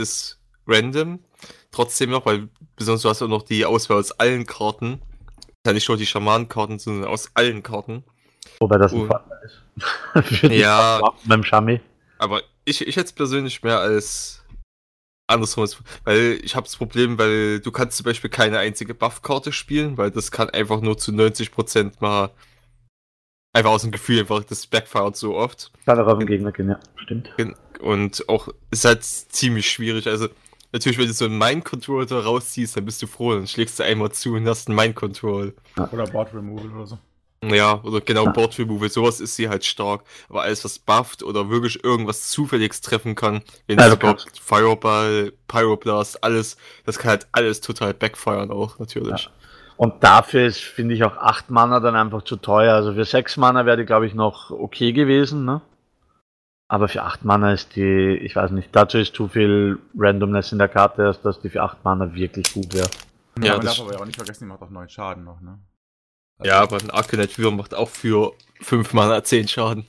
des 0.00 0.38
Random. 0.66 1.20
Trotzdem 1.70 2.10
noch, 2.10 2.26
weil 2.26 2.48
besonders 2.76 3.02
du 3.02 3.08
hast 3.08 3.22
auch 3.22 3.28
noch 3.28 3.42
die 3.42 3.64
Auswahl 3.64 3.98
aus 3.98 4.12
allen 4.12 4.44
Karten. 4.46 5.00
Ja, 5.66 5.72
nicht 5.72 5.88
nur 5.88 5.96
die 5.96 6.06
Schamanenkarten, 6.06 6.78
sondern 6.78 7.08
aus 7.10 7.30
allen 7.34 7.62
Karten. 7.62 8.04
Wobei 8.60 8.78
das 8.78 8.92
ein 8.92 9.06
Vorteil 9.06 9.38
ist. 9.44 10.42
Ja. 10.52 11.00
Beim 11.24 11.44
Shami. 11.44 11.80
Aber 12.18 12.42
ich, 12.68 12.86
ich 12.86 12.96
hätte 12.96 13.06
es 13.06 13.12
persönlich 13.12 13.62
mehr 13.62 13.78
als 13.78 14.44
andersrum, 15.26 15.66
weil 16.04 16.40
ich 16.42 16.56
habe 16.56 16.64
das 16.64 16.76
Problem, 16.76 17.18
weil 17.18 17.60
du 17.60 17.70
kannst 17.70 17.96
zum 17.96 18.04
Beispiel 18.04 18.30
keine 18.30 18.58
einzige 18.58 18.94
Buff-Karte 18.94 19.52
spielen, 19.52 19.96
weil 19.98 20.10
das 20.10 20.30
kann 20.30 20.50
einfach 20.50 20.80
nur 20.80 20.98
zu 20.98 21.12
90% 21.12 21.94
mal 22.00 22.30
einfach 23.52 23.70
aus 23.70 23.82
dem 23.82 23.90
Gefühl 23.90 24.20
einfach, 24.20 24.44
das 24.44 24.66
backfired 24.66 25.16
so 25.16 25.36
oft. 25.36 25.72
Kann 25.84 25.98
auch 25.98 26.06
auf 26.06 26.18
den 26.18 26.28
Gegner 26.28 26.52
gehen, 26.52 26.70
ja. 26.70 26.80
Stimmt. 26.96 27.30
Und 27.80 28.28
auch 28.28 28.48
ist 28.70 28.84
halt 28.84 29.04
ziemlich 29.04 29.70
schwierig. 29.70 30.06
Also 30.06 30.28
natürlich, 30.72 30.98
wenn 30.98 31.06
du 31.06 31.12
so 31.12 31.26
einen 31.26 31.38
Mind-Controller 31.38 32.24
rausziehst, 32.24 32.76
dann 32.76 32.84
bist 32.84 33.02
du 33.02 33.06
froh, 33.06 33.34
dann 33.34 33.46
schlägst 33.46 33.78
du 33.78 33.84
einmal 33.84 34.12
zu 34.12 34.34
und 34.34 34.46
hast 34.46 34.68
einen 34.68 34.76
Mind-Control. 34.76 35.54
Oder 35.92 36.06
Board 36.06 36.34
Removal 36.34 36.70
oder 36.70 36.86
so. 36.86 36.98
Ja, 37.44 37.80
oder 37.84 38.00
genau 38.00 38.24
Ja. 38.24 38.30
Board 38.32 38.58
Removal, 38.58 38.88
sowas 38.88 39.20
ist 39.20 39.36
sie 39.36 39.48
halt 39.48 39.64
stark. 39.64 40.02
Aber 40.28 40.42
alles, 40.42 40.64
was 40.64 40.78
bufft 40.78 41.22
oder 41.22 41.48
wirklich 41.48 41.84
irgendwas 41.84 42.30
zufälliges 42.30 42.80
treffen 42.80 43.14
kann, 43.14 43.42
wenn 43.66 43.78
Also 43.78 43.92
es 43.92 43.98
überhaupt 44.00 44.40
Fireball, 44.40 45.32
Pyroblast, 45.46 46.24
alles, 46.24 46.56
das 46.84 46.98
kann 46.98 47.10
halt 47.10 47.28
alles 47.32 47.60
total 47.60 47.94
backfiren 47.94 48.50
auch, 48.50 48.78
natürlich. 48.78 49.30
Und 49.76 50.02
dafür 50.02 50.46
ist, 50.46 50.60
finde 50.60 50.96
ich, 50.96 51.04
auch 51.04 51.16
8 51.16 51.50
Mana 51.50 51.78
dann 51.78 51.94
einfach 51.94 52.22
zu 52.22 52.34
teuer. 52.34 52.74
Also 52.74 52.94
für 52.94 53.04
6 53.04 53.36
Mana 53.36 53.64
wäre 53.64 53.76
die, 53.76 53.84
glaube 53.84 54.06
ich, 54.06 54.14
noch 54.14 54.50
okay 54.50 54.92
gewesen, 54.92 55.44
ne? 55.44 55.60
Aber 56.66 56.88
für 56.88 57.02
8 57.04 57.24
Mana 57.24 57.52
ist 57.52 57.76
die, 57.76 58.18
ich 58.20 58.34
weiß 58.34 58.50
nicht, 58.50 58.70
dazu 58.72 58.98
ist 58.98 59.14
zu 59.14 59.28
viel 59.28 59.78
Randomness 59.96 60.50
in 60.50 60.58
der 60.58 60.68
Karte, 60.68 61.16
dass 61.22 61.40
die 61.40 61.48
für 61.48 61.62
8 61.62 61.84
Mana 61.84 62.12
wirklich 62.12 62.52
gut 62.52 62.74
wäre. 62.74 62.88
Ja, 63.38 63.44
Ja, 63.44 63.56
man 63.56 63.66
das 63.66 63.76
darf 63.76 63.86
aber 63.86 63.94
ja 63.94 64.00
auch 64.00 64.06
nicht 64.06 64.16
vergessen, 64.16 64.44
die 64.44 64.48
macht 64.48 64.62
auch 64.62 64.70
9 64.70 64.88
Schaden 64.88 65.22
noch, 65.24 65.40
ne? 65.40 65.60
Ja, 66.42 66.60
aber 66.62 66.76
ein 66.76 66.90
Arcanite 66.90 67.38
Würm 67.38 67.56
macht 67.56 67.74
auch 67.74 67.88
für 67.88 68.32
5 68.60 68.92
Mana 68.94 69.22
10 69.24 69.48
Schaden. 69.48 69.86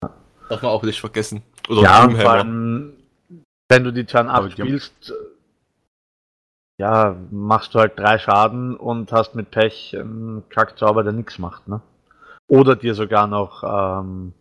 Darf 0.00 0.62
man 0.62 0.70
auch 0.70 0.82
nicht 0.82 1.00
vergessen. 1.00 1.42
Oder 1.68 1.82
ja, 1.82 2.08
vor 2.08 2.30
allem, 2.30 2.94
wenn 3.68 3.84
du 3.84 3.92
die 3.92 4.04
Turn 4.04 4.28
abspielst, 4.28 5.12
ja, 6.80 7.16
machst 7.30 7.74
du 7.74 7.80
halt 7.80 7.98
drei 7.98 8.18
Schaden 8.18 8.76
und 8.76 9.12
hast 9.12 9.34
mit 9.34 9.50
Pech 9.50 9.96
einen 9.98 10.48
Kackzauber, 10.48 11.02
der 11.02 11.12
nichts 11.12 11.38
macht, 11.38 11.68
ne? 11.68 11.80
Oder 12.46 12.76
dir 12.76 12.94
sogar 12.94 13.26
noch, 13.26 13.62
ähm, 13.62 14.32
äh, 14.32 14.37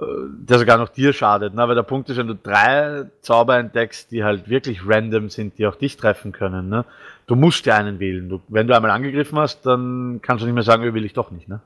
der 0.00 0.58
sogar 0.58 0.78
noch 0.78 0.88
dir 0.90 1.12
schadet, 1.12 1.54
ne? 1.54 1.66
Weil 1.66 1.74
der 1.74 1.82
Punkt 1.82 2.08
ist, 2.10 2.16
wenn 2.16 2.26
du 2.26 2.34
drei 2.34 3.06
Zauber 3.22 3.56
entdeckst, 3.58 4.10
die 4.12 4.24
halt 4.24 4.48
wirklich 4.48 4.80
random 4.86 5.30
sind, 5.30 5.58
die 5.58 5.66
auch 5.66 5.76
dich 5.76 5.96
treffen 5.96 6.32
können, 6.32 6.68
ne? 6.68 6.84
Du 7.26 7.34
musst 7.34 7.64
dir 7.66 7.74
einen 7.74 7.98
wählen. 7.98 8.28
Du, 8.28 8.40
wenn 8.48 8.66
du 8.66 8.76
einmal 8.76 8.90
angegriffen 8.90 9.38
hast, 9.38 9.64
dann 9.64 10.20
kannst 10.22 10.42
du 10.42 10.46
nicht 10.46 10.54
mehr 10.54 10.62
sagen, 10.62 10.86
oh, 10.88 10.92
will 10.94 11.04
ich 11.04 11.12
doch 11.14 11.30
nicht, 11.30 11.48
ne? 11.48 11.60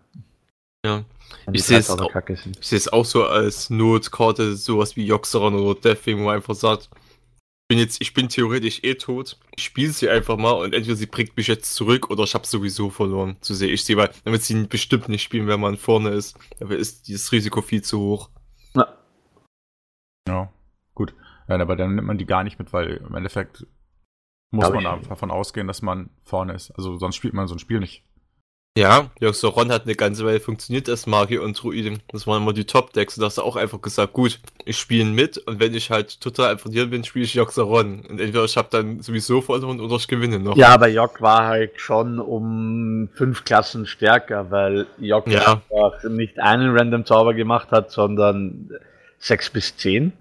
Ja. 0.87 1.03
Ich 1.53 1.65
sehe 1.65 1.79
es 1.79 1.91
auch- 1.91 3.05
so 3.05 3.25
als 3.25 3.71
Notkarte, 3.71 4.55
sowas 4.57 4.97
wie 4.97 5.07
Joxeron 5.07 5.55
oder 5.55 5.79
Deathwing, 5.81 6.19
wo 6.21 6.25
man 6.25 6.37
einfach 6.37 6.55
sagt, 6.55 6.89
bin 7.71 7.79
jetzt, 7.79 8.03
ich 8.03 8.15
bin 8.15 8.29
theoretisch 8.29 8.83
eh 8.83 8.97
tot, 8.97 9.39
ich 9.57 9.63
spiele 9.63 9.93
sie 9.93 10.11
einfach 10.11 10.37
mal 10.37 10.51
und 10.51 10.75
entweder 10.75 10.97
sie 10.97 11.07
bringt 11.07 11.37
mich 11.37 11.47
jetzt 11.47 11.73
zurück 11.73 12.11
oder 12.11 12.25
ich 12.25 12.35
habe 12.35 12.45
sowieso 12.45 12.91
verloren. 12.91 13.37
So 13.43 13.55
sehe 13.55 13.69
ich 13.69 13.85
sie, 13.85 13.97
weil 13.97 14.11
dann 14.25 14.33
wird 14.33 14.43
sie 14.43 14.67
bestimmt 14.67 15.09
nicht 15.09 15.23
spielen, 15.23 15.47
wenn 15.47 15.61
man 15.61 15.77
vorne 15.77 16.09
ist. 16.11 16.37
Dafür 16.59 16.77
ist 16.77 17.07
dieses 17.07 17.31
Risiko 17.31 17.63
viel 17.63 17.83
zu 17.83 18.01
hoch. 18.01 18.31
Ja. 18.75 18.99
Ja, 20.27 20.53
gut. 20.97 21.15
Ja, 21.47 21.61
aber 21.61 21.77
dann 21.77 21.95
nimmt 21.95 22.09
man 22.09 22.19
die 22.19 22.27
gar 22.27 22.43
nicht 22.43 22.59
mit, 22.59 22.73
weil 22.73 23.05
im 23.07 23.15
Endeffekt 23.15 23.65
muss 24.51 24.69
Glaub 24.69 24.83
man 24.83 25.01
ich. 25.03 25.07
davon 25.07 25.31
ausgehen, 25.31 25.69
dass 25.69 25.81
man 25.81 26.11
vorne 26.25 26.55
ist. 26.55 26.73
Also 26.73 26.99
sonst 26.99 27.15
spielt 27.15 27.35
man 27.35 27.47
so 27.47 27.55
ein 27.55 27.61
Spiel 27.61 27.79
nicht. 27.79 28.05
Ja, 28.81 29.11
Joxeron 29.21 29.71
hat 29.71 29.85
eine 29.85 29.95
ganze 29.95 30.25
Weile 30.25 30.41
funktioniert 30.41 30.89
als 30.89 31.07
Magier 31.07 31.43
und 31.43 31.63
Druide. 31.63 31.99
Das 32.09 32.27
waren 32.27 32.43
immer 32.43 32.55
die 32.55 32.65
Top-Decks 32.65 33.17
und 33.17 33.21
da 33.21 33.27
hast 33.27 33.37
du 33.37 33.43
auch 33.43 33.57
einfach 33.57 33.83
gesagt, 33.83 34.15
gut, 34.15 34.41
ich 34.65 34.79
spiele 34.79 35.05
mit 35.05 35.37
und 35.37 35.61
wenn 35.61 35.75
ich 35.75 35.91
halt 35.91 36.21
total 36.21 36.57
verlieren 36.57 36.89
bin, 36.89 37.05
spiele 37.05 37.27
ich 37.27 37.35
Joxeron. 37.35 38.07
Und 38.09 38.21
entweder 38.21 38.45
ich 38.45 38.57
habe 38.57 38.69
dann 38.71 39.03
sowieso 39.03 39.43
verloren 39.43 39.81
oder 39.81 39.97
ich 39.97 40.09
gewinne 40.09 40.39
noch. 40.39 40.57
Ja, 40.57 40.69
aber 40.69 40.89
Jock 40.89 41.21
war 41.21 41.47
halt 41.47 41.79
schon 41.79 42.19
um 42.19 43.11
fünf 43.15 43.45
Klassen 43.45 43.87
stärker, 43.87 44.51
weil 44.51 44.87
Jock 44.99 45.29
Ja. 45.29 45.61
einfach 45.71 46.05
nicht 46.09 46.39
einen 46.39 46.77
Random 46.77 47.05
Zauber 47.05 47.35
gemacht 47.35 47.71
hat, 47.73 47.91
sondern 47.91 48.71
sechs 49.19 49.51
bis 49.51 49.77
zehn. 49.77 50.13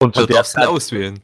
Und 0.00 0.14
zu 0.14 0.22
Also 0.22 0.32
der 0.32 0.42
Zeit, 0.44 0.66
auswählen. 0.66 1.20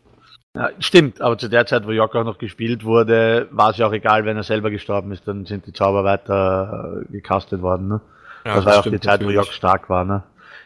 Ja, 0.56 0.70
stimmt, 0.78 1.20
aber 1.20 1.36
zu 1.36 1.48
der 1.48 1.66
Zeit, 1.66 1.86
wo 1.86 1.90
Jock 1.90 2.14
auch 2.14 2.24
noch 2.24 2.38
gespielt 2.38 2.84
wurde, 2.84 3.48
war 3.50 3.70
es 3.70 3.76
ja 3.76 3.86
auch 3.86 3.92
egal, 3.92 4.24
wenn 4.24 4.36
er 4.36 4.44
selber 4.44 4.70
gestorben 4.70 5.12
ist, 5.12 5.26
dann 5.26 5.46
sind 5.46 5.66
die 5.66 5.72
Zauber 5.72 6.04
weiter 6.04 7.02
äh, 7.02 7.12
gecastet 7.12 7.60
worden. 7.60 7.88
Ne? 7.88 8.00
Ja, 8.44 8.56
das 8.56 8.64
war 8.64 8.72
ja 8.74 8.80
auch 8.80 8.84
die 8.84 9.00
Zeit, 9.00 9.20
wo 9.20 9.26
natürlich. 9.26 9.36
Jock 9.36 9.52
stark 9.52 9.90
war. 9.90 10.04
Ne? 10.04 10.22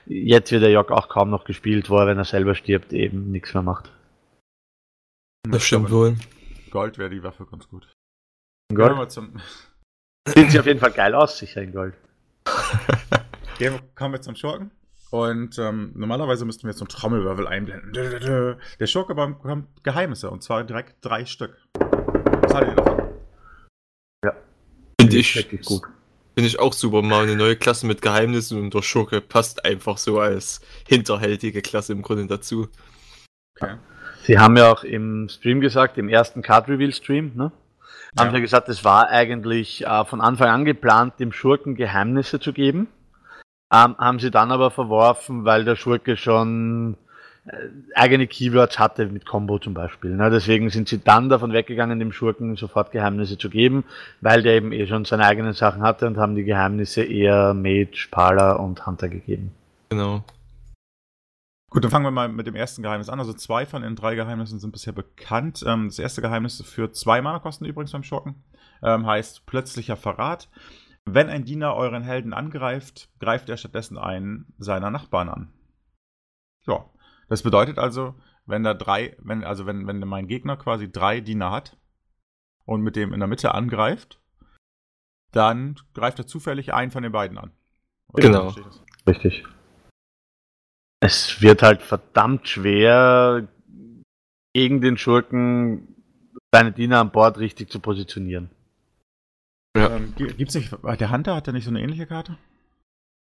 Jetzt 0.06 0.52
wird 0.52 0.62
der 0.62 0.70
Jock 0.70 0.90
auch 0.90 1.08
kaum 1.08 1.30
noch 1.30 1.44
gespielt, 1.44 1.88
wo 1.88 1.98
er, 1.98 2.06
wenn 2.06 2.18
er 2.18 2.24
selber 2.24 2.54
stirbt, 2.54 2.92
eben 2.92 3.30
nichts 3.30 3.54
mehr 3.54 3.62
macht. 3.62 3.90
Das 5.48 5.62
stimmt 5.62 5.90
wohl. 5.90 6.16
Gold 6.70 6.98
wäre 6.98 7.10
die 7.10 7.22
Waffe 7.22 7.46
ganz 7.46 7.68
gut. 7.68 7.88
Gold. 8.74 8.94
Mal 8.94 9.08
zum, 9.08 9.40
Sieht 10.34 10.50
sie 10.50 10.60
auf 10.60 10.66
jeden 10.66 10.80
Fall 10.80 10.92
geil 10.92 11.14
aus, 11.14 11.38
sicher 11.38 11.62
in 11.62 11.72
Gold. 11.72 11.94
Gehen 13.58 13.72
wir, 13.72 13.80
kommen 13.94 14.14
wir 14.14 14.20
zum 14.20 14.36
Schurken. 14.36 14.70
Und 15.10 15.58
ähm, 15.58 15.92
normalerweise 15.94 16.44
müssten 16.44 16.64
wir 16.64 16.70
jetzt 16.70 16.78
so 16.78 16.84
einen 16.84 16.90
Trommelwirbel 16.90 17.46
einblenden. 17.46 17.92
Der 17.92 18.86
Schurke 18.86 19.14
bekommt 19.14 19.68
Geheimnisse 19.82 20.30
und 20.30 20.42
zwar 20.42 20.64
direkt 20.64 20.96
drei 21.00 21.24
Stück. 21.24 21.56
Was 21.74 22.54
haltet 22.54 22.70
ihr 22.70 22.76
davon? 22.76 22.98
Finde 25.00 25.16
ich, 25.16 25.36
Wirklich 25.36 25.64
gut. 25.64 25.82
finde 26.34 26.48
ich 26.48 26.58
auch 26.58 26.72
super. 26.72 27.02
Mal 27.02 27.22
eine 27.22 27.36
neue 27.36 27.56
Klasse 27.56 27.86
mit 27.86 28.02
Geheimnissen 28.02 28.60
und 28.60 28.74
der 28.74 28.82
Schurke 28.82 29.20
passt 29.20 29.64
einfach 29.64 29.96
so 29.96 30.18
als 30.18 30.60
hinterhältige 30.86 31.62
Klasse 31.62 31.92
im 31.92 32.02
Grunde 32.02 32.26
dazu. 32.26 32.68
Okay. 33.58 33.76
Sie 34.24 34.38
haben 34.38 34.56
ja 34.56 34.70
auch 34.70 34.84
im 34.84 35.28
Stream 35.30 35.60
gesagt, 35.60 35.96
im 35.96 36.08
ersten 36.08 36.42
Card 36.42 36.68
Reveal 36.68 36.92
Stream, 36.92 37.32
ne? 37.34 37.52
haben 38.18 38.26
Ja. 38.26 38.30
sie 38.30 38.36
ja 38.36 38.40
gesagt, 38.40 38.68
es 38.68 38.84
war 38.84 39.08
eigentlich 39.08 39.86
äh, 39.86 40.04
von 40.04 40.20
Anfang 40.20 40.48
an 40.48 40.64
geplant, 40.64 41.14
dem 41.20 41.32
Schurken 41.32 41.76
Geheimnisse 41.76 42.40
zu 42.40 42.52
geben. 42.52 42.88
Ähm, 43.72 43.96
haben 43.98 44.18
sie 44.18 44.30
dann 44.30 44.50
aber 44.50 44.70
verworfen, 44.70 45.44
weil 45.44 45.64
der 45.64 45.76
Schurke 45.76 46.16
schon 46.16 46.96
äh, 47.46 47.68
eigene 47.94 48.26
Keywords 48.26 48.78
hatte 48.78 49.06
mit 49.06 49.26
Combo 49.26 49.58
zum 49.58 49.74
Beispiel. 49.74 50.16
Ne? 50.16 50.30
Deswegen 50.30 50.70
sind 50.70 50.88
sie 50.88 50.98
dann 50.98 51.28
davon 51.28 51.52
weggegangen, 51.52 51.98
dem 51.98 52.12
Schurken 52.12 52.56
sofort 52.56 52.92
Geheimnisse 52.92 53.36
zu 53.36 53.50
geben, 53.50 53.84
weil 54.22 54.42
der 54.42 54.54
eben 54.54 54.72
eh 54.72 54.86
schon 54.86 55.04
seine 55.04 55.26
eigenen 55.26 55.52
Sachen 55.52 55.82
hatte 55.82 56.06
und 56.06 56.16
haben 56.16 56.34
die 56.34 56.44
Geheimnisse 56.44 57.02
eher 57.02 57.52
Mage, 57.52 58.08
Parler 58.10 58.58
und 58.58 58.86
Hunter 58.86 59.08
gegeben. 59.08 59.52
Genau. 59.90 60.24
Gut, 61.70 61.84
dann 61.84 61.90
fangen 61.90 62.06
wir 62.06 62.10
mal 62.10 62.30
mit 62.30 62.46
dem 62.46 62.54
ersten 62.54 62.82
Geheimnis 62.82 63.10
an. 63.10 63.18
Also 63.18 63.34
zwei 63.34 63.66
von 63.66 63.82
den 63.82 63.94
drei 63.94 64.14
Geheimnissen 64.14 64.58
sind 64.58 64.72
bisher 64.72 64.94
bekannt. 64.94 65.62
Ähm, 65.66 65.88
das 65.88 65.98
erste 65.98 66.22
Geheimnis 66.22 66.62
für 66.62 66.92
zwei 66.92 67.20
Mana-Kosten 67.20 67.66
übrigens 67.66 67.92
beim 67.92 68.02
Schurken. 68.02 68.36
Ähm, 68.82 69.06
heißt 69.06 69.44
plötzlicher 69.44 69.96
Verrat. 69.96 70.48
Wenn 71.14 71.28
ein 71.28 71.44
Diener 71.44 71.74
euren 71.74 72.02
Helden 72.02 72.32
angreift, 72.32 73.08
greift 73.20 73.48
er 73.48 73.56
stattdessen 73.56 73.98
einen 73.98 74.52
seiner 74.58 74.90
Nachbarn 74.90 75.28
an. 75.28 75.52
Ja, 76.66 76.84
das 77.28 77.42
bedeutet 77.42 77.78
also, 77.78 78.14
wenn 78.46 78.64
da 78.64 78.74
drei, 78.74 79.16
wenn, 79.20 79.44
also 79.44 79.66
wenn, 79.66 79.86
wenn 79.86 80.00
mein 80.00 80.28
Gegner 80.28 80.56
quasi 80.56 80.90
drei 80.90 81.20
Diener 81.20 81.50
hat 81.50 81.76
und 82.64 82.82
mit 82.82 82.96
dem 82.96 83.12
in 83.12 83.20
der 83.20 83.28
Mitte 83.28 83.54
angreift, 83.54 84.20
dann 85.32 85.76
greift 85.94 86.18
er 86.18 86.26
zufällig 86.26 86.72
einen 86.72 86.90
von 86.90 87.02
den 87.02 87.12
beiden 87.12 87.38
an. 87.38 87.52
Oder 88.12 88.22
Genau. 88.22 88.54
Richtig. 89.06 89.44
Es 91.00 91.40
wird 91.42 91.62
halt 91.62 91.82
verdammt 91.82 92.48
schwer, 92.48 93.46
gegen 94.52 94.80
den 94.80 94.96
Schurken 94.96 95.94
seine 96.52 96.72
Diener 96.72 97.00
an 97.00 97.12
Bord 97.12 97.38
richtig 97.38 97.70
zu 97.70 97.80
positionieren. 97.80 98.50
Ja. 99.78 99.96
Ähm, 99.96 100.14
gi- 100.16 100.34
gibt's 100.34 100.54
nicht, 100.54 100.70
der 101.00 101.10
Hunter 101.10 101.34
hat 101.36 101.46
ja 101.46 101.52
nicht 101.52 101.64
so 101.64 101.70
eine 101.70 101.80
ähnliche 101.80 102.06
Karte? 102.06 102.36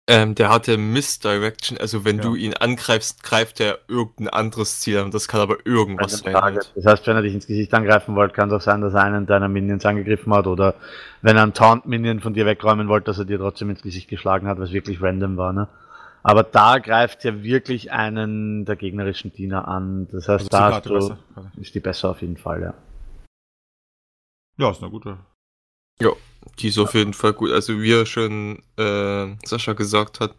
Ähm, 0.08 0.34
der 0.36 0.50
hatte 0.50 0.78
Misdirection, 0.78 1.78
also 1.78 2.04
wenn 2.04 2.18
Ja. 2.18 2.24
du 2.24 2.36
ihn 2.36 2.54
angreifst, 2.56 3.24
greift 3.24 3.60
er 3.60 3.80
irgendein 3.88 4.30
anderes 4.30 4.80
Ziel 4.80 4.98
an. 4.98 5.12
Das 5.12 5.28
kann 5.28 5.40
aber 5.42 5.58
irgendwas 5.66 6.14
Also 6.14 6.24
sein. 6.26 6.36
Halt. 6.36 6.72
Das 6.76 6.86
heißt, 6.86 7.08
wenn 7.08 7.16
er 7.16 7.22
dich 7.22 7.34
ins 7.36 7.46
Gesicht 7.48 7.74
angreifen 7.74 8.16
wollte, 8.16 8.34
kann 8.34 8.50
es 8.50 8.56
auch 8.56 8.62
sein, 8.62 8.82
dass 8.82 8.94
er 8.96 9.04
einen 9.04 9.28
deiner 9.28 9.48
Minions 9.48 9.86
angegriffen 9.86 10.34
hat 10.34 10.48
oder 10.48 10.74
wenn 11.22 11.38
er 11.38 11.44
einen 11.44 11.54
Taunt-Minion 11.54 12.20
von 12.20 12.34
dir 12.34 12.46
wegräumen 12.48 12.88
wollte, 12.88 13.06
dass 13.06 13.20
er 13.20 13.26
dir 13.26 13.38
trotzdem 13.38 13.70
ins 13.70 13.84
Gesicht 13.84 14.10
geschlagen 14.10 14.48
hat, 14.48 14.60
was 14.60 14.72
wirklich 14.72 15.02
random 15.02 15.38
war. 15.38 15.54
Ne? 15.54 15.68
Aber 16.24 16.44
da 16.44 16.80
greift 16.80 17.24
er 17.24 17.44
wirklich 17.44 17.92
einen 17.92 18.66
der 18.66 18.76
gegnerischen 18.76 19.32
Diener 19.32 19.68
an. 19.68 20.08
Das 20.12 20.28
heißt, 20.28 20.52
Also 20.54 20.78
ist 20.78 20.86
die 20.86 21.02
da 21.36 21.52
ist 21.62 21.76
die 21.76 21.80
besser 21.80 22.10
auf 22.10 22.22
jeden 22.22 22.38
Fall, 22.38 22.62
ja. 22.62 22.74
Ja, 24.58 24.72
ist 24.72 24.82
eine 24.82 24.92
gute. 24.92 25.18
Die 26.60 26.68
ist 26.68 26.78
auf 26.78 26.94
jeden 26.94 27.14
Fall 27.14 27.34
gut. 27.34 27.52
Also 27.52 27.82
wie 27.82 27.92
er 27.92 28.06
schon 28.06 28.62
äh, 28.78 29.36
Sascha 29.46 29.74
gesagt 29.74 30.20
hat, 30.20 30.36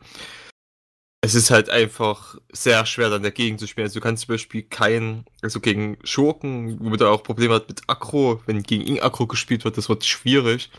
es 1.24 1.34
ist 1.34 1.50
halt 1.50 1.70
einfach 1.70 2.36
sehr 2.52 2.84
schwer 2.84 3.08
dann 3.10 3.22
dagegen 3.22 3.58
zu 3.58 3.66
spielen. 3.66 3.86
Also 3.86 4.00
du 4.00 4.02
kannst 4.02 4.26
zum 4.26 4.34
Beispiel 4.34 4.62
kein, 4.62 5.24
also 5.40 5.60
gegen 5.60 5.96
Schurken, 6.02 6.80
womit 6.80 7.00
er 7.00 7.10
auch 7.10 7.22
Probleme 7.22 7.54
hat 7.54 7.68
mit 7.68 7.82
Aggro, 7.86 8.42
wenn 8.46 8.62
gegen 8.62 8.82
ihn 8.84 9.00
Aggro 9.00 9.26
gespielt 9.26 9.64
wird, 9.64 9.78
das 9.78 9.88
wird 9.88 10.04
schwierig, 10.04 10.70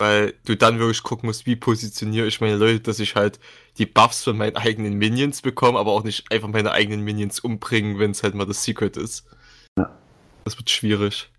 weil 0.00 0.34
du 0.44 0.56
dann 0.56 0.80
wirklich 0.80 1.04
gucken 1.04 1.28
musst, 1.28 1.46
wie 1.46 1.54
positioniere 1.54 2.26
ich 2.26 2.40
meine 2.40 2.56
Leute, 2.56 2.80
dass 2.80 2.98
ich 2.98 3.14
halt 3.14 3.38
die 3.78 3.86
Buffs 3.86 4.24
von 4.24 4.36
meinen 4.36 4.56
eigenen 4.56 4.94
Minions 4.94 5.42
bekomme, 5.42 5.78
aber 5.78 5.92
auch 5.92 6.02
nicht 6.02 6.30
einfach 6.32 6.48
meine 6.48 6.72
eigenen 6.72 7.02
Minions 7.02 7.38
umbringen, 7.38 8.00
wenn 8.00 8.10
es 8.10 8.24
halt 8.24 8.34
mal 8.34 8.46
das 8.46 8.64
Secret 8.64 8.96
ist. 8.96 9.24
Ja. 9.78 9.96
Das 10.44 10.58
wird 10.58 10.70
schwierig. 10.70 11.30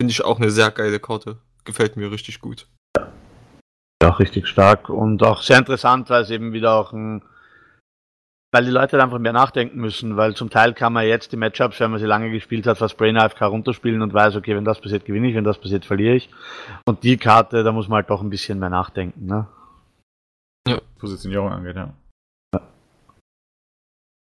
Finde 0.00 0.12
ich 0.12 0.24
auch 0.24 0.38
eine 0.38 0.52
sehr 0.52 0.70
geile 0.70 1.00
Karte. 1.00 1.40
Gefällt 1.66 1.96
mir 1.96 2.10
richtig 2.10 2.40
gut. 2.40 2.66
Ja, 2.96 4.10
auch 4.10 4.20
richtig 4.20 4.46
stark 4.46 4.88
und 4.88 5.22
auch 5.22 5.42
sehr 5.42 5.58
interessant, 5.58 6.08
weil 6.08 6.22
es 6.22 6.30
eben 6.30 6.52
wieder 6.52 6.74
auch 6.74 6.92
ein, 6.92 7.22
weil 8.52 8.64
die 8.64 8.70
Leute 8.70 8.92
halt 8.92 9.02
einfach 9.02 9.18
mehr 9.18 9.32
nachdenken 9.32 9.80
müssen, 9.80 10.16
weil 10.16 10.34
zum 10.34 10.48
Teil 10.48 10.74
kann 10.74 10.92
man 10.92 11.06
jetzt 11.06 11.32
die 11.32 11.36
Matchups, 11.36 11.80
wenn 11.80 11.90
man 11.90 11.98
sie 11.98 12.06
lange 12.06 12.30
gespielt 12.30 12.66
hat, 12.66 12.78
fast 12.78 12.96
Brain 12.96 13.18
AFK 13.18 13.42
runterspielen 13.42 14.00
und 14.00 14.14
weiß, 14.14 14.36
okay, 14.36 14.54
wenn 14.54 14.64
das 14.64 14.80
passiert, 14.80 15.04
gewinne 15.04 15.28
ich, 15.28 15.34
wenn 15.34 15.44
das 15.44 15.58
passiert, 15.58 15.84
verliere 15.84 16.14
ich. 16.14 16.30
Und 16.86 17.02
die 17.02 17.16
Karte, 17.16 17.64
da 17.64 17.72
muss 17.72 17.88
man 17.88 17.96
halt 17.96 18.10
doch 18.10 18.22
ein 18.22 18.30
bisschen 18.30 18.58
mehr 18.58 18.70
nachdenken, 18.70 19.26
ne? 19.26 19.48
Positionierung 20.98 21.50
angeht, 21.50 21.76
ja. 21.76 21.92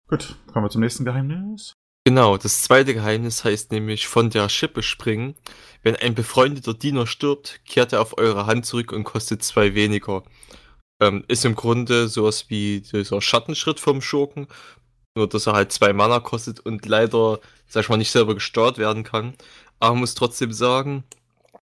Gut, 0.08 0.36
kommen 0.52 0.64
wir 0.64 0.70
zum 0.70 0.80
nächsten 0.80 1.04
Geheimnis. 1.04 1.74
Genau, 2.06 2.38
das 2.38 2.62
zweite 2.62 2.94
Geheimnis 2.94 3.44
heißt 3.44 3.72
nämlich 3.72 4.08
von 4.08 4.30
der 4.30 4.48
Schippe 4.48 4.82
springen. 4.82 5.34
Wenn 5.82 5.96
ein 5.96 6.14
befreundeter 6.14 6.72
Diener 6.74 7.06
stirbt, 7.06 7.60
kehrt 7.66 7.92
er 7.92 8.00
auf 8.00 8.16
eure 8.18 8.46
Hand 8.46 8.64
zurück 8.64 8.92
und 8.92 9.04
kostet 9.04 9.42
zwei 9.42 9.74
weniger. 9.74 10.22
Ähm, 11.00 11.24
ist 11.28 11.44
im 11.44 11.54
Grunde 11.54 12.08
sowas 12.08 12.46
wie 12.48 12.80
dieser 12.80 13.20
Schattenschritt 13.20 13.80
vom 13.80 14.00
Schurken, 14.02 14.48
nur 15.16 15.28
dass 15.28 15.46
er 15.46 15.54
halt 15.54 15.72
zwei 15.72 15.92
Mana 15.92 16.20
kostet 16.20 16.60
und 16.60 16.86
leider, 16.86 17.40
sag 17.68 17.84
ich 17.84 17.88
mal, 17.90 17.98
nicht 17.98 18.10
selber 18.12 18.34
gesteuert 18.34 18.78
werden 18.78 19.04
kann. 19.04 19.34
Aber 19.80 19.94
muss 19.96 20.14
trotzdem 20.14 20.52
sagen, 20.52 21.04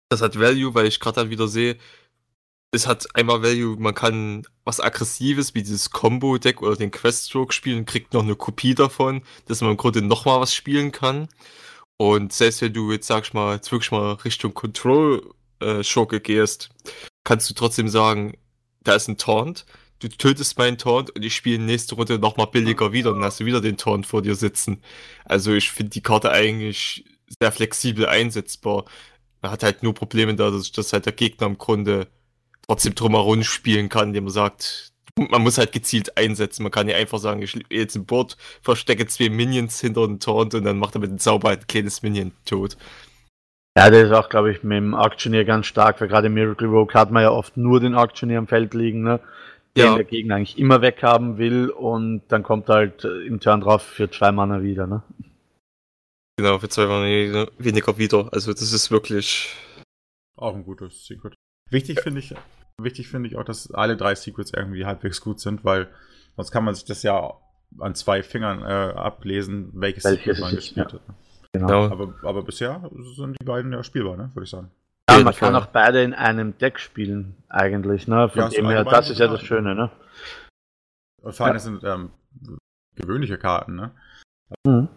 das 0.09 0.21
hat 0.21 0.39
Value, 0.39 0.73
weil 0.75 0.88
ich 0.88 0.99
gerade 0.99 1.21
dann 1.21 1.30
wieder 1.30 1.47
sehe, 1.47 1.78
es 2.72 2.88
hat 2.88 3.15
einmal 3.15 3.41
Value, 3.41 3.78
man 3.78 3.95
kann 3.95 4.45
was 4.65 4.80
Aggressives 4.80 5.53
wie 5.55 5.63
dieses 5.63 5.89
Combo-Deck 5.91 6.61
oder 6.61 6.76
den 6.76 6.91
Quest-Stroke 6.91 7.53
spielen, 7.53 7.86
kriegt 7.86 8.13
noch 8.13 8.24
eine 8.24 8.36
Kopie 8.36 8.76
davon, 8.76 9.24
dass 9.45 9.61
man 9.61 9.72
im 9.72 9.78
Grunde 9.78 10.01
nochmal 10.01 10.41
was 10.41 10.53
spielen 10.53 10.91
kann. 10.91 11.30
Und 11.97 12.34
selbst 12.34 12.61
wenn 12.61 12.74
du 12.74 12.91
jetzt, 12.91 13.07
sag 13.07 13.26
ich 13.26 13.34
mal, 13.34 13.55
jetzt 13.55 13.72
wirklich 13.72 13.91
mal 13.91 14.13
Richtung 14.13 14.53
Control-Schurke 14.53 16.20
gehst, 16.22 16.70
kannst 17.24 17.49
du 17.49 17.53
trotzdem 17.53 17.88
sagen, 17.88 18.38
da 18.82 18.95
ist 18.95 19.07
ein 19.07 19.18
Taunt, 19.18 19.65
du 19.99 20.09
tötest 20.09 20.57
meinen 20.57 20.78
Taunt 20.78 21.09
und 21.11 21.24
ich 21.24 21.36
spiele 21.36 21.59
nächste 21.63 21.95
Runde 21.95 22.20
nochmal 22.20 22.47
billiger 22.47 22.91
wieder 22.91 23.11
und 23.11 23.24
hast 23.24 23.39
du 23.39 23.45
wieder 23.45 23.61
den 23.61 23.78
Taunt 23.78 24.05
vor 24.05 24.22
dir 24.22 24.36
sitzen. 24.36 24.84
Also 25.26 25.53
ich 25.53 25.72
finde 25.72 25.91
die 25.91 26.01
Karte 26.01 26.32
eigentlich 26.32 27.05
sehr 27.39 27.51
flexibel 27.51 28.05
einsetzbar. 28.05 28.86
Man 29.41 29.51
hat 29.51 29.63
halt 29.63 29.84
nur 29.84 29.93
Probleme 29.93 30.36
dadurch, 30.36 30.72
dass 30.72 30.93
halt 30.93 31.05
der 31.05 31.13
Gegner 31.13 31.47
im 31.47 31.57
Grunde 31.57 32.07
trotzdem 32.68 32.95
drumherum 32.95 33.43
spielen 33.43 33.89
kann, 33.89 34.09
indem 34.09 34.26
man 34.26 34.34
sagt, 34.34 34.91
man 35.18 35.41
muss 35.41 35.57
halt 35.57 35.72
gezielt 35.72 36.18
einsetzen. 36.18 36.63
Man 36.63 36.72
kann 36.72 36.88
ja 36.88 36.95
einfach 36.97 37.18
sagen, 37.20 37.41
ich 37.41 37.55
lege 37.55 37.76
jetzt 37.76 37.95
ein 37.95 38.05
Board, 38.05 38.38
verstecke 38.61 39.07
zwei 39.07 39.30
Minions 39.30 39.80
hinter 39.80 40.05
den 40.05 40.20
Taunt 40.20 40.53
und 40.53 40.63
dann 40.63 40.78
macht 40.78 40.95
er 40.95 41.01
mit 41.01 41.09
dem 41.09 41.18
Zauber 41.18 41.49
halt 41.49 41.61
ein 41.61 41.68
kleines 41.68 42.03
Minion 42.03 42.32
tot. 42.45 42.78
Ja, 43.78 43.89
der 43.89 44.05
ist 44.05 44.11
auch, 44.11 44.30
glaube 44.30 44.51
ich, 44.51 44.63
mit 44.63 44.78
dem 44.78 44.95
Auctioneer 44.95 45.45
ganz 45.45 45.68
stark, 45.68 46.01
weil 46.01 46.07
gerade 46.07 46.28
im 46.28 46.34
Miracle 46.34 46.68
Rogue 46.68 46.93
hat 46.95 47.11
man 47.11 47.24
ja 47.24 47.32
oft 47.32 47.57
nur 47.57 47.80
den 47.80 47.95
Auctioneer 47.95 48.39
am 48.39 48.47
Feld 48.47 48.74
liegen, 48.74 49.03
ne? 49.03 49.20
Den 49.76 49.86
Ja. 49.86 49.95
der 49.95 50.03
Gegner 50.03 50.36
eigentlich 50.36 50.57
immer 50.57 50.82
weghaben 50.82 51.38
will 51.38 51.70
und 51.70 52.24
dann 52.30 52.41
kommt 52.41 52.70
halt 52.70 53.03
äh, 53.03 53.22
im 53.28 53.39
Turn 53.39 53.61
drauf 53.61 53.84
für 53.84 54.09
zwei 54.09 54.32
Mana 54.32 54.63
wieder, 54.63 54.88
ne? 54.88 55.03
Genau, 56.38 56.57
für 56.57 56.70
zwei 56.70 56.88
Mana 56.88 57.47
weniger 57.59 57.97
wieder. 57.99 58.30
Also 58.32 58.51
das 58.51 58.74
ist 58.74 58.89
wirklich. 58.89 59.55
Auch 60.36 60.55
ein 60.55 60.63
gutes 60.63 61.05
Secret. 61.05 61.36
Wichtig 61.70 62.01
finde 62.01 62.20
ich, 62.20 62.34
wichtig 62.82 63.07
finde 63.09 63.30
ich 63.30 63.38
auch, 63.38 63.43
dass 63.43 63.71
alle 63.71 63.97
drei 63.97 64.15
Secrets 64.15 64.51
irgendwie 64.53 64.86
halbwegs 64.86 65.21
gut 65.21 65.39
sind, 65.39 65.65
weil 65.65 65.88
sonst 66.36 66.51
kann 66.51 66.63
man 66.63 66.75
sich 66.75 66.86
das 66.86 67.03
ja 67.03 67.34
an 67.80 67.95
zwei 67.95 68.23
Fingern 68.23 68.61
äh, 68.61 68.65
ablesen, 68.97 69.69
welches 69.73 70.05
Welches 70.05 70.23
Secret 70.23 70.39
man 70.39 70.55
gespielt 70.55 70.93
hat. 70.93 71.01
Genau. 71.53 71.67
Genau. 71.67 71.86
Aber, 71.91 72.13
aber 72.23 72.43
bisher 72.43 72.89
sind 73.15 73.38
die 73.39 73.45
beiden 73.45 73.71
ja 73.73 73.84
spielbar, 73.84 74.15
ne? 74.17 74.30
würde 74.34 74.43
ich 74.43 74.49
sagen. 74.49 74.71
Ja, 75.09 75.19
man 75.23 75.34
kann 75.34 75.55
auch 75.55 75.67
beide 75.67 76.03
in 76.03 76.13
einem 76.13 76.57
Deck 76.57 76.80
spielen, 76.80 77.36
eigentlich, 77.49 78.07
ne? 78.07 78.30
Von 78.30 78.41
Ja, 78.41 78.49
dem 78.49 78.67
her, 78.69 78.84
das 78.84 79.09
ist 79.09 79.19
ja 79.19 79.28
das 79.28 79.41
Schöne, 79.41 79.73
ne? 79.73 79.89
Und 81.23 81.34
vor 81.34 81.45
allem, 81.45 81.55
das 81.55 81.63
sind 81.63 81.84
ähm, 81.84 82.11
gewöhnliche 82.95 83.38
Karten, 83.38 83.75
ne? 83.75 83.91
Mhm. 84.65 84.89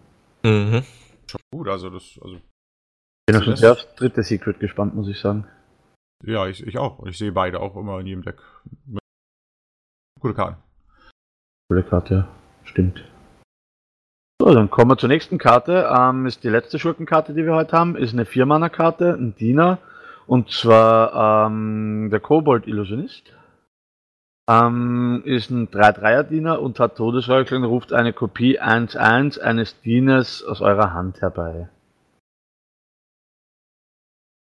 Mhm. 0.43 0.83
Schon 1.27 1.41
gut, 1.51 1.67
also 1.69 1.89
das, 1.89 2.19
also, 2.21 2.39
Bin 3.25 3.35
auch 3.37 3.41
schon 3.43 3.51
das- 3.53 3.59
sehr 3.61 3.71
aufs 3.71 3.87
dritte 3.95 4.21
Secret 4.21 4.59
gespannt, 4.59 4.93
muss 4.95 5.07
ich 5.07 5.19
sagen. 5.19 5.47
Ja, 6.23 6.47
ich, 6.47 6.65
ich 6.65 6.77
auch. 6.77 6.99
Und 6.99 7.09
ich 7.09 7.17
sehe 7.17 7.31
beide 7.31 7.59
auch 7.59 7.75
immer 7.75 7.99
in 7.99 8.07
jedem 8.07 8.23
Deck. 8.23 8.37
Gute 10.19 10.35
Karten. 10.35 10.57
Coole 11.69 11.83
Karte, 11.83 12.13
ja. 12.13 12.27
Stimmt. 12.63 13.03
So, 14.41 14.53
dann 14.53 14.69
kommen 14.69 14.91
wir 14.91 14.97
zur 14.97 15.09
nächsten 15.09 15.37
Karte. 15.37 15.89
Ähm, 15.95 16.25
ist 16.25 16.43
die 16.43 16.49
letzte 16.49 16.79
Schurkenkarte, 16.79 17.33
die 17.33 17.45
wir 17.45 17.53
heute 17.53 17.77
haben. 17.77 17.95
Ist 17.95 18.13
eine 18.13 18.25
Vier-Mana-Karte, 18.25 19.13
ein 19.13 19.35
Diener. 19.35 19.79
Und 20.27 20.51
zwar 20.51 21.47
ähm, 21.47 22.09
der 22.11 22.19
Kobold-Illusionist. 22.19 23.33
Ähm, 24.49 25.21
ist 25.25 25.49
ein 25.49 25.69
3-3er-Diener 25.69 26.61
und 26.61 26.79
hat 26.79 26.97
Todesräucheln, 26.97 27.63
ruft 27.63 27.93
eine 27.93 28.13
Kopie 28.13 28.59
1-1 28.59 29.39
eines 29.39 29.79
Dieners 29.81 30.43
aus 30.43 30.61
eurer 30.61 30.93
Hand 30.93 31.21
herbei. 31.21 31.69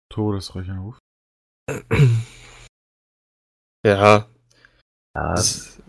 Todesräucherruf. 0.09 0.97
Ja, 3.85 4.27
Ja, 5.15 5.33
das, 5.35 5.81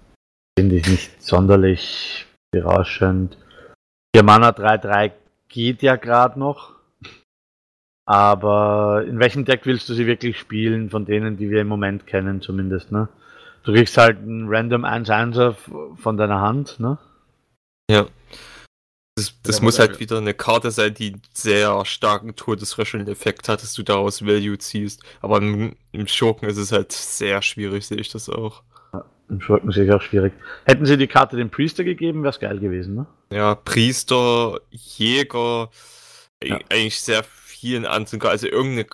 finde 0.59 0.76
ich 0.76 0.87
nicht 0.89 1.22
sonderlich 1.22 2.26
berauschend. 2.53 3.37
4 4.14 4.22
Mana 4.22 4.51
3-3 4.51 5.12
geht 5.49 5.83
ja 5.83 5.97
gerade 5.97 6.39
noch. 6.39 6.74
Aber 8.07 9.05
in 9.07 9.20
welchem 9.20 9.45
Deck 9.45 9.66
willst 9.66 9.89
du 9.89 9.95
sie 9.95 10.07
wirklich 10.07 10.39
spielen, 10.39 10.91
von 10.91 11.05
denen, 11.05 11.37
die 11.37 11.49
wir 11.51 11.61
im 11.61 11.68
Moment 11.68 12.07
kennen, 12.07 12.41
zumindest, 12.41 12.91
ne? 12.91 13.09
Du 13.62 13.72
kriegst 13.72 13.97
halt 13.99 14.18
einen 14.18 14.49
random 14.49 14.85
1-1er 14.85 15.55
von 15.97 16.16
deiner 16.16 16.41
Hand, 16.41 16.81
ne? 16.81 16.99
Ja. 17.91 18.07
Das, 19.17 19.35
das 19.43 19.59
Ja, 19.59 19.65
muss 19.65 19.79
halt 19.79 20.01
wieder 20.01 20.19
eine 20.19 20.35
Karte 20.35 20.71
sein, 20.71 20.95
die 20.95 21.09
einen 21.13 21.23
sehr 21.35 21.85
starken 21.85 22.37
Todesröcheln-Effekt 22.37 23.49
hat, 23.49 23.63
dass 23.63 23.75
du 23.75 23.83
daraus 23.83 24.25
Value 24.25 24.59
ziehst. 24.59 25.03
Aber 25.21 25.39
im, 25.39 25.77
im 25.93 26.07
Schurken 26.07 26.49
ist 26.49 26.57
es 26.57 26.73
halt 26.73 26.93
sehr 26.93 27.43
schwierig, 27.43 27.87
sehe 27.87 27.99
ich 27.99 28.09
das 28.11 28.29
auch. 28.29 28.63
Im 29.29 29.41
Schurken 29.41 29.71
sehe 29.71 29.85
ich 29.85 29.93
auch 29.93 30.03
schwierig. 30.03 30.33
Hätten 30.65 30.87
sie 30.87 30.97
die 30.97 31.07
Karte 31.07 31.37
dem 31.37 31.51
Priester 31.51 31.85
gegeben, 31.85 32.23
wäre 32.23 32.31
es 32.33 32.41
geil 32.41 32.59
gewesen, 32.59 32.95
ne? 32.97 33.07
Ja, 33.33 33.55
Priester, 33.55 34.61
Jäger, 34.71 35.71
Ja. 36.43 36.57
e- 36.57 36.65
eigentlich 36.71 37.01
sehr 37.01 37.23
vielen 37.25 37.87
anderen. 37.87 38.23
Also 38.23 38.49
irgendeine 38.49 38.87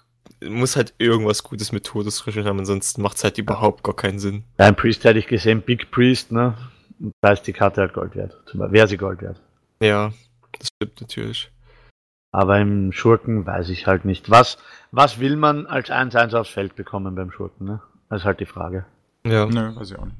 muss 0.44 0.76
halt 0.76 0.92
irgendwas 0.98 1.42
Gutes 1.42 1.72
mit 1.72 1.84
Todesröcheln 1.84 2.44
haben, 2.46 2.58
ansonsten 2.58 3.00
macht 3.00 3.16
es 3.16 3.24
halt 3.24 3.38
überhaupt 3.38 3.82
gar 3.82 3.96
keinen 3.96 4.18
Sinn. 4.18 4.44
Beim 4.58 4.76
Priest 4.76 5.04
hätte 5.04 5.18
ich 5.18 5.26
gesehen, 5.26 5.62
Big 5.62 5.90
Priest, 5.90 6.32
ne? 6.32 6.54
Und 7.00 7.12
da 7.22 7.32
ist 7.32 7.42
die 7.42 7.52
Karte 7.54 7.80
halt 7.80 7.94
Gold 7.94 8.14
wert. 8.16 8.36
Zum 8.46 8.60
Beispiel, 8.60 8.74
wäre 8.74 8.88
sie 8.88 8.96
Gold 8.98 9.22
wert. 9.22 9.40
Ja, 9.80 10.12
das 10.58 10.68
stimmt 10.68 11.00
natürlich. 11.00 11.50
Aber 12.32 12.58
im 12.58 12.92
Schurken 12.92 13.46
weiß 13.46 13.68
ich 13.70 13.86
halt 13.86 14.04
nicht. 14.04 14.30
Was, 14.30 14.58
was 14.90 15.18
will 15.20 15.36
man 15.36 15.66
als 15.66 15.90
1-1 15.90 16.34
aufs 16.36 16.50
Feld 16.50 16.76
bekommen 16.76 17.14
beim 17.14 17.30
Schurken, 17.30 17.66
ne? 17.66 17.82
Das 18.08 18.20
ist 18.22 18.24
halt 18.26 18.40
die 18.40 18.46
Frage. 18.46 18.84
Ja. 19.26 19.46
Nö, 19.46 19.74
weiß 19.74 19.90
ich 19.90 19.98
auch 19.98 20.04
nicht. 20.04 20.16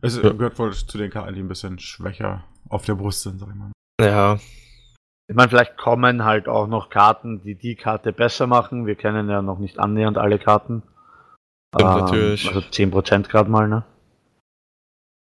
Es 0.00 0.16
Ja. 0.16 0.30
gehört 0.32 0.58
wohl 0.58 0.72
zu 0.72 0.98
den 0.98 1.10
Karten, 1.10 1.34
die 1.34 1.40
ein 1.40 1.48
bisschen 1.48 1.78
schwächer 1.78 2.44
auf 2.68 2.84
der 2.84 2.94
Brust 2.94 3.22
sind, 3.22 3.38
sag 3.38 3.48
ich 3.48 3.54
mal. 3.54 3.72
Ja, 4.00 4.38
Ich 5.28 5.36
meine, 5.36 5.48
vielleicht 5.48 5.76
kommen 5.78 6.24
halt 6.24 6.48
auch 6.48 6.66
noch 6.66 6.90
Karten, 6.90 7.40
die 7.42 7.54
die 7.54 7.76
Karte 7.76 8.12
besser 8.12 8.46
machen. 8.46 8.86
Wir 8.86 8.96
kennen 8.96 9.30
ja 9.30 9.40
noch 9.40 9.58
nicht 9.58 9.78
annähernd 9.78 10.18
alle 10.18 10.38
Karten. 10.38 10.82
Stimmt 11.74 11.94
natürlich. 11.94 12.46
Also 12.48 12.60
10% 12.60 13.28
gerade 13.28 13.48
mal, 13.50 13.68
ne? 13.68 13.84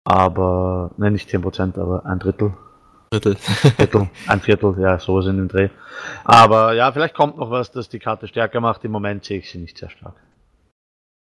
Aber, 0.10 0.90
ne, 0.98 1.12
nicht 1.12 1.30
10%, 1.30 1.78
aber 1.80 2.04
ein 2.06 2.18
Drittel. 2.18 2.54
Drittel. 3.12 3.36
Viertel, 3.36 4.10
ein 4.28 4.40
Viertel, 4.40 4.76
ja, 4.80 4.98
sowas 4.98 5.28
in 5.28 5.38
dem 5.38 5.48
Dreh. 5.48 5.70
Aber 6.24 6.74
ja, 6.74 6.92
vielleicht 6.92 7.14
kommt 7.14 7.38
noch 7.38 7.52
was, 7.52 7.72
das 7.72 7.90
die 7.90 8.00
Karte 8.00 8.28
stärker 8.28 8.60
macht. 8.60 8.84
Im 8.84 8.92
Moment 8.92 9.24
sehe 9.24 9.38
ich 9.38 9.52
sie 9.52 9.60
nicht 9.60 9.78
sehr 9.78 9.90
stark. 9.92 10.16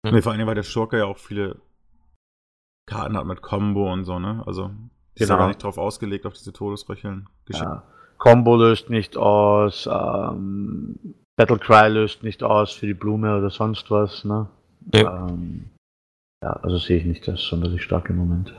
Hm. 0.05 0.13
Nee, 0.13 0.21
vor 0.21 0.31
allem, 0.31 0.47
weil 0.47 0.55
der 0.55 0.63
Schurke 0.63 0.99
ja 0.99 1.05
auch 1.05 1.17
viele 1.17 1.57
Karten 2.89 3.17
hat 3.17 3.25
mit 3.25 3.41
Combo 3.41 3.91
und 3.91 4.05
so, 4.05 4.19
ne? 4.19 4.41
Also, 4.45 4.69
die 5.17 5.23
ist 5.23 5.29
ja 5.29 5.35
Genau. 5.35 5.39
gar 5.39 5.47
nicht 5.49 5.63
drauf 5.63 5.77
ausgelegt, 5.77 6.25
auf 6.25 6.33
diese 6.33 6.53
Todesröcheln. 6.53 7.27
Ja. 7.49 7.83
Combo 8.17 8.55
löst 8.55 8.89
nicht 8.89 9.17
aus, 9.17 9.87
ähm, 9.91 10.97
Battlecry 11.35 11.89
löst 11.89 12.23
nicht 12.23 12.41
aus 12.41 12.71
für 12.71 12.85
die 12.87 12.93
Blume 12.93 13.37
oder 13.37 13.49
sonst 13.49 13.91
was, 13.91 14.23
ne? 14.23 14.47
Ja. 14.93 15.27
Ähm, 15.27 15.69
ja, 16.41 16.53
also 16.53 16.77
sehe 16.77 16.97
ich 16.97 17.05
nicht 17.05 17.27
das 17.27 17.41
sonderlich 17.41 17.83
stark 17.83 18.09
im 18.09 18.17
Moment. 18.17 18.57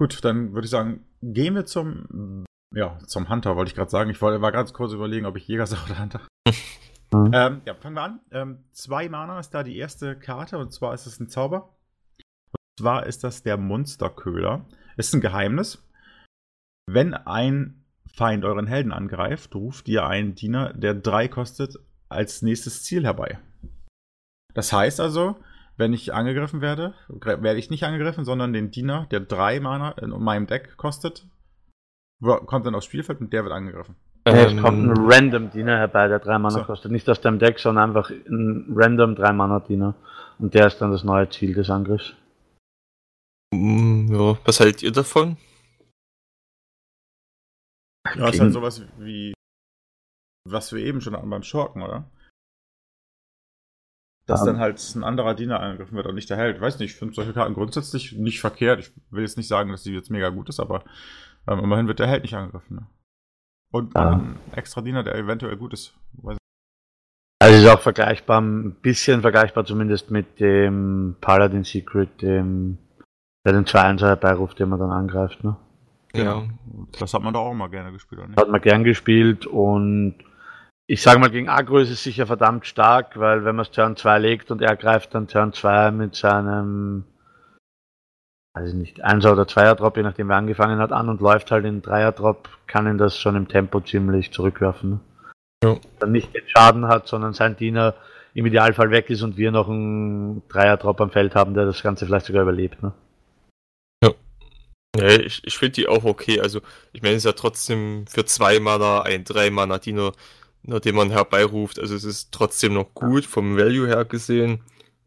Gut, 0.00 0.24
dann 0.24 0.54
würde 0.54 0.64
ich 0.64 0.70
sagen, 0.70 1.04
gehen 1.20 1.54
wir 1.54 1.66
zum, 1.66 2.46
ja, 2.74 2.98
zum 3.06 3.28
Hunter, 3.28 3.54
wollte 3.54 3.68
ich 3.68 3.74
gerade 3.74 3.90
sagen. 3.90 4.08
Ich 4.08 4.22
wollte, 4.22 4.40
war 4.40 4.50
ganz 4.50 4.72
kurz 4.72 4.94
überlegen, 4.94 5.26
ob 5.26 5.36
ich 5.36 5.46
Jäger 5.46 5.66
sage 5.66 5.82
oder 5.84 6.00
Hunter. 6.00 6.20
Mhm. 7.12 7.32
Ähm, 7.34 7.62
ja, 7.64 7.74
fangen 7.74 7.96
wir 7.96 8.02
an. 8.02 8.20
Ähm, 8.30 8.64
zwei 8.70 9.08
Mana 9.08 9.40
ist 9.40 9.50
da 9.50 9.64
die 9.64 9.76
erste 9.76 10.16
Karte 10.16 10.58
und 10.58 10.72
zwar 10.72 10.94
ist 10.94 11.06
es 11.06 11.18
ein 11.18 11.28
Zauber. 11.28 11.76
Und 12.52 12.78
zwar 12.78 13.04
ist 13.04 13.24
das 13.24 13.42
der 13.42 13.56
Monsterköhler. 13.56 14.64
Ist 14.96 15.12
ein 15.12 15.20
Geheimnis. 15.20 15.84
Wenn 16.88 17.14
ein 17.14 17.84
Feind 18.14 18.44
euren 18.44 18.68
Helden 18.68 18.92
angreift, 18.92 19.56
ruft 19.56 19.88
ihr 19.88 20.06
einen 20.06 20.36
Diener, 20.36 20.72
der 20.72 20.94
drei 20.94 21.26
kostet, 21.26 21.80
als 22.08 22.42
nächstes 22.42 22.84
Ziel 22.84 23.02
herbei. 23.02 23.40
Das 24.54 24.72
heißt 24.72 25.00
also, 25.00 25.34
wenn 25.80 25.92
ich 25.92 26.14
angegriffen 26.14 26.60
werde, 26.60 26.94
werde 27.08 27.58
ich 27.58 27.70
nicht 27.70 27.82
angegriffen, 27.82 28.24
sondern 28.24 28.52
den 28.52 28.70
Diener, 28.70 29.06
der 29.10 29.18
drei 29.20 29.58
Mana 29.58 29.92
in 29.92 30.10
meinem 30.10 30.46
Deck 30.46 30.76
kostet, 30.76 31.26
kommt 32.22 32.66
dann 32.66 32.74
aufs 32.76 32.84
Spielfeld 32.86 33.20
und 33.20 33.32
der 33.32 33.42
wird 33.42 33.52
angegriffen. 33.52 33.96
Ja, 34.26 34.34
es 34.34 34.56
kommt 34.60 34.78
ein 34.84 34.90
Ähm, 34.90 35.06
Random 35.10 35.50
Diener 35.50 35.78
herbei, 35.78 36.06
der 36.06 36.18
drei 36.20 36.38
Mana 36.38 36.60
So. 36.60 36.64
kostet. 36.64 36.92
Nicht 36.92 37.08
aus 37.08 37.20
dem 37.22 37.38
Deck, 37.38 37.58
sondern 37.58 37.88
einfach 37.88 38.10
ein 38.10 38.66
Random 38.76 39.16
drei 39.16 39.32
Mana 39.32 39.60
Diener. 39.60 39.94
Und 40.38 40.52
der 40.54 40.66
ist 40.66 40.78
dann 40.78 40.92
das 40.92 41.02
neue 41.02 41.28
Ziel 41.30 41.54
des 41.54 41.70
Angriffs. 41.70 42.14
mm, 43.54 44.12
ja, 44.14 44.38
was 44.44 44.60
haltet 44.60 44.82
ihr 44.82 44.92
davon? 44.92 45.38
Ja, 48.16 48.28
ist 48.28 48.40
halt 48.40 48.52
sowas 48.52 48.82
wie, 48.98 49.32
was 50.48 50.72
wir 50.72 50.84
eben 50.84 51.00
schon 51.00 51.14
hatten 51.16 51.30
beim 51.30 51.42
Schurken, 51.42 51.82
oder? 51.82 52.04
Dass 54.30 54.40
Ja. 54.40 54.46
dann 54.46 54.58
halt 54.60 54.80
ein 54.94 55.02
anderer 55.04 55.34
Diener 55.34 55.60
angegriffen 55.60 55.96
wird 55.96 56.06
und 56.06 56.14
nicht 56.14 56.30
der 56.30 56.36
Held. 56.36 56.60
Weiß 56.60 56.78
nicht, 56.78 56.92
ich 56.92 56.96
finde 56.96 57.14
solche 57.14 57.32
Karten 57.32 57.54
grundsätzlich 57.54 58.12
nicht 58.12 58.40
verkehrt. 58.40 58.80
Ich 58.80 58.92
will 59.10 59.22
jetzt 59.22 59.36
nicht 59.36 59.48
sagen, 59.48 59.70
dass 59.70 59.82
die 59.82 59.92
jetzt 59.92 60.10
mega 60.10 60.28
gut 60.30 60.48
ist, 60.48 60.60
aber 60.60 60.84
ähm, 61.48 61.58
immerhin 61.60 61.88
wird 61.88 61.98
der 61.98 62.06
Held 62.06 62.22
nicht 62.22 62.34
angegriffen. 62.34 62.76
Ne? 62.76 62.86
Und 63.72 63.94
Ja. 63.94 64.10
ein 64.12 64.36
extra 64.52 64.80
Diener, 64.82 65.02
der 65.02 65.16
eventuell 65.16 65.56
gut 65.56 65.72
ist. 65.72 65.94
Weiß 66.14 66.36
Also 67.42 67.56
ist 67.56 67.68
auch 67.72 67.80
vergleichbar, 67.80 68.40
ein 68.40 68.72
bisschen 68.82 69.20
vergleichbar 69.22 69.64
zumindest 69.64 70.10
mit 70.10 70.38
dem 70.40 71.16
Paladin 71.20 71.64
Secret, 71.64 72.22
dem, 72.22 72.78
der 73.46 73.52
den 73.54 73.64
2-1 73.64 74.00
herbeiruft, 74.02 74.58
den 74.58 74.68
man 74.68 74.78
dann 74.78 74.90
angreift, 74.90 75.42
ne? 75.42 75.56
Ja. 76.14 76.40
nicht. 76.42 77.00
Das 77.00 77.14
hat 77.14 77.22
man 77.22 77.32
doch 77.34 77.40
auch 77.46 77.52
immer 77.52 77.68
gerne 77.68 77.92
gespielt, 77.92 78.20
oder 78.20 78.28
nicht? 78.28 78.38
Hat 78.40 78.48
man 78.48 78.60
gern 78.60 78.84
gespielt 78.84 79.46
und 79.46 80.16
ich 80.90 81.02
sage 81.02 81.20
mal, 81.20 81.30
gegen 81.30 81.48
Agro 81.48 81.78
ist 81.78 81.90
es 81.90 82.02
sicher 82.02 82.26
verdammt 82.26 82.66
stark, 82.66 83.16
weil 83.16 83.44
wenn 83.44 83.54
man 83.54 83.64
es 83.64 83.70
Turn 83.70 83.96
2 83.96 84.18
legt 84.18 84.50
und 84.50 84.60
er 84.60 84.74
greift 84.74 85.14
dann 85.14 85.28
Turn 85.28 85.52
2 85.52 85.92
mit 85.92 86.16
seinem, 86.16 87.04
ich 88.60 88.74
nicht, 88.74 89.06
1er 89.06 89.30
oder 89.30 89.44
2er 89.44 89.76
Drop, 89.76 89.96
je 89.96 90.02
nachdem 90.02 90.28
wer 90.28 90.36
angefangen 90.36 90.80
hat, 90.80 90.90
an 90.90 91.08
und 91.08 91.20
läuft 91.20 91.52
halt 91.52 91.64
in 91.64 91.80
3er 91.80 92.10
Drop, 92.10 92.48
kann 92.66 92.88
ihn 92.88 92.98
das 92.98 93.16
schon 93.16 93.36
im 93.36 93.46
Tempo 93.46 93.80
ziemlich 93.80 94.32
zurückwerfen. 94.32 94.90
Ne? 94.90 95.00
Ja. 95.62 95.76
Dann 96.00 96.10
nicht 96.10 96.34
den 96.34 96.48
Schaden 96.48 96.88
hat, 96.88 97.06
sondern 97.06 97.34
sein 97.34 97.56
Diener 97.56 97.94
im 98.34 98.46
Idealfall 98.46 98.90
weg 98.90 99.10
ist 99.10 99.22
und 99.22 99.36
wir 99.36 99.52
noch 99.52 99.68
einen 99.68 100.42
3er 100.48 100.76
Drop 100.76 101.00
am 101.00 101.12
Feld 101.12 101.36
haben, 101.36 101.54
der 101.54 101.66
das 101.66 101.84
Ganze 101.84 102.04
vielleicht 102.04 102.26
sogar 102.26 102.42
überlebt. 102.42 102.82
Ne? 102.82 102.92
Ja, 104.96 105.06
ich, 105.06 105.42
ich 105.44 105.56
finde 105.56 105.74
die 105.74 105.86
auch 105.86 106.04
okay. 106.04 106.40
Also, 106.40 106.60
ich 106.92 107.00
meine, 107.00 107.14
es 107.14 107.18
ist 107.18 107.26
ja 107.26 107.32
trotzdem 107.32 108.06
für 108.08 108.24
zwei 108.24 108.58
Mana 108.58 109.02
ein 109.02 109.22
drei 109.24 109.50
Mana 109.50 109.78
Diener, 109.78 110.12
nur 110.62 110.80
den 110.80 110.94
man 110.94 111.10
herbeiruft. 111.10 111.78
Also, 111.78 111.94
es 111.94 112.04
ist 112.04 112.32
trotzdem 112.32 112.74
noch 112.74 112.94
gut 112.94 113.24
vom 113.24 113.56
Value 113.56 113.86
her 113.86 114.04
gesehen. 114.04 114.60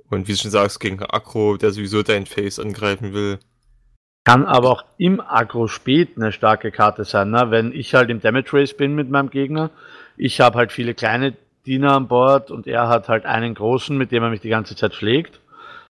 Und 0.10 0.28
wie 0.28 0.34
du 0.34 0.38
schon 0.38 0.52
sagst, 0.52 0.80
gegen 0.80 1.02
Akro, 1.02 1.58
der 1.58 1.72
sowieso 1.72 2.04
dein 2.04 2.26
Face 2.26 2.60
angreifen 2.60 3.14
will. 3.14 3.40
Kann 4.26 4.46
aber 4.46 4.70
auch 4.70 4.86
im 4.98 5.20
Agro 5.20 5.68
spät 5.68 6.12
eine 6.16 6.32
starke 6.32 6.72
Karte 6.72 7.04
sein, 7.04 7.32
ne? 7.32 7.48
wenn 7.50 7.74
ich 7.74 7.94
halt 7.94 8.10
im 8.10 8.22
Damage 8.22 8.54
Race 8.54 8.74
bin 8.76 8.96
mit 8.96 9.10
meinem 9.10 9.30
Gegner. 9.30 9.70
Ich 10.16 10.40
habe 10.40 10.58
halt 10.58 10.72
viele 10.72 10.94
kleine 10.94 11.36
Diener 11.66 11.94
an 11.94 12.08
Bord 12.08 12.50
und 12.50 12.68
er 12.68 12.88
hat 12.88 13.10
halt 13.10 13.26
einen 13.26 13.54
großen, 13.54 13.98
mit 13.98 14.12
dem 14.12 14.24
er 14.24 14.30
mich 14.30 14.42
die 14.42 14.50
ganze 14.50 14.76
Zeit 14.76 14.94
schlägt. 14.94 15.40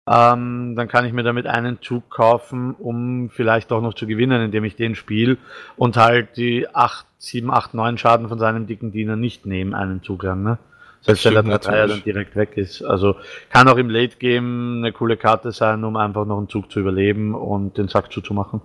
Ähm, 0.09 0.75
dann 0.75 0.89
kann 0.89 1.05
ich 1.05 1.13
mir 1.13 1.23
damit 1.23 1.47
einen 1.47 1.81
Zug 1.81 2.09
kaufen, 2.09 2.73
um 2.73 3.29
vielleicht 3.29 3.71
auch 3.71 3.81
noch 3.81 3.93
zu 3.93 4.05
gewinnen, 4.05 4.41
indem 4.41 4.65
ich 4.65 4.75
den 4.75 4.95
spiele 4.95 5.37
und 5.77 5.95
halt 5.95 6.35
die 6.35 6.67
8, 6.73 7.05
7, 7.19 7.49
8, 7.49 7.73
9 7.73 7.97
Schaden 7.97 8.27
von 8.27 8.37
seinem 8.37 8.67
dicken 8.67 8.91
Diener 8.91 9.15
nicht 9.15 9.45
nehme, 9.45 9.77
einen 9.77 10.03
Zug 10.03 10.23
lang. 10.23 10.43
Ne? 10.43 10.57
Selbst 11.01 11.23
wenn 11.25 11.45
der 11.45 11.59
3 11.59 11.87
dann 11.87 12.03
direkt 12.03 12.35
weg 12.35 12.57
ist. 12.57 12.81
Also 12.81 13.15
kann 13.49 13.69
auch 13.69 13.77
im 13.77 13.89
Late 13.89 14.17
Game 14.17 14.79
eine 14.79 14.91
coole 14.91 15.15
Karte 15.15 15.53
sein, 15.53 15.83
um 15.85 15.95
einfach 15.95 16.25
noch 16.25 16.37
einen 16.37 16.49
Zug 16.49 16.69
zu 16.69 16.81
überleben 16.81 17.33
und 17.33 17.77
den 17.77 17.87
Sack 17.87 18.11
zuzumachen. 18.11 18.61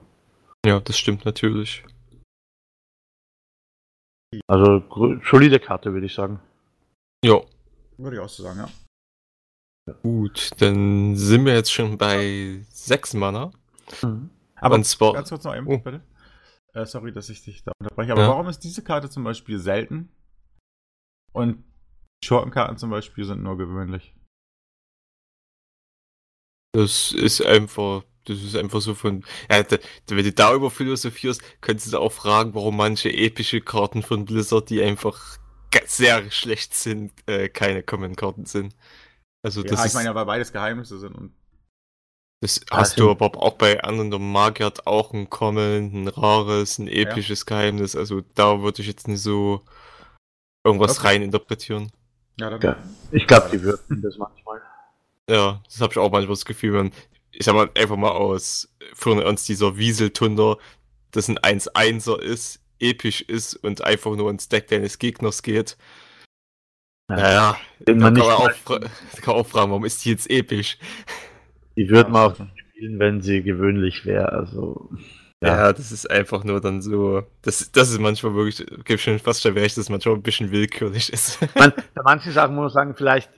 Ja, 0.66 0.80
das 0.80 0.98
stimmt 0.98 1.24
natürlich. 1.24 1.84
Also 4.48 4.82
solide 5.30 5.60
Karte, 5.60 5.92
würde 5.92 6.06
ich 6.06 6.14
sagen. 6.14 6.40
Ja, 7.24 7.40
Würde 7.96 8.16
ich 8.16 8.22
auch 8.22 8.28
so 8.28 8.42
sagen, 8.42 8.58
ja. 8.58 8.68
Gut. 10.02 10.50
Dann 10.58 11.16
sind 11.16 11.44
wir 11.44 11.54
jetzt 11.54 11.72
schon 11.72 11.98
bei 11.98 12.64
sechs 12.70 13.14
Mana. 13.14 13.50
Aber 14.56 14.74
Und 14.74 14.84
zwar- 14.84 15.14
ganz 15.14 15.28
kurz 15.30 15.44
noch 15.44 15.54
eben, 15.56 15.66
Oh. 15.68 15.78
bitte. 15.78 16.02
Äh, 16.74 16.84
sorry, 16.86 17.12
dass 17.12 17.28
ich 17.30 17.42
dich 17.42 17.62
da 17.64 17.72
unterbreche. 17.80 18.12
Aber 18.12 18.22
Ja. 18.22 18.28
warum 18.28 18.48
ist 18.48 18.60
diese 18.60 18.82
Karte 18.84 19.08
zum 19.10 19.24
Beispiel 19.24 19.58
selten? 19.58 20.10
Und 21.32 21.64
Schurkenkarten 22.24 22.76
zum 22.78 22.90
Beispiel 22.90 23.24
sind 23.24 23.42
nur 23.42 23.56
gewöhnlich. 23.56 24.14
Das 26.74 27.12
ist 27.12 27.40
einfach, 27.44 28.02
das 28.24 28.42
ist 28.42 28.54
einfach 28.56 28.80
so 28.80 28.94
von, 28.94 29.24
ja, 29.50 29.62
da, 29.62 29.76
da- 29.76 30.16
wenn 30.16 30.24
du 30.24 30.32
darüber 30.32 30.70
philosophierst, 30.70 31.42
könntest 31.60 31.92
du 31.92 31.98
auch 31.98 32.12
fragen, 32.12 32.54
warum 32.54 32.76
manche 32.76 33.10
epische 33.10 33.60
Karten 33.60 34.02
von 34.02 34.24
Blizzard, 34.24 34.68
die 34.70 34.82
einfach 34.82 35.38
sehr 35.86 36.30
schlecht 36.30 36.74
sind, 36.74 37.12
äh, 37.26 37.48
keine 37.48 37.82
Common-Karten 37.82 38.46
sind. 38.46 38.74
Also 39.42 39.62
Ja, 39.62 39.68
das 39.70 39.80
ich 39.80 39.86
ist, 39.86 39.94
meine 39.94 40.08
ja, 40.08 40.14
weil 40.14 40.26
beides 40.26 40.52
Geheimnisse 40.52 40.98
sind. 40.98 41.14
Und 41.14 41.34
das 42.40 42.60
hast 42.70 43.00
du 43.00 43.10
aber 43.10 43.36
auch 43.36 43.54
bei 43.54 43.82
anderen 43.82 44.10
der 44.10 44.20
Magier 44.20 44.66
hat 44.66 44.86
auch 44.86 45.12
ein 45.12 45.28
Common, 45.28 46.04
ein 46.04 46.08
rares, 46.08 46.78
ein 46.78 46.86
episches 46.88 47.46
Geheimnis. 47.46 47.96
Also 47.96 48.22
da 48.34 48.62
würde 48.62 48.80
ich 48.80 48.88
jetzt 48.88 49.08
nicht 49.08 49.22
so 49.22 49.62
irgendwas 50.64 50.98
Okay. 50.98 51.08
rein 51.08 51.22
interpretieren. 51.22 51.90
Ja, 52.38 52.50
dann. 52.50 52.60
Ja. 52.60 52.76
Ich 53.10 53.26
glaube, 53.26 53.48
die 53.50 53.62
würden 53.62 54.02
das 54.02 54.16
manchmal. 54.18 54.62
Ja, 55.28 55.60
das 55.64 55.80
habe 55.80 55.92
ich 55.92 55.98
auch 55.98 56.10
manchmal 56.10 56.34
das 56.34 56.44
Gefühl, 56.44 56.74
wenn, 56.74 56.92
ich 57.32 57.44
sag 57.44 57.54
mal, 57.54 57.70
einfach 57.76 57.96
mal 57.96 58.12
aus 58.12 58.72
von 58.94 59.22
uns 59.22 59.44
dieser 59.44 59.76
Wieseltunder, 59.76 60.58
das 61.10 61.28
ein 61.28 61.38
1-1er 61.38 62.20
ist, 62.20 62.60
episch 62.78 63.22
ist 63.22 63.56
und 63.56 63.82
einfach 63.82 64.14
nur 64.14 64.30
ins 64.30 64.48
Deck 64.48 64.68
deines 64.68 64.98
Gegners 64.98 65.42
geht. 65.42 65.76
Ja. 67.08 67.16
Naja, 67.16 67.56
Den 67.80 67.98
man 67.98 68.14
kann 68.14 68.14
nicht 68.14 68.26
man, 68.26 68.36
auch, 68.36 68.64
kann 68.64 68.90
man 69.26 69.36
auch 69.36 69.46
fragen, 69.46 69.70
warum 69.70 69.84
ist 69.84 70.04
die 70.04 70.10
jetzt 70.10 70.30
episch? 70.30 70.78
Die 71.76 71.88
würde 71.88 72.10
man 72.10 72.32
auch 72.32 72.34
spielen, 72.34 72.98
wenn 72.98 73.20
sie 73.20 73.42
gewöhnlich 73.42 74.04
wäre. 74.04 74.32
Also. 74.32 74.90
Ja. 75.40 75.56
Ja. 75.56 75.72
das 75.72 75.92
ist 75.92 76.10
einfach 76.10 76.44
nur 76.44 76.60
dann 76.60 76.82
so, 76.82 77.22
das, 77.42 77.70
das 77.72 77.90
ist 77.90 78.00
manchmal 78.00 78.34
wirklich, 78.34 78.66
gibt 78.84 79.00
schon 79.00 79.18
fast 79.20 79.42
schon 79.42 79.52
recht, 79.52 79.76
dass 79.76 79.84
es 79.84 79.90
manchmal 79.90 80.16
ein 80.16 80.22
bisschen 80.22 80.50
willkürlich 80.50 81.12
ist. 81.12 81.40
Man, 81.56 81.72
bei 81.94 82.02
manchen 82.02 82.32
Sachen 82.32 82.54
muss 82.56 82.74
man 82.74 82.82
sagen, 82.82 82.94
vielleicht 82.96 83.30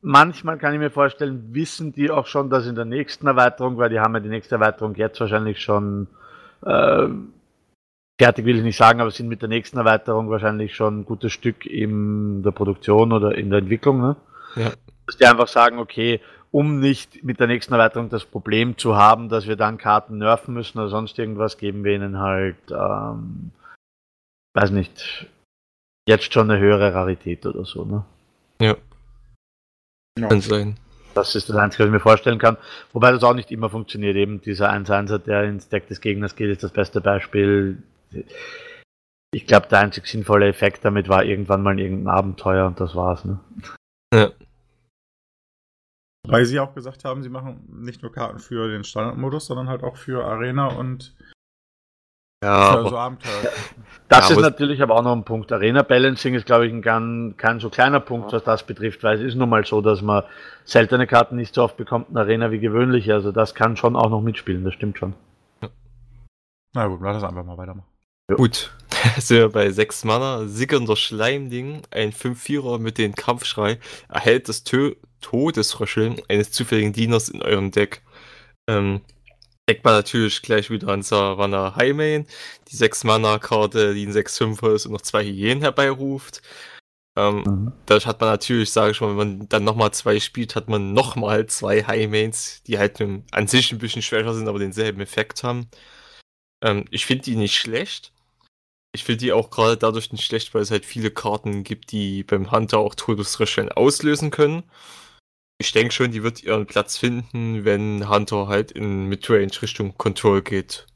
manchmal 0.00 0.58
kann 0.58 0.72
ich 0.72 0.78
mir 0.78 0.90
vorstellen, 0.90 1.52
wissen 1.52 1.92
die 1.92 2.10
auch 2.10 2.26
schon, 2.26 2.50
dass 2.50 2.66
in 2.66 2.76
der 2.76 2.84
nächsten 2.84 3.26
Erweiterung, 3.26 3.78
weil 3.78 3.90
die 3.90 3.98
haben 4.00 4.14
ja 4.14 4.20
die 4.20 4.28
nächste 4.28 4.54
Erweiterung 4.54 4.94
jetzt 4.94 5.20
wahrscheinlich 5.20 5.60
schon 5.60 6.06
äh, 6.64 7.08
fertig, 8.18 8.44
will 8.44 8.58
ich 8.58 8.62
nicht 8.62 8.76
sagen, 8.76 9.00
aber 9.00 9.10
sind 9.10 9.28
mit 9.28 9.42
der 9.42 9.48
nächsten 9.48 9.78
Erweiterung 9.78 10.30
wahrscheinlich 10.30 10.74
schon 10.74 11.00
ein 11.00 11.04
gutes 11.04 11.32
Stück 11.32 11.64
in 11.64 12.42
der 12.42 12.50
Produktion 12.50 13.12
oder 13.12 13.36
in 13.36 13.50
der 13.50 13.60
Entwicklung. 13.60 14.00
Ne? 14.00 14.16
Ja. 14.56 14.72
Dass 15.06 15.16
die 15.16 15.26
einfach 15.26 15.48
sagen, 15.48 15.78
okay, 15.78 16.20
um 16.50 16.80
nicht 16.80 17.22
mit 17.24 17.40
der 17.40 17.46
nächsten 17.46 17.74
Erweiterung 17.74 18.08
das 18.08 18.24
Problem 18.24 18.76
zu 18.78 18.96
haben, 18.96 19.28
dass 19.28 19.46
wir 19.46 19.56
dann 19.56 19.78
Karten 19.78 20.18
nerven 20.18 20.54
müssen 20.54 20.78
oder 20.78 20.88
sonst 20.88 21.18
irgendwas, 21.18 21.58
geben 21.58 21.84
wir 21.84 21.94
ihnen 21.94 22.18
halt, 22.18 22.56
ähm, 22.70 23.52
weiß 24.54 24.70
nicht, 24.70 25.26
jetzt 26.08 26.32
schon 26.32 26.50
eine 26.50 26.60
höhere 26.60 26.94
Rarität 26.94 27.44
oder 27.46 27.64
so. 27.64 27.84
Ne? 27.84 28.04
ja, 28.60 30.28
kann 30.28 30.40
sein. 30.40 30.76
Das 31.14 31.34
ist 31.34 31.48
das 31.48 31.56
Einzige, 31.56 31.82
was 31.82 31.88
ich 31.88 31.92
mir 31.92 32.00
vorstellen 32.00 32.38
kann. 32.38 32.56
Wobei 32.92 33.10
das 33.10 33.24
auch 33.24 33.34
nicht 33.34 33.50
immer 33.50 33.70
funktioniert. 33.70 34.16
Eben 34.16 34.40
dieser 34.40 34.70
1-1er, 34.70 35.18
der 35.18 35.44
ins 35.44 35.68
Deck 35.68 35.88
des 35.88 36.00
Gegners 36.00 36.36
geht, 36.36 36.50
ist 36.50 36.62
das 36.62 36.70
beste 36.70 37.00
Beispiel. 37.00 37.82
Ich 39.30 39.46
glaube, 39.46 39.68
der 39.68 39.80
einzig 39.80 40.06
sinnvolle 40.06 40.48
Effekt 40.48 40.84
damit 40.84 41.08
war 41.08 41.24
irgendwann 41.24 41.62
mal 41.62 41.78
irgendein 41.78 42.14
Abenteuer 42.14 42.66
und 42.66 42.80
das 42.80 42.94
war's. 42.94 43.24
Ne? 43.24 43.40
Ja, 44.14 44.30
Weil 46.26 46.46
sie 46.46 46.60
auch 46.60 46.74
gesagt 46.74 47.04
haben, 47.04 47.22
sie 47.22 47.28
machen 47.28 47.68
nicht 47.68 48.02
nur 48.02 48.12
Karten 48.12 48.38
für 48.38 48.68
den 48.68 48.84
Standardmodus, 48.84 49.46
sondern 49.46 49.68
halt 49.68 49.82
auch 49.82 49.96
für 49.96 50.24
Arena 50.24 50.68
und 50.68 51.14
ja 52.42 52.82
für 52.82 52.88
so 52.88 52.96
Abenteuer. 52.96 53.50
Das 54.08 54.30
Ja, 54.30 54.36
ist 54.36 54.42
natürlich 54.42 54.80
aber 54.82 54.94
auch 54.94 55.02
noch 55.02 55.12
ein 55.12 55.24
Punkt. 55.24 55.52
Arena 55.52 55.82
Balancing 55.82 56.34
ist, 56.34 56.46
glaube 56.46 56.66
ich, 56.66 56.72
ein 56.72 56.80
ganz, 56.80 57.36
kein 57.36 57.60
so 57.60 57.68
kleiner 57.68 58.00
Punkt, 58.00 58.32
was 58.32 58.44
das 58.44 58.64
betrifft, 58.64 59.02
weil 59.02 59.18
es 59.18 59.22
ist 59.22 59.34
nun 59.34 59.50
mal 59.50 59.66
so, 59.66 59.82
dass 59.82 60.00
man 60.00 60.24
seltene 60.64 61.06
Karten 61.06 61.36
nicht 61.36 61.54
so 61.54 61.62
oft 61.62 61.76
bekommt 61.76 62.08
in 62.08 62.16
Arena 62.16 62.50
wie 62.50 62.60
gewöhnlich. 62.60 63.12
Also 63.12 63.32
das 63.32 63.54
kann 63.54 63.76
schon 63.76 63.96
auch 63.96 64.08
noch 64.08 64.22
mitspielen, 64.22 64.64
das 64.64 64.72
stimmt 64.72 64.98
schon. 64.98 65.14
Na 66.74 66.86
gut, 66.86 67.00
lass 67.02 67.20
das 67.20 67.28
einfach 67.28 67.44
mal 67.44 67.58
weitermachen. 67.58 67.87
Gut, 68.36 68.72
sind 69.18 69.38
wir 69.38 69.48
bei 69.48 69.70
6 69.70 70.04
Mana. 70.04 70.46
Sickernder 70.46 70.96
Schleimding, 70.96 71.82
ein 71.90 72.12
5-4er 72.12 72.78
mit 72.78 72.98
dem 72.98 73.14
Kampfschrei, 73.14 73.78
erhält 74.08 74.48
das 74.48 74.64
Tö 74.64 74.94
Todesröcheln 75.20 76.20
eines 76.28 76.52
zufälligen 76.52 76.92
Dieners 76.92 77.28
in 77.28 77.42
eurem 77.42 77.70
Deck. 77.72 78.02
Ähm, 78.68 79.00
deckt 79.68 79.84
man 79.84 79.94
natürlich 79.94 80.42
gleich 80.42 80.70
wieder 80.70 80.88
an 80.88 81.02
Savannah 81.02 81.74
Highmain, 81.74 82.26
die 82.70 82.76
6 82.76 83.04
Mana-Karte, 83.04 83.94
die 83.94 84.06
ein 84.06 84.12
6-5er 84.12 84.74
ist 84.74 84.86
und 84.86 84.92
noch 84.92 85.02
zwei 85.02 85.24
Hyänen 85.24 85.62
herbeiruft. 85.62 86.42
Ähm, 87.16 87.42
Mhm. 87.46 87.72
Dadurch 87.86 88.06
hat 88.06 88.20
man 88.20 88.30
natürlich, 88.30 88.70
sage 88.72 88.92
ich 88.92 89.00
mal, 89.00 89.08
wenn 89.10 89.16
man 89.16 89.48
dann 89.48 89.64
nochmal 89.64 89.92
zwei 89.92 90.20
spielt, 90.20 90.54
hat 90.54 90.68
man 90.68 90.92
nochmal 90.92 91.46
zwei 91.46 91.82
Highmains, 91.84 92.62
die 92.64 92.78
halt 92.78 93.00
an 93.00 93.46
sich 93.48 93.72
ein 93.72 93.78
bisschen 93.78 94.02
schwächer 94.02 94.34
sind, 94.34 94.48
aber 94.48 94.58
denselben 94.60 95.00
Effekt 95.00 95.42
haben. 95.42 95.68
Ähm, 96.62 96.84
ich 96.90 97.06
finde 97.06 97.24
die 97.24 97.36
nicht 97.36 97.56
schlecht. 97.56 98.12
Ich 98.98 99.04
finde 99.04 99.18
die 99.18 99.32
auch 99.32 99.50
gerade 99.50 99.76
dadurch 99.76 100.10
nicht 100.10 100.24
schlecht, 100.24 100.52
weil 100.54 100.62
es 100.62 100.72
halt 100.72 100.84
viele 100.84 101.12
Karten 101.12 101.62
gibt, 101.62 101.92
die 101.92 102.24
beim 102.24 102.50
Hunter 102.50 102.78
auch 102.78 102.96
Todesröcheln 102.96 103.70
auslösen 103.70 104.32
können. 104.32 104.64
Ich 105.58 105.70
denke 105.70 105.92
schon, 105.94 106.10
die 106.10 106.24
wird 106.24 106.42
ihren 106.42 106.66
Platz 106.66 106.98
finden, 106.98 107.64
wenn 107.64 108.08
Hunter 108.08 108.48
halt 108.48 108.72
in 108.72 109.04
Midrange 109.04 109.62
Richtung 109.62 109.96
Control 109.96 110.42
geht. 110.42 110.88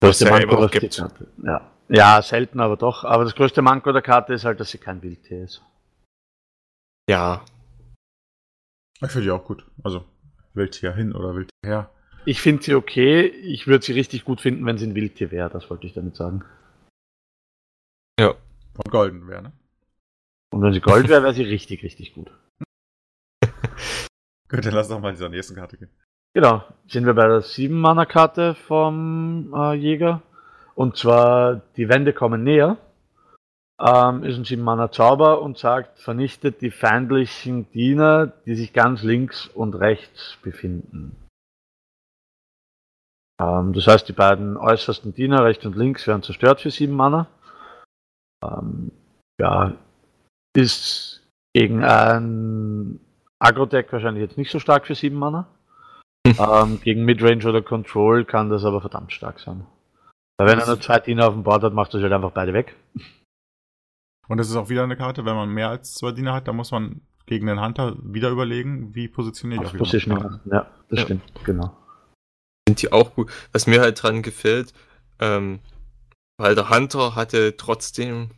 Was 0.00 0.20
Größte 0.20 0.26
ja 0.26 0.30
Manko, 0.30 0.62
was 0.62 0.70
gibt. 0.70 0.96
Ja. 1.44 1.72
ja, 1.88 2.22
selten, 2.22 2.60
aber 2.60 2.76
doch. 2.76 3.02
Aber 3.02 3.24
das 3.24 3.34
größte 3.34 3.62
Manko 3.62 3.90
der 3.90 4.02
Karte 4.02 4.32
ist 4.34 4.44
halt, 4.44 4.60
dass 4.60 4.70
sie 4.70 4.78
kein 4.78 5.02
Wildtier 5.02 5.42
ist. 5.42 5.60
Ja, 7.10 7.44
Ich 9.02 9.10
finde 9.10 9.24
die 9.24 9.30
auch 9.32 9.44
gut. 9.44 9.66
Also, 9.82 10.04
Wildtier 10.54 10.94
hin 10.94 11.12
oder 11.16 11.34
Wildtier 11.34 11.66
her. 11.66 11.90
Ich 12.26 12.40
finde 12.40 12.62
sie 12.62 12.76
okay. 12.76 13.26
Ich 13.26 13.66
würde 13.66 13.84
sie 13.84 13.92
richtig 13.92 14.24
gut 14.24 14.40
finden, 14.40 14.64
wenn 14.66 14.78
sie 14.78 14.86
ein 14.86 14.94
Wildtier 14.94 15.32
wäre. 15.32 15.50
Das 15.50 15.68
wollte 15.68 15.88
ich 15.88 15.94
damit 15.94 16.14
sagen. 16.14 16.44
Ja. 18.22 18.34
Und 18.76 18.90
golden 18.90 19.28
wäre, 19.28 19.42
ne? 19.42 19.52
Und 20.52 20.62
wenn 20.62 20.72
sie 20.72 20.80
Gold 20.80 21.08
wäre, 21.08 21.22
wäre 21.22 21.34
sie 21.34 21.44
richtig, 21.44 21.82
richtig 21.82 22.14
gut. 22.14 22.30
Gut, 24.48 24.66
dann 24.66 24.74
lass 24.74 24.88
doch 24.88 25.00
mal 25.00 25.12
dieser 25.12 25.30
nächsten 25.30 25.54
Karte 25.54 25.78
gehen. 25.78 25.88
Genau. 26.34 26.62
Sind 26.86 27.06
wir 27.06 27.14
bei 27.14 27.26
der 27.26 27.40
7-Mana-Karte 27.42 28.54
vom 28.54 29.52
äh, 29.54 29.72
Jäger. 29.74 30.22
Und 30.74 30.96
zwar, 30.96 31.62
die 31.76 31.88
Wände 31.88 32.12
kommen 32.12 32.44
näher. 32.44 32.76
Ähm, 33.80 34.24
ist 34.24 34.36
ein 34.36 34.44
7-Mana-Zauber 34.44 35.40
und 35.40 35.56
sagt, 35.56 35.98
vernichtet 35.98 36.60
die 36.60 36.70
feindlichen 36.70 37.70
Diener, 37.72 38.26
die 38.44 38.54
sich 38.54 38.72
ganz 38.74 39.02
links 39.02 39.46
und 39.46 39.74
rechts 39.74 40.36
befinden. 40.42 41.16
Ähm, 43.40 43.72
das 43.72 43.86
heißt, 43.86 44.08
die 44.08 44.12
beiden 44.12 44.56
äußersten 44.56 45.14
Diener, 45.14 45.44
rechts 45.44 45.64
und 45.64 45.76
links, 45.76 46.06
werden 46.06 46.22
zerstört 46.22 46.60
für 46.60 46.70
7 46.70 46.92
Mana. 46.92 47.26
Ähm, 48.42 48.90
ja, 49.40 49.74
ist 50.56 51.22
gegen 51.54 51.84
ein 51.84 53.00
Agro-Deck 53.38 53.92
wahrscheinlich 53.92 54.22
jetzt 54.22 54.38
nicht 54.38 54.50
so 54.50 54.58
stark 54.58 54.86
für 54.86 54.94
7 54.94 55.16
Mana. 55.16 55.46
ähm, 56.26 56.80
gegen 56.82 57.04
Midrange 57.04 57.46
oder 57.48 57.62
Control 57.62 58.24
kann 58.24 58.48
das 58.50 58.64
aber 58.64 58.80
verdammt 58.80 59.12
stark 59.12 59.40
sein. 59.40 59.66
Weil 60.38 60.48
wenn 60.48 60.58
er 60.58 60.66
nur 60.66 60.80
zwei 60.80 60.98
Diener 61.00 61.28
auf 61.28 61.34
dem 61.34 61.42
Board 61.42 61.62
hat, 61.62 61.72
macht 61.72 61.94
er 61.94 62.00
halt 62.02 62.12
einfach 62.12 62.30
beide 62.32 62.52
weg. 62.52 62.76
Und 64.28 64.38
das 64.38 64.48
ist 64.48 64.56
auch 64.56 64.68
wieder 64.68 64.84
eine 64.84 64.96
Karte, 64.96 65.24
wenn 65.24 65.34
man 65.34 65.48
mehr 65.50 65.68
als 65.68 65.94
zwei 65.94 66.12
Diener 66.12 66.32
hat, 66.32 66.48
dann 66.48 66.56
muss 66.56 66.70
man 66.70 67.00
gegen 67.26 67.46
den 67.46 67.60
Hunter 67.60 67.96
wieder 68.02 68.30
überlegen, 68.30 68.94
wie 68.94 69.08
positioniere 69.08 69.62
ich 69.62 69.66
Auf 69.66 69.70
auch 69.70 69.74
wieder 69.74 69.84
Positioning. 69.84 70.22
meine 70.22 70.30
Karten. 70.36 70.50
Ja, 70.50 70.66
das 70.88 70.98
Ja. 71.00 71.04
stimmt, 71.04 71.22
genau. 71.44 71.76
Sind 72.68 72.82
die 72.82 72.92
auch 72.92 73.14
gut. 73.14 73.30
Was 73.52 73.66
mir 73.66 73.80
halt 73.80 74.00
dran 74.02 74.22
gefällt, 74.22 74.72
ähm, 75.20 75.58
weil 76.38 76.54
der 76.54 76.70
Hunter 76.70 77.14
hatte 77.16 77.56
trotzdem 77.56 78.30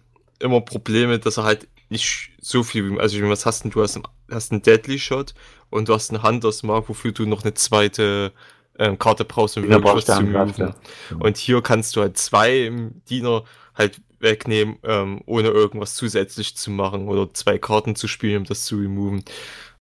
immer 0.45 0.61
Probleme, 0.61 1.19
dass 1.19 1.39
er 1.39 1.45
halt 1.45 1.67
nicht 1.89 2.31
so 2.41 2.63
viel, 2.63 2.99
also 3.01 3.21
was 3.29 3.47
hast 3.47 3.65
denn 3.65 3.71
du? 3.71 3.83
Hast 3.83 3.97
einen, 3.97 4.07
hast 4.31 4.53
einen 4.53 4.63
Deadly 4.63 4.99
Shot 4.99 5.35
und 5.71 5.89
du 5.89 5.95
hast 5.95 6.11
einen 6.11 6.23
Hunters 6.23 6.63
Mark, 6.63 6.89
wofür 6.89 7.13
du 7.13 7.27
noch 7.27 7.43
eine 7.43 7.55
zweite 7.55 8.33
ähm, 8.79 8.99
Karte 8.99 9.25
brauchst, 9.25 9.57
um 9.57 9.69
wirklich 9.69 10.05
zu 10.05 10.23
moven. 10.23 10.55
ja. 10.57 10.75
Und 11.19 11.37
hier 11.37 11.63
kannst 11.63 11.97
du 11.97 12.01
halt 12.01 12.19
zwei 12.19 12.65
im 12.65 13.03
Diener 13.09 13.45
halt 13.75 14.01
wegnehmen, 14.21 14.79
ähm, 14.83 15.21
ohne 15.27 15.49
irgendwas 15.49 15.95
zusätzlich 15.95 16.57
zu 16.57 16.71
machen 16.71 17.09
oder 17.09 17.33
zwei 17.35 17.59
Karten 17.59 17.95
zu 17.97 18.09
spielen, 18.09 18.39
um 18.39 18.45
das 18.45 18.65
zu 18.65 18.77
removen. 18.77 19.25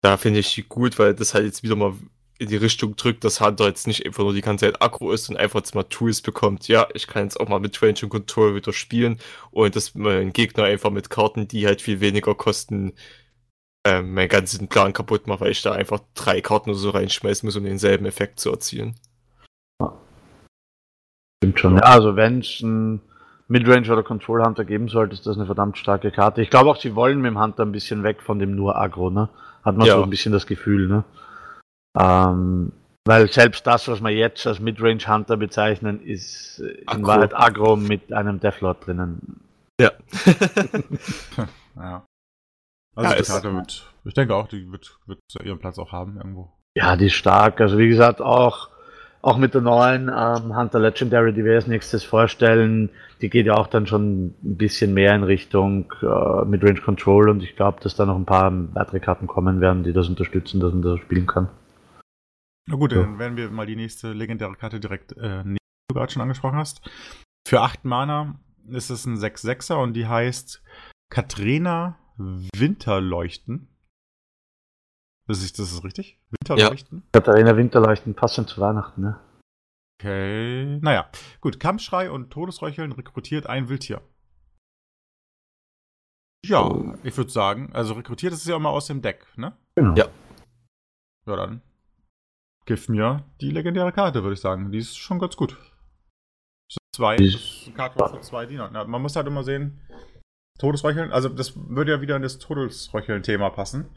Da 0.01 0.17
finde 0.17 0.41
ich 0.41 0.55
die 0.55 0.63
gut, 0.63 0.99
weil 0.99 1.15
das 1.15 1.35
halt 1.35 1.45
jetzt 1.45 1.63
wieder 1.63 1.77
mal 1.77 1.95
in 2.41 2.49
die 2.49 2.57
Richtung 2.57 2.97
drückt, 2.97 3.23
dass 3.23 3.41
Hunter 3.41 3.67
jetzt 3.67 3.87
nicht 3.87 4.07
einfach 4.07 4.23
nur 4.23 4.33
die 4.33 4.41
ganze 4.41 4.65
Zeit 4.65 4.81
aggro 4.81 5.13
ist 5.13 5.29
und 5.29 5.37
einfach 5.37 5.61
jetzt 5.61 5.75
mal 5.75 5.83
Tools 5.83 6.23
bekommt. 6.23 6.69
Ja, 6.69 6.89
ich 6.95 7.07
kann 7.07 7.25
jetzt 7.25 7.39
auch 7.39 7.49
mal 7.49 7.61
mit 7.61 7.81
Range 7.83 7.99
und 8.03 8.09
Control 8.09 8.55
wieder 8.55 8.73
spielen 8.73 9.19
und 9.51 9.77
dass 9.77 9.95
mein 9.95 10.33
Gegner 10.33 10.65
einfach 10.65 10.91
mit 10.91 11.11
Karten, 11.11 11.49
die 11.49 11.67
halt 11.67 11.83
viel 11.83 12.01
weniger 12.01 12.35
kosten, 12.35 12.95
ähm, 13.87 14.15
meinen 14.15 14.31
ganzen 14.31 14.69
Plan 14.69 14.95
kaputt 14.95 15.27
macht, 15.27 15.43
weil 15.43 15.51
ich 15.51 15.61
da 15.61 15.73
einfach 15.73 16.01
drei 16.15 16.41
Karten 16.41 16.71
oder 16.71 16.79
so 16.79 16.91
reinschmeißen 16.91 17.47
muss, 17.47 17.57
um 17.57 17.65
denselben 17.65 18.07
Effekt 18.07 18.41
zu 18.41 18.51
erzielen. 18.51 18.95
Stimmt 21.43 21.61
schon. 21.61 21.77
Ja, 21.77 21.83
also 21.83 22.17
wenn 22.17 22.41
es 22.41 22.61
ein 22.61 23.03
Midrange 23.49 23.93
oder 23.93 24.03
Control 24.03 24.43
Hunter 24.43 24.65
geben 24.65 24.89
sollte, 24.89 25.13
ist 25.13 25.27
das 25.27 25.37
eine 25.37 25.45
verdammt 25.45 25.77
starke 25.77 26.11
Karte. 26.11 26.41
Ich 26.41 26.49
glaube 26.49 26.71
auch, 26.71 26.77
sie 26.77 26.95
wollen 26.95 27.21
mit 27.21 27.33
dem 27.33 27.41
Hunter 27.41 27.65
ein 27.65 27.73
bisschen 27.73 28.03
weg 28.03 28.23
von 28.23 28.39
dem 28.39 28.55
nur 28.57 28.81
Agro, 28.81 29.11
ne? 29.11 29.29
Hat 29.63 29.77
man 29.77 29.87
Ja. 29.87 29.97
so 29.97 30.03
ein 30.03 30.11
bisschen 30.11 30.33
das 30.33 30.47
Gefühl, 30.47 30.89
ne? 30.89 31.05
Ähm, 31.99 32.73
weil 33.05 33.33
selbst 33.33 33.67
das, 33.67 33.89
was 33.89 34.03
wir 34.03 34.11
jetzt 34.11 34.47
als 34.47 34.61
Midrange 34.61 35.07
Hunter 35.09 35.37
bezeichnen, 35.37 36.01
ist 36.03 36.61
äh, 36.61 36.85
in. 36.95 37.07
Wahrheit 37.07 37.35
Agro 37.35 37.77
mit 37.77 38.13
einem 38.13 38.41
Deathlord 38.41 38.87
drinnen. 38.87 39.41
Ja. 39.81 39.93
Ja. 41.77 42.05
Also 42.95 43.11
Ja, 43.11 43.17
die 43.17 43.23
Karte 43.23 43.55
wird, 43.55 43.93
ich 44.05 44.13
denke 44.13 44.35
auch, 44.35 44.49
die 44.49 44.71
wird, 44.71 44.99
wird 45.07 45.21
ihren 45.43 45.59
Platz 45.59 45.79
auch 45.79 45.93
haben 45.93 46.17
irgendwo. 46.19 46.53
Ja, 46.77 46.97
die 46.97 47.07
ist 47.07 47.15
stark. 47.15 47.61
Also 47.61 47.79
wie 47.79 47.89
gesagt, 47.89 48.21
auch 48.21 48.69
auch 49.23 49.37
mit 49.37 49.53
der 49.55 49.61
neuen 49.61 50.09
ähm, 50.09 50.57
Hunter 50.57 50.79
Legendary, 50.79 51.33
die 51.33 51.45
wir 51.45 51.55
als 51.55 51.67
nächstes 51.67 52.05
vorstellen, 52.05 52.89
die 53.21 53.29
geht 53.29 53.47
ja 53.47 53.55
auch 53.55 53.67
dann 53.67 53.87
schon 53.87 54.29
ein 54.29 54.57
bisschen 54.57 54.95
mehr 54.95 55.15
in 55.15 55.25
Richtung 55.25 55.93
äh, 56.03 56.45
mit 56.47 56.65
Range 56.65 56.81
Control 56.81 57.29
und 57.29 57.43
ich 57.43 57.55
glaube, 57.55 57.81
dass 57.83 57.97
da 57.97 58.07
noch 58.07 58.17
ein 58.17 58.25
paar 58.25 58.51
weitere 58.75 59.01
Karten 59.01 59.27
kommen 59.27 59.61
werden, 59.61 59.83
die 59.83 59.93
das 59.93 60.09
unterstützen, 60.09 60.61
dass 60.61 60.73
man 60.73 60.83
das 60.83 61.01
spielen 61.01 61.27
kann. 61.27 61.49
Na 62.69 62.77
gut, 62.77 62.93
Ja. 62.93 63.01
dann 63.03 63.19
werden 63.19 63.37
wir 63.37 63.51
mal 63.51 63.67
die 63.67 63.77
nächste 63.77 64.13
legendäre 64.13 64.55
Karte 64.57 64.81
direkt 64.81 65.13
äh, 65.17 65.43
nehmen, 65.45 65.57
die 65.57 65.93
du 65.93 65.95
gerade 65.95 66.13
schon 66.13 66.23
angesprochen 66.23 66.57
hast. 66.59 66.89
Für 67.47 67.61
8 67.63 67.85
Mana 67.85 68.39
ist 68.69 68.91
es 68.91 69.07
ein 69.07 69.17
6-6er 69.17 69.75
und 69.83 69.95
die 69.95 70.07
heißt 70.07 70.63
Katrina 71.11 71.99
Winterleuchten. 72.17 73.69
Das 75.27 75.43
ist, 75.43 75.59
das 75.59 75.73
ist 75.73 75.85
richtig? 75.85 76.19
Winterleuchten? 76.31 77.03
Katharina 77.13 77.57
Winterleuchten 77.57 78.15
passend 78.15 78.49
zu 78.51 78.61
Weihnachten, 78.61 79.01
ne? 79.01 79.21
Okay. 80.01 80.79
Naja, 80.81 81.11
gut. 81.41 81.61
Kampfschrei 81.61 82.11
und 82.11 82.31
Todesröcheln 82.31 82.93
rekrutiert 82.93 83.47
ein 83.47 83.69
Wildtier. 83.69 84.01
Ja, 86.45 86.63
Oh. 86.65 86.95
ich 87.05 87.17
würde 87.17 87.31
sagen, 87.31 87.71
also 87.75 87.95
rekrutiert 87.95 88.33
ist 88.33 88.41
es 88.41 88.47
ja 88.47 88.57
immer 88.57 88.71
aus 88.71 88.87
dem 88.87 89.03
Deck, 89.03 89.27
ne? 89.37 89.57
Genau. 89.77 89.95
Ja. 89.95 90.09
Ja, 91.27 91.37
dann 91.37 91.63
gib 92.71 92.89
mir 92.89 93.25
die 93.41 93.51
legendäre 93.51 93.91
Karte, 93.93 94.23
würde 94.23 94.35
ich 94.35 94.41
sagen. 94.41 94.71
Die 94.71 94.79
ist 94.79 94.97
schon 94.97 95.19
ganz 95.19 95.37
gut. 95.37 95.53
Das 95.53 96.75
sind 96.77 96.97
zwei. 96.97 97.17
Das 97.17 97.27
ist- 97.27 97.63
eine 97.67 97.75
Karte 97.75 98.09
für 98.09 98.21
zwei 98.21 98.47
Diener. 98.47 98.71
Na, 98.73 98.85
man 98.85 99.03
muss 99.03 99.17
halt 99.17 99.27
immer 99.27 99.43
sehen, 99.43 99.81
Todesröcheln, 100.59 101.11
also 101.13 101.29
das 101.29 101.55
würde 101.57 101.93
ja 101.93 102.01
wieder 102.01 102.17
in 102.17 102.23
das 102.23 102.39
Todesröcheln-Thema 102.39 103.51
passen. 103.51 103.89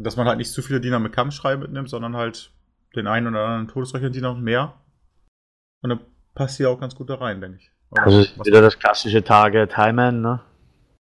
Dass 0.00 0.16
man 0.16 0.26
halt 0.26 0.38
nicht 0.38 0.50
zu 0.50 0.62
viele 0.62 0.80
Diener 0.80 0.98
mit 0.98 1.12
Kampfschrei 1.12 1.56
mitnimmt, 1.56 1.88
sondern 1.88 2.16
halt 2.16 2.50
den 2.96 3.06
einen 3.06 3.28
oder 3.28 3.44
anderen 3.46 3.68
Todesröcheln-Diener 3.68 4.34
mehr. 4.34 4.74
Und 5.82 5.90
dann 5.90 6.00
passt 6.34 6.58
die 6.58 6.66
auch 6.66 6.80
ganz 6.80 6.94
gut 6.96 7.10
da 7.10 7.16
rein, 7.16 7.40
denke 7.40 7.58
ich. 7.58 7.70
Oder 7.90 8.02
Also 8.04 8.20
ist 8.20 8.44
wieder 8.44 8.62
das 8.62 8.78
klassische 8.78 9.22
Target 9.22 9.76
Highman, 9.76 10.20
ne? 10.22 10.40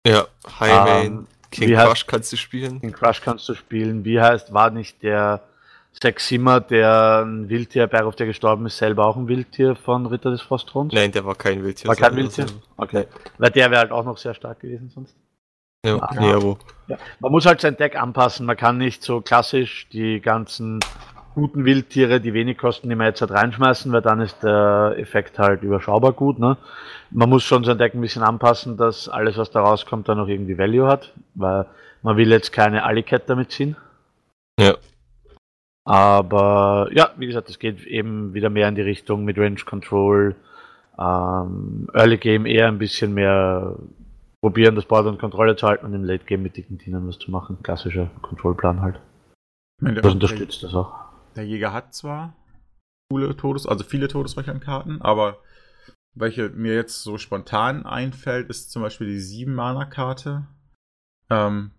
Ja, 0.08 0.28
Highway, 0.60 1.08
Ähm, 1.08 1.28
King 1.52 1.70
wie 1.70 1.78
heißt- 1.78 1.88
Crush 1.88 2.06
kannst 2.08 2.32
du 2.32 2.38
spielen. 2.38 2.80
Den 2.80 2.94
Crush 2.94 3.22
kannst 3.22 3.50
du 3.50 3.56
spielen. 3.56 4.06
Wie 4.06 4.22
heißt, 4.22 4.54
war 4.54 4.70
nicht 4.70 5.02
der 5.04 5.44
Sex 5.92 6.28
Simmer, 6.28 6.62
der 6.62 7.24
ein 7.26 7.50
Wildtier, 7.50 7.88
Berghof, 7.88 8.16
der 8.16 8.28
gestorben 8.28 8.66
ist, 8.68 8.78
selber 8.78 9.06
auch 9.06 9.18
ein 9.18 9.28
Wildtier 9.28 9.76
von 9.76 10.06
Ritter 10.06 10.32
des 10.32 10.42
Frostthrons? 10.42 10.94
Nein, 10.94 11.12
der 11.12 11.26
war 11.26 11.36
kein 11.36 11.64
Wildtier. 11.64 11.88
War 11.90 11.96
kein 11.96 12.16
Wildtier? 12.16 12.48
so- 12.48 12.56
Okay. 12.78 13.06
Weil 13.38 13.52
der 13.52 13.70
wäre 13.72 13.82
halt 13.82 13.92
auch 13.92 14.06
noch 14.06 14.18
sehr 14.18 14.34
stark 14.34 14.60
gewesen 14.62 14.90
sonst. 14.94 15.16
Ja, 15.86 15.98
Ah, 15.98 16.14
nee, 16.20 16.32
aber 16.32 16.58
Man 17.20 17.32
muss 17.32 17.46
halt 17.46 17.62
sein 17.62 17.76
Deck 17.78 17.96
anpassen. 17.96 18.46
Man 18.46 18.58
kann 18.58 18.78
nicht 18.78 19.02
so 19.04 19.22
klassisch 19.22 19.88
die 19.92 20.20
ganzen 20.22 20.80
guten 21.36 21.64
Wildtiere, 21.66 22.20
die 22.20 22.34
wenig 22.34 22.58
kosten, 22.58 22.92
immer 22.92 23.06
jetzt 23.06 23.22
halt 23.22 23.32
reinschmeißen, 23.32 23.92
weil 23.92 24.02
dann 24.02 24.20
ist 24.20 24.42
der 24.44 24.96
Effekt 24.98 25.40
halt 25.40 25.64
überschaubar 25.64 26.12
gut. 26.14 26.38
Ne? 26.40 26.58
Man 27.12 27.30
muss 27.30 27.44
schon 27.44 27.64
sein 27.64 27.78
Deck 27.78 27.94
ein 27.94 28.02
bisschen 28.02 28.24
anpassen, 28.24 28.78
dass 28.78 29.08
alles, 29.08 29.38
was 29.38 29.52
da 29.52 29.62
rauskommt, 29.62 30.08
dann 30.10 30.18
noch 30.18 30.28
irgendwie 30.28 30.58
Value 30.58 30.88
hat, 30.88 31.14
weil 31.36 31.66
man 32.02 32.18
will 32.18 32.30
jetzt 32.30 32.52
keine 32.52 32.84
Alicat 32.84 33.24
damit 33.30 33.52
ziehen. 33.52 33.76
Ja. 34.60 34.76
Aber 35.86 36.90
ja, 36.94 37.12
wie 37.18 37.28
gesagt, 37.28 37.50
es 37.50 37.60
geht 37.60 37.86
eben 37.86 38.34
wieder 38.34 38.50
mehr 38.50 38.68
in 38.68 38.76
die 38.76 38.82
Richtung 38.82 39.26
mit 39.26 39.38
Range 39.38 39.60
Control. 39.66 40.36
Ähm, 41.00 41.88
Early 41.94 42.18
Game 42.18 42.46
eher 42.46 42.68
ein 42.68 42.78
bisschen 42.78 43.14
mehr 43.14 43.76
probieren, 44.42 44.76
das 44.76 44.86
Board 44.86 45.06
unter 45.06 45.20
Kontrolle 45.20 45.56
zu 45.56 45.68
halten 45.68 45.86
und 45.86 45.94
im 45.94 46.04
Late 46.04 46.26
Game 46.26 46.44
mit 46.44 46.58
dicken 46.58 46.78
Dienern 46.78 47.08
was 47.08 47.18
zu 47.20 47.32
machen. 47.32 47.58
Klassischer 47.64 48.10
Kontrollplan 48.22 48.82
halt. 48.82 49.00
Meine, 49.82 49.96
Das 49.96 50.04
der, 50.04 50.12
unterstützt 50.12 50.64
das 50.64 50.74
auch. 50.76 50.94
der 51.36 51.46
Jäger 51.46 51.74
hat 51.74 51.94
zwar 51.94 52.36
coole 53.12 53.36
Todes-, 53.36 53.66
also 53.66 53.84
viele 53.84 54.08
Todesröcheln-Karten, 54.08 55.02
aber 55.02 55.38
welche 56.16 56.50
mir 56.50 56.74
jetzt 56.74 57.02
so 57.04 57.18
spontan 57.18 57.86
einfällt, 57.86 58.50
ist 58.50 58.72
zum 58.72 58.82
Beispiel 58.82 59.08
die 59.08 59.20
7-Mana-Karte. 59.20 60.48
Ähm, 61.30 61.72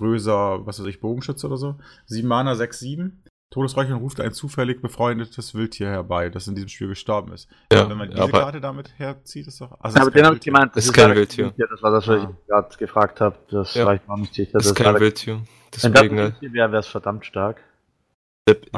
größer, 0.00 0.66
was 0.66 0.80
weiß 0.80 0.86
ich, 0.86 1.00
Bogenschütze 1.00 1.46
oder 1.46 1.56
so. 1.56 1.76
7 2.06 2.26
Mana, 2.26 2.54
6, 2.56 2.80
7. 2.80 3.22
Todesröcheln 3.52 3.96
ruft 3.98 4.20
ein 4.20 4.32
zufällig 4.32 4.80
befreundetes 4.80 5.54
Wildtier 5.56 5.88
herbei, 5.88 6.28
das 6.28 6.46
in 6.46 6.54
diesem 6.54 6.68
Spiel 6.68 6.86
gestorben 6.88 7.32
ist. 7.32 7.48
Ja, 7.72 7.88
wenn 7.90 7.96
man 7.98 8.08
diese 8.10 8.22
aber- 8.22 8.40
Karte 8.40 8.60
damit 8.60 8.90
herzieht, 8.96 9.46
ist 9.48 9.60
doch. 9.60 9.72
Also 9.80 9.98
aber 9.98 10.06
ist 10.08 10.14
den 10.14 10.22
kein 10.22 10.24
habe 10.26 10.36
ich 10.36 10.46
Wildtier. 10.46 10.52
gemeint, 10.52 10.76
Das 10.76 10.84
ist 10.84 10.92
kein 10.92 11.08
leider 11.08 11.16
Wildtier. 11.20 11.52
Das 11.56 11.82
war 11.82 11.90
das, 11.90 12.06
was 12.08 12.20
Ah. 12.20 12.30
ich 12.40 12.46
gerade 12.46 12.76
gefragt 12.78 13.20
habe. 13.20 13.36
Das 13.50 13.74
Ja. 13.74 13.86
war 13.86 13.94
ich 13.96 14.00
auch 14.06 14.16
nicht 14.16 14.34
sicher. 14.34 14.50
das 14.52 14.66
ist 14.66 14.74
kein 14.76 14.98
Wildtier. 15.00 15.34
Wenn 15.34 15.44
das 15.72 15.82
Deswegen 15.82 16.18
halt. 16.18 16.32
Wildtier 16.40 16.52
wäre, 16.52 16.70
wäre 16.72 16.80
es 16.80 16.86
verdammt 16.86 17.26
stark. 17.26 17.60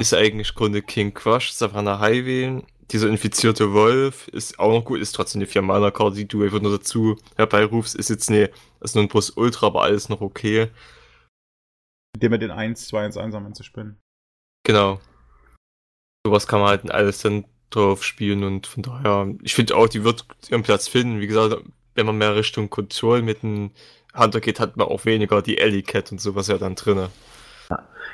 Ist 0.00 0.14
eigentlich 0.14 0.50
im 0.50 0.54
Grunde 0.54 0.82
King 0.82 1.14
Crush, 1.14 1.52
Savannah 1.52 1.98
Highway. 2.00 2.62
Dieser 2.90 3.08
infizierte 3.08 3.72
Wolf 3.72 4.28
ist 4.28 4.58
auch 4.58 4.70
noch 4.72 4.84
gut, 4.84 5.00
ist 5.00 5.12
trotzdem 5.12 5.40
eine 5.40 5.46
4-Mana-Karte, 5.46 6.16
die 6.16 6.28
du 6.28 6.42
einfach 6.42 6.60
nur 6.60 6.72
dazu 6.72 7.16
herbeirufst. 7.36 7.94
Ist 7.94 8.10
jetzt 8.10 8.28
ne, 8.30 8.50
ist 8.82 8.94
nur 8.94 9.04
ein 9.04 9.08
Plus 9.08 9.30
Ultra, 9.30 9.68
aber 9.68 9.82
alles 9.82 10.08
noch 10.10 10.20
okay. 10.20 10.68
Indem 12.14 12.32
er 12.32 12.38
den 12.38 12.50
1, 12.50 12.88
2, 12.88 13.04
1, 13.04 13.16
1 13.16 13.34
am 13.34 13.54
zu 13.54 13.62
spinnen. 13.62 13.98
Genau. 14.64 15.00
Sowas 16.26 16.46
kann 16.46 16.60
man 16.60 16.68
halt 16.68 16.84
in 16.84 16.90
alles 16.90 17.22
dann 17.22 17.44
drauf 17.70 18.04
spielen 18.04 18.44
und 18.44 18.66
von 18.66 18.82
daher, 18.82 19.34
ich 19.42 19.54
finde 19.54 19.76
auch, 19.76 19.88
die 19.88 20.04
wird 20.04 20.26
ihren 20.50 20.62
Platz 20.62 20.88
finden. 20.88 21.20
Wie 21.20 21.26
gesagt, 21.26 21.56
wenn 21.94 22.06
man 22.06 22.18
mehr 22.18 22.36
Richtung 22.36 22.70
Control 22.70 23.22
mit 23.22 23.42
einem 23.42 23.70
Hunter 24.14 24.40
geht, 24.40 24.60
hat 24.60 24.76
man 24.76 24.88
auch 24.88 25.04
weniger 25.04 25.42
die 25.42 25.60
Alley 25.60 25.82
Cat 25.82 26.12
und 26.12 26.20
sowas 26.20 26.48
ja 26.48 26.58
dann 26.58 26.74
drinne. 26.74 27.08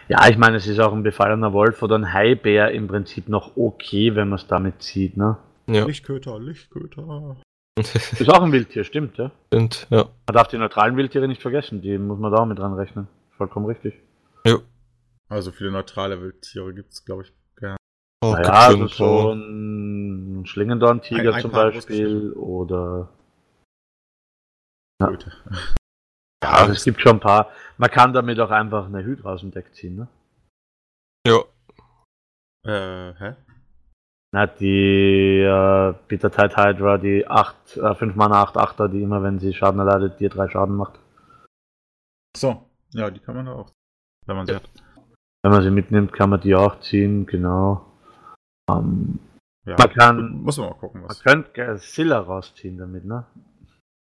Ja, 0.09 0.27
ich 0.29 0.39
meine, 0.39 0.57
es 0.57 0.67
ist 0.67 0.79
auch 0.79 0.93
ein 0.93 1.03
befallener 1.03 1.53
Wolf 1.53 1.83
oder 1.83 1.97
ein 1.97 2.13
Haibär 2.13 2.71
im 2.71 2.89
Prinzip 2.89 3.29
noch 3.29 3.57
okay, 3.57 4.15
wenn 4.15 4.29
man 4.29 4.39
es 4.39 4.47
damit 4.47 4.83
sieht. 4.83 5.17
Ne? 5.17 5.37
Ja, 5.67 5.85
Lichtköter, 5.85 6.39
Lichtköter. 6.41 7.37
Ist 7.79 8.29
auch 8.31 8.43
ein 8.43 8.53
Wildtier, 8.53 8.85
stimmt, 8.85 9.19
ja. 9.19 9.31
und 9.53 9.87
ja. 9.91 10.09
Man 10.27 10.35
darf 10.35 10.49
die 10.49 10.59
neutralen 10.59 10.97
Wildtiere 10.97 11.29
nicht 11.29 11.43
vergessen, 11.43 11.81
die 11.83 11.99
muss 11.99 12.19
man 12.19 12.33
da 12.33 12.39
auch 12.39 12.47
mit 12.47 12.59
dran 12.59 12.73
rechnen. 12.73 13.07
Vollkommen 13.39 13.67
richtig. 13.67 13.95
Also 15.31 15.53
viele 15.53 15.71
neutrale 15.71 16.21
Wildtiere 16.21 16.73
gibt 16.73 16.93
es, 16.93 17.05
glaube 17.05 17.23
ich, 17.23 17.33
gerne. 17.57 17.77
Oh, 18.25 18.33
naja, 18.33 18.49
also 18.49 18.89
schon 18.89 20.43
Schlingendorn-Tiger 20.47 21.39
zum 21.41 21.51
Beispiel 21.51 22.33
oder. 22.33 23.09
Ja. 25.01 25.13
Ja, 26.41 26.53
also 26.53 26.73
es 26.73 26.85
gibt 26.85 27.01
schon 27.01 27.17
ein 27.17 27.21
paar. 27.21 27.51
Man 27.79 27.91
kann 27.91 28.13
damit 28.13 28.39
auch 28.39 28.51
einfach 28.51 28.87
eine 28.87 29.03
Hydra 29.03 29.33
aus 29.33 29.41
dem 29.41 29.51
Deck 29.51 29.75
ziehen, 29.75 29.97
ne? 29.97 30.09
Ja, 31.27 31.43
Äh, 32.65 33.13
hä? 33.19 33.35
Na, 34.33 34.47
die 34.47 35.41
äh, 35.41 35.95
Bitter 36.07 36.31
Tide 36.31 36.55
Hydra, 36.57 36.97
die 36.99 37.27
8, 37.27 37.77
äh, 37.79 37.95
5 37.97 38.15
Mana 38.15 38.41
8 38.43 38.57
8er, 38.57 38.87
die 38.87 39.03
immer, 39.03 39.21
wenn 39.25 39.41
sie 39.41 39.53
Schaden 39.53 39.81
erleidet, 39.81 40.21
dir 40.21 40.29
3 40.31 40.49
Schaden 40.49 40.77
macht. 40.77 41.01
So, 42.37 42.68
ja, 42.93 43.11
die 43.11 43.21
kann 43.21 43.37
man 43.37 43.47
da 43.47 43.53
auch, 43.53 43.71
wenn 44.27 44.37
man 44.37 44.47
sie 44.47 44.53
Ja. 44.53 44.59
hat. 44.59 44.69
Wenn 45.43 45.53
man 45.53 45.63
sie 45.63 45.71
mitnimmt, 45.71 46.13
kann 46.13 46.31
man 46.31 46.41
die 46.41 46.55
auch 46.55 46.81
ziehen, 46.81 47.27
genau. 47.27 47.87
Ähm, 48.71 49.19
Ja. 49.67 49.77
Man 49.79 49.93
kann- 49.93 50.43
Muss 50.43 50.57
man 50.57 50.71
mal 50.71 50.75
gucken, 50.77 51.03
man 51.03 51.11
was. 51.11 51.23
könnte 51.23 51.77
Silla 51.79 52.19
rausziehen 52.21 52.79
damit, 52.79 53.05
ne? 53.05 53.25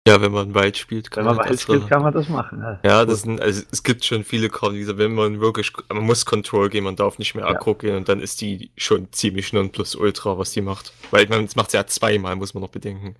ja, 0.08 0.20
wenn 0.20 0.32
man 0.32 0.52
weit 0.54 0.76
spielt, 0.78 1.14
Wenn 1.14 1.24
man 1.26 1.36
das 1.36 1.48
weiß 1.50 1.62
spielt, 1.62 1.82
drin. 1.82 1.88
kann 1.88 2.02
man 2.02 2.12
das 2.12 2.28
machen. 2.28 2.60
Ja, 2.60 2.80
Ja, 2.82 3.04
das 3.04 3.22
sind, 3.22 3.40
also 3.40 3.62
es 3.70 3.82
gibt 3.84 4.04
schon 4.04 4.24
viele 4.24 4.48
Karten, 4.48 4.74
wie 4.74 4.80
gesagt, 4.80 4.98
wenn 4.98 5.14
man 5.14 5.40
wirklich, 5.40 5.72
man 5.90 6.02
muss 6.02 6.26
Control 6.26 6.68
gehen, 6.70 6.82
man 6.84 6.96
darf 6.96 7.18
nicht 7.20 7.34
mehr 7.36 7.44
Ja. 7.44 7.50
aggro 7.52 7.74
gehen 7.76 7.94
und 7.96 8.08
dann 8.08 8.18
ist 8.20 8.40
die 8.40 8.72
schon 8.76 9.12
ziemlich 9.12 9.52
Nonplusultra, 9.52 10.36
was 10.38 10.50
die 10.52 10.60
macht. 10.62 10.92
Weil 11.12 11.28
man 11.28 11.44
das 11.44 11.54
macht 11.54 11.70
sie 11.70 11.76
ja 11.76 11.86
zweimal, 11.86 12.34
muss 12.34 12.52
man 12.54 12.62
noch 12.62 12.70
bedenken. 12.70 13.14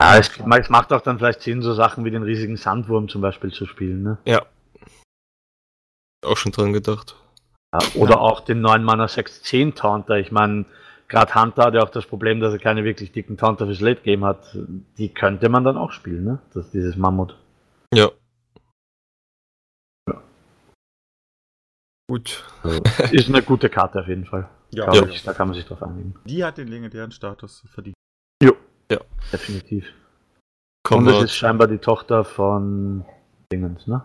Ja, 0.00 0.16
es, 0.18 0.30
es 0.38 0.68
macht 0.70 0.92
auch 0.92 1.02
dann 1.02 1.18
vielleicht 1.18 1.42
Sinn, 1.42 1.60
so 1.62 1.74
Sachen 1.74 2.04
wie 2.04 2.10
den 2.10 2.22
riesigen 2.22 2.56
Sandwurm 2.56 3.08
zum 3.08 3.20
Beispiel 3.20 3.52
zu 3.52 3.66
spielen, 3.66 4.02
ne? 4.02 4.18
Ja. 4.24 4.46
Auch 6.24 6.36
schon 6.36 6.52
dran 6.52 6.72
gedacht. 6.72 7.16
Ja, 7.74 7.80
oder 7.94 8.20
auch 8.20 8.40
den 8.40 8.60
9 8.62 8.82
Mana 8.82 9.04
6-10 9.06 9.74
Taunter. 9.74 10.16
Ich 10.18 10.32
meine, 10.32 10.64
gerade 11.08 11.34
Hunter 11.34 11.64
hat 11.64 11.74
ja 11.74 11.82
auch 11.82 11.90
das 11.90 12.06
Problem, 12.06 12.40
dass 12.40 12.52
er 12.52 12.58
keine 12.58 12.82
wirklich 12.84 13.12
dicken 13.12 13.36
Taunter 13.36 13.66
fürs 13.66 13.80
Late 13.80 14.00
Game 14.02 14.24
hat. 14.24 14.56
Die 14.98 15.10
könnte 15.12 15.48
man 15.48 15.64
dann 15.64 15.76
auch 15.76 15.92
spielen, 15.92 16.24
ne? 16.24 16.38
Das 16.54 16.66
ist 16.66 16.74
dieses 16.74 16.96
Mammut. 16.96 17.36
Ja. 17.94 18.10
Ja. 20.08 20.22
Gut. 22.08 22.44
Ist 23.12 23.28
eine 23.28 23.42
gute 23.42 23.68
Karte 23.68 24.00
auf 24.00 24.08
jeden 24.08 24.24
Fall. 24.24 24.48
Ja, 24.70 24.92
Ja. 24.92 25.06
sich, 25.06 25.22
da 25.22 25.32
kann 25.32 25.48
man 25.48 25.54
sich 25.54 25.66
drauf 25.66 25.82
einigen. 25.82 26.14
die 26.24 26.44
hat 26.44 26.58
den 26.58 26.68
legendären 26.68 27.12
Status 27.12 27.64
verdient. 27.72 27.94
Definitiv. 29.32 29.86
Kommen 30.82 31.06
Und 31.06 31.12
es 31.12 31.18
wir. 31.18 31.24
ist 31.24 31.36
scheinbar 31.36 31.68
die 31.68 31.78
Tochter 31.78 32.24
von 32.24 33.04
Dingens, 33.52 33.86
ne? 33.86 34.02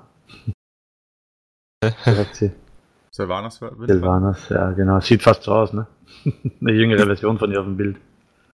Winter. 3.78 3.94
Sylvanas, 3.94 4.50
ja 4.50 4.72
genau. 4.72 5.00
Sieht 5.00 5.24
fast 5.24 5.44
so 5.44 5.54
aus, 5.54 5.74
ne? 5.74 5.88
Eine 6.62 6.74
jüngere 6.74 7.06
Version 7.06 7.38
von 7.38 7.52
ihr 7.52 7.60
auf 7.60 7.66
dem 7.66 7.78
Bild. 7.78 7.98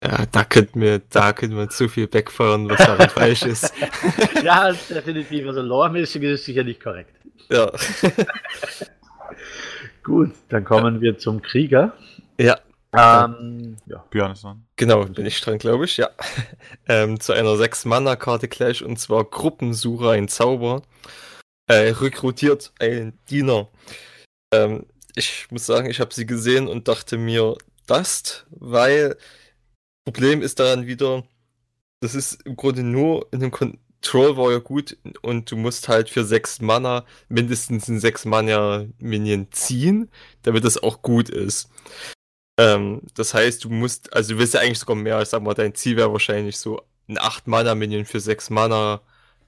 Ja, 0.04 0.26
da 0.32 0.44
könnten 0.44 0.82
wir, 0.82 1.02
da 1.10 1.34
könnten 1.34 1.58
wir 1.58 1.70
zu 1.70 1.88
viel 1.88 2.08
backfahren, 2.08 2.70
was 2.70 2.78
daran 2.78 3.10
falsch 3.10 3.44
ist. 3.44 3.74
ja, 4.44 4.72
definitiv. 4.72 5.48
Also 5.48 5.62
loremäßig 5.62 6.22
ist 6.24 6.42
es 6.42 6.46
sicher 6.46 6.64
nicht 6.64 6.82
korrekt. 6.82 7.16
Ja. 7.50 7.72
Gut, 10.04 10.32
dann 10.50 10.64
kommen 10.64 11.02
wir 11.02 11.18
zum 11.18 11.42
Krieger. 11.42 11.94
Ja, 12.40 12.60
Ähm, 12.98 13.78
ja. 13.86 14.04
Björn 14.10 14.32
ist 14.32 14.44
dran. 14.44 14.66
genau, 14.76 15.06
bin 15.06 15.26
ich 15.26 15.40
dran, 15.42 15.58
glaube 15.58 15.86
ich, 15.86 15.98
ja. 15.98 16.10
Ähm, 16.88 17.20
zu 17.20 17.34
einer 17.34 17.52
6-Mana-Karte 17.52 18.48
gleich, 18.48 18.84
und 18.84 19.00
zwar 19.00 19.24
Gruppensucher, 19.24 20.12
ein 20.12 20.28
Zauber. 20.28 20.84
Äh, 21.68 21.90
rekrutiert 21.92 22.74
einen 22.80 23.18
Diener. 23.30 23.70
Ähm, 24.54 24.86
ich 25.16 25.48
muss 25.50 25.66
sagen, 25.66 25.90
ich 25.90 26.00
habe 26.00 26.14
sie 26.14 26.26
gesehen 26.26 26.68
und 26.68 26.88
dachte 26.88 27.18
mir, 27.18 27.56
Dust, 27.88 28.46
weil 28.52 29.18
Problem 30.06 30.44
ist 30.44 30.60
daran 30.60 30.86
wieder, 30.86 31.24
das 32.02 32.14
ist 32.14 32.46
im 32.46 32.56
Grunde 32.56 32.84
nur 32.84 33.28
in 33.32 33.42
einem 33.42 33.52
Control 33.52 34.38
Warrior 34.38 34.62
gut 34.62 34.98
und 35.24 35.50
du 35.50 35.56
musst 35.56 35.88
halt 35.88 36.10
für 36.10 36.24
6 36.24 36.62
Mana 36.62 37.06
mindestens 37.28 37.90
einen 37.90 38.00
6 38.00 38.26
Mana 38.26 38.86
Minion 39.00 39.48
ziehen, 39.52 40.12
damit 40.44 40.64
das 40.64 40.82
auch 40.82 41.02
gut 41.02 41.30
ist. 41.30 41.70
Ähm, 42.58 43.02
das 43.16 43.34
heißt, 43.34 43.64
du 43.64 43.70
musst, 43.70 44.14
also 44.14 44.34
du 44.34 44.40
willst 44.40 44.54
ja 44.54 44.62
eigentlich 44.62 44.80
sogar 44.80 44.96
mehr, 44.96 45.22
ich 45.22 45.30
sag 45.30 45.42
mal, 45.42 45.54
dein 45.54 45.76
Ziel 45.76 45.98
wäre 45.98 46.12
wahrscheinlich 46.12 46.58
so 46.58 46.82
ein 47.08 47.18
8 47.18 47.48
Mana 47.48 47.76
Minion 47.76 48.06
für 48.06 48.20
6 48.20 48.50
Mana 48.50 49.02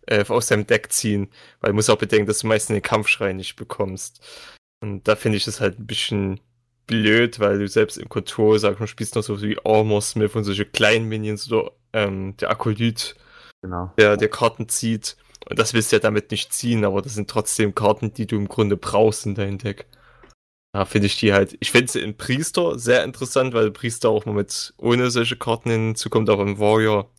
äh, 0.08 0.26
aus 0.28 0.48
deinem 0.48 0.68
Deck 0.68 0.92
ziehen, 0.92 1.30
weil 1.62 1.72
du 1.72 1.76
musst 1.76 1.90
auch 1.90 1.98
bedenken, 1.98 2.28
dass 2.28 2.40
du 2.40 2.48
meistens 2.48 2.76
den 2.76 2.82
Kampfschrei 2.82 3.34
nicht 3.34 3.56
bekommst. 3.56 4.22
Und 4.82 5.08
da 5.08 5.16
finde 5.16 5.38
ich 5.38 5.46
das 5.46 5.60
halt 5.62 5.80
ein 5.80 5.88
bisschen 5.88 6.40
blöd, 6.86 7.40
weil 7.40 7.60
du 7.60 7.68
selbst 7.68 7.98
im 7.98 8.10
Control, 8.10 8.60
sag 8.60 8.80
mal, 8.80 8.88
spielst 8.88 9.16
noch 9.16 9.24
so 9.24 9.42
wie 9.42 9.58
Armor 9.66 10.02
Smith 10.02 10.36
und 10.36 10.44
solche 10.44 10.66
kleinen 10.66 11.08
Minions 11.08 11.52
oder 11.52 11.72
ähm, 11.94 12.36
der 12.38 12.50
Akolyt, 12.50 13.16
Genau. 13.64 13.92
der, 13.98 14.18
der 14.18 14.30
Karten 14.30 14.70
zieht. 14.70 15.18
Und 15.50 15.58
das 15.60 15.74
willst 15.74 15.92
du 15.92 15.96
ja 15.96 16.00
damit 16.00 16.32
nicht 16.32 16.54
ziehen, 16.54 16.86
aber 16.86 17.02
das 17.02 17.16
sind 17.16 17.30
trotzdem 17.30 17.74
Karten, 17.74 18.14
die 18.14 18.28
du 18.28 18.36
im 18.36 18.48
Grunde 18.48 18.78
brauchst 18.78 19.26
in 19.26 19.36
deinem 19.36 19.58
Deck. 19.58 19.88
Da 20.74 20.86
finde 20.86 21.08
ich 21.08 21.18
die 21.20 21.34
halt, 21.34 21.58
ich 21.60 21.72
finde 21.72 21.92
sie 21.92 22.02
in 22.02 22.18
Priester 22.18 22.78
sehr 22.78 23.04
interessant, 23.04 23.54
weil 23.54 23.72
Priester 23.72 24.10
auch 24.10 24.26
mal 24.26 24.34
mit 24.34 24.74
ohne 24.78 25.10
solche 25.10 25.38
Karten 25.38 25.70
hinzukommt, 25.70 26.30
aber 26.30 26.44
im 26.44 26.60
Warrior, 26.60 27.10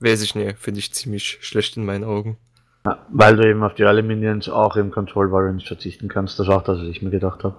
weiß 0.00 0.22
ich 0.22 0.34
nicht, 0.34 0.58
finde 0.58 0.78
ich 0.80 0.92
ziemlich 0.92 1.38
schlecht 1.40 1.76
in 1.76 1.84
meinen 1.84 2.04
Augen. 2.04 2.38
Ja, 2.86 3.04
weil 3.10 3.36
du 3.36 3.48
eben 3.48 3.64
auf 3.64 3.74
die 3.74 3.84
alle 3.84 4.02
Minions 4.02 4.48
auch 4.48 4.76
im 4.76 4.90
Control 4.90 5.52
nicht 5.52 5.66
verzichten 5.66 6.08
kannst. 6.08 6.38
Das 6.38 6.46
ist 6.46 6.52
auch 6.52 6.62
das, 6.62 6.78
was 6.78 6.86
ich 6.86 7.02
mir 7.02 7.10
gedacht 7.10 7.42
habe. 7.44 7.56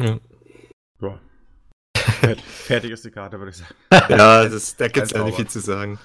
Ja. 0.00 0.18
Fert- 1.94 2.40
Fertig 2.46 2.90
ist 2.90 3.04
die 3.04 3.10
Karte, 3.10 3.38
würde 3.38 3.50
ich 3.50 3.56
sagen. 3.58 3.74
Ja, 4.10 4.48
das, 4.48 4.76
da 4.76 4.88
gibt 4.88 5.06
es 5.06 5.12
ja 5.12 5.22
nicht 5.24 5.36
viel 5.36 5.46
zu 5.48 5.60
sagen. 5.60 5.98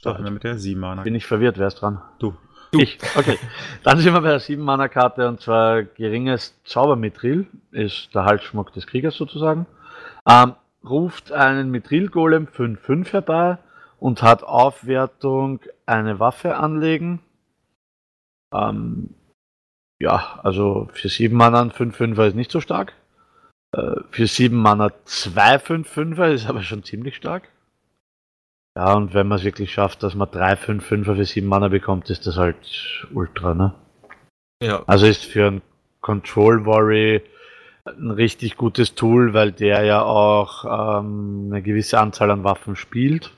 Starten 0.00 0.24
wir 0.24 0.30
mit 0.30 0.44
der 0.44 0.58
7 0.58 0.80
Mana. 0.80 1.02
Bin 1.02 1.14
ich 1.14 1.26
verwirrt, 1.26 1.58
wer 1.58 1.66
ist 1.66 1.76
dran? 1.76 2.00
Du. 2.18 2.34
Du. 2.76 2.82
Ich, 2.82 2.98
okay. 3.16 3.38
Dann 3.82 3.98
sind 3.98 4.12
wir 4.12 4.20
bei 4.20 4.30
der 4.30 4.40
7-Mana-Karte 4.40 5.28
und 5.28 5.40
zwar 5.40 5.82
geringes 5.82 6.60
Zaubermithril, 6.64 7.46
ist 7.72 8.14
der 8.14 8.24
Halsschmuck 8.24 8.72
des 8.72 8.86
Kriegers 8.86 9.16
sozusagen. 9.16 9.66
Ähm, 10.28 10.54
ruft 10.84 11.32
einen 11.32 11.70
Mithril-Golem 11.70 12.46
5-5 12.46 13.12
herbei 13.12 13.58
und 13.98 14.22
hat 14.22 14.42
Aufwertung 14.42 15.60
eine 15.86 16.20
Waffe 16.20 16.56
anlegen. 16.56 17.20
Ähm, 18.52 19.14
ja, 19.98 20.40
also 20.42 20.88
für 20.92 21.08
7 21.08 21.36
Mana 21.36 21.62
ein 21.62 21.70
5-5er 21.70 22.28
ist 22.28 22.36
nicht 22.36 22.50
so 22.50 22.60
stark. 22.60 22.92
Äh, 23.72 24.00
für 24.10 24.26
7 24.26 24.56
Mana 24.56 24.90
2 25.04 25.56
5-5er 25.56 26.32
ist 26.32 26.48
aber 26.48 26.62
schon 26.62 26.84
ziemlich 26.84 27.16
stark. 27.16 27.48
Ja, 28.76 28.92
und 28.92 29.14
wenn 29.14 29.26
man 29.26 29.38
es 29.38 29.44
wirklich 29.44 29.72
schafft, 29.72 30.02
dass 30.02 30.14
man 30.14 30.30
3 30.30 30.52
5-5er 30.52 31.16
für 31.16 31.24
7 31.24 31.46
Mana 31.46 31.68
bekommt, 31.68 32.10
ist 32.10 32.26
das 32.26 32.36
halt 32.36 33.06
ultra, 33.14 33.54
ne? 33.54 33.72
Ja, 34.62 34.82
Also 34.86 35.06
ist 35.06 35.24
für 35.24 35.46
ein 35.46 35.62
Control 36.02 36.66
Worry 36.66 37.22
ein 37.86 38.10
richtig 38.10 38.56
gutes 38.56 38.94
Tool, 38.94 39.32
weil 39.32 39.52
der 39.52 39.84
ja 39.84 40.02
auch 40.02 40.64
ähm, 41.00 41.48
eine 41.50 41.62
gewisse 41.62 41.98
Anzahl 41.98 42.30
an 42.30 42.44
Waffen 42.44 42.76
spielt. 42.76 43.30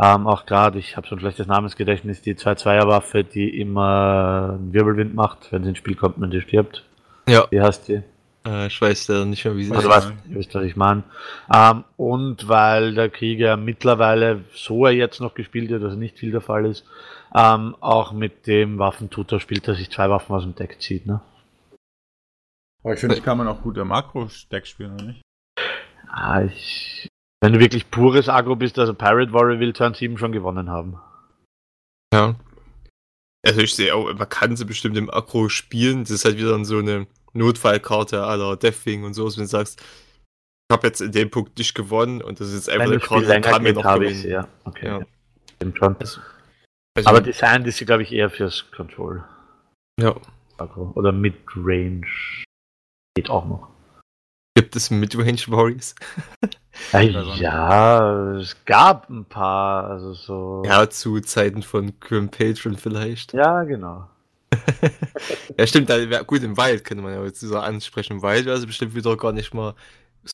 Ähm, 0.00 0.26
auch 0.28 0.46
gerade, 0.46 0.78
ich 0.78 0.96
habe 0.96 1.08
so 1.08 1.16
ein 1.16 1.20
schlechtes 1.20 1.48
Namensgedächtnis, 1.48 2.22
die 2.22 2.34
2-2er-Waffe, 2.34 3.24
die 3.24 3.60
immer 3.60 4.58
einen 4.58 4.72
Wirbelwind 4.72 5.14
macht, 5.14 5.50
wenn 5.50 5.64
sie 5.64 5.70
ins 5.70 5.78
Spiel 5.78 5.96
kommt 5.96 6.18
und 6.18 6.30
die 6.30 6.40
stirbt. 6.40 6.84
ja. 7.28 7.46
Wie 7.50 7.60
heißt 7.60 7.88
die? 7.88 8.02
Äh, 8.44 8.66
ich 8.66 8.80
weiß 8.80 9.08
leider 9.08 9.24
nicht 9.24 9.44
mehr, 9.44 9.56
wie 9.56 9.64
sie 9.64 9.72
Also 9.74 9.88
Also 9.90 10.08
was- 10.10 10.12
was, 10.18 10.28
ihr 10.30 10.36
wisst, 10.36 10.54
was 10.54 10.64
ich 10.64 10.76
meine. 10.76 11.04
Ähm, 11.52 11.84
und 11.96 12.48
weil 12.48 12.94
der 12.94 13.08
Krieger 13.10 13.56
mittlerweile, 13.56 14.44
so 14.54 14.86
er 14.86 14.92
jetzt 14.92 15.20
noch 15.20 15.34
gespielt 15.34 15.70
wird, 15.70 15.82
also 15.82 15.96
nicht 15.96 16.18
viel 16.18 16.32
der 16.32 16.40
Fall 16.40 16.66
ist, 16.66 16.84
ähm, 17.34 17.76
auch 17.80 18.12
mit 18.12 18.46
dem 18.46 18.78
Waffentutor 18.78 19.38
spielt, 19.40 19.68
dass 19.68 19.78
sich 19.78 19.90
zwei 19.90 20.10
Waffen 20.10 20.34
aus 20.34 20.42
dem 20.42 20.54
Deck 20.54 20.80
zieht. 20.80 21.06
Ne? 21.06 21.20
Aber 22.84 22.94
ich 22.94 23.00
finde, 23.00 23.14
die 23.14 23.20
kann 23.22 23.38
man 23.38 23.46
auch 23.48 23.62
gut 23.62 23.76
im 23.78 23.88
Makro-Deck 23.88 24.66
spielen, 24.66 24.94
oder 24.94 25.04
nicht? 25.04 25.22
Ah, 26.08 26.42
ich, 26.42 27.08
wenn 27.40 27.52
du 27.52 27.60
wirklich 27.60 27.90
pures 27.90 28.28
Agro 28.28 28.56
bist, 28.56 28.78
also 28.78 28.92
Pirate 28.92 29.32
Warrior 29.32 29.60
will 29.60 29.72
Turn 29.72 29.94
7 29.94 30.18
schon 30.18 30.32
gewonnen 30.32 30.68
haben. 30.68 30.98
Ja. 32.12 32.34
Also 33.46 33.60
ich 33.60 33.74
sehe 33.74 33.94
auch, 33.94 34.12
man 34.12 34.28
kann 34.28 34.56
sie 34.56 34.64
bestimmt 34.64 34.96
im 34.96 35.10
Akro 35.10 35.48
spielen. 35.48 36.00
Das 36.00 36.10
ist 36.10 36.24
halt 36.24 36.36
wieder 36.36 36.50
dann 36.50 36.64
so 36.64 36.78
eine 36.78 37.06
Notfallkarte 37.32 38.22
aller 38.24 38.56
Deathwing 38.56 39.04
und 39.04 39.14
so, 39.14 39.24
wenn 39.36 39.44
du 39.44 39.48
sagst, 39.48 39.80
ich 39.80 40.74
habe 40.76 40.86
jetzt 40.86 41.00
in 41.00 41.12
dem 41.12 41.30
Punkt 41.30 41.58
nicht 41.58 41.74
gewonnen 41.74 42.22
und 42.22 42.40
das 42.40 42.48
ist 42.48 42.66
jetzt 42.66 42.70
einfach 42.70 42.86
eine 42.90 42.98
Karte, 43.00 43.34
die 43.34 43.40
kann 43.40 43.62
mir 43.62 43.72
noch 43.74 43.84
habe 43.84 44.04
ich 44.06 44.10
gewinnen. 44.10 44.22
sie, 44.22 44.28
ja. 44.30 44.48
Okay, 44.64 44.86
Ja. 44.86 45.00
Stimmt 45.56 45.78
schon. 45.78 45.96
Also, 45.96 46.20
Aber 47.08 47.20
Design 47.20 47.64
ist 47.64 47.76
sie, 47.78 47.84
glaube 47.86 48.02
ich, 48.02 48.12
eher 48.12 48.30
fürs 48.30 48.70
Control 48.70 49.24
ja. 50.00 50.14
Oder 50.94 51.12
Midrange. 51.12 52.06
Geht 53.16 53.28
auch 53.30 53.44
noch. 53.46 53.68
Gibt 54.56 54.76
es 54.76 54.90
Midrange 54.90 55.42
Warriors? 55.48 55.94
Äh, 56.92 57.14
Also- 57.14 57.32
ja, 57.34 58.36
es 58.36 58.56
gab 58.64 59.08
ein 59.10 59.24
paar, 59.24 59.84
also 59.90 60.14
so. 60.14 60.62
Ja, 60.64 60.88
zu 60.88 61.20
Zeiten 61.20 61.62
von 61.62 61.98
Grim 62.00 62.28
Patron 62.30 62.76
vielleicht. 62.76 63.32
Ja, 63.32 63.64
genau. 63.64 64.08
Ja, 65.58 65.66
stimmt, 65.66 65.90
da 65.90 66.08
wär, 66.08 66.24
gut, 66.24 66.42
im 66.42 66.56
Wald 66.56 66.84
könnte 66.84 67.02
man 67.02 67.12
ja 67.12 67.22
jetzt 67.24 67.40
so 67.40 67.58
ansprechen. 67.58 68.14
Im 68.14 68.22
Wald 68.22 68.46
wäre 68.46 68.56
es 68.56 68.66
bestimmt 68.66 68.94
wieder 68.94 69.16
gar 69.16 69.32
nicht 69.32 69.52
mal 69.54 69.74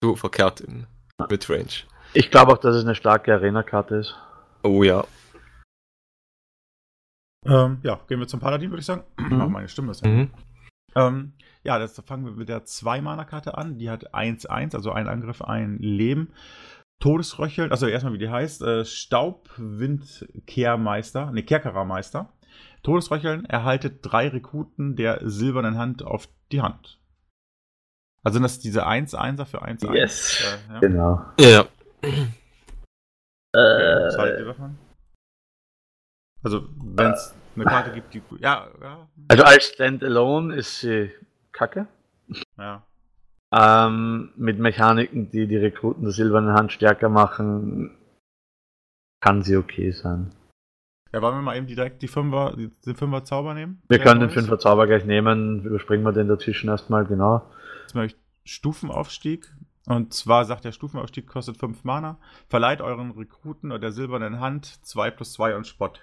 so 0.03 0.17
verkehrt 0.17 0.61
im 0.61 0.87
Midrange. 1.29 1.85
Ich 2.15 2.31
glaube 2.31 2.53
auch, 2.53 2.59
dass 2.59 2.77
es 2.77 2.85
eine 2.85 2.95
starke 2.95 3.35
Arena-Karte 3.35 3.97
ist. 3.97 4.15
Oh 4.63 4.83
ja. 4.83 5.05
Ähm, 7.45 7.79
ja, 7.83 8.01
gehen 8.09 8.21
wir 8.21 8.29
zum 8.29 8.41
Paladin, 8.41 8.71
würde 8.71 8.81
ich 8.81 8.87
sagen. 8.87 9.05
Ach, 9.17 9.49
meine 9.49 9.69
Stimme 9.69 9.91
ist 9.93 10.05
ja. 10.05 10.11
Mhm. 10.11 10.31
Ähm, 10.95 11.33
ja, 11.65 11.79
das 11.79 12.01
fangen 12.07 12.25
wir 12.25 12.33
mit 12.33 12.49
der 12.49 12.65
2-Mana-Karte 12.65 13.59
an. 13.59 13.79
Die 13.79 13.91
hat 13.91 14.15
1-1, 14.15 14.75
also 14.75 14.93
ein 14.93 15.09
Angriff, 15.09 15.43
ein 15.43 15.77
Leben. 15.79 16.33
Todesröcheln, 17.01 17.71
also 17.71 17.87
erstmal 17.87 18.15
wie 18.15 18.19
die 18.19 18.29
heißt, 18.29 18.61
äh, 18.63 18.85
Staubwindkehrmeister, 18.85 21.31
ne, 21.31 21.45
Kerkerer-Meister. 21.45 22.33
Todesröcheln 22.83 23.45
erhaltet 23.45 24.01
drei 24.03 24.29
Rekruten 24.29 24.97
der 24.97 25.21
silbernen 25.23 25.79
Hand 25.79 26.03
auf 26.03 26.29
die 26.53 26.63
Hand. 26.63 27.01
Also 28.23 28.35
sind 28.35 28.43
das 28.43 28.59
diese 28.59 28.87
1-1er 28.87 29.45
für 29.45 29.63
1-1? 29.63 29.93
Yes. 29.93 30.41
Äh, 30.43 30.73
ja. 30.73 30.81
Genau. 30.81 31.25
Ja, 31.39 31.49
ja. 31.49 31.67
Was 33.53 34.19
haltet 34.19 34.41
ihr 34.41 34.47
davon? 34.47 34.79
Also, 36.43 36.69
wenn 36.77 37.13
es 37.13 37.35
eine 37.57 37.65
Karte 37.65 37.93
gibt, 37.93 38.15
die. 38.15 38.23
Ja, 38.39 38.69
ja. 38.81 39.09
Also 39.29 39.45
als 39.45 39.67
Standalone 39.67 40.55
ist 40.55 40.81
sie 40.81 41.11
kacke. 41.53 41.87
ja. 42.57 42.83
Ähm, 43.51 44.31
mit 44.37 44.59
Mechaniken, 44.59 45.31
die 45.31 45.47
die 45.47 45.57
Rekruten 45.57 46.03
der 46.05 46.13
silbernen 46.13 46.53
Hand 46.53 46.73
stärker 46.73 47.09
machen, 47.09 47.97
kann 49.21 49.43
sie 49.43 49.57
okay 49.57 49.91
sein. 49.91 50.35
Ja, 51.13 51.23
wollen 51.23 51.37
wir 51.37 51.43
mal 51.43 51.57
eben 51.57 51.67
direkt 51.67 52.03
die 52.03 52.09
Fünfer, 52.09 52.55
die- 52.57 52.69
den 52.85 52.95
Fünfer 52.97 53.25
Zauber 53.25 53.55
nehmen? 53.55 53.83
Wir 53.89 53.99
können 53.99 54.21
den? 54.21 54.31
Fünfer 54.31 54.59
Zauber 54.59 54.87
gleich 54.87 55.05
nehmen, 55.05 55.65
überspringen 55.65 56.05
wir 56.05 56.13
den 56.13 56.29
dazwischen 56.29 56.69
erstmal, 56.69 57.05
genau. 57.07 57.51
Jetzt 57.83 57.95
mache 57.95 58.07
ich 58.07 58.17
Stufenaufstieg. 58.45 59.51
Und 59.87 60.13
zwar 60.13 60.45
sagt 60.45 60.65
der 60.67 60.73
Stufenaufstieg 60.73 61.27
kostet 61.27 61.57
5 61.57 61.83
Mana. 61.83 62.19
Verleiht 62.51 62.83
euren 62.83 63.11
Rekruten 63.13 63.71
oder 63.71 63.79
der 63.79 63.93
silbernen 63.93 64.39
Hand 64.39 64.67
2 64.85 65.11
plus 65.11 65.33
2 65.33 65.57
und 65.57 65.67
Spott. 65.67 66.01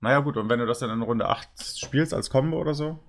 Naja, 0.00 0.20
gut, 0.20 0.36
und 0.36 0.48
wenn 0.48 0.60
du 0.60 0.66
das 0.66 0.78
dann 0.78 0.90
in 0.90 1.02
Runde 1.02 1.28
8 1.28 1.48
spielst 1.78 2.14
als 2.14 2.30
Combo 2.30 2.60
oder 2.60 2.74
so. 2.74 3.00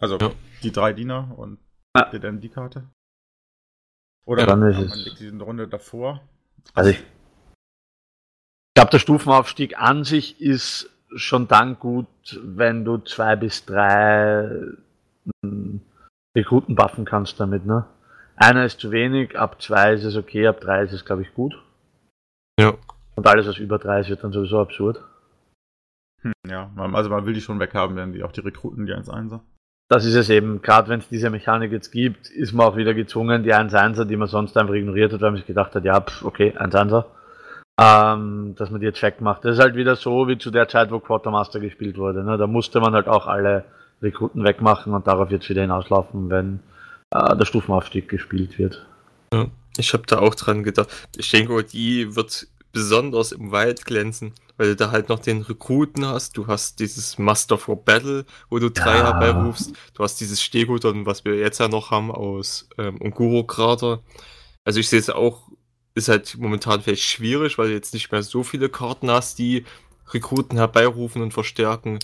Also 0.00 0.18
Ja. 0.18 0.30
die 0.62 0.72
drei 0.72 0.92
Diener 0.92 1.32
und 1.38 1.58
Ja. 1.96 2.10
dir 2.10 2.20
dann 2.20 2.40
die 2.40 2.50
Karte. 2.50 2.88
Oder 4.26 4.44
Dann 4.44 4.60
man, 4.60 4.70
ist 4.72 4.78
es- 4.78 4.90
man 4.90 4.98
legt 4.98 5.20
die 5.20 5.28
in 5.28 5.40
Runde 5.40 5.66
davor. 5.68 6.20
Also 6.74 6.90
ich 6.90 7.02
glaube, 8.78 8.92
der 8.92 9.00
Stufenaufstieg 9.00 9.80
an 9.80 10.04
sich 10.04 10.40
ist 10.40 10.88
schon 11.16 11.48
dann 11.48 11.80
gut, 11.80 12.06
wenn 12.44 12.84
du 12.84 12.98
zwei 12.98 13.34
bis 13.34 13.64
drei 13.64 14.50
mm, 15.42 15.78
Rekruten 16.36 16.76
buffen 16.76 17.04
kannst 17.04 17.40
damit, 17.40 17.66
ne? 17.66 17.86
Einer 18.36 18.64
ist 18.64 18.78
zu 18.78 18.92
wenig, 18.92 19.36
ab 19.36 19.60
zwei 19.60 19.94
ist 19.94 20.04
es 20.04 20.16
okay, 20.16 20.46
ab 20.46 20.60
drei 20.60 20.84
ist 20.84 20.92
es, 20.92 21.04
glaube 21.04 21.22
ich, 21.22 21.34
gut. 21.34 21.60
Ja. 22.60 22.74
Und 23.16 23.26
alles, 23.26 23.48
was 23.48 23.58
über 23.58 23.80
drei 23.80 23.98
ist, 23.98 24.10
wird 24.10 24.22
dann 24.22 24.30
sowieso 24.30 24.60
absurd. 24.60 25.02
Hm, 26.22 26.32
ja, 26.46 26.70
also 26.92 27.10
man 27.10 27.26
will 27.26 27.34
die 27.34 27.40
schon 27.40 27.58
weghaben, 27.58 27.96
wenn 27.96 28.12
die 28.12 28.22
auch 28.22 28.30
die 28.30 28.42
Rekruten, 28.42 28.86
die 28.86 28.94
1-1er. 28.94 29.40
das 29.88 30.04
ist 30.04 30.14
es 30.14 30.30
eben, 30.30 30.62
gerade 30.62 30.88
wenn 30.88 31.00
es 31.00 31.08
diese 31.08 31.30
Mechanik 31.30 31.72
jetzt 31.72 31.90
gibt, 31.90 32.30
ist 32.30 32.52
man 32.52 32.66
auch 32.66 32.76
wieder 32.76 32.94
gezwungen, 32.94 33.42
die 33.42 33.52
1-1er, 33.52 34.04
die 34.04 34.16
man 34.16 34.28
sonst 34.28 34.56
einfach 34.56 34.74
ignoriert 34.74 35.12
hat, 35.12 35.20
weil 35.20 35.32
man 35.32 35.38
sich 35.38 35.46
gedacht 35.46 35.74
hat, 35.74 35.84
ja, 35.84 36.00
pff, 36.00 36.22
okay, 36.24 36.54
1-1er, 36.56 37.06
ähm, 37.78 38.54
dass 38.56 38.70
man 38.70 38.80
die 38.80 38.86
jetzt 38.86 39.02
wegmacht. 39.02 39.44
Das 39.44 39.56
ist 39.56 39.62
halt 39.62 39.76
wieder 39.76 39.94
so 39.94 40.26
wie 40.26 40.36
zu 40.36 40.50
der 40.50 40.68
Zeit, 40.68 40.90
wo 40.90 40.98
Quartermaster 40.98 41.60
gespielt 41.60 41.96
wurde. 41.96 42.24
Ne? 42.24 42.36
Da 42.36 42.46
musste 42.46 42.80
man 42.80 42.92
halt 42.92 43.06
auch 43.06 43.26
alle 43.26 43.64
Rekruten 44.02 44.44
wegmachen 44.44 44.92
und 44.94 45.06
darauf 45.06 45.30
wird 45.30 45.44
es 45.44 45.48
wieder 45.48 45.62
hinauslaufen, 45.62 46.28
wenn 46.28 46.60
äh, 47.10 47.36
der 47.36 47.44
Stufenaufstieg 47.44 48.08
gespielt 48.08 48.58
wird. 48.58 48.84
Ja, 49.32 49.46
ich 49.76 49.92
habe 49.92 50.04
da 50.06 50.18
auch 50.18 50.34
dran 50.34 50.64
gedacht. 50.64 50.88
Ich 51.16 51.30
denke, 51.30 51.62
die 51.62 52.16
wird 52.16 52.48
besonders 52.72 53.32
im 53.32 53.52
Wald 53.52 53.84
glänzen, 53.84 54.32
weil 54.56 54.68
du 54.68 54.76
da 54.76 54.90
halt 54.90 55.08
noch 55.08 55.20
den 55.20 55.42
Rekruten 55.42 56.04
hast. 56.06 56.36
Du 56.36 56.48
hast 56.48 56.80
dieses 56.80 57.18
Master 57.18 57.58
for 57.58 57.82
Battle, 57.84 58.24
wo 58.50 58.58
du 58.58 58.70
drei 58.70 58.98
ja. 58.98 59.04
herbeirufst. 59.04 59.72
Du 59.94 60.02
hast 60.02 60.20
dieses 60.20 60.42
Stegodon, 60.42 61.06
was 61.06 61.24
wir 61.24 61.36
jetzt 61.36 61.60
ja 61.60 61.68
noch 61.68 61.90
haben 61.90 62.10
aus 62.10 62.68
ähm, 62.76 63.00
Unguro-Krater. 63.00 64.00
Also 64.64 64.80
ich 64.80 64.88
sehe 64.88 64.98
es 64.98 65.10
auch, 65.10 65.48
ist 65.94 66.08
halt 66.08 66.36
momentan 66.38 66.80
vielleicht 66.80 67.02
schwierig, 67.02 67.58
weil 67.58 67.68
du 67.68 67.74
jetzt 67.74 67.94
nicht 67.94 68.10
mehr 68.12 68.22
so 68.22 68.42
viele 68.42 68.68
Karten 68.68 69.10
hast, 69.10 69.38
die 69.38 69.64
Rekruten 70.12 70.58
herbeirufen 70.58 71.22
und 71.22 71.34
verstärken. 71.34 71.98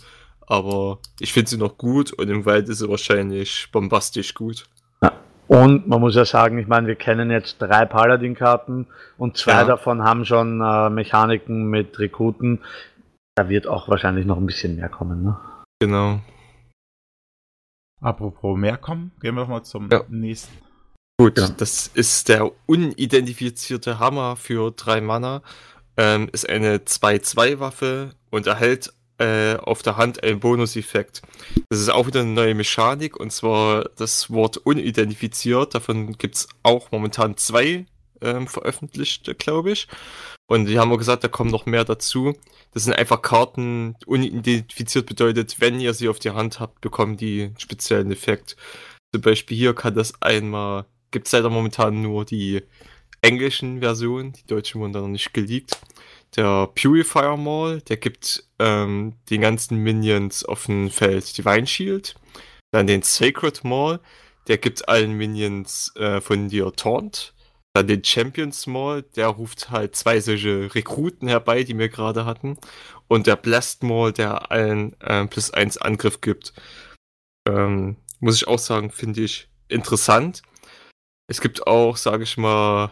Aber 0.46 0.98
ich 1.20 1.32
finde 1.32 1.50
sie 1.50 1.56
noch 1.56 1.78
gut 1.78 2.12
und 2.12 2.28
im 2.28 2.44
Wald 2.44 2.68
ist 2.68 2.78
sie 2.78 2.88
wahrscheinlich 2.88 3.68
bombastisch 3.72 4.34
gut. 4.34 4.66
Und 5.46 5.86
man 5.86 6.00
muss 6.00 6.16
ja 6.16 6.24
sagen, 6.24 6.58
ich 6.58 6.66
meine, 6.66 6.86
wir 6.86 6.94
kennen 6.94 7.30
jetzt 7.30 7.60
drei 7.60 7.84
Paladin-Karten 7.84 8.86
und 9.18 9.36
zwei 9.36 9.52
ja. 9.52 9.64
davon 9.64 10.02
haben 10.02 10.24
schon 10.24 10.60
äh, 10.62 10.88
Mechaniken 10.88 11.68
mit 11.68 11.98
Rekruten. 11.98 12.60
Da 13.34 13.48
wird 13.48 13.66
auch 13.66 13.88
wahrscheinlich 13.88 14.24
noch 14.24 14.38
ein 14.38 14.46
bisschen 14.46 14.76
mehr 14.76 14.88
kommen, 14.88 15.22
ne? 15.22 15.38
Genau. 15.80 16.20
Apropos 18.00 18.56
mehr 18.56 18.78
kommen, 18.78 19.12
gehen 19.20 19.34
wir 19.34 19.42
doch 19.42 19.48
mal 19.48 19.62
zum 19.62 19.90
ja. 19.90 20.02
nächsten. 20.08 20.63
Gut, 21.18 21.38
ja. 21.38 21.48
das 21.48 21.88
ist 21.94 22.28
der 22.28 22.50
unidentifizierte 22.66 23.98
Hammer 23.98 24.36
für 24.36 24.72
drei 24.72 25.00
Mana. 25.00 25.42
Ähm, 25.96 26.28
ist 26.32 26.48
eine 26.48 26.78
2-2-Waffe 26.78 28.10
und 28.30 28.48
erhält 28.48 28.92
äh, 29.18 29.54
auf 29.56 29.82
der 29.82 29.96
Hand 29.96 30.24
ein 30.24 30.40
Bonuseffekt. 30.40 31.22
Das 31.68 31.78
ist 31.78 31.88
auch 31.88 32.08
wieder 32.08 32.20
eine 32.20 32.30
neue 32.30 32.54
Mechanik 32.54 33.16
und 33.16 33.30
zwar 33.32 33.84
das 33.96 34.30
Wort 34.30 34.56
unidentifiziert. 34.56 35.74
Davon 35.74 36.18
gibt 36.18 36.34
es 36.34 36.48
auch 36.64 36.90
momentan 36.90 37.36
zwei 37.36 37.86
ähm, 38.20 38.48
veröffentlichte, 38.48 39.36
glaube 39.36 39.70
ich. 39.70 39.86
Und 40.46 40.66
die 40.66 40.78
haben 40.78 40.92
auch 40.92 40.98
gesagt, 40.98 41.22
da 41.22 41.28
kommen 41.28 41.50
noch 41.50 41.64
mehr 41.64 41.84
dazu. 41.84 42.34
Das 42.72 42.84
sind 42.84 42.94
einfach 42.94 43.22
Karten, 43.22 43.94
unidentifiziert 44.04 45.06
bedeutet, 45.06 45.60
wenn 45.60 45.80
ihr 45.80 45.94
sie 45.94 46.08
auf 46.08 46.18
die 46.18 46.30
Hand 46.30 46.58
habt, 46.58 46.80
bekommen 46.80 47.16
die 47.16 47.44
einen 47.44 47.58
speziellen 47.58 48.10
Effekt. 48.10 48.56
Zum 49.14 49.22
Beispiel 49.22 49.56
hier 49.56 49.74
kann 49.74 49.94
das 49.94 50.20
einmal, 50.20 50.86
gibt 51.14 51.28
es 51.28 51.32
leider 51.32 51.48
momentan 51.48 52.02
nur 52.02 52.26
die 52.26 52.62
englischen 53.22 53.80
Versionen, 53.80 54.34
die 54.34 54.46
deutschen 54.46 54.82
wurden 54.82 54.92
da 54.92 55.00
noch 55.00 55.08
nicht 55.08 55.32
geleakt 55.32 55.78
der 56.36 56.68
Purifier 56.74 57.36
Mall, 57.36 57.80
der 57.82 57.96
gibt 57.96 58.44
ähm, 58.58 59.14
den 59.30 59.40
ganzen 59.40 59.78
Minions 59.78 60.44
auf 60.44 60.66
dem 60.66 60.90
Feld 60.90 61.36
Divine 61.36 61.66
Shield. 61.66 62.14
Dann 62.72 62.86
den 62.86 63.02
Sacred 63.02 63.62
Mall, 63.64 64.00
der 64.48 64.58
gibt 64.58 64.88
allen 64.88 65.12
Minions 65.12 65.92
äh, 65.96 66.20
von 66.20 66.48
dir 66.48 66.72
Taunt. 66.72 67.34
Dann 67.72 67.86
den 67.86 68.04
Champions 68.04 68.66
Mall, 68.66 69.02
der 69.02 69.28
ruft 69.28 69.70
halt 69.70 69.96
zwei 69.96 70.20
solche 70.20 70.74
Rekruten 70.74 71.28
herbei, 71.28 71.62
die 71.62 71.78
wir 71.78 71.88
gerade 71.88 72.24
hatten. 72.24 72.58
Und 73.08 73.26
der 73.26 73.36
Blast 73.36 73.82
Mall, 73.82 74.12
der 74.12 74.50
allen 74.50 74.98
äh, 75.00 75.26
plus 75.26 75.52
eins 75.52 75.78
Angriff 75.78 76.20
gibt. 76.20 76.52
Ähm, 77.48 77.96
muss 78.20 78.36
ich 78.36 78.48
auch 78.48 78.58
sagen, 78.58 78.90
finde 78.90 79.22
ich 79.22 79.48
interessant. 79.68 80.42
Es 81.26 81.40
gibt 81.40 81.66
auch, 81.66 81.96
sage 81.96 82.24
ich 82.24 82.36
mal, 82.36 82.90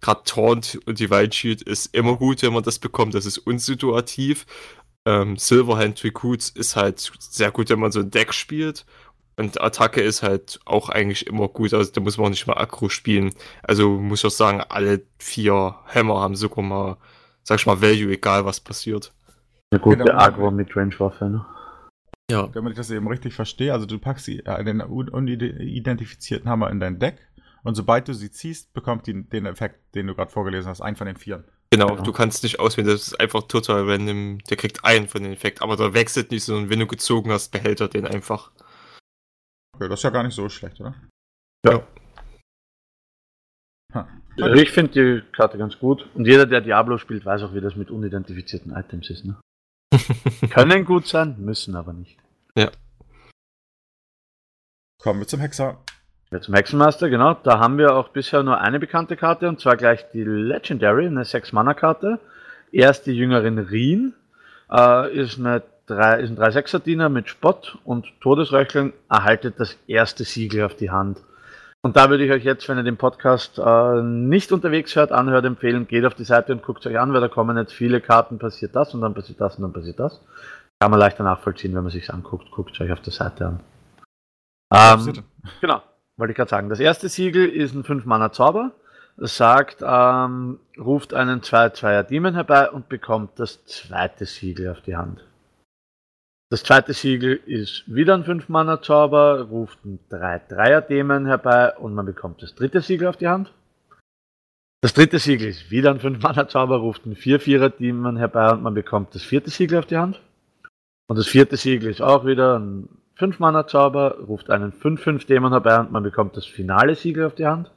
gerade 0.00 0.22
Taunt 0.24 0.78
und 0.86 0.98
Divine 0.98 1.32
Shield 1.32 1.62
ist 1.62 1.94
immer 1.94 2.16
gut, 2.16 2.42
wenn 2.42 2.52
man 2.52 2.62
das 2.62 2.78
bekommt. 2.78 3.14
Das 3.14 3.26
ist 3.26 3.38
unsituativ. 3.38 4.46
Ähm, 5.06 5.36
Silverhand 5.36 6.02
Recruits 6.04 6.48
ist 6.50 6.76
halt 6.76 7.12
sehr 7.18 7.50
gut, 7.50 7.70
wenn 7.70 7.80
man 7.80 7.92
so 7.92 8.00
ein 8.00 8.10
Deck 8.10 8.32
spielt. 8.32 8.86
Und 9.38 9.60
Attacke 9.60 10.00
ist 10.00 10.22
halt 10.22 10.60
auch 10.64 10.88
eigentlich 10.88 11.26
immer 11.26 11.48
gut. 11.48 11.74
Also 11.74 11.92
da 11.92 12.00
muss 12.00 12.16
man 12.16 12.26
auch 12.26 12.30
nicht 12.30 12.46
mal 12.46 12.56
Aggro 12.56 12.88
spielen. 12.88 13.34
Also 13.62 13.90
muss 13.90 14.20
ich 14.20 14.26
auch 14.26 14.30
sagen, 14.30 14.62
alle 14.68 15.02
vier 15.18 15.76
Hammer 15.86 16.20
haben 16.20 16.36
sogar 16.36 16.64
mal, 16.64 16.96
sag 17.42 17.60
ich 17.60 17.66
mal, 17.66 17.82
Value, 17.82 18.12
egal 18.12 18.46
was 18.46 18.60
passiert. 18.60 19.12
Eine 19.70 19.80
gute 19.80 19.98
genau. 19.98 20.14
Aggro 20.14 20.50
mit 20.50 20.74
Range-Waffe, 20.74 21.28
ne? 21.28 21.44
Ja. 22.30 22.48
Damit 22.48 22.72
ich 22.72 22.76
das 22.76 22.90
eben 22.90 23.06
richtig 23.06 23.34
verstehe, 23.34 23.72
also 23.72 23.86
du 23.86 23.98
packst 23.98 24.28
äh, 24.28 24.64
den 24.64 24.80
unidentifizierten 24.80 26.50
Hammer 26.50 26.70
in 26.70 26.80
dein 26.80 26.98
Deck 26.98 27.25
und 27.66 27.74
sobald 27.74 28.06
du 28.06 28.14
sie 28.14 28.30
ziehst, 28.30 28.72
bekommt 28.72 29.06
die 29.08 29.24
den 29.28 29.44
Effekt, 29.44 29.94
den 29.94 30.06
du 30.06 30.14
gerade 30.14 30.30
vorgelesen 30.30 30.68
hast, 30.68 30.80
einen 30.80 30.96
von 30.96 31.08
den 31.08 31.16
vier. 31.16 31.44
Genau, 31.70 31.88
genau, 31.88 32.02
du 32.02 32.12
kannst 32.12 32.44
nicht 32.44 32.60
auswählen, 32.60 32.86
das 32.86 33.08
ist 33.08 33.20
einfach 33.20 33.42
total 33.42 33.90
random. 33.90 34.38
Der 34.48 34.56
kriegt 34.56 34.84
einen 34.84 35.08
von 35.08 35.24
den 35.24 35.32
Effekten, 35.32 35.64
aber 35.64 35.76
der 35.76 35.92
wechselt 35.92 36.30
nicht, 36.30 36.44
sondern 36.44 36.70
wenn 36.70 36.78
du 36.78 36.86
gezogen 36.86 37.32
hast, 37.32 37.50
behält 37.50 37.80
er 37.80 37.88
den 37.88 38.06
einfach. 38.06 38.52
Okay, 39.74 39.88
das 39.88 39.98
ist 39.98 40.04
ja 40.04 40.10
gar 40.10 40.22
nicht 40.22 40.34
so 40.34 40.48
schlecht, 40.48 40.80
oder? 40.80 40.94
Ja. 41.64 41.86
ja. 43.94 44.54
Ich 44.54 44.70
finde 44.70 44.92
die 44.92 45.32
Karte 45.32 45.58
ganz 45.58 45.78
gut. 45.78 46.08
Und 46.14 46.26
jeder, 46.26 46.46
der 46.46 46.60
Diablo 46.60 46.98
spielt, 46.98 47.24
weiß 47.24 47.42
auch, 47.42 47.54
wie 47.54 47.60
das 47.60 47.74
mit 47.74 47.90
unidentifizierten 47.90 48.72
Items 48.72 49.10
ist. 49.10 49.24
Ne? 49.24 49.40
Können 50.50 50.84
gut 50.84 51.08
sein, 51.08 51.34
müssen 51.40 51.74
aber 51.74 51.92
nicht. 51.92 52.16
Ja. 52.56 52.70
Kommen 55.02 55.20
wir 55.20 55.26
zum 55.26 55.40
Hexer. 55.40 55.82
Ja, 56.32 56.40
zum 56.40 56.54
Hexenmeister, 56.54 57.08
genau. 57.08 57.34
Da 57.34 57.60
haben 57.60 57.78
wir 57.78 57.94
auch 57.94 58.08
bisher 58.08 58.42
nur 58.42 58.60
eine 58.60 58.80
bekannte 58.80 59.16
Karte 59.16 59.48
und 59.48 59.60
zwar 59.60 59.76
gleich 59.76 60.10
die 60.12 60.24
Legendary, 60.24 61.06
eine 61.06 61.22
6-Mana-Karte. 61.22 62.18
Erst 62.72 63.06
die 63.06 63.12
Jüngerin 63.12 63.58
Rien, 63.58 64.12
äh, 64.70 65.14
ist, 65.16 65.38
eine 65.38 65.62
3, 65.86 66.20
ist 66.20 66.30
ein 66.30 66.36
3-6er-Diener 66.36 67.08
mit 67.10 67.28
Spott 67.28 67.78
und 67.84 68.06
Todesröcheln, 68.20 68.92
erhaltet 69.08 69.60
das 69.60 69.78
erste 69.86 70.24
Siegel 70.24 70.64
auf 70.64 70.74
die 70.74 70.90
Hand. 70.90 71.18
Und 71.82 71.96
da 71.96 72.10
würde 72.10 72.24
ich 72.24 72.32
euch 72.32 72.42
jetzt, 72.42 72.68
wenn 72.68 72.78
ihr 72.78 72.82
den 72.82 72.96
Podcast 72.96 73.60
äh, 73.60 74.02
nicht 74.02 74.50
unterwegs 74.50 74.96
hört, 74.96 75.12
anhört, 75.12 75.44
empfehlen, 75.44 75.86
geht 75.86 76.04
auf 76.04 76.14
die 76.14 76.24
Seite 76.24 76.52
und 76.52 76.64
guckt 76.64 76.84
euch 76.88 76.98
an, 76.98 77.12
weil 77.12 77.20
da 77.20 77.28
kommen 77.28 77.56
jetzt 77.56 77.72
viele 77.72 78.00
Karten, 78.00 78.40
passiert 78.40 78.74
das 78.74 78.92
und 78.94 79.00
dann 79.00 79.14
passiert 79.14 79.40
das 79.40 79.54
und 79.56 79.62
dann 79.62 79.72
passiert 79.72 80.00
das. 80.00 80.20
Kann 80.80 80.90
man 80.90 80.98
leichter 80.98 81.22
nachvollziehen, 81.22 81.72
wenn 81.76 81.84
man 81.84 81.92
sich 81.92 82.12
anguckt. 82.12 82.50
Guckt 82.50 82.80
euch 82.80 82.90
auf 82.90 83.00
der 83.00 83.12
Seite 83.12 83.46
an. 83.46 83.60
Ähm, 84.74 85.22
genau 85.60 85.80
wollte 86.16 86.32
ich 86.32 86.36
gerade 86.36 86.50
sagen. 86.50 86.68
Das 86.68 86.80
erste 86.80 87.08
Siegel 87.08 87.48
ist 87.48 87.74
ein 87.74 87.84
5-Mana-Zauber. 87.84 88.72
Das 89.18 89.36
sagt, 89.36 89.82
ähm, 89.82 90.58
ruft 90.78 91.14
einen 91.14 91.40
2-2er 91.40 92.02
Demon 92.02 92.34
herbei 92.34 92.70
und 92.70 92.88
bekommt 92.88 93.38
das 93.38 93.64
zweite 93.64 94.26
Siegel 94.26 94.70
auf 94.70 94.82
die 94.82 94.96
Hand. 94.96 95.24
Das 96.50 96.62
zweite 96.62 96.92
Siegel 96.92 97.40
ist 97.46 97.84
wieder 97.86 98.14
ein 98.14 98.24
5-Mana-Zauber, 98.24 99.48
ruft 99.50 99.78
einen 99.84 99.98
3-3er 100.10 100.82
Demon 100.82 101.26
herbei 101.26 101.74
und 101.76 101.94
man 101.94 102.06
bekommt 102.06 102.42
das 102.42 102.54
dritte 102.54 102.82
Siegel 102.82 103.08
auf 103.08 103.16
die 103.16 103.28
Hand. 103.28 103.52
Das 104.82 104.92
dritte 104.92 105.18
Siegel 105.18 105.48
ist 105.48 105.70
wieder 105.70 105.90
ein 105.90 105.98
5-Mana-Zauber, 105.98 106.76
ruft 106.76 107.06
einen 107.06 107.16
4-4er 107.16 107.70
Demon 107.70 108.16
herbei 108.16 108.52
und 108.52 108.62
man 108.62 108.74
bekommt 108.74 109.14
das 109.14 109.22
vierte 109.22 109.50
Siegel 109.50 109.78
auf 109.78 109.86
die 109.86 109.96
Hand. 109.96 110.20
Und 111.08 111.18
das 111.18 111.26
vierte 111.26 111.56
Siegel 111.56 111.90
ist 111.90 112.02
auch 112.02 112.26
wieder 112.26 112.58
ein 112.58 112.88
5 113.16 113.38
Mana 113.38 113.66
Zauber, 113.66 114.18
ruft 114.26 114.50
einen 114.50 114.72
5-5 114.72 115.26
Dämon 115.26 115.52
herbei 115.52 115.80
und 115.80 115.90
man 115.90 116.02
bekommt 116.02 116.36
das 116.36 116.44
finale 116.44 116.94
Siegel 116.94 117.24
auf 117.24 117.34
die 117.34 117.46
Hand. 117.46 117.70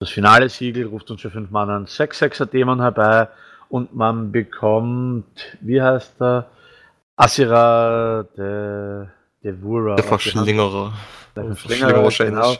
Das 0.00 0.10
finale 0.10 0.48
Siegel 0.48 0.86
ruft 0.86 1.10
uns 1.10 1.20
für 1.20 1.30
5 1.30 1.50
Mana 1.50 1.76
einen 1.76 1.86
6-6er 1.86 2.46
Dämon 2.46 2.80
herbei 2.80 3.28
und 3.68 3.94
man 3.94 4.32
bekommt, 4.32 5.56
wie 5.60 5.80
heißt 5.80 6.20
der? 6.20 6.46
Asira 7.16 8.24
de 8.36 9.06
Devura. 9.44 9.94
Der 9.96 10.04
Verschlingerer. 10.04 10.94
Der 11.36 11.44
Verschlingerer 11.44 12.02
wahrscheinlich. 12.02 12.40
Genau. 12.40 12.56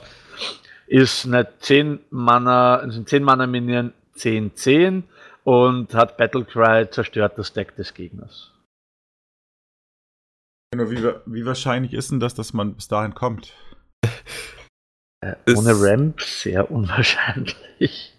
Ist 0.86 1.26
eine 1.26 1.48
10 1.58 2.00
Mana, 2.10 2.76
ist 2.76 2.96
ein 2.96 3.06
10 3.06 3.24
Mana 3.24 3.46
Minion 3.46 3.92
10-10 4.16 5.02
und 5.44 5.94
hat 5.94 6.16
Battlecry 6.16 6.88
zerstört 6.90 7.38
das 7.38 7.52
Deck 7.52 7.74
des 7.76 7.94
Gegners. 7.94 8.52
Genau, 10.72 10.90
wie, 10.90 11.02
wie 11.26 11.44
wahrscheinlich 11.44 11.94
ist 11.94 12.10
denn 12.10 12.20
das, 12.20 12.34
dass 12.34 12.52
man 12.52 12.74
bis 12.74 12.88
dahin 12.88 13.14
kommt? 13.14 13.52
Äh, 15.22 15.34
ohne 15.54 15.78
Ramp 15.78 16.22
sehr 16.22 16.70
unwahrscheinlich. 16.70 18.14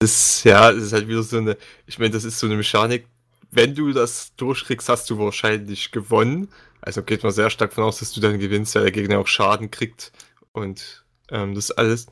Das, 0.00 0.44
ja, 0.44 0.72
das 0.72 0.82
ist 0.82 0.92
halt 0.92 1.08
wieder 1.08 1.22
so 1.22 1.38
eine, 1.38 1.56
ich 1.86 1.98
meine, 1.98 2.10
das 2.10 2.24
ist 2.24 2.38
so 2.38 2.46
eine 2.46 2.56
Mechanik, 2.56 3.06
wenn 3.50 3.74
du 3.74 3.92
das 3.92 4.34
durchkriegst, 4.36 4.88
hast 4.88 5.08
du 5.08 5.18
wahrscheinlich 5.18 5.90
gewonnen. 5.92 6.48
Also 6.80 7.02
geht 7.02 7.22
man 7.22 7.32
sehr 7.32 7.48
stark 7.48 7.70
davon 7.70 7.84
aus, 7.84 8.00
dass 8.00 8.12
du 8.12 8.20
dann 8.20 8.38
gewinnst, 8.38 8.74
weil 8.74 8.82
der 8.82 8.92
Gegner 8.92 9.20
auch 9.20 9.26
Schaden 9.26 9.70
kriegt 9.70 10.12
und 10.52 11.06
ähm, 11.30 11.54
das 11.54 11.70
alles. 11.70 12.06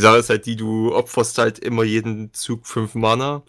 Die 0.00 0.02
Sache 0.02 0.18
ist 0.18 0.30
halt 0.30 0.46
die, 0.46 0.56
du 0.56 0.94
opferst 0.94 1.38
halt 1.38 1.58
immer 1.58 1.84
jeden 1.84 2.32
Zug 2.32 2.66
5 2.66 2.94
Mana. 2.94 3.42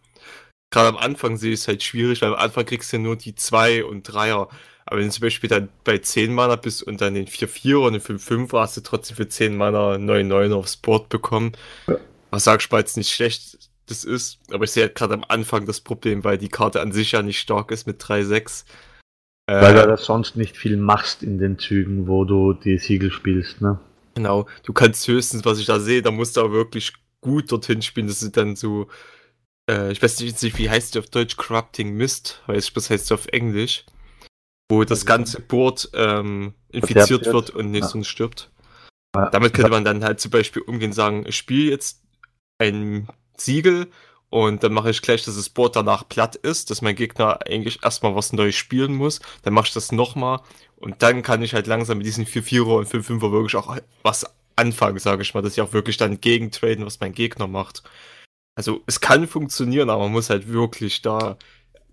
Gerade 0.70 0.90
am 0.90 0.98
Anfang 0.98 1.38
sehe 1.38 1.54
ich 1.54 1.62
es 1.62 1.68
halt 1.68 1.82
schwierig, 1.82 2.22
weil 2.22 2.34
am 2.34 2.40
Anfang 2.40 2.66
kriegst 2.66 2.94
du 2.94 3.00
nur 3.00 3.16
die 3.16 3.34
2 3.34 3.86
und 3.86 4.08
3er. 4.08 4.50
Aber 4.92 5.00
wenn 5.00 5.08
du 5.08 5.14
zum 5.14 5.22
Beispiel 5.22 5.50
dann 5.50 5.70
bei 5.86 6.00
10 6.00 6.34
Mana 6.34 6.58
bist 6.58 6.84
und 6.84 7.00
dann 7.00 7.14
den 7.14 7.26
4-4 7.26 7.78
oder 7.78 7.98
den 7.98 8.02
5-5 8.02 8.60
hast 8.60 8.76
du 8.76 8.82
trotzdem 8.82 9.16
für 9.16 9.30
10 9.30 9.56
Mana 9.56 9.94
9-9 9.96 10.54
aufs 10.54 10.76
Board 10.76 11.08
bekommen. 11.08 11.54
Ja. 11.88 11.96
Was 12.30 12.44
sagst 12.44 12.70
du 12.70 12.76
jetzt 12.76 12.98
nicht 12.98 13.10
schlecht 13.10 13.58
das 13.86 14.04
ist, 14.04 14.40
aber 14.52 14.66
ich 14.66 14.72
sehe 14.72 14.84
halt 14.84 14.96
gerade 14.96 15.14
am 15.14 15.24
Anfang 15.30 15.66
das 15.66 15.80
Problem, 15.80 16.26
weil 16.26 16.38
die 16.38 16.50
Karte 16.50 16.82
an 16.82 16.92
sich 16.92 17.14
ja 17.14 17.22
nicht 17.22 17.40
stark 17.40 17.72
ist 17.72 17.88
mit 17.88 18.04
3-6. 18.04 18.66
Weil 19.48 19.78
äh, 19.78 19.88
du 19.88 19.96
sonst 19.96 20.36
nicht 20.36 20.58
viel 20.58 20.76
machst 20.76 21.24
in 21.24 21.38
den 21.38 21.58
Zügen, 21.58 22.08
wo 22.08 22.26
du 22.26 22.52
die 22.52 22.78
Siegel 22.78 23.12
spielst, 23.12 23.62
ne? 23.62 23.80
Genau, 24.16 24.46
du 24.64 24.74
kannst 24.74 25.08
höchstens, 25.08 25.46
was 25.46 25.58
ich 25.60 25.68
da 25.68 25.80
sehe, 25.80 26.02
da 26.02 26.12
musst 26.12 26.36
du 26.36 26.42
aber 26.42 26.52
wirklich 26.52 26.92
gut 27.22 27.50
dorthin 27.50 27.82
spielen. 27.82 28.08
Das 28.08 28.22
ist 28.22 28.36
dann 28.36 28.58
so, 28.58 28.90
äh, 29.70 29.90
ich 29.94 30.04
weiß 30.04 30.20
nicht, 30.20 30.58
wie 30.58 30.70
heißt 30.70 30.96
die 30.96 31.00
auf 31.00 31.10
Deutsch, 31.10 31.38
Corrupting 31.38 31.94
Mist, 31.94 32.44
weiß 32.48 32.68
ich, 32.68 32.76
was 32.76 32.90
heißt 32.90 33.08
sie 33.08 33.14
auf 33.14 33.28
Englisch, 33.28 33.86
wo 34.72 34.86
das 34.86 35.06
ganze 35.06 35.42
Board 35.42 35.90
ähm, 35.94 36.54
infiziert 36.70 37.26
wird 37.26 37.50
und 37.50 37.72
nicht 37.72 37.94
ja. 37.94 38.04
stirbt. 38.04 38.50
Damit 39.14 39.54
könnte 39.54 39.70
man 39.70 39.84
dann 39.84 40.04
halt 40.04 40.22
zum 40.22 40.32
Beispiel 40.32 40.62
umgehen 40.62 40.94
sagen, 40.94 41.26
ich 41.28 41.36
spiele 41.36 41.70
jetzt 41.70 42.02
ein 42.58 43.10
Siegel 43.36 43.88
und 44.30 44.64
dann 44.64 44.72
mache 44.72 44.90
ich 44.90 45.02
gleich, 45.02 45.26
dass 45.26 45.36
das 45.36 45.50
Board 45.50 45.76
danach 45.76 46.08
platt 46.08 46.38
ist, 46.38 46.70
dass 46.70 46.82
mein 46.82 46.96
Gegner 46.96 47.40
eigentlich 47.46 47.84
erstmal 47.84 48.16
was 48.16 48.32
Neues 48.32 48.56
spielen 48.56 48.96
muss. 48.96 49.20
Dann 49.44 49.54
mache 49.54 49.68
ich 49.68 49.74
das 49.74 49.92
nochmal 49.92 50.40
und 50.78 51.04
dann 51.04 51.22
kann 51.22 51.42
ich 51.42 51.54
halt 51.54 51.68
langsam 51.68 51.98
mit 51.98 52.08
diesen 52.08 52.26
4-4er 52.26 52.78
und 52.78 52.88
5-5er 52.88 53.32
wirklich 53.34 53.58
auch 53.58 53.78
was 54.04 54.26
anfangen, 54.56 55.00
sage 55.00 55.24
ich 55.24 55.34
mal, 55.34 55.42
dass 55.42 55.54
ich 55.54 55.62
auch 55.62 55.74
wirklich 55.74 55.98
dann 55.98 56.22
gegentraden, 56.22 56.86
was 56.86 57.02
mein 57.02 57.12
Gegner 57.12 57.48
macht. 57.48 57.84
Also 58.56 58.82
es 58.86 59.02
kann 59.02 59.28
funktionieren, 59.28 59.90
aber 59.90 60.04
man 60.04 60.14
muss 60.14 60.30
halt 60.30 60.48
wirklich 60.48 61.02
da 61.02 61.38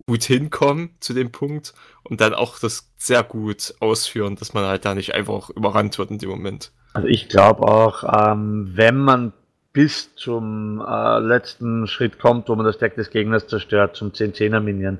gut 0.09 0.23
hinkommen 0.23 0.89
zu 0.99 1.13
dem 1.13 1.31
Punkt 1.31 1.75
und 2.01 2.19
dann 2.19 2.33
auch 2.33 2.57
das 2.57 2.91
sehr 2.97 3.21
gut 3.21 3.75
ausführen, 3.79 4.35
dass 4.35 4.55
man 4.55 4.65
halt 4.65 4.83
da 4.83 4.95
nicht 4.95 5.13
einfach 5.13 5.51
überrannt 5.51 5.99
wird 5.99 6.09
in 6.09 6.17
dem 6.17 6.29
Moment. 6.31 6.71
Also 6.93 7.07
ich 7.07 7.29
glaube 7.29 7.61
auch, 7.67 8.03
ähm, 8.03 8.71
wenn 8.73 8.97
man 8.97 9.33
bis 9.71 10.15
zum 10.15 10.81
äh, 10.81 11.19
letzten 11.19 11.85
Schritt 11.85 12.17
kommt, 12.17 12.49
wo 12.49 12.55
man 12.55 12.65
das 12.65 12.79
Deck 12.79 12.95
des 12.95 13.11
Gegners 13.11 13.45
zerstört, 13.45 13.95
zum 13.95 14.09
10-10er 14.09 14.59
Minion. 14.61 14.97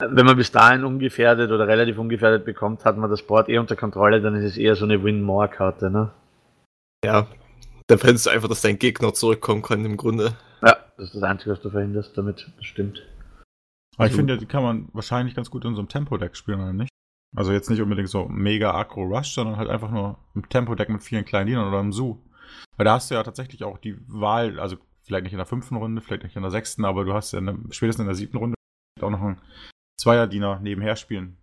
Wenn 0.00 0.26
man 0.26 0.36
bis 0.36 0.50
dahin 0.50 0.82
ungefährdet 0.82 1.52
oder 1.52 1.68
relativ 1.68 1.98
ungefährdet 1.98 2.44
bekommt, 2.44 2.84
hat 2.84 2.96
man 2.96 3.08
das 3.08 3.22
Board 3.22 3.48
eh 3.48 3.58
unter 3.58 3.76
Kontrolle, 3.76 4.20
dann 4.20 4.34
ist 4.34 4.44
es 4.44 4.56
eher 4.56 4.74
so 4.74 4.84
eine 4.84 5.04
Win-More-Karte, 5.04 5.90
ne? 5.90 6.10
Ja, 7.04 7.28
dann 7.86 7.98
fändest 7.98 8.26
du 8.26 8.30
einfach, 8.30 8.48
dass 8.48 8.62
dein 8.62 8.80
Gegner 8.80 9.14
zurückkommen 9.14 9.62
kann 9.62 9.84
im 9.84 9.96
Grunde. 9.96 10.32
Ja, 10.60 10.76
das 10.96 11.06
ist 11.06 11.14
das 11.14 11.22
Einzige, 11.22 11.52
was 11.52 11.60
du 11.60 11.70
verhinderst 11.70 12.18
damit, 12.18 12.50
das 12.56 12.66
stimmt. 12.66 13.00
Aber 13.96 14.06
ich 14.06 14.12
also 14.12 14.16
finde, 14.16 14.38
die 14.38 14.46
kann 14.46 14.62
man 14.62 14.88
wahrscheinlich 14.92 15.34
ganz 15.34 15.50
gut 15.50 15.64
in 15.64 15.74
so 15.74 15.80
einem 15.80 15.88
Tempo-Deck 15.88 16.36
spielen, 16.36 16.60
oder 16.60 16.72
nicht? 16.72 16.90
Also 17.36 17.52
jetzt 17.52 17.70
nicht 17.70 17.80
unbedingt 17.80 18.08
so 18.08 18.28
mega 18.28 18.74
Aggro-Rush, 18.74 19.32
sondern 19.32 19.56
halt 19.56 19.68
einfach 19.68 19.90
nur 19.90 20.18
im 20.34 20.48
Tempo-Deck 20.48 20.88
mit 20.88 21.02
vielen 21.02 21.24
kleinen 21.24 21.46
Dienern 21.46 21.68
oder 21.68 21.80
im 21.80 21.92
Zoo. 21.92 22.18
Weil 22.76 22.84
da 22.84 22.94
hast 22.94 23.10
du 23.10 23.14
ja 23.14 23.22
tatsächlich 23.22 23.62
auch 23.62 23.78
die 23.78 23.96
Wahl, 24.08 24.58
also 24.58 24.76
vielleicht 25.02 25.24
nicht 25.24 25.32
in 25.32 25.38
der 25.38 25.46
fünften 25.46 25.76
Runde, 25.76 26.00
vielleicht 26.00 26.24
nicht 26.24 26.36
in 26.36 26.42
der 26.42 26.50
sechsten, 26.50 26.84
aber 26.84 27.04
du 27.04 27.12
hast 27.12 27.32
ja 27.32 27.38
in 27.38 27.46
der, 27.46 27.56
spätestens 27.70 28.02
in 28.02 28.06
der 28.06 28.14
siebten 28.14 28.38
Runde 28.38 28.54
auch 29.00 29.10
noch 29.10 29.20
einen 29.20 29.40
Zweierdiener 30.00 30.60
nebenher 30.60 30.96
spielen. 30.96 31.36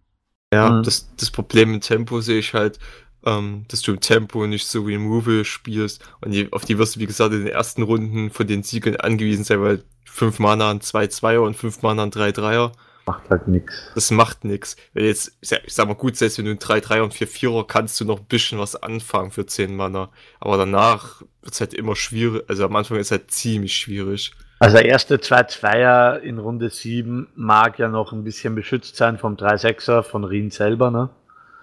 Ja, 0.53 0.69
mhm. 0.69 0.83
das, 0.83 1.13
das 1.15 1.31
Problem 1.31 1.71
mit 1.71 1.83
Tempo 1.83 2.21
sehe 2.21 2.39
ich 2.39 2.53
halt, 2.53 2.79
ähm, 3.25 3.65
dass 3.67 3.81
du 3.81 3.91
im 3.91 3.99
Tempo 3.99 4.45
nicht 4.47 4.67
so 4.67 4.83
Removal 4.83 5.45
spielst 5.45 6.03
und 6.21 6.31
die, 6.31 6.51
auf 6.51 6.65
die 6.65 6.77
wirst 6.77 6.95
du, 6.95 6.99
wie 6.99 7.07
gesagt, 7.07 7.33
in 7.33 7.45
den 7.45 7.53
ersten 7.53 7.83
Runden 7.83 8.29
von 8.29 8.47
den 8.47 8.63
Siegeln 8.63 8.95
angewiesen 8.97 9.43
sein, 9.43 9.61
weil 9.61 9.83
5 10.05 10.39
Mana 10.39 10.69
an 10.69 10.81
2 10.81 11.07
Zweier 11.07 11.41
und 11.41 11.55
5 11.55 11.81
Mana 11.81 12.03
an 12.03 12.11
3 12.11 12.31
Dreier 12.31 12.71
macht 13.07 13.29
halt 13.29 13.47
nichts. 13.47 13.73
Das 13.95 14.11
macht 14.11 14.43
nichts. 14.43 14.75
Wenn 14.93 15.05
jetzt, 15.05 15.37
ich 15.41 15.73
sag 15.73 15.87
mal 15.87 15.95
gut, 15.95 16.15
selbst 16.15 16.37
wenn 16.37 16.45
du 16.45 16.51
ein 16.51 16.59
3-3 16.59 17.01
und 17.01 17.13
4-4er 17.13 17.65
kannst 17.65 17.99
du 17.99 18.05
noch 18.05 18.19
ein 18.19 18.25
bisschen 18.25 18.59
was 18.59 18.75
anfangen 18.75 19.31
für 19.31 19.45
10 19.45 19.75
Mana. 19.75 20.09
Aber 20.39 20.57
danach 20.57 21.21
wird 21.41 21.53
es 21.53 21.59
halt 21.61 21.73
immer 21.73 21.95
schwierig. 21.95 22.43
Also 22.47 22.65
am 22.65 22.75
Anfang 22.75 22.97
ist 22.97 23.07
es 23.07 23.11
halt 23.11 23.31
ziemlich 23.31 23.75
schwierig. 23.75 24.33
Also 24.59 24.77
der 24.77 24.85
erste 24.85 25.17
2-2er 25.17 26.17
in 26.17 26.39
Runde 26.39 26.69
7 26.69 27.27
mag 27.35 27.79
ja 27.79 27.87
noch 27.87 28.11
ein 28.11 28.23
bisschen 28.23 28.55
beschützt 28.55 28.95
sein 28.95 29.17
vom 29.17 29.35
3-6er 29.35 30.03
von 30.03 30.23
Rien 30.23 30.51
selber, 30.51 30.91
ne? 30.91 31.09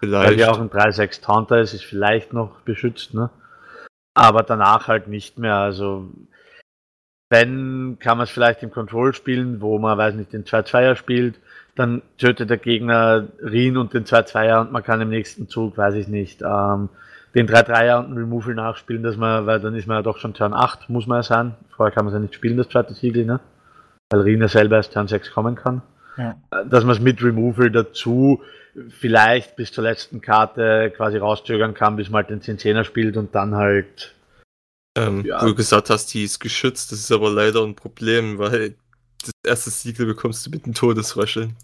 Vielleicht. 0.05 0.31
Weil 0.31 0.39
ja 0.39 0.51
auch 0.51 0.60
ein 0.60 0.70
3-6 0.70 1.22
Taunter 1.22 1.60
ist, 1.60 1.74
ist 1.74 1.85
vielleicht 1.85 2.32
noch 2.32 2.60
beschützt, 2.60 3.14
ne? 3.14 3.31
Aber 4.14 4.43
danach 4.43 4.89
halt 4.89 5.09
nicht 5.09 5.39
mehr. 5.39 5.56
Also 5.56 6.09
wenn, 7.31 7.97
kann 7.98 8.18
man 8.18 8.24
es 8.24 8.31
vielleicht 8.31 8.62
im 8.62 8.70
Control 8.70 9.14
spielen, 9.14 9.60
wo 9.60 9.78
man, 9.78 9.98
weiß 9.98 10.14
nicht, 10.14 10.32
den 10.32 10.44
2-2er 10.44 10.94
spielt, 10.94 11.40
dann 11.74 12.02
tötet 12.18 12.51
der 12.51 12.59
Gegner 12.59 13.26
Rien 13.43 13.76
und 13.76 13.93
den 13.93 14.05
2-2er 14.05 14.60
und 14.60 14.72
man 14.72 14.85
kann 14.85 15.01
im 15.01 15.09
nächsten 15.09 15.48
Zug, 15.48 15.76
weiß 15.76 15.94
ich 15.94 16.06
nicht, 16.06 16.43
ähm, 16.43 16.90
den 17.35 17.48
3-3er 17.48 17.98
und 17.98 18.06
einen 18.06 18.18
Removal 18.18 18.55
nachspielen, 18.55 19.02
dass 19.02 19.16
man, 19.16 19.47
weil 19.47 19.59
dann 19.59 19.74
ist 19.74 19.89
man 19.89 19.97
ja 19.97 20.02
doch 20.02 20.18
schon 20.18 20.35
Turn 20.35 20.55
8, 20.55 20.89
muss 20.89 21.06
man 21.06 21.18
ja 21.18 21.22
sein. 21.24 21.55
Vorher 21.76 21.93
kann 21.93 22.05
man 22.05 22.14
es 22.14 22.18
ja 22.18 22.20
nicht 22.20 22.35
spielen, 22.35 22.56
das 22.56 22.68
zweite 22.68 22.94
Siegel, 22.94 23.24
ne? 23.24 23.40
Weil 24.10 24.20
Rien 24.20 24.40
ja 24.40 24.48
selber 24.48 24.76
erst 24.76 24.93
Turn 24.93 25.09
6 25.09 25.32
kommen 25.32 25.56
kann. 25.56 25.82
Ja. 26.16 26.41
Dass 26.65 26.85
man 26.85 26.97
es 26.97 27.01
mit 27.01 27.23
Removal 27.23 27.70
dazu 27.70 28.43
vielleicht 28.89 29.57
bis 29.57 29.73
zur 29.73 29.85
letzten 29.85 30.20
Karte 30.20 30.93
quasi 30.97 31.19
rauszögern 31.19 31.74
kann, 31.74 31.97
bis 31.97 32.11
man 32.11 32.27
halt 32.27 32.31
den 32.31 32.59
10-10er 32.59 32.85
spielt 32.85 33.16
und 33.16 33.35
dann 33.35 33.55
halt 33.55 34.15
ähm, 34.97 35.24
ja. 35.24 35.43
Wo 35.43 35.47
du 35.47 35.55
gesagt 35.55 35.91
hast, 35.91 36.15
die 36.15 36.23
ist 36.23 36.39
geschützt, 36.39 36.93
das 36.93 37.01
ist 37.01 37.12
aber 37.12 37.31
leider 37.31 37.65
ein 37.65 37.74
Problem, 37.74 38.39
weil 38.39 38.77
das 39.20 39.32
erste 39.45 39.70
Siegel 39.70 40.07
bekommst 40.07 40.47
du 40.47 40.51
mit 40.51 40.65
einem 40.65 40.74
Todesröcheln. 40.74 41.57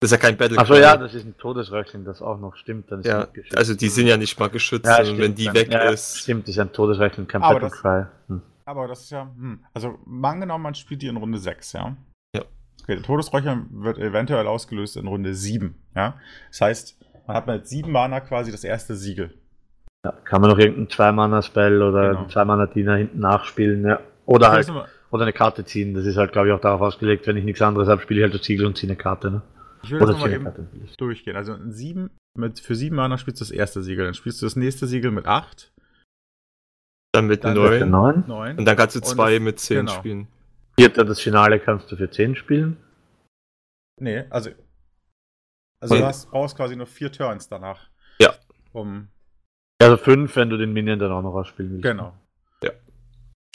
Das 0.00 0.10
ist 0.10 0.12
ja 0.12 0.18
kein 0.18 0.36
Battle 0.36 0.58
Achso, 0.58 0.74
ja, 0.74 0.96
das 0.96 1.14
ist 1.14 1.24
ein 1.24 1.36
Todesröcheln, 1.36 2.04
das 2.04 2.22
auch 2.22 2.38
noch 2.40 2.56
stimmt. 2.56 2.90
Dann 2.90 3.02
ja, 3.02 3.28
also 3.54 3.74
die 3.74 3.88
sind 3.88 4.08
ja 4.08 4.16
nicht 4.16 4.38
mal 4.40 4.48
geschützt, 4.48 4.86
ja, 4.86 5.04
sondern 5.04 5.22
wenn 5.22 5.34
die 5.34 5.44
dann, 5.44 5.54
weg 5.54 5.70
ja, 5.70 5.90
ist. 5.90 6.18
Stimmt, 6.18 6.48
das 6.48 6.56
ist 6.56 6.58
ein 6.58 6.72
Todesröcheln, 6.72 7.28
kein 7.28 7.42
aber 7.42 7.60
Battle 7.60 7.78
Cry. 7.78 8.06
Hm. 8.28 8.42
Aber 8.64 8.88
das 8.88 9.02
ist 9.02 9.10
ja, 9.10 9.30
hm. 9.36 9.64
also 9.74 9.98
angenommen, 10.22 10.62
man 10.62 10.74
spielt 10.74 11.02
die 11.02 11.06
in 11.06 11.16
Runde 11.16 11.38
6, 11.38 11.74
ja? 11.74 11.96
Okay, 12.82 12.96
der 12.96 13.02
Todesröcheln 13.02 13.66
wird 13.70 13.98
eventuell 13.98 14.46
ausgelöst 14.46 14.96
in 14.96 15.06
Runde 15.06 15.34
7, 15.34 15.74
ja? 15.94 16.14
Das 16.50 16.60
heißt, 16.60 16.98
man 17.26 17.36
hat 17.36 17.46
mit 17.46 17.66
7 17.68 17.90
Mana 17.90 18.20
quasi 18.20 18.50
das 18.50 18.64
erste 18.64 18.96
Siegel. 18.96 19.34
Ja, 20.04 20.12
kann 20.24 20.40
man 20.40 20.50
noch 20.50 20.58
irgendeinen 20.58 20.88
2-Mana-Spell 20.88 21.80
oder 21.80 22.08
genau. 22.08 22.20
einen 22.20 22.28
2-Mana-Diener 22.28 22.96
hinten 22.96 23.20
nachspielen, 23.20 23.86
ja. 23.86 24.00
Oder 24.26 24.50
halt, 24.50 24.68
oder 25.10 25.22
eine 25.22 25.32
Karte 25.32 25.64
ziehen. 25.64 25.94
Das 25.94 26.06
ist 26.06 26.16
halt, 26.16 26.32
glaube 26.32 26.48
ich, 26.48 26.54
auch 26.54 26.60
darauf 26.60 26.80
ausgelegt, 26.80 27.26
wenn 27.26 27.36
ich 27.36 27.44
nichts 27.44 27.62
anderes 27.62 27.88
habe, 27.88 28.02
spiele 28.02 28.20
ich 28.20 28.24
halt 28.24 28.34
das 28.34 28.44
Siegel 28.44 28.66
und 28.66 28.76
ziehe 28.76 28.90
eine 28.90 28.96
Karte, 28.96 29.30
ne? 29.30 29.42
Ich 29.84 29.90
will 29.90 30.02
oder 30.02 30.12
das 30.12 30.20
mal 30.20 30.32
eben 30.32 30.44
Karte, 30.44 30.66
durchgehen. 30.98 31.36
Also 31.36 31.54
in 31.54 31.72
sieben, 31.72 32.10
mit, 32.36 32.60
für 32.60 32.74
7 32.74 32.94
Mana 32.94 33.18
spielst 33.18 33.40
du 33.40 33.44
das 33.44 33.50
erste 33.50 33.82
Siegel, 33.82 34.04
dann 34.04 34.14
spielst 34.14 34.42
du 34.42 34.46
das 34.46 34.56
nächste 34.56 34.86
Siegel 34.86 35.10
mit 35.10 35.26
8. 35.26 35.72
Dann 37.12 37.26
mit 37.26 37.44
9. 37.44 37.82
Und 37.92 38.64
dann 38.64 38.76
kannst 38.76 38.96
du 38.96 39.00
2 39.00 39.38
mit 39.38 39.60
10 39.60 39.76
genau. 39.76 39.92
spielen. 39.92 40.28
Vierter, 40.78 41.04
das 41.04 41.20
Finale 41.20 41.60
kannst 41.60 41.90
du 41.92 41.96
für 41.96 42.10
10 42.10 42.36
spielen. 42.36 42.76
Nee, 44.00 44.24
also. 44.30 44.50
Also 45.80 45.96
du 45.96 46.04
hast, 46.04 46.30
brauchst 46.30 46.56
quasi 46.56 46.76
nur 46.76 46.86
vier 46.86 47.10
Turns 47.10 47.48
danach. 47.48 47.88
Ja. 48.20 48.34
Um 48.72 49.08
also 49.82 49.96
fünf, 49.96 50.36
wenn 50.36 50.48
du 50.48 50.56
den 50.56 50.72
Minion 50.72 50.98
dann 50.98 51.10
auch 51.10 51.22
noch 51.22 51.34
ausspielen 51.34 51.72
willst. 51.72 51.82
Genau. 51.82 52.14
Ja. 52.62 52.70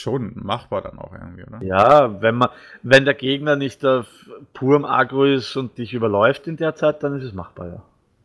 Schon 0.00 0.32
machbar 0.34 0.82
dann 0.82 0.98
auch 0.98 1.12
irgendwie, 1.12 1.44
oder? 1.44 1.62
Ja, 1.62 2.20
wenn 2.20 2.34
man, 2.34 2.50
wenn 2.82 3.06
der 3.06 3.14
Gegner 3.14 3.56
nicht 3.56 3.84
auf 3.84 4.06
purem 4.52 4.84
Agro 4.84 5.24
ist 5.24 5.56
und 5.56 5.78
dich 5.78 5.94
überläuft 5.94 6.46
in 6.46 6.56
der 6.56 6.74
Zeit, 6.74 7.02
dann 7.02 7.18
ist 7.18 7.24
es 7.24 7.32
machbar, 7.32 7.68
ja. 7.68 7.82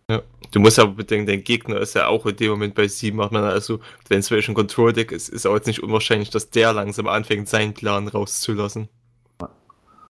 Ja. 0.10 0.22
Du 0.52 0.60
musst 0.60 0.78
aber 0.80 0.92
bedenken, 0.92 1.28
dein 1.28 1.44
Gegner 1.44 1.78
ist 1.78 1.96
ja 1.96 2.08
auch 2.08 2.26
in 2.26 2.36
dem 2.36 2.52
Moment 2.52 2.76
bei 2.76 2.88
7, 2.88 3.18
macht 3.18 3.32
man 3.32 3.44
also, 3.44 3.80
wenn 4.10 4.20
es 4.20 4.30
welchen 4.30 4.54
Control 4.54 4.94
Deck 4.94 5.12
ist, 5.12 5.30
ist 5.30 5.48
auch 5.48 5.56
jetzt 5.56 5.68
nicht 5.68 5.82
unwahrscheinlich, 5.82 6.30
dass 6.30 6.50
der 6.50 6.74
langsam 6.74 7.08
anfängt, 7.08 7.50
seinen 7.50 7.74
Plan 7.74 8.08
rauszulassen. 8.08 8.90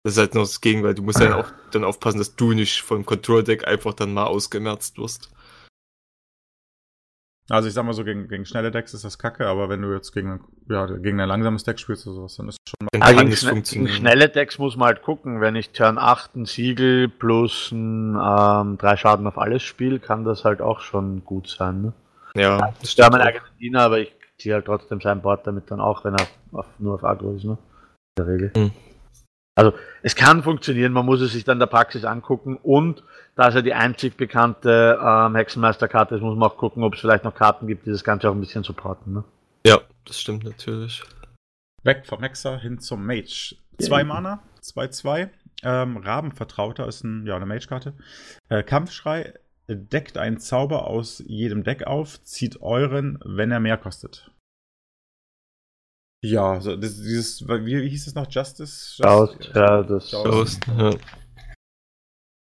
Das 0.03 0.13
ist 0.13 0.17
halt 0.17 0.33
nur 0.33 0.43
das 0.43 0.59
Gegenteil. 0.59 0.95
Du 0.95 1.03
musst 1.03 1.21
ja 1.21 1.37
auch 1.39 1.49
dann 1.71 1.85
aufpassen, 1.85 2.17
dass 2.17 2.35
du 2.35 2.51
nicht 2.51 2.81
vom 2.81 3.05
Control 3.05 3.41
Deck 3.43 3.65
einfach 3.65 3.93
dann 3.93 4.13
mal 4.13 4.25
ausgemerzt 4.25 4.97
wirst. 4.97 5.31
Also 7.49 7.67
ich 7.67 7.73
sag 7.73 7.83
mal 7.83 7.93
so, 7.93 8.05
gegen, 8.05 8.29
gegen 8.29 8.45
schnelle 8.45 8.71
Decks 8.71 8.93
ist 8.93 9.03
das 9.03 9.19
kacke, 9.19 9.47
aber 9.47 9.67
wenn 9.67 9.81
du 9.81 9.93
jetzt 9.93 10.13
gegen, 10.13 10.39
ja, 10.69 10.85
gegen 10.85 11.19
ein 11.19 11.27
langsames 11.27 11.63
Deck 11.63 11.77
spielst 11.77 12.07
oder 12.07 12.15
sowas, 12.15 12.35
dann 12.37 12.47
ist 12.47 12.57
es 12.65 12.71
schon 12.71 12.87
mal. 13.01 13.11
Ja, 13.11 13.21
gegen, 13.21 13.35
schn 13.35 13.63
gegen 13.63 13.87
schnelle 13.89 14.29
Decks 14.29 14.59
muss 14.59 14.77
man 14.77 14.87
halt 14.87 15.01
gucken. 15.01 15.41
Wenn 15.41 15.55
ich 15.55 15.71
Turn 15.71 15.97
8 15.97 16.35
ein 16.35 16.45
Siegel 16.45 17.09
plus 17.09 17.71
ein, 17.71 18.15
ähm, 18.15 18.77
drei 18.77 18.95
Schaden 18.95 19.27
auf 19.27 19.37
alles 19.37 19.61
spiele, 19.61 19.99
kann 19.99 20.23
das 20.23 20.45
halt 20.45 20.61
auch 20.61 20.79
schon 20.79 21.25
gut 21.25 21.49
sein. 21.49 21.81
Ne? 21.81 21.93
Ja, 22.35 22.71
das 22.79 22.89
ist 22.89 22.97
ja 22.97 23.09
mein 23.09 23.21
eigener 23.21 23.43
Diener, 23.59 23.81
aber 23.81 23.99
ich 23.99 24.13
ziehe 24.37 24.55
halt 24.55 24.65
trotzdem 24.65 25.01
sein 25.01 25.21
Board 25.21 25.45
damit 25.45 25.69
dann 25.69 25.81
auch, 25.81 26.05
wenn 26.05 26.15
er 26.15 26.27
auf, 26.53 26.65
nur 26.79 26.95
auf 26.95 27.03
Agro 27.03 27.33
ist, 27.35 27.43
ne? 27.43 27.57
In 28.17 28.25
der 28.25 28.27
Regel. 28.27 28.51
Hm. 28.55 28.71
Also 29.55 29.73
es 30.01 30.15
kann 30.15 30.41
funktionieren, 30.41 30.93
man 30.93 31.05
muss 31.05 31.21
es 31.21 31.33
sich 31.33 31.43
dann 31.43 31.59
der 31.59 31.67
Praxis 31.67 32.05
angucken 32.05 32.57
und 32.57 33.03
da 33.35 33.49
es 33.49 33.55
ja 33.55 33.61
die 33.61 33.73
einzig 33.73 34.17
bekannte 34.17 34.99
ähm, 35.01 35.35
Hexenmeisterkarte 35.35 36.15
ist, 36.15 36.21
muss 36.21 36.37
man 36.37 36.49
auch 36.49 36.57
gucken, 36.57 36.83
ob 36.83 36.95
es 36.95 37.01
vielleicht 37.01 37.23
noch 37.23 37.35
Karten 37.35 37.67
gibt, 37.67 37.85
die 37.85 37.91
das 37.91 38.03
Ganze 38.03 38.29
auch 38.29 38.33
ein 38.33 38.39
bisschen 38.39 38.63
supporten. 38.63 39.13
Ne? 39.13 39.23
Ja, 39.65 39.79
das 40.05 40.19
stimmt 40.19 40.43
natürlich. 40.43 41.03
Weg 41.83 42.05
vom 42.07 42.21
Hexer 42.21 42.57
hin 42.59 42.79
zum 42.79 43.05
Mage. 43.05 43.55
Zwei 43.79 43.99
ja. 43.99 44.03
Mana, 44.05 44.43
2-2. 44.63 45.29
Ähm, 45.63 45.97
Rabenvertrauter 45.97 46.87
ist 46.87 47.03
ein, 47.03 47.25
ja, 47.25 47.35
eine 47.35 47.45
Mage-Karte. 47.45 47.93
Äh, 48.49 48.63
Kampfschrei 48.63 49.33
deckt 49.67 50.17
einen 50.17 50.39
Zauber 50.39 50.87
aus 50.87 51.23
jedem 51.25 51.63
Deck 51.63 51.87
auf, 51.87 52.21
zieht 52.23 52.61
euren, 52.61 53.19
wenn 53.23 53.51
er 53.51 53.59
mehr 53.59 53.77
kostet. 53.77 54.31
Ja, 56.23 56.61
so, 56.61 56.77
das, 56.77 56.95
dieses, 56.95 57.45
wie, 57.47 57.81
wie 57.81 57.89
hieß 57.89 58.05
das 58.05 58.15
noch? 58.15 58.31
Justice? 58.31 58.95
Faust, 59.03 59.51
ja, 59.53 59.83
das. 59.83 60.09
Faust, 60.09 60.65
ja. 60.67 60.91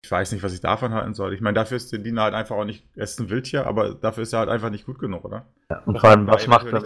Ich 0.04 0.10
weiß 0.10 0.32
nicht, 0.32 0.42
was 0.42 0.52
ich 0.52 0.60
davon 0.60 0.92
halten 0.92 1.14
soll. 1.14 1.32
Ich 1.34 1.40
meine, 1.40 1.54
dafür 1.54 1.76
ist 1.76 1.92
der 1.92 2.00
Diener 2.00 2.22
halt 2.22 2.34
einfach 2.34 2.56
auch 2.56 2.64
nicht, 2.64 2.84
er 2.96 3.04
ist 3.04 3.20
ein 3.20 3.30
Wildtier, 3.30 3.68
aber 3.68 3.94
dafür 3.94 4.24
ist 4.24 4.32
er 4.32 4.40
halt 4.40 4.48
einfach 4.48 4.70
nicht 4.70 4.86
gut 4.86 4.98
genug, 4.98 5.24
oder? 5.24 5.46
Ja, 5.70 5.82
und 5.86 6.00
vor 6.00 6.10
allem, 6.10 6.26
was 6.26 6.48
macht, 6.48 6.66
der, 6.66 6.82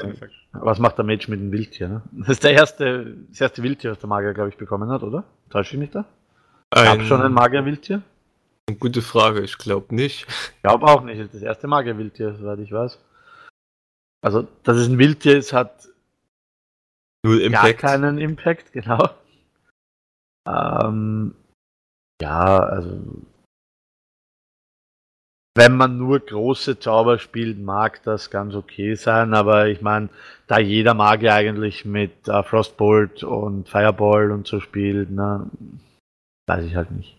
was 0.52 0.78
macht 0.78 0.98
der 0.98 1.06
Mage 1.06 1.30
mit 1.30 1.40
dem 1.40 1.50
Wildtier? 1.52 1.88
Ne? 1.88 2.02
Das 2.12 2.28
ist 2.28 2.44
der 2.44 2.52
erste, 2.52 3.16
das 3.30 3.40
erste 3.40 3.62
Wildtier, 3.62 3.92
was 3.92 3.98
der 3.98 4.08
Magier, 4.10 4.34
glaube 4.34 4.50
ich, 4.50 4.58
bekommen 4.58 4.90
hat, 4.90 5.02
oder? 5.02 5.24
Täusche 5.48 5.76
ich 5.76 5.80
mich 5.80 5.90
da? 5.90 6.04
Gab 6.70 6.98
Ein, 6.98 7.06
schon 7.06 7.22
ein 7.22 7.32
Magier-Wildtier? 7.32 8.02
eine 8.68 8.76
gute 8.78 9.00
Frage, 9.00 9.40
ich 9.40 9.56
glaube 9.56 9.94
nicht. 9.94 10.26
Ich 10.56 10.62
glaube 10.62 10.86
auch 10.86 11.02
nicht. 11.02 11.18
Das 11.18 11.26
ist 11.26 11.34
das 11.36 11.42
erste 11.42 11.66
Magier-Wildtier, 11.66 12.34
soweit 12.34 12.58
ich 12.58 12.72
weiß. 12.72 12.98
Also, 14.22 14.46
dass 14.64 14.76
es 14.76 14.88
ein 14.88 14.98
Wildtier 14.98 15.38
ist, 15.38 15.54
hat 15.54 15.88
Null 17.24 17.38
gar 17.50 17.64
Impact. 17.64 17.78
keinen 17.78 18.18
Impact, 18.18 18.72
genau. 18.72 19.08
Ähm, 20.46 21.34
ja, 22.20 22.58
also 22.58 23.00
wenn 25.56 25.76
man 25.76 25.98
nur 25.98 26.18
große 26.18 26.80
Zauber 26.80 27.18
spielt, 27.18 27.60
mag 27.60 28.02
das 28.02 28.30
ganz 28.30 28.54
okay 28.54 28.96
sein, 28.96 29.34
aber 29.34 29.68
ich 29.68 29.80
meine, 29.80 30.08
da 30.48 30.58
jeder 30.58 30.94
Magier 30.94 31.32
eigentlich 31.34 31.84
mit 31.84 32.26
äh, 32.26 32.42
Frostbolt 32.42 33.22
und 33.22 33.68
Fireball 33.68 34.32
und 34.32 34.48
so 34.48 34.58
spielt, 34.58 35.10
ne, 35.10 35.48
weiß 36.48 36.64
ich 36.64 36.74
halt 36.74 36.90
nicht. 36.90 37.16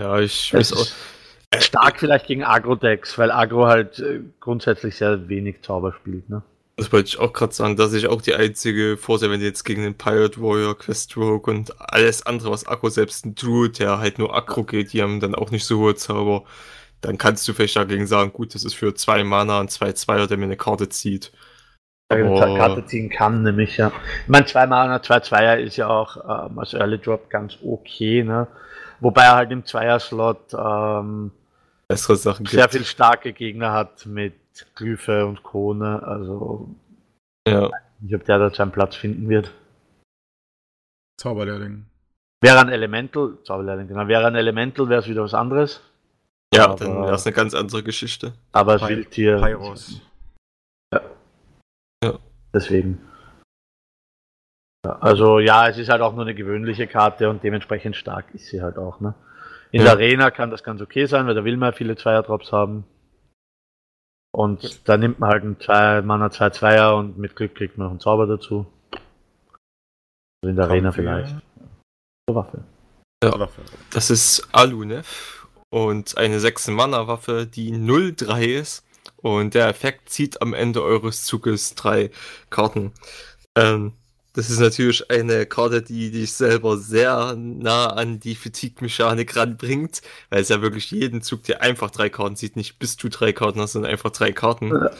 Ja, 0.00 0.18
ich 0.18 0.52
weiß 0.52 0.72
auch. 0.72 1.60
stark 1.60 2.00
vielleicht 2.00 2.26
gegen 2.26 2.42
Agro-Decks, 2.42 3.16
weil 3.16 3.30
Agro 3.30 3.66
halt 3.66 4.00
äh, 4.00 4.22
grundsätzlich 4.40 4.96
sehr 4.96 5.28
wenig 5.28 5.62
Zauber 5.62 5.92
spielt, 5.92 6.28
ne? 6.28 6.42
Das 6.78 6.92
wollte 6.92 7.08
ich 7.08 7.18
auch 7.18 7.32
gerade 7.32 7.52
sagen, 7.52 7.76
dass 7.76 7.92
ich 7.92 8.06
auch 8.06 8.22
die 8.22 8.34
einzige 8.34 8.96
Vorsehe, 8.96 9.30
wenn 9.30 9.40
du 9.40 9.46
jetzt 9.46 9.64
gegen 9.64 9.82
den 9.82 9.98
Pirate 9.98 10.40
Warrior, 10.40 10.78
Quest 10.78 11.16
Rogue 11.16 11.52
und 11.52 11.72
alles 11.92 12.24
andere, 12.24 12.50
was 12.52 12.66
Akku 12.66 12.88
selbst 12.88 13.26
ein 13.26 13.34
Druid, 13.34 13.80
der 13.80 13.98
halt 13.98 14.18
nur 14.18 14.34
Akro 14.34 14.62
geht, 14.62 14.92
die 14.92 15.02
haben 15.02 15.18
dann 15.20 15.34
auch 15.34 15.50
nicht 15.50 15.64
so 15.64 15.78
hohe 15.80 15.96
Zauber, 15.96 16.44
dann 17.00 17.18
kannst 17.18 17.46
du 17.48 17.52
vielleicht 17.52 17.76
dagegen 17.76 18.06
sagen, 18.06 18.32
gut, 18.32 18.54
das 18.54 18.64
ist 18.64 18.74
für 18.74 18.94
zwei 18.94 19.24
Mana 19.24 19.58
und 19.60 19.70
zwei 19.72 19.92
Zweier, 19.92 20.26
der 20.28 20.36
mir 20.36 20.44
eine 20.44 20.56
Karte 20.56 20.88
zieht. 20.88 21.32
eine 22.10 22.28
Aber- 22.30 22.56
Karte 22.56 22.86
ziehen 22.86 23.10
kann, 23.10 23.42
nämlich 23.42 23.76
ja. 23.76 23.92
Ich 24.22 24.28
meine, 24.28 24.46
2 24.46 24.66
Mana, 24.68 25.02
2 25.02 25.20
Zweier 25.20 25.58
ist 25.58 25.76
ja 25.76 25.88
auch 25.88 26.16
ähm, 26.48 26.58
als 26.58 26.72
Early 26.74 26.98
Drop 26.98 27.28
ganz 27.28 27.58
okay, 27.62 28.22
ne? 28.22 28.46
Wobei 29.00 29.24
er 29.24 29.34
halt 29.36 29.50
im 29.50 29.64
Zweier-Slot 29.66 30.54
ähm, 30.54 31.32
Bessere 31.88 32.16
Sachen 32.16 32.44
gibt. 32.44 32.50
sehr 32.54 32.68
viel 32.68 32.84
starke 32.84 33.32
Gegner 33.32 33.72
hat 33.72 34.06
mit 34.06 34.34
Glyphe 34.74 35.26
und 35.26 35.42
Krone, 35.42 36.02
also 36.02 36.68
Ja. 37.46 37.70
ich 38.04 38.14
ob 38.14 38.24
der 38.24 38.38
da 38.38 38.50
seinen 38.50 38.72
Platz 38.72 38.96
finden 38.96 39.28
wird. 39.28 39.52
Zauberlehrling. 41.20 41.86
Wäre 42.40 42.60
ein 42.60 42.68
Elemental, 42.68 43.38
Zauberlehrling, 43.42 43.88
genau, 43.88 44.06
wäre 44.06 44.26
ein 44.26 44.34
Elemental, 44.36 44.88
wäre 44.88 45.00
es 45.00 45.08
wieder 45.08 45.22
was 45.24 45.34
anderes. 45.34 45.80
Ja, 46.54 46.64
Aber- 46.66 46.76
dann 46.76 47.02
wäre 47.02 47.14
es 47.14 47.26
eine 47.26 47.34
ganz 47.34 47.54
andere 47.54 47.82
Geschichte. 47.82 48.32
Aber 48.52 48.72
als 48.72 48.82
Py- 48.82 48.88
Wildtier. 48.88 49.38
Pyros. 49.40 50.00
Deswegen. 52.54 52.98
Ja, 54.86 54.92
also 55.00 55.38
ja, 55.38 55.68
es 55.68 55.76
ist 55.76 55.90
halt 55.90 56.00
auch 56.00 56.14
nur 56.14 56.22
eine 56.22 56.34
gewöhnliche 56.34 56.86
Karte 56.86 57.28
und 57.28 57.42
dementsprechend 57.42 57.94
stark 57.94 58.32
ist 58.34 58.46
sie 58.46 58.62
halt 58.62 58.78
auch. 58.78 59.00
Ne? 59.00 59.14
In 59.70 59.80
Ja. 59.80 59.88
der 59.88 59.92
Arena 59.94 60.30
kann 60.30 60.50
das 60.50 60.62
ganz 60.64 60.80
okay 60.80 61.04
sein, 61.04 61.26
weil 61.26 61.34
da 61.34 61.44
will 61.44 61.58
man 61.58 61.70
ja 61.72 61.76
viele 61.76 61.94
Zweier-Drops 61.96 62.52
haben. 62.52 62.84
Und 64.32 64.86
da 64.88 64.96
nimmt 64.96 65.18
man 65.20 65.30
halt 65.30 65.42
einen 65.42 65.58
2 65.60 66.02
Mana 66.02 66.30
2 66.30 66.50
Zweier 66.50 66.96
und 66.96 67.18
mit 67.18 67.34
Glück 67.36 67.54
kriegt 67.54 67.78
man 67.78 67.86
noch 67.86 67.90
einen 67.92 68.00
Zauber 68.00 68.26
dazu. 68.26 68.66
Also 70.42 70.50
in 70.50 70.56
der 70.56 70.66
Arena 70.66 70.90
Kampf, 70.92 70.96
ja. 70.98 71.02
vielleicht. 71.02 71.36
Zur 72.28 72.36
Waffe. 72.36 72.64
Für- 73.24 73.48
Das 73.92 74.10
ist 74.10 74.48
Alunev 74.52 75.46
und 75.70 76.16
eine 76.18 76.38
6-Mana-Waffe, 76.38 77.46
die 77.46 77.72
0-3 77.72 78.44
ist. 78.60 78.84
Und 79.16 79.54
der 79.54 79.68
Effekt 79.68 80.10
zieht 80.10 80.40
am 80.42 80.54
Ende 80.54 80.82
eures 80.82 81.24
Zuges 81.24 81.74
drei 81.74 82.10
Karten. 82.50 82.92
Ähm, 83.56 83.94
das 84.34 84.50
ist 84.50 84.60
natürlich 84.60 85.10
eine 85.10 85.46
Karte, 85.46 85.82
die 85.82 86.10
dich 86.10 86.32
selber 86.32 86.76
sehr 86.76 87.34
nah 87.36 87.86
an 87.86 88.20
die 88.20 88.34
Fatigue-Mechanik 88.34 89.36
ranbringt, 89.36 90.02
weil 90.30 90.42
es 90.42 90.48
ja 90.48 90.62
wirklich 90.62 90.90
jeden 90.90 91.22
Zug 91.22 91.42
dir 91.44 91.60
einfach 91.62 91.90
drei 91.90 92.08
Karten 92.08 92.36
zieht, 92.36 92.56
nicht 92.56 92.78
bis 92.78 92.96
du 92.96 93.08
drei 93.08 93.32
Karten 93.32 93.60
hast, 93.60 93.72
sondern 93.72 93.90
einfach 93.90 94.10
drei 94.10 94.32
Karten. 94.32 94.68
Ja. 94.68 94.90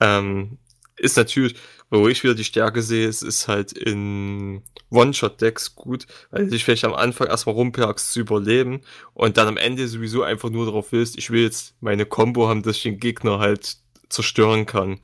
Ähm, 0.00 0.58
ist 0.96 1.16
natürlich, 1.16 1.56
wo 1.90 2.08
ich 2.08 2.22
wieder 2.22 2.34
die 2.34 2.44
Stärke 2.44 2.82
sehe, 2.82 3.08
es 3.08 3.22
ist 3.22 3.48
halt 3.48 3.72
in 3.72 4.62
One-Shot-Decks 4.90 5.74
gut, 5.74 6.06
weil 6.30 6.44
du 6.44 6.50
dich 6.50 6.64
vielleicht 6.64 6.84
am 6.84 6.94
Anfang 6.94 7.28
erstmal 7.28 7.54
rumperkst 7.54 8.12
zu 8.12 8.20
überleben 8.20 8.82
und 9.14 9.36
dann 9.36 9.48
am 9.48 9.56
Ende 9.56 9.88
sowieso 9.88 10.22
einfach 10.22 10.50
nur 10.50 10.66
darauf 10.66 10.92
willst, 10.92 11.16
ich 11.16 11.30
will 11.30 11.42
jetzt 11.42 11.74
meine 11.80 12.06
Combo 12.06 12.48
haben, 12.48 12.62
dass 12.62 12.76
ich 12.76 12.82
den 12.82 13.00
Gegner 13.00 13.38
halt 13.38 13.76
zerstören 14.08 14.66
kann. 14.66 15.00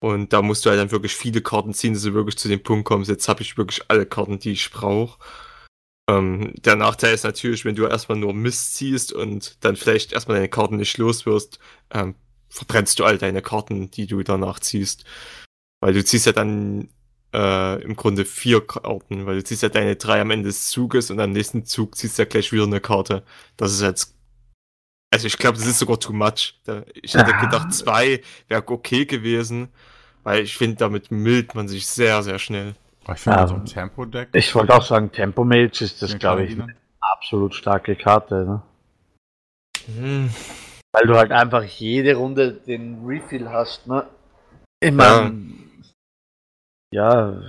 Und 0.00 0.32
da 0.32 0.42
musst 0.42 0.64
du 0.64 0.70
halt 0.70 0.80
dann 0.80 0.90
wirklich 0.90 1.14
viele 1.14 1.42
Karten 1.42 1.74
ziehen, 1.74 1.94
dass 1.94 2.02
du 2.02 2.14
wirklich 2.14 2.38
zu 2.38 2.48
dem 2.48 2.62
Punkt 2.62 2.86
kommst, 2.86 3.10
jetzt 3.10 3.28
habe 3.28 3.42
ich 3.42 3.58
wirklich 3.58 3.82
alle 3.88 4.06
Karten, 4.06 4.38
die 4.38 4.52
ich 4.52 4.70
brauche. 4.70 5.18
Ähm, 6.10 6.54
der 6.56 6.76
Nachteil 6.76 7.14
ist 7.14 7.24
natürlich, 7.24 7.64
wenn 7.64 7.76
du 7.76 7.86
erstmal 7.86 8.18
nur 8.18 8.32
Mist 8.34 8.74
ziehst 8.74 9.12
und 9.12 9.62
dann 9.64 9.76
vielleicht 9.76 10.12
erstmal 10.12 10.38
deine 10.38 10.48
Karten 10.48 10.76
nicht 10.76 10.96
los 10.98 11.26
wirst, 11.26 11.58
ähm, 11.92 12.14
verbrennst 12.48 12.98
du 12.98 13.04
all 13.04 13.18
deine 13.18 13.42
Karten, 13.42 13.90
die 13.90 14.06
du 14.06 14.22
danach 14.22 14.58
ziehst. 14.60 15.04
Weil 15.80 15.94
du 15.94 16.04
ziehst 16.04 16.26
ja 16.26 16.32
dann 16.32 16.88
äh, 17.32 17.82
im 17.82 17.96
Grunde 17.96 18.24
vier 18.24 18.66
Karten, 18.66 19.26
weil 19.26 19.36
du 19.36 19.44
ziehst 19.44 19.62
ja 19.62 19.68
deine 19.68 19.96
drei 19.96 20.20
am 20.20 20.30
Ende 20.30 20.48
des 20.48 20.70
Zuges 20.70 21.10
und 21.10 21.20
am 21.20 21.32
nächsten 21.32 21.64
Zug 21.64 21.96
ziehst 21.96 22.18
du 22.18 22.22
ja 22.22 22.28
gleich 22.28 22.52
wieder 22.52 22.64
eine 22.64 22.80
Karte. 22.80 23.24
Das 23.56 23.72
ist 23.72 23.82
jetzt. 23.82 24.16
Also 25.12 25.26
ich 25.26 25.38
glaube, 25.38 25.58
das 25.58 25.66
ist 25.66 25.78
sogar 25.78 25.98
too 25.98 26.12
much. 26.12 26.60
Ich 26.94 27.14
hätte 27.14 27.32
gedacht, 27.40 27.72
zwei 27.74 28.22
wäre 28.48 28.66
okay 28.68 29.06
gewesen, 29.06 29.68
weil 30.22 30.42
ich 30.42 30.56
finde, 30.56 30.76
damit 30.76 31.10
mildt 31.10 31.54
man 31.54 31.68
sich 31.68 31.86
sehr, 31.86 32.22
sehr 32.22 32.38
schnell. 32.38 32.74
Aber 33.04 33.14
ich 33.14 33.20
finde, 33.20 33.38
Ja. 33.38 33.46
so 33.48 33.54
ein 33.54 33.64
Tempo-Deck. 33.64 34.28
Ich 34.34 34.54
wollte 34.54 34.74
auch 34.74 34.82
sagen, 34.82 35.10
Tempo 35.12 35.44
Mage 35.44 35.82
ist 35.84 36.02
das, 36.02 36.18
glaube 36.18 36.44
ich, 36.44 36.52
eine 36.60 36.74
absolut 37.00 37.54
starke 37.54 37.96
Karte. 37.96 38.34
Ne? 38.44 38.62
Hm. 39.96 40.30
Weil 40.92 41.06
du 41.06 41.16
halt 41.16 41.32
einfach 41.32 41.62
jede 41.64 42.14
Runde 42.16 42.52
den 42.52 43.04
Refill 43.06 43.48
hast, 43.48 43.86
ne? 43.86 44.06
Ich 44.82 44.92
mein, 44.92 45.54
ja, 46.92 47.40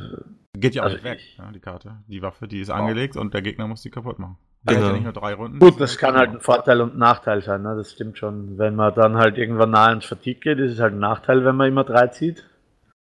Geht 0.57 0.75
ja 0.75 0.81
auch 0.81 0.85
Also 0.85 0.97
nicht 0.97 1.05
weg, 1.05 1.19
ich- 1.21 1.37
ja, 1.37 1.49
die 1.51 1.59
Karte. 1.59 1.95
Die 2.07 2.21
Waffe, 2.21 2.47
die 2.47 2.59
ist 2.59 2.69
angelegt 2.69 3.15
und 3.15 3.33
der 3.33 3.41
Gegner 3.41 3.67
muss 3.67 3.81
die 3.81 3.89
kaputt 3.89 4.19
machen. 4.19 4.37
Genau. 4.65 4.79
Der 4.79 4.79
hat 4.79 4.87
ja 4.91 4.93
nicht 4.93 5.03
nur 5.05 5.13
drei 5.13 5.33
Runden. 5.33 5.59
gut, 5.59 5.79
das 5.79 5.97
kann 5.97 6.15
halt 6.15 6.29
ein 6.31 6.39
Vorteil 6.41 6.81
und 6.81 6.93
ein 6.95 6.99
Nachteil 6.99 7.41
sein, 7.41 7.61
ne? 7.63 7.75
Das 7.75 7.93
stimmt 7.93 8.17
schon. 8.17 8.57
Wenn 8.59 8.75
man 8.75 8.93
dann 8.93 9.15
halt 9.17 9.37
irgendwann 9.37 9.71
nah 9.71 9.91
ins 9.91 10.05
Fatigue 10.05 10.39
geht, 10.55 10.59
ist 10.59 10.73
es 10.73 10.79
halt 10.79 10.93
ein 10.93 10.99
Nachteil, 10.99 11.43
wenn 11.45 11.55
man 11.55 11.67
immer 11.69 11.83
drei 11.85 12.07
zieht. 12.07 12.45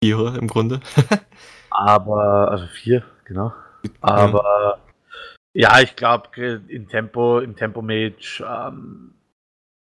Ihre 0.03 0.37
im 0.37 0.47
Grunde. 0.47 0.79
Aber, 1.69 2.51
also 2.51 2.67
vier, 2.67 3.03
genau. 3.25 3.53
Aber 4.01 4.79
ja, 5.53 5.79
ich 5.81 5.95
glaube, 5.95 6.29
im 6.67 6.87
Tempo, 6.87 7.39
im 7.39 7.55
Tempo 7.55 7.81
Mage 7.81 8.43
ähm, 8.47 9.13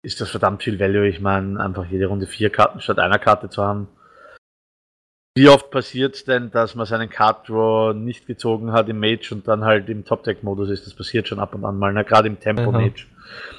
ist 0.02 0.20
das 0.20 0.30
verdammt 0.30 0.62
viel 0.62 0.78
Value. 0.78 1.09
Ich 1.09 1.20
meine, 1.20 1.60
einfach 1.60 1.85
jede 1.86 2.06
Runde 2.06 2.26
vier 2.26 2.51
Karten 2.51 2.80
statt 2.80 2.98
einer 2.98 3.18
Karte 3.18 3.51
zu 3.51 3.62
haben. 3.62 3.89
Wie 5.36 5.48
oft 5.48 5.70
passiert 5.70 6.16
es 6.16 6.24
denn, 6.24 6.51
dass 6.51 6.74
man 6.74 6.86
seinen 6.86 7.10
Card 7.10 7.48
Draw 7.48 7.94
nicht 7.94 8.26
gezogen 8.26 8.72
hat 8.72 8.89
im 8.89 8.98
Mage 8.98 9.28
und 9.32 9.47
dann 9.47 9.64
halt 9.64 9.89
im 9.89 10.05
Top-Deck-Modus 10.05 10.70
ist? 10.70 10.86
Das 10.86 10.94
passiert 10.94 11.28
schon 11.28 11.39
ab 11.39 11.55
und 11.55 11.64
an 11.64 11.78
mal, 11.78 11.93
ne? 11.93 12.05
gerade 12.05 12.28
im 12.28 12.40
Tempo. 12.40 12.72
Mage. 12.72 13.06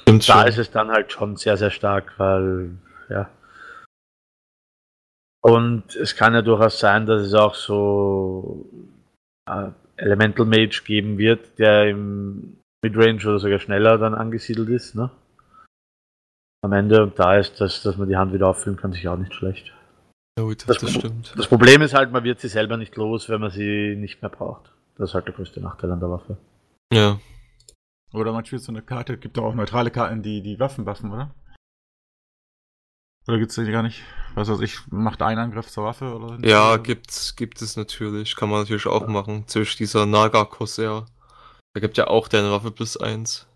Stimmt 0.02 0.28
Da 0.28 0.40
schon. 0.40 0.48
ist 0.48 0.58
es 0.58 0.70
dann 0.70 0.90
halt 0.90 1.12
schon 1.12 1.36
sehr, 1.36 1.56
sehr 1.56 1.70
stark, 1.70 2.12
weil, 2.18 2.70
ja. 3.08 3.28
Und 5.42 5.94
es 5.96 6.14
kann 6.16 6.34
ja 6.34 6.42
durchaus 6.42 6.78
sein, 6.78 7.06
dass 7.06 7.22
es 7.22 7.34
auch 7.34 7.54
so 7.54 8.66
äh, 9.48 9.68
Elemental 9.96 10.44
Mage 10.46 10.82
geben 10.84 11.16
wird, 11.18 11.58
der 11.58 11.88
im 11.88 12.58
Midrange 12.84 13.20
oder 13.26 13.38
sogar 13.38 13.58
schneller 13.58 13.98
dann 13.98 14.14
angesiedelt 14.14 14.68
ist, 14.68 14.94
ne? 14.94 15.10
Am 16.62 16.72
Ende 16.72 17.02
und 17.02 17.18
da 17.18 17.36
ist 17.38 17.58
das, 17.60 17.82
dass 17.82 17.96
man 17.96 18.08
die 18.08 18.16
Hand 18.16 18.34
wieder 18.34 18.48
auffüllen 18.48 18.76
kann, 18.76 18.92
sich 18.92 19.08
auch 19.08 19.16
nicht 19.16 19.32
schlecht. 19.34 19.72
Oh, 20.38 20.50
das, 20.52 20.64
das- 20.66 20.78
das 20.80 20.90
stimmt. 20.92 21.34
Das 21.36 21.48
Problem 21.48 21.80
ist 21.82 21.94
halt, 21.94 22.12
man 22.12 22.24
wird 22.24 22.40
sie 22.40 22.48
selber 22.48 22.76
nicht 22.76 22.96
los, 22.96 23.28
wenn 23.30 23.40
man 23.40 23.50
sie 23.50 23.96
nicht 23.96 24.20
mehr 24.20 24.30
braucht. 24.30 24.70
Das 24.96 25.10
ist 25.10 25.14
halt 25.14 25.26
der 25.26 25.34
größte 25.34 25.60
Nachteil 25.60 25.90
an 25.90 26.00
der 26.00 26.10
Waffe. 26.10 26.36
Ja. 26.92 27.18
Oder 28.12 28.32
man 28.32 28.44
spielt 28.44 28.62
so 28.62 28.72
eine 28.72 28.82
Karte, 28.82 29.16
gibt 29.16 29.38
doch 29.38 29.44
auch 29.44 29.54
neutrale 29.54 29.90
Karten, 29.90 30.22
die 30.22 30.42
die 30.42 30.58
Waffen 30.60 30.84
buffen, 30.84 31.10
oder? 31.12 31.30
Oder 33.28 33.38
gibt's 33.38 33.54
die 33.54 33.70
gar 33.70 33.82
nicht? 33.82 34.02
Was 34.34 34.48
weiß 34.48 34.60
ich, 34.60 34.78
macht 34.90 35.22
einen 35.22 35.38
Angriff 35.38 35.68
zur 35.68 35.84
Waffe 35.84 36.14
oder? 36.14 36.38
Ja, 36.46 36.74
oder? 36.74 36.82
gibt, 36.82 37.34
gibt 37.36 37.60
es 37.62 37.76
natürlich. 37.76 38.36
Kann 38.36 38.48
man 38.48 38.60
natürlich 38.60 38.86
auch 38.86 39.06
machen. 39.06 39.44
Zwischen 39.46 39.78
dieser 39.78 40.06
Naga 40.06 40.44
Corsair. 40.44 41.06
Da 41.74 41.80
gibt 41.80 41.96
ja 41.98 42.06
auch 42.06 42.28
deine 42.28 42.50
Waffe 42.50 42.70
plus 42.70 42.96
eins. 42.96 43.46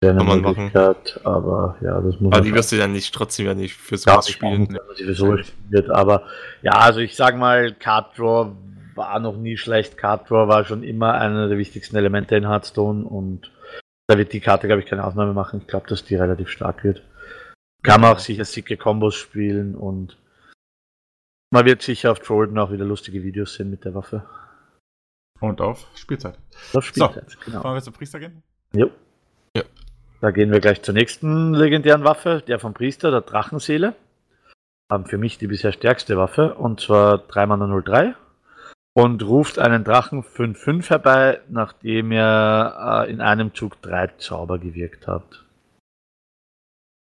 Wäre 0.00 0.12
eine 0.12 0.18
Kann 0.18 0.26
man 0.26 0.40
machen. 0.42 0.70
Aber 1.24 1.76
ja, 1.80 2.00
das 2.00 2.20
muss 2.20 2.32
Aber 2.32 2.36
man 2.38 2.42
die 2.44 2.54
wirst 2.54 2.72
du 2.72 2.76
dann 2.76 2.92
nicht 2.92 3.14
trotzdem 3.14 3.46
ja 3.46 3.54
nicht 3.54 3.74
für 3.74 3.94
Ja, 3.94 3.98
sowas 3.98 4.28
ich 4.28 4.34
spielen. 4.34 4.64
spielen, 4.66 4.78
wenn 4.78 4.86
man 4.86 4.96
sowieso 4.96 5.36
spielt. 5.38 5.90
Aber 5.90 6.22
ja, 6.62 6.72
also 6.72 7.00
ich 7.00 7.16
sag 7.16 7.36
mal, 7.36 7.72
Card 7.72 8.18
Draw 8.18 8.52
war 8.94 9.18
noch 9.20 9.36
nie 9.36 9.56
schlecht. 9.56 9.96
Card 9.96 10.28
Draw 10.28 10.48
war 10.48 10.64
schon 10.64 10.82
immer 10.82 11.14
einer 11.14 11.48
der 11.48 11.58
wichtigsten 11.58 11.96
Elemente 11.96 12.36
in 12.36 12.46
Hearthstone 12.48 13.04
und 13.04 13.50
da 14.08 14.18
wird 14.18 14.32
die 14.32 14.40
Karte, 14.40 14.66
glaube 14.68 14.82
ich, 14.82 14.88
keine 14.88 15.04
Ausnahme 15.04 15.32
machen. 15.32 15.60
Ich 15.60 15.66
glaube, 15.66 15.88
dass 15.88 16.04
die 16.04 16.14
relativ 16.14 16.48
stark 16.48 16.84
wird. 16.84 17.02
Kann 17.82 18.00
man 18.00 18.14
auch 18.14 18.18
sicher 18.18 18.44
sicke 18.44 18.76
Kombos 18.76 19.14
spielen 19.14 19.74
und 19.74 20.18
man 21.50 21.64
wird 21.64 21.82
sicher 21.82 22.10
auf 22.12 22.20
Trollden 22.20 22.58
auch 22.58 22.72
wieder 22.72 22.84
lustige 22.84 23.22
Videos 23.22 23.54
sehen 23.54 23.70
mit 23.70 23.84
der 23.84 23.94
Waffe. 23.94 24.26
Und 25.40 25.60
auf 25.60 25.86
Spielzeit. 25.94 26.38
Das 26.72 26.84
Spielzeit, 26.84 27.38
genau. 27.44 27.62
Wollen 27.62 27.74
wir 27.74 27.82
zum 27.82 27.92
Priester 27.92 28.18
gehen? 28.18 28.42
Jo. 28.72 28.90
Ja. 29.56 29.62
Da 30.20 30.30
gehen 30.30 30.50
wir 30.50 30.60
gleich 30.60 30.82
zur 30.82 30.94
nächsten 30.94 31.54
legendären 31.54 32.04
Waffe, 32.04 32.42
der 32.46 32.58
vom 32.58 32.74
Priester, 32.74 33.10
der 33.10 33.20
Drachenseele. 33.20 33.94
Haben 34.90 35.06
für 35.06 35.18
mich 35.18 35.38
die 35.38 35.46
bisher 35.46 35.72
stärkste 35.72 36.16
Waffe, 36.16 36.54
und 36.54 36.80
zwar 36.80 37.18
3 37.18 37.46
Mana 37.46 37.80
03. 37.80 38.14
Und 38.94 39.22
ruft 39.22 39.58
einen 39.58 39.84
Drachen 39.84 40.22
5-5 40.22 40.88
herbei, 40.88 41.40
nachdem 41.48 42.12
er 42.12 43.04
äh, 43.06 43.10
in 43.10 43.20
einem 43.20 43.54
Zug 43.54 43.80
drei 43.82 44.06
Zauber 44.18 44.58
gewirkt 44.58 45.06
hat. 45.06 45.44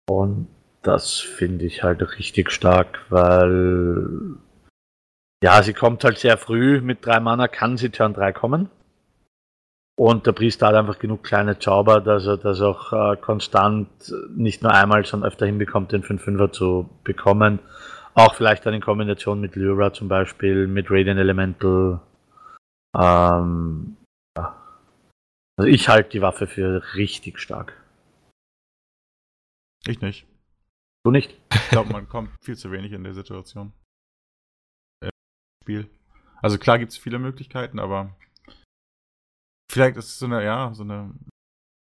Und 0.09 0.49
das 0.83 1.21
finde 1.21 1.65
ich 1.65 1.83
halt 1.83 2.03
richtig 2.19 2.51
stark, 2.51 3.01
weil 3.09 4.37
ja, 5.43 5.63
sie 5.63 5.75
kommt 5.75 6.05
halt 6.05 6.19
sehr 6.19 6.39
früh 6.39 6.81
mit 6.81 7.05
drei 7.05 7.19
Mana, 7.19 7.49
kann 7.49 7.77
sie 7.77 7.91
Turn 7.91 8.15
3 8.15 8.33
kommen. 8.33 8.71
Und 9.97 10.27
der 10.27 10.33
Priester 10.33 10.69
hat 10.69 10.75
einfach 10.75 10.99
genug 10.99 11.23
kleine 11.23 11.59
Zauber, 11.59 12.01
dass 12.01 12.27
er 12.27 12.37
das 12.37 12.61
auch 12.61 12.93
äh, 12.93 13.17
konstant 13.17 13.89
nicht 14.35 14.63
nur 14.63 14.73
einmal, 14.73 15.05
sondern 15.05 15.29
öfter 15.29 15.47
hinbekommt, 15.47 15.93
den 15.93 16.03
5-5er 16.03 16.53
zu 16.53 16.89
bekommen. 17.05 17.59
Auch 18.15 18.35
vielleicht 18.35 18.65
dann 18.65 18.75
in 18.75 18.81
Kombination 18.81 19.41
mit 19.41 19.57
Lyra 19.57 19.93
zum 19.93 20.09
Beispiel, 20.09 20.67
mit 20.67 20.91
Radiant 20.91 21.19
Elemental. 21.19 22.01
Ähm, 22.97 23.97
ja. 24.37 24.57
Also 25.57 25.69
ich 25.69 25.89
halte 25.89 26.11
die 26.11 26.23
Waffe 26.23 26.47
für 26.47 26.83
richtig 26.95 27.39
stark. 27.39 27.75
Ich 29.87 30.01
nicht. 30.01 30.27
Du 31.05 31.11
nicht? 31.11 31.35
Ich 31.53 31.69
glaube, 31.71 31.93
man 31.93 32.09
kommt 32.09 32.31
viel 32.45 32.57
zu 32.57 32.71
wenig 32.71 32.93
in 32.93 33.03
der 33.03 33.15
Situation. 33.15 33.73
Äh, 35.05 35.11
Spiel. 35.65 35.91
Also 36.41 36.59
klar 36.59 36.79
gibt 36.79 36.93
es 36.93 36.99
viele 36.99 37.19
Möglichkeiten, 37.19 37.79
aber 37.81 38.17
vielleicht 39.71 39.97
ist 39.97 40.09
es 40.09 40.19
so 40.19 40.27
eine, 40.27 40.45
ja, 40.45 40.73
so 40.75 40.85
eine. 40.85 41.13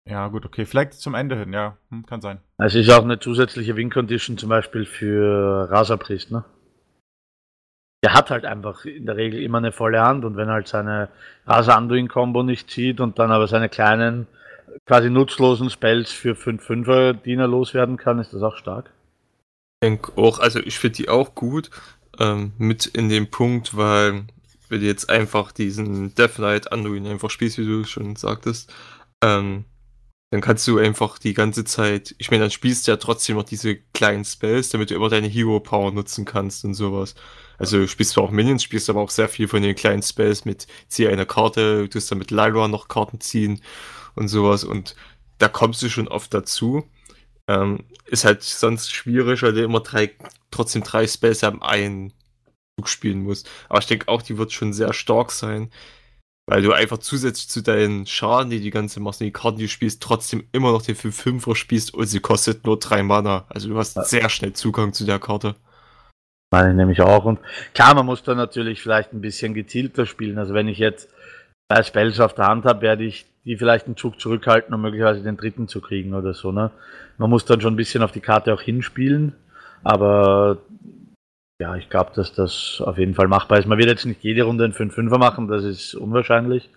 Ja, 0.08 0.28
gut, 0.28 0.46
okay. 0.46 0.64
Vielleicht 0.64 0.94
zum 0.94 1.14
Ende 1.14 1.38
hin, 1.38 1.52
ja. 1.52 1.76
Hm, 1.90 2.06
kann 2.06 2.20
sein. 2.20 2.40
Es 2.58 2.74
ist 2.74 2.90
auch 2.90 3.02
eine 3.02 3.20
zusätzliche 3.20 3.76
Win-Condition 3.76 4.38
zum 4.38 4.48
Beispiel 4.48 4.84
für 4.84 5.70
Rasapriest, 5.70 6.30
ne? 6.30 6.44
Der 8.04 8.14
hat 8.14 8.30
halt 8.30 8.44
einfach 8.44 8.84
in 8.84 9.06
der 9.06 9.16
Regel 9.16 9.40
immer 9.42 9.58
eine 9.58 9.70
volle 9.70 10.02
Hand 10.02 10.24
und 10.24 10.36
wenn 10.36 10.48
er 10.48 10.54
halt 10.54 10.68
seine 10.68 11.08
Rasa 11.46 11.76
Anduin-Kombo 11.76 12.42
nicht 12.42 12.68
zieht 12.68 12.98
und 13.00 13.18
dann 13.20 13.30
aber 13.30 13.46
seine 13.46 13.68
kleinen, 13.68 14.26
quasi 14.86 15.08
nutzlosen 15.08 15.70
Spells 15.70 16.10
für 16.10 16.32
5-5er 16.32 17.12
Diener 17.12 17.46
loswerden 17.46 17.98
kann, 17.98 18.18
ist 18.18 18.32
das 18.32 18.42
auch 18.42 18.56
stark. 18.56 18.90
Denke 19.82 20.12
auch, 20.16 20.38
also 20.38 20.60
ich 20.60 20.78
finde 20.78 20.96
die 20.96 21.08
auch 21.08 21.34
gut. 21.34 21.70
Ähm, 22.18 22.52
mit 22.58 22.86
in 22.86 23.08
dem 23.08 23.30
Punkt, 23.30 23.76
weil 23.76 24.26
wenn 24.68 24.80
du 24.80 24.86
jetzt 24.86 25.10
einfach 25.10 25.52
diesen 25.52 26.14
Death 26.14 26.36
Knight 26.36 26.72
Anduin 26.72 27.06
einfach 27.06 27.30
spielst, 27.30 27.58
wie 27.58 27.66
du 27.66 27.84
schon 27.84 28.16
sagtest, 28.16 28.72
ähm, 29.22 29.64
dann 30.30 30.40
kannst 30.40 30.66
du 30.66 30.78
einfach 30.78 31.18
die 31.18 31.34
ganze 31.34 31.64
Zeit, 31.64 32.14
ich 32.18 32.30
meine, 32.30 32.44
dann 32.44 32.50
spielst 32.50 32.86
du 32.86 32.92
ja 32.92 32.96
trotzdem 32.96 33.36
noch 33.36 33.44
diese 33.44 33.76
kleinen 33.76 34.24
Spells, 34.24 34.70
damit 34.70 34.90
du 34.90 34.94
immer 34.94 35.10
deine 35.10 35.26
Hero 35.28 35.60
Power 35.60 35.92
nutzen 35.92 36.24
kannst 36.24 36.64
und 36.64 36.72
sowas. 36.74 37.14
Also 37.58 37.78
du 37.78 37.88
spielst 37.88 38.12
zwar 38.12 38.24
auch 38.24 38.30
Minions, 38.30 38.62
spielst 38.62 38.88
aber 38.88 39.02
auch 39.02 39.10
sehr 39.10 39.28
viel 39.28 39.46
von 39.46 39.62
den 39.62 39.74
kleinen 39.74 40.02
Spells 40.02 40.46
mit 40.46 40.66
zieh 40.88 41.06
eine 41.06 41.26
Karte, 41.26 41.82
du 41.82 41.88
tust 41.88 42.10
dann 42.10 42.18
mit 42.18 42.30
Lyra 42.30 42.68
noch 42.68 42.88
Karten 42.88 43.20
ziehen 43.20 43.62
und 44.14 44.28
sowas 44.28 44.64
und 44.64 44.96
da 45.38 45.48
kommst 45.48 45.82
du 45.82 45.90
schon 45.90 46.08
oft 46.08 46.32
dazu. 46.32 46.84
Ähm, 47.48 47.84
ist 48.06 48.24
halt 48.24 48.42
sonst 48.42 48.92
schwierig, 48.92 49.42
weil 49.42 49.52
du 49.52 49.62
immer 49.62 49.80
drei, 49.80 50.12
trotzdem 50.50 50.82
drei 50.82 51.06
Spells 51.06 51.42
am 51.44 51.62
einen 51.62 52.12
Zug 52.78 52.88
spielen 52.88 53.22
musst. 53.22 53.48
Aber 53.68 53.80
ich 53.80 53.86
denke 53.86 54.08
auch, 54.08 54.22
die 54.22 54.38
wird 54.38 54.52
schon 54.52 54.72
sehr 54.72 54.92
stark 54.92 55.32
sein, 55.32 55.70
weil 56.48 56.62
du 56.62 56.72
einfach 56.72 56.98
zusätzlich 56.98 57.48
zu 57.48 57.62
deinen 57.62 58.06
Schaden, 58.06 58.50
die 58.50 58.60
die 58.60 58.70
ganze 58.70 59.00
machst, 59.00 59.20
und 59.20 59.26
die 59.26 59.32
Karten, 59.32 59.58
die 59.58 59.64
du 59.64 59.68
spielst, 59.68 60.02
trotzdem 60.02 60.46
immer 60.52 60.72
noch 60.72 60.82
den 60.82 60.96
5-5er 60.96 61.54
spielst 61.54 61.94
und 61.94 62.06
sie 62.06 62.20
kostet 62.20 62.64
nur 62.66 62.78
drei 62.78 63.02
Mana. 63.02 63.46
Also 63.48 63.68
du 63.68 63.78
hast 63.78 63.94
sehr 64.08 64.28
schnell 64.28 64.52
Zugang 64.52 64.92
zu 64.92 65.04
der 65.04 65.18
Karte. 65.18 65.56
Meine 66.52 66.70
ich 66.70 66.76
nämlich 66.76 67.00
auch. 67.00 67.24
Und 67.24 67.40
klar, 67.72 67.94
man 67.94 68.04
muss 68.04 68.22
da 68.22 68.34
natürlich 68.34 68.82
vielleicht 68.82 69.12
ein 69.12 69.22
bisschen 69.22 69.54
gezielter 69.54 70.04
spielen. 70.04 70.38
Also 70.38 70.52
wenn 70.52 70.68
ich 70.68 70.78
jetzt 70.78 71.08
zwei 71.70 71.82
Spells 71.82 72.20
auf 72.20 72.34
der 72.34 72.46
Hand 72.46 72.66
habe, 72.66 72.82
werde 72.82 73.04
ich 73.04 73.24
die 73.44 73.56
vielleicht 73.56 73.86
einen 73.86 73.96
Zug 73.96 74.20
zurückhalten, 74.20 74.74
um 74.74 74.82
möglicherweise 74.82 75.22
den 75.22 75.36
dritten 75.36 75.68
zu 75.68 75.80
kriegen 75.80 76.14
oder 76.14 76.34
so. 76.34 76.52
Ne? 76.52 76.70
Man 77.18 77.30
muss 77.30 77.44
dann 77.44 77.60
schon 77.60 77.74
ein 77.74 77.76
bisschen 77.76 78.02
auf 78.02 78.12
die 78.12 78.20
Karte 78.20 78.54
auch 78.54 78.60
hinspielen. 78.60 79.34
Aber 79.82 80.58
ja, 81.60 81.76
ich 81.76 81.88
glaube, 81.90 82.12
dass 82.14 82.32
das 82.32 82.82
auf 82.84 82.98
jeden 82.98 83.14
Fall 83.14 83.28
machbar 83.28 83.58
ist. 83.58 83.66
Man 83.66 83.78
wird 83.78 83.88
jetzt 83.88 84.06
nicht 84.06 84.22
jede 84.22 84.44
Runde 84.44 84.64
einen 84.64 84.72
5-5er 84.72 85.18
machen, 85.18 85.48
das 85.48 85.64
ist 85.64 85.94
unwahrscheinlich. 85.94 86.70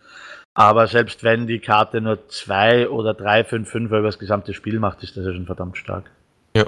Aber 0.53 0.87
selbst 0.87 1.23
wenn 1.23 1.47
die 1.47 1.59
Karte 1.59 2.01
nur 2.01 2.27
zwei 2.29 2.89
oder 2.89 3.13
drei 3.13 3.41
5-5er 3.41 3.85
über 3.85 4.01
das 4.03 4.19
gesamte 4.19 4.53
Spiel 4.53 4.79
macht, 4.79 5.03
ist 5.03 5.17
das 5.17 5.25
ja 5.25 5.33
schon 5.33 5.45
verdammt 5.45 5.77
stark. 5.77 6.09
Ja. 6.55 6.65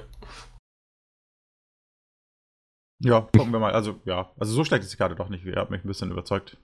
Ja, 2.99 3.21
gucken 3.21 3.51
wir 3.51 3.59
mal. 3.59 3.73
Also, 3.73 3.99
ja. 4.05 4.31
Also 4.37 4.53
so 4.53 4.63
schlecht 4.63 4.83
ist 4.83 4.93
die 4.93 4.97
Karte 4.97 5.15
doch 5.15 5.29
nicht. 5.29 5.45
Ihr 5.45 5.55
habt 5.55 5.71
mich 5.71 5.83
ein 5.83 5.87
bisschen 5.87 6.11
überzeugt. 6.11 6.57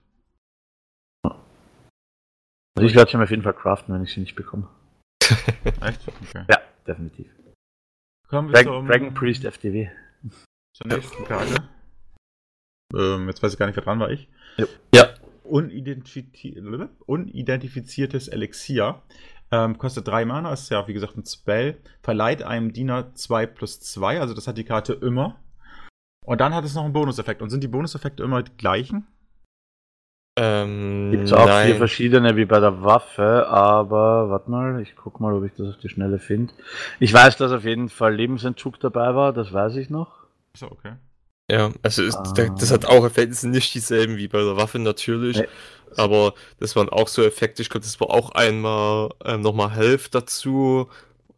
Also 2.76 2.88
ich 2.88 2.94
werde 2.94 3.10
sie 3.10 3.16
mir 3.16 3.24
auf 3.24 3.30
jeden 3.30 3.42
Fall 3.42 3.54
craften, 3.54 3.94
wenn 3.94 4.02
ich 4.02 4.12
sie 4.12 4.20
nicht 4.20 4.34
bekomme. 4.34 4.68
Echt? 5.80 6.08
Okay. 6.08 6.44
Ja, 6.48 6.60
definitiv. 6.86 7.30
Kommen 8.28 8.48
wir 8.48 8.54
Dragon, 8.54 8.80
zum, 8.80 8.86
Dragon 8.88 9.14
Priest 9.14 9.44
FDW. 9.44 9.90
zur 10.76 10.86
nächsten 10.88 11.24
Karte. 11.24 11.68
Ähm, 12.94 13.28
jetzt 13.28 13.42
weiß 13.42 13.52
ich 13.52 13.58
gar 13.58 13.66
nicht, 13.66 13.76
wer 13.76 13.84
dran 13.84 14.00
war 14.00 14.10
ich. 14.10 14.28
Ja. 14.94 15.08
Unidentifi 15.44 16.60
Unidentifiziertes 17.06 18.28
Elixier. 18.28 19.02
Ähm, 19.52 19.78
kostet 19.78 20.08
3 20.08 20.24
Mana, 20.24 20.52
ist 20.52 20.70
ja 20.70 20.88
wie 20.88 20.94
gesagt 20.94 21.16
ein 21.16 21.24
Spell. 21.24 21.78
Verleiht 22.02 22.42
einem 22.42 22.72
Diener 22.72 23.14
2 23.14 23.46
plus 23.46 23.80
2, 23.80 24.20
also 24.20 24.34
das 24.34 24.48
hat 24.48 24.58
die 24.58 24.64
Karte 24.64 24.94
immer. 24.94 25.38
Und 26.24 26.40
dann 26.40 26.54
hat 26.54 26.64
es 26.64 26.74
noch 26.74 26.84
einen 26.84 26.94
Bonuseffekt. 26.94 27.42
Und 27.42 27.50
sind 27.50 27.62
die 27.62 27.68
Bonuseffekte 27.68 28.22
immer 28.22 28.42
die 28.42 28.56
gleichen? 28.56 29.06
Ähm, 30.36 31.10
Gibt 31.12 31.24
es 31.24 31.32
auch 31.32 31.46
nein. 31.46 31.66
vier 31.68 31.76
verschiedene 31.76 32.34
wie 32.36 32.44
bei 32.44 32.58
der 32.58 32.82
Waffe, 32.82 33.46
aber 33.48 34.30
warte 34.30 34.50
mal, 34.50 34.80
ich 34.82 34.96
guck 34.96 35.20
mal, 35.20 35.32
ob 35.32 35.44
ich 35.44 35.52
das 35.56 35.68
auf 35.74 35.78
die 35.78 35.88
Schnelle 35.88 36.18
finde. 36.18 36.52
Ich 36.98 37.12
weiß, 37.12 37.36
dass 37.36 37.52
auf 37.52 37.64
jeden 37.64 37.88
Fall 37.88 38.14
Lebensentzug 38.16 38.80
dabei 38.80 39.14
war, 39.14 39.32
das 39.32 39.52
weiß 39.52 39.76
ich 39.76 39.90
noch. 39.90 40.12
So, 40.56 40.66
okay. 40.66 40.94
Ja, 41.50 41.70
also 41.82 42.02
ist, 42.02 42.16
Ah. 42.16 42.32
das 42.58 42.72
hat 42.72 42.86
auch 42.86 43.04
Effekte, 43.04 43.34
sind 43.34 43.52
nicht 43.52 43.74
dieselben 43.74 44.16
wie 44.16 44.26
bei 44.28 44.38
der 44.42 44.56
Waffe 44.56 44.78
natürlich, 44.80 45.36
Nee. 45.38 45.46
aber 45.96 46.34
das 46.58 46.74
waren 46.74 46.88
auch 46.88 47.06
so 47.06 47.22
Effekte, 47.22 47.62
ich 47.62 47.68
glaube, 47.68 47.84
das 47.84 48.00
war 48.00 48.10
auch 48.10 48.30
einmal 48.30 49.10
ähm, 49.24 49.40
nochmal 49.42 49.70
Health 49.70 50.14
dazu. 50.14 50.88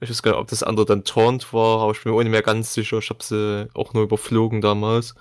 Ich 0.01 0.09
weiß 0.09 0.23
gar 0.23 0.33
nicht, 0.33 0.41
ob 0.41 0.49
das 0.49 0.63
andere 0.63 0.87
dann 0.87 1.05
Taunt 1.05 1.53
war, 1.53 1.81
aber 1.83 1.93
ich 1.93 2.03
bin 2.03 2.13
mir 2.13 2.19
auch 2.19 2.23
nicht 2.23 2.31
mehr 2.31 2.43
ganz 2.43 2.73
sicher, 2.73 2.99
ich 2.99 3.11
habe 3.11 3.23
sie 3.23 3.69
auch 3.75 3.93
nur 3.95 4.05
überflogen 4.05 4.61
damals. 4.63 5.15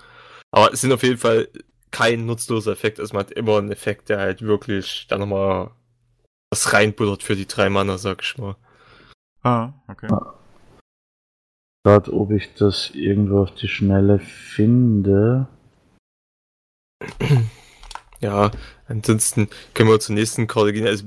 Aber 0.50 0.72
es 0.72 0.80
sind 0.82 0.92
auf 0.92 1.02
jeden 1.02 1.18
Fall 1.18 1.48
kein 1.90 2.26
nutzloser 2.26 2.72
Effekt, 2.72 3.00
also 3.00 3.14
man 3.14 3.24
hat 3.24 3.32
immer 3.32 3.58
einen 3.58 3.70
Effekt, 3.72 4.08
der 4.08 4.18
halt 4.18 4.42
wirklich 4.42 5.06
dann 5.08 5.20
nochmal 5.20 5.70
was 6.50 6.72
reinbuddert 6.72 7.22
für 7.22 7.36
die 7.36 7.46
drei 7.46 7.68
Mana, 7.70 7.98
sag 7.98 8.22
ich 8.22 8.36
mal. 8.38 8.56
Ah, 9.42 9.72
okay. 9.88 10.08
Gerade, 11.84 12.12
ob 12.12 12.30
ich 12.32 12.52
das 12.54 12.90
irgendwo 12.90 13.42
auf 13.42 13.54
die 13.54 13.68
Schnelle 13.68 14.18
finde. 14.18 15.48
Ja, 18.20 18.50
ansonsten 18.88 19.50
können 19.74 19.90
wir 19.90 20.00
zur 20.00 20.14
nächsten 20.14 20.46
Karte 20.46 20.72
gehen. 20.72 20.86
Also, 20.86 21.04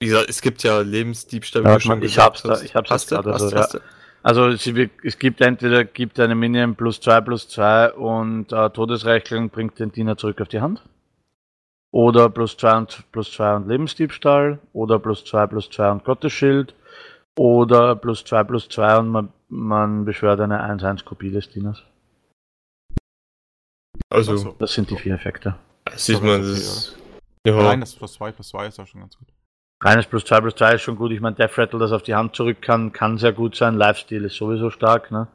wie 0.00 0.06
gesagt, 0.06 0.30
es 0.30 0.40
gibt 0.40 0.62
ja 0.62 0.78
Lebensdiebstahl. 0.80 1.64
wie 1.64 1.68
Ja, 1.68 1.74
du 1.74 1.80
schon 1.80 1.98
ich 2.02 2.12
gesagt 2.12 2.24
hab's 2.24 2.42
da- 2.44 2.50
hast. 2.50 2.62
ich 2.62 2.76
hab's 2.76 2.88
Hast 2.90 3.10
du? 3.10 3.16
gerade 3.16 3.32
Hast 3.32 3.40
so, 3.40 3.50
du? 3.50 3.56
Hast 3.56 3.74
du? 3.74 3.78
Also 4.26 4.48
es 4.48 5.18
gibt 5.20 5.40
entweder 5.40 5.84
gibt 5.84 6.18
eine 6.18 6.34
Minion 6.34 6.74
plus 6.74 7.00
2 7.00 7.20
plus 7.20 7.48
2 7.48 7.92
und 7.92 8.52
äh, 8.52 8.70
Todesreicheln 8.70 9.50
bringt 9.50 9.78
den 9.78 9.92
Diener 9.92 10.16
zurück 10.16 10.40
auf 10.40 10.48
die 10.48 10.60
Hand. 10.60 10.82
Oder 11.92 12.28
plus 12.28 12.56
2 12.56 12.76
und 12.76 13.04
plus 13.12 13.30
2 13.30 13.54
und 13.54 13.68
Lebensdiebstahl. 13.68 14.58
Oder 14.72 14.98
plus 14.98 15.24
2 15.24 15.46
plus 15.46 15.70
2 15.70 15.92
und 15.92 16.04
Gottesschild. 16.04 16.74
Oder 17.38 17.94
plus 17.94 18.24
2 18.24 18.42
plus 18.42 18.68
2 18.68 18.98
und 18.98 19.08
man, 19.10 19.32
man 19.48 20.04
beschwört 20.04 20.40
eine 20.40 20.60
1-1-Kopie 20.60 21.30
des 21.30 21.48
Dieners. 21.48 21.84
Also. 24.10 24.56
Das 24.58 24.74
sind 24.74 24.90
die 24.90 24.96
vier 24.96 25.14
Effekte. 25.14 25.54
das 25.84 26.04
sieht 26.04 26.20
man, 26.20 26.40
das 26.40 26.50
ist, 26.50 26.98
Ja, 27.46 27.56
Allein 27.56 27.78
das 27.78 27.94
plus 27.94 28.14
2 28.14 28.32
plus 28.32 28.48
2 28.48 28.66
ist 28.66 28.78
ja 28.78 28.86
schon 28.86 29.02
ganz 29.02 29.16
gut. 29.16 29.28
Reines 29.82 30.06
plus 30.06 30.24
2 30.24 30.40
plus 30.40 30.54
2 30.54 30.74
ist 30.74 30.82
schon 30.82 30.96
gut. 30.96 31.12
Ich 31.12 31.20
meine, 31.20 31.36
Death 31.36 31.58
Rattle, 31.58 31.78
das 31.78 31.92
auf 31.92 32.02
die 32.02 32.14
Hand 32.14 32.34
zurück 32.34 32.62
kann, 32.62 32.92
kann 32.92 33.18
sehr 33.18 33.32
gut 33.32 33.56
sein. 33.56 33.74
Lifesteal 33.76 34.24
ist 34.24 34.36
sowieso 34.36 34.70
stark, 34.70 35.10
ne? 35.10 35.28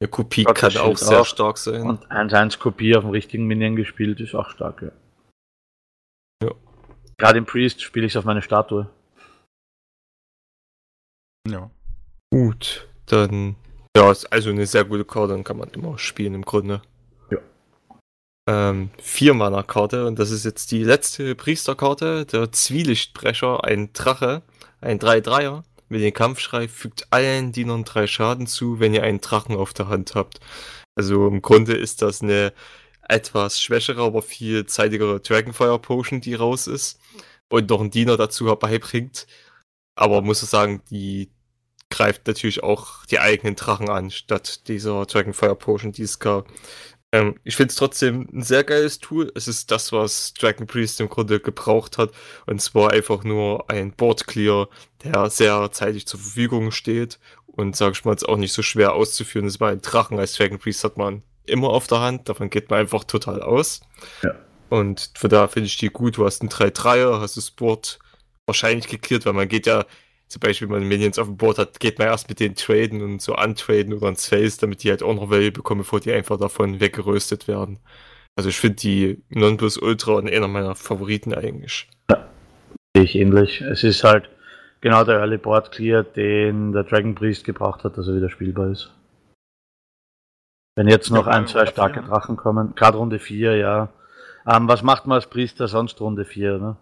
ja 0.00 0.06
Kopie 0.06 0.44
Gott, 0.44 0.56
kann 0.56 0.76
auch 0.76 0.96
sehr 0.96 1.20
auch. 1.20 1.26
stark 1.26 1.58
sein. 1.58 1.82
Und 1.82 2.06
1-1-Kopie 2.10 2.96
auf 2.96 3.04
dem 3.04 3.10
richtigen 3.10 3.46
Minion 3.46 3.76
gespielt 3.76 4.20
ist 4.20 4.34
auch 4.34 4.50
stark, 4.50 4.82
ja. 4.82 4.90
Ja. 6.42 6.52
Gerade 7.16 7.38
im 7.38 7.46
Priest 7.46 7.82
spiele 7.82 8.06
ich 8.06 8.12
es 8.12 8.16
auf 8.16 8.24
meine 8.24 8.42
Statue. 8.42 8.88
Ja. 11.48 11.70
Gut, 12.30 12.88
dann. 13.06 13.56
Ja, 13.96 14.10
ist 14.10 14.26
also 14.26 14.50
eine 14.50 14.66
sehr 14.66 14.84
gute 14.84 15.04
Karte, 15.04 15.32
dann 15.32 15.44
kann 15.44 15.56
man 15.56 15.70
immer 15.70 15.98
spielen 15.98 16.34
im 16.34 16.44
Grunde. 16.44 16.82
Ähm, 18.48 18.88
vier 19.02 19.34
Mana 19.34 19.62
Karte 19.62 20.06
und 20.06 20.18
das 20.18 20.30
ist 20.30 20.46
jetzt 20.46 20.70
die 20.70 20.82
letzte 20.82 21.34
Priesterkarte, 21.34 22.24
der 22.24 22.50
Zwielichtbrecher, 22.50 23.62
ein 23.62 23.92
Drache, 23.92 24.40
ein 24.80 24.98
3-3er. 24.98 25.64
Mit 25.90 26.00
dem 26.00 26.14
Kampfschrei 26.14 26.66
fügt 26.66 27.12
allen 27.12 27.52
Dienern 27.52 27.84
drei 27.84 28.06
Schaden 28.06 28.46
zu, 28.46 28.80
wenn 28.80 28.94
ihr 28.94 29.02
einen 29.02 29.20
Drachen 29.20 29.54
auf 29.54 29.74
der 29.74 29.88
Hand 29.88 30.14
habt. 30.14 30.40
Also 30.94 31.28
im 31.28 31.42
Grunde 31.42 31.74
ist 31.74 32.00
das 32.00 32.22
eine 32.22 32.54
etwas 33.06 33.60
schwächere, 33.60 34.02
aber 34.02 34.22
viel 34.22 34.64
zeitigere 34.64 35.20
Dragonfire 35.20 35.78
Potion, 35.78 36.22
die 36.22 36.34
raus 36.34 36.66
ist 36.68 36.98
und 37.50 37.68
noch 37.68 37.80
einen 37.80 37.90
Diener 37.90 38.16
dazu 38.16 38.46
beibringt. 38.46 39.26
Aber 39.94 40.22
muss 40.22 40.42
ich 40.42 40.48
sagen, 40.48 40.82
die 40.90 41.30
greift 41.90 42.26
natürlich 42.26 42.62
auch 42.62 43.04
die 43.06 43.18
eigenen 43.18 43.56
Drachen 43.56 43.90
an, 43.90 44.10
statt 44.10 44.68
dieser 44.68 45.04
Dragonfire 45.04 45.54
Potion, 45.54 45.92
die 45.92 46.02
es 46.02 46.18
gab. 46.18 46.48
Ähm, 47.12 47.36
ich 47.44 47.56
finde 47.56 47.70
es 47.70 47.76
trotzdem 47.76 48.28
ein 48.32 48.42
sehr 48.42 48.64
geiles 48.64 48.98
Tool. 48.98 49.32
Es 49.34 49.48
ist 49.48 49.70
das, 49.70 49.92
was 49.92 50.34
Dragon 50.34 50.66
Priest 50.66 51.00
im 51.00 51.08
Grunde 51.08 51.40
gebraucht 51.40 51.98
hat. 51.98 52.10
Und 52.46 52.60
zwar 52.60 52.92
einfach 52.92 53.24
nur 53.24 53.70
ein 53.70 53.92
Board 53.92 54.26
Clear, 54.26 54.68
der 55.04 55.30
sehr 55.30 55.70
zeitig 55.72 56.06
zur 56.06 56.20
Verfügung 56.20 56.70
steht 56.70 57.18
und, 57.46 57.76
sag 57.76 57.92
ich 57.92 58.04
mal, 58.04 58.12
jetzt 58.12 58.28
auch 58.28 58.36
nicht 58.36 58.52
so 58.52 58.62
schwer 58.62 58.94
auszuführen 58.94 59.46
ist, 59.46 59.60
weil 59.60 59.78
Drachen 59.78 60.18
als 60.18 60.34
Dragon 60.34 60.58
Priest 60.58 60.84
hat 60.84 60.96
man 60.96 61.22
immer 61.44 61.70
auf 61.70 61.86
der 61.86 62.00
Hand. 62.00 62.28
Davon 62.28 62.50
geht 62.50 62.70
man 62.70 62.80
einfach 62.80 63.04
total 63.04 63.42
aus. 63.42 63.80
Ja. 64.22 64.34
Und 64.68 65.12
von 65.16 65.30
da 65.30 65.48
finde 65.48 65.66
ich 65.66 65.78
die 65.78 65.88
gut. 65.88 66.18
Du 66.18 66.26
hast 66.26 66.42
einen 66.42 66.50
3-3er, 66.50 67.20
hast 67.20 67.36
das 67.36 67.50
Board 67.50 67.98
wahrscheinlich 68.46 68.88
geklärt, 68.88 69.24
weil 69.24 69.32
man 69.32 69.48
geht 69.48 69.66
ja 69.66 69.86
zum 70.28 70.40
Beispiel, 70.40 70.68
wenn 70.68 70.80
man 70.80 70.88
Minions 70.88 71.18
auf 71.18 71.26
dem 71.26 71.36
Board 71.36 71.58
hat, 71.58 71.80
geht 71.80 71.98
man 71.98 72.08
erst 72.08 72.28
mit 72.28 72.40
denen 72.40 72.54
traden 72.54 73.02
und 73.02 73.22
so 73.22 73.34
antraden 73.34 73.94
oder 73.94 74.08
ins 74.08 74.26
Face, 74.26 74.58
damit 74.58 74.82
die 74.84 74.90
halt 74.90 75.02
auch 75.02 75.14
noch 75.14 75.30
Value 75.30 75.52
bekommen, 75.52 75.80
bevor 75.80 76.00
die 76.00 76.12
einfach 76.12 76.38
davon 76.38 76.80
weggeröstet 76.80 77.48
werden. 77.48 77.78
Also 78.36 78.50
ich 78.50 78.58
finde 78.58 78.76
die 78.76 79.22
Nonplus 79.30 79.78
Ultra 79.78 80.18
einer 80.18 80.48
meiner 80.48 80.74
Favoriten 80.76 81.34
eigentlich. 81.34 81.88
Sehe 82.94 83.04
ich 83.04 83.14
ähnlich. 83.16 83.60
Es 83.62 83.82
ist 83.84 84.04
halt 84.04 84.28
genau 84.80 85.04
der 85.04 85.18
Early 85.18 85.38
Board 85.38 85.72
Clear, 85.72 86.04
den 86.04 86.72
der 86.72 86.84
Dragon 86.84 87.14
Priest 87.14 87.44
gebraucht 87.44 87.84
hat, 87.84 87.96
dass 87.98 88.06
er 88.06 88.16
wieder 88.16 88.30
spielbar 88.30 88.70
ist. 88.70 88.92
Wenn 90.76 90.88
jetzt 90.88 91.10
noch 91.10 91.26
Ja, 91.26 91.32
ein, 91.32 91.46
zwei 91.48 91.66
starke? 91.66 92.02
Drachen 92.02 92.36
kommen, 92.36 92.74
gerade 92.76 92.98
Runde 92.98 93.18
4, 93.18 93.56
ja. 93.56 93.88
Ähm, 94.46 94.68
was 94.68 94.82
macht 94.82 95.06
man 95.06 95.16
als 95.16 95.26
Priester 95.26 95.66
sonst 95.68 96.00
Runde 96.00 96.24
4, 96.24 96.58
ne? 96.58 96.76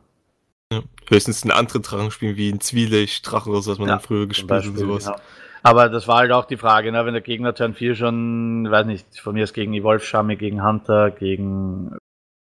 Ja. 0.73 0.83
Höchstens 1.09 1.43
einen 1.45 1.53
anderen 1.53 1.83
Drachen 1.83 2.11
spielen, 2.11 2.37
wie 2.37 2.51
ein 2.51 2.61
Zwielicht-Drachen 2.61 3.53
oder 3.53 3.63
so, 3.63 3.71
was 3.71 3.79
man 3.79 3.89
Ja, 3.89 3.95
dann 3.95 4.03
früher 4.05 4.27
gespielt 4.27 4.51
hat 4.51 4.67
und 4.67 4.77
sowas. 4.79 5.05
ja. 5.07 5.17
Aber 5.63 5.89
das 5.89 6.07
war 6.07 6.19
halt 6.19 6.33
auch 6.33 6.45
die 6.45 6.57
Frage, 6.57 6.93
ne? 6.93 7.05
wenn 7.07 7.13
der 7.15 7.23
Gegner 7.23 7.55
Turn 7.55 7.75
4 7.75 7.97
schon, 7.97 8.71
weiß 8.71 8.87
nicht, 8.87 9.19
von 9.19 9.35
mir 9.35 9.45
ist 9.45 9.53
gegen 9.53 9.73
Evolve 9.75 10.05
Shami, 10.05 10.37
gegen 10.37 10.63
Hunter, 10.65 11.11
gegen 11.11 11.97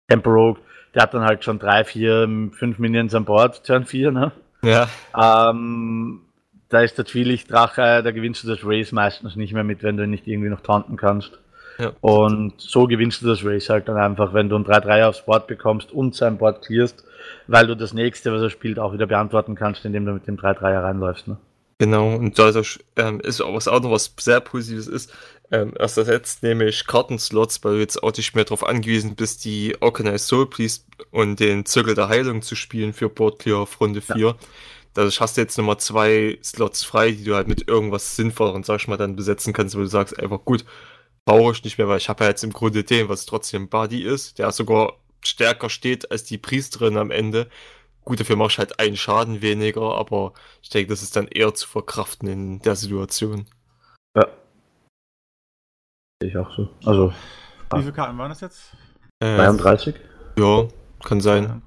Temperogue, 0.09 0.61
der 0.95 1.03
hat 1.05 1.15
dann 1.15 1.23
halt 1.23 1.43
schon 1.45 1.59
drei, 1.59 1.85
vier, 1.85 2.29
fünf 2.53 2.79
Minions 2.79 3.15
an 3.15 3.25
Bord, 3.25 3.65
Turn 3.65 3.87
4, 3.87 4.11
ne? 4.11 4.33
Ja, 4.63 4.89
Ähm, 5.17 6.23
da 6.69 6.81
ist 6.81 6.99
der 6.99 7.07
Zwielichtdrache, 7.07 8.03
da 8.03 8.11
gewinnst 8.11 8.45
du 8.45 8.49
das 8.49 8.61
Race 8.63 8.93
meistens 8.93 9.37
nicht 9.37 9.55
mehr 9.55 9.65
mit, 9.65 9.83
wenn 9.83 9.97
du 9.97 10.05
ihn 10.05 10.11
nicht 10.11 10.27
irgendwie 10.27 10.51
noch 10.51 10.61
taunten 10.61 10.97
kannst. 10.97 11.39
Ja. 11.79 11.93
Und 12.01 12.55
so 12.59 12.87
gewinnst 12.87 13.23
du 13.23 13.27
das 13.27 13.45
Race 13.45 13.69
halt 13.69 13.89
dann 13.89 13.97
einfach, 13.97 14.35
wenn 14.35 14.49
du 14.49 14.57
ein 14.57 14.65
3-3 14.65 15.05
aufs 15.07 15.25
Board 15.25 15.47
bekommst 15.47 15.93
und 15.93 16.15
sein 16.15 16.39
Board 16.39 16.65
clearst, 16.65 17.05
weil 17.47 17.67
du 17.67 17.77
das 17.77 17.93
nächste, 17.93 18.33
was 18.33 18.43
er 18.43 18.51
spielt, 18.51 18.79
auch 18.79 18.93
wieder 18.93 19.07
beantworten 19.07 19.55
kannst, 19.55 19.85
indem 19.85 20.05
du 20.05 20.13
mit 20.13 20.27
dem 20.27 20.37
3-3er 20.37 20.83
reinläufst. 20.83 21.29
Ne? 21.29 21.37
Genau, 21.79 22.17
und 22.17 22.37
da 22.37 22.49
ist, 22.49 22.57
auch, 22.57 22.83
ähm, 22.97 23.21
ist 23.21 23.41
auch 23.41 23.55
was 23.55 23.69
auch 23.69 23.81
noch 23.81 23.93
was 23.93 24.13
sehr 24.19 24.41
Positives 24.41 24.89
ist, 24.89 25.13
ähm, 25.53 25.73
erst 25.79 25.97
ersetzt 25.97 26.43
nämlich 26.43 26.87
Kartenslots, 26.87 27.63
weil 27.63 27.75
du 27.75 27.81
jetzt 27.81 28.03
auch 28.03 28.15
nicht 28.15 28.35
mehr 28.35 28.45
darauf 28.45 28.67
angewiesen 28.67 29.15
bist, 29.15 29.45
die 29.45 29.77
Organized 29.81 30.27
Soul 30.27 30.51
Priest 30.51 30.87
und 31.13 31.39
den 31.39 31.65
Zirkel 31.65 31.95
der 31.95 32.09
Heilung 32.09 32.43
zu 32.43 32.57
spielen 32.57 32.93
für 32.93 33.09
Board 33.09 33.39
Clear 33.39 33.59
auf 33.61 33.81
Runde 33.81 34.01
4. 34.01 34.35
Dadurch 34.95 35.21
hast 35.21 35.37
du 35.37 35.41
jetzt 35.41 35.57
nochmal 35.57 35.79
zwei 35.79 36.39
Slots 36.43 36.83
frei, 36.83 37.13
die 37.13 37.23
du 37.23 37.37
halt 37.37 37.47
mit 37.47 37.69
irgendwas 37.69 38.17
Sinnvolleren, 38.17 38.65
sag 38.65 38.81
ich 38.81 38.89
mal, 38.89 38.97
dann 38.97 39.15
besetzen 39.15 39.53
kannst, 39.53 39.77
wo 39.77 39.81
du 39.81 39.87
sagst 39.87 40.19
einfach, 40.19 40.45
gut, 40.45 40.65
brauche 41.29 41.53
ich 41.53 41.63
nicht 41.63 41.77
mehr, 41.77 41.89
weil 41.89 41.99
ich 41.99 42.09
habe 42.09 42.25
ja 42.25 42.31
jetzt 42.31 42.43
im 42.43 42.55
Grunde 42.55 42.85
den, 42.85 43.11
was 43.11 43.27
trotzdem 43.27 43.69
Buddy 43.69 44.03
ist, 44.03 44.39
der 44.39 44.51
sogar 44.51 44.95
stärker 45.23 45.69
steht 45.69 46.11
als 46.11 46.25
die 46.25 46.39
Priesterin 46.39 46.97
am 46.97 47.11
Ende. 47.11 47.51
Gut, 48.03 48.19
dafür 48.19 48.37
machst 48.37 48.57
du 48.57 48.61
halt 48.61 48.81
einen 48.81 48.97
Schaden 48.97 49.43
weniger, 49.43 49.99
aber 49.99 50.33
ich 50.63 50.71
denke, 50.71 50.89
das 50.89 51.03
ist 51.03 51.17
dann 51.17 51.29
eher 51.29 51.53
zu 51.53 51.69
verkraften 51.69 52.31
in 52.31 52.63
der 52.63 52.77
Situation. 52.77 53.45
Ja. 54.17 54.27
Sehe 56.23 56.31
ich 56.31 56.37
auch 56.39 56.51
so. 56.57 56.71
Also 56.87 57.13
Wie 57.75 57.81
viele 57.81 57.93
Karten 57.93 58.17
waren 58.17 58.31
das 58.31 58.41
jetzt? 58.41 58.75
Äh, 59.21 59.37
33? 59.37 59.97
ja, 60.39 60.67
kann 61.05 61.21
sein. 61.21 61.61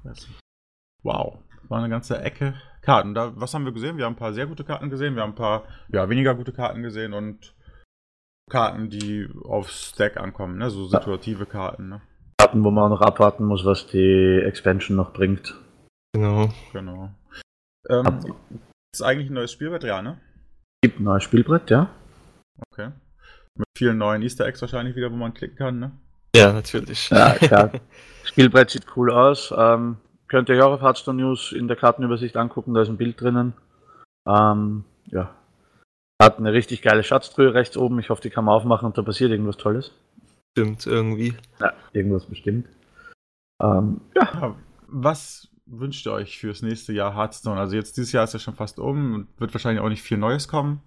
Wow, 1.04 1.38
war 1.68 1.78
eine 1.78 1.88
ganze 1.88 2.18
Ecke 2.20 2.60
Karten. 2.80 3.14
Da, 3.14 3.30
was 3.36 3.54
haben 3.54 3.64
wir 3.64 3.70
gesehen? 3.70 3.96
Wir 3.96 4.06
haben 4.06 4.14
ein 4.14 4.16
paar 4.16 4.32
sehr 4.32 4.48
gute 4.48 4.64
Karten 4.64 4.90
gesehen, 4.90 5.14
wir 5.14 5.22
haben 5.22 5.32
ein 5.32 5.36
paar 5.36 5.62
ja, 5.92 6.08
weniger 6.10 6.34
gute 6.34 6.52
Karten 6.52 6.82
gesehen 6.82 7.12
und 7.12 7.54
Karten, 8.50 8.90
die 8.90 9.28
aufs 9.44 9.90
Stack 9.90 10.16
ankommen, 10.16 10.58
ne? 10.58 10.70
so 10.70 10.86
situative 10.86 11.46
Karten. 11.46 11.88
Ne? 11.88 12.00
Karten, 12.38 12.64
wo 12.64 12.70
man 12.70 12.84
auch 12.84 12.98
noch 12.98 13.06
abwarten 13.06 13.44
muss, 13.44 13.64
was 13.64 13.86
die 13.86 14.42
Expansion 14.44 14.96
noch 14.96 15.12
bringt. 15.12 15.54
Genau. 16.14 16.50
Genau. 16.72 17.10
Ähm, 17.88 18.34
ist 18.94 19.02
eigentlich 19.02 19.30
ein 19.30 19.34
neues 19.34 19.52
Spielbrett, 19.52 19.84
ja, 19.84 20.02
ne? 20.02 20.20
Gibt 20.82 21.00
ein 21.00 21.04
neues 21.04 21.22
Spielbrett, 21.22 21.70
ja. 21.70 21.88
Okay. 22.70 22.90
Mit 23.56 23.66
vielen 23.76 23.98
neuen 23.98 24.22
Easter 24.22 24.46
Eggs 24.46 24.60
wahrscheinlich 24.60 24.96
wieder, 24.96 25.10
wo 25.10 25.16
man 25.16 25.34
klicken 25.34 25.56
kann, 25.56 25.78
ne? 25.78 25.92
Ja, 26.34 26.52
natürlich. 26.52 27.10
Ja, 27.10 27.34
klar. 27.34 27.70
Spielbrett 28.24 28.70
sieht 28.70 28.86
cool 28.96 29.10
aus. 29.10 29.52
Ähm, 29.56 29.96
könnt 30.28 30.48
ihr 30.48 30.56
euch 30.56 30.62
auch 30.62 30.72
auf 30.72 30.82
Hearthstone 30.82 31.22
News 31.22 31.52
in 31.52 31.68
der 31.68 31.76
Kartenübersicht 31.76 32.36
angucken, 32.36 32.74
da 32.74 32.82
ist 32.82 32.88
ein 32.88 32.96
Bild 32.96 33.20
drinnen. 33.20 33.54
Ähm, 34.26 34.84
ja. 35.06 35.34
Hat 36.22 36.38
eine 36.38 36.52
richtig 36.52 36.82
geile 36.82 37.02
Schatztruhe 37.02 37.52
rechts 37.54 37.76
oben. 37.76 37.98
Ich 37.98 38.10
hoffe, 38.10 38.22
die 38.22 38.30
kann 38.30 38.44
man 38.44 38.54
aufmachen 38.54 38.86
und 38.86 38.96
da 38.96 39.02
passiert 39.02 39.30
irgendwas 39.30 39.56
Tolles. 39.56 39.90
Stimmt, 40.56 40.86
irgendwie. 40.86 41.34
Ja, 41.60 41.72
irgendwas 41.92 42.26
bestimmt. 42.26 42.68
Ähm, 43.62 44.00
ja, 44.14 44.56
was 44.86 45.48
wünscht 45.66 46.06
ihr 46.06 46.12
euch 46.12 46.38
fürs 46.38 46.62
nächste 46.62 46.92
Jahr 46.92 47.14
Hearthstone? 47.16 47.58
Also 47.58 47.74
jetzt 47.76 47.96
dieses 47.96 48.12
Jahr 48.12 48.24
ist 48.24 48.34
ja 48.34 48.38
schon 48.38 48.54
fast 48.54 48.78
um 48.78 49.14
und 49.14 49.40
wird 49.40 49.54
wahrscheinlich 49.54 49.82
auch 49.82 49.88
nicht 49.88 50.02
viel 50.02 50.18
Neues 50.18 50.46
kommen. 50.48 50.82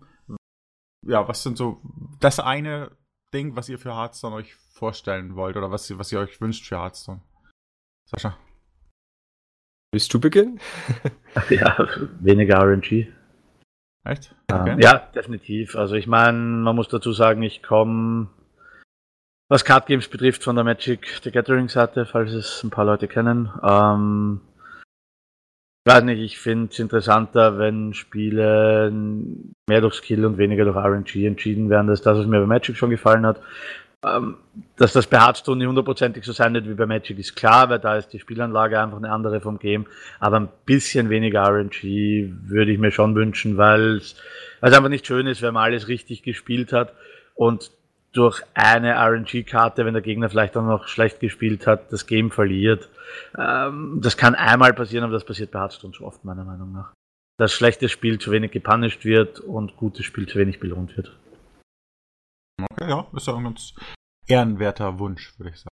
Ja, 1.05 1.27
was 1.27 1.43
sind 1.43 1.57
so 1.57 1.81
das 2.19 2.39
eine 2.39 2.91
Ding, 3.33 3.55
was 3.55 3.69
ihr 3.69 3.79
für 3.79 3.95
Hearthstone 3.95 4.35
euch 4.35 4.55
vorstellen 4.55 5.35
wollt 5.35 5.57
oder 5.57 5.71
was, 5.71 5.89
ihr- 5.89 5.97
was 5.99 6.11
ihr 6.11 6.19
euch 6.19 6.39
wünscht 6.41 6.65
für 6.65 6.77
Hearthstone? 6.79 7.21
Sascha? 8.09 8.37
Willst 9.91 10.13
du 10.13 10.19
beginnen? 10.19 10.59
ja 11.49 11.87
weniger 12.19 12.59
RNG. 12.63 13.07
Echt? 14.05 14.35
Ähm, 14.51 14.79
ja, 14.79 15.09
definitiv. 15.15 15.75
Also 15.75 15.95
ich 15.95 16.07
meine, 16.07 16.37
man 16.37 16.75
muss 16.75 16.87
dazu 16.87 17.11
sagen, 17.11 17.41
ich 17.41 17.63
komme, 17.63 18.27
was 19.49 19.65
Card 19.65 19.87
Games 19.87 20.07
betrifft, 20.07 20.43
von 20.43 20.55
der 20.55 20.63
Magic 20.63 21.19
the 21.23 21.31
Gathering 21.31 21.69
Seite, 21.69 22.05
falls 22.05 22.31
es 22.31 22.63
ein 22.63 22.69
paar 22.69 22.85
Leute 22.85 23.07
kennen. 23.07 23.49
Ähm, 23.63 24.41
ich 25.87 25.93
weiß 25.93 26.03
nicht, 26.03 26.19
ich 26.19 26.39
finde 26.39 26.71
es 26.71 26.79
interessanter, 26.79 27.57
wenn 27.57 27.93
Spiele 27.93 28.91
mehr 28.91 29.81
durch 29.81 29.95
Skill 29.95 30.25
und 30.25 30.37
weniger 30.37 30.65
durch 30.65 30.75
RNG 30.75 31.25
entschieden 31.25 31.69
werden. 31.69 31.87
Das 31.87 31.99
ist 31.99 32.05
das, 32.05 32.17
was 32.17 32.27
mir 32.27 32.39
bei 32.39 32.47
Magic 32.47 32.77
schon 32.77 32.89
gefallen 32.91 33.25
hat. 33.25 33.39
Ähm, 34.05 34.37
dass 34.77 34.93
das 34.93 35.07
bei 35.07 35.19
Hearthstone 35.19 35.57
nicht 35.57 35.67
hundertprozentig 35.67 36.23
so 36.23 36.33
sein 36.33 36.53
wird 36.53 36.67
wie 36.67 36.73
bei 36.73 36.85
Magic 36.85 37.17
ist 37.17 37.35
klar, 37.35 37.69
weil 37.69 37.79
da 37.79 37.97
ist 37.97 38.09
die 38.09 38.19
Spielanlage 38.19 38.79
einfach 38.79 38.97
eine 38.97 39.11
andere 39.11 39.41
vom 39.41 39.57
Game. 39.57 39.87
Aber 40.19 40.39
ein 40.39 40.49
bisschen 40.65 41.09
weniger 41.09 41.43
RNG 41.43 42.33
würde 42.45 42.71
ich 42.71 42.79
mir 42.79 42.91
schon 42.91 43.15
wünschen, 43.15 43.57
weil 43.57 43.97
es 43.97 44.15
einfach 44.61 44.89
nicht 44.89 45.07
schön 45.07 45.27
ist, 45.27 45.41
wenn 45.41 45.53
man 45.53 45.63
alles 45.63 45.87
richtig 45.87 46.23
gespielt 46.23 46.71
hat 46.73 46.93
und 47.35 47.71
durch 48.11 48.41
eine 48.53 48.95
RNG-Karte, 48.95 49.85
wenn 49.85 49.93
der 49.93 50.01
Gegner 50.01 50.29
vielleicht 50.29 50.55
auch 50.55 50.63
noch 50.63 50.87
schlecht 50.87 51.19
gespielt 51.19 51.67
hat, 51.67 51.91
das 51.91 52.07
Game 52.07 52.31
verliert. 52.31 52.89
Ähm, 53.37 53.99
das 54.01 54.17
kann 54.17 54.35
einmal 54.35 54.73
passieren, 54.73 55.03
aber 55.03 55.13
das 55.13 55.25
passiert 55.25 55.51
bei 55.51 55.59
Hearthstone 55.59 55.93
zu 55.93 56.05
oft, 56.05 56.23
meiner 56.23 56.45
Meinung 56.45 56.71
nach. 56.71 56.93
Dass 57.37 57.53
schlechtes 57.53 57.91
Spiel 57.91 58.19
zu 58.19 58.31
wenig 58.31 58.51
gepunished 58.51 59.03
wird 59.03 59.41
und 59.41 59.75
gutes 59.75 60.05
Spiel 60.05 60.27
zu 60.27 60.39
wenig 60.39 60.59
belohnt 60.59 60.95
wird. 60.95 61.17
Okay, 62.71 62.89
ja, 62.89 63.05
ist 63.13 63.27
ja 63.27 63.35
ein 63.35 63.43
ganz 63.43 63.73
ehrenwerter 64.27 64.99
Wunsch, 64.99 65.33
würde 65.37 65.51
ich 65.51 65.57
sagen. 65.57 65.69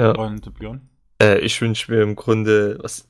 Ja. 0.00 0.12
Und 0.12 0.54
Björn? 0.54 0.88
Äh, 1.20 1.40
ich 1.40 1.60
wünsche 1.60 1.92
mir 1.92 2.02
im 2.02 2.16
Grunde, 2.16 2.78
was 2.80 3.08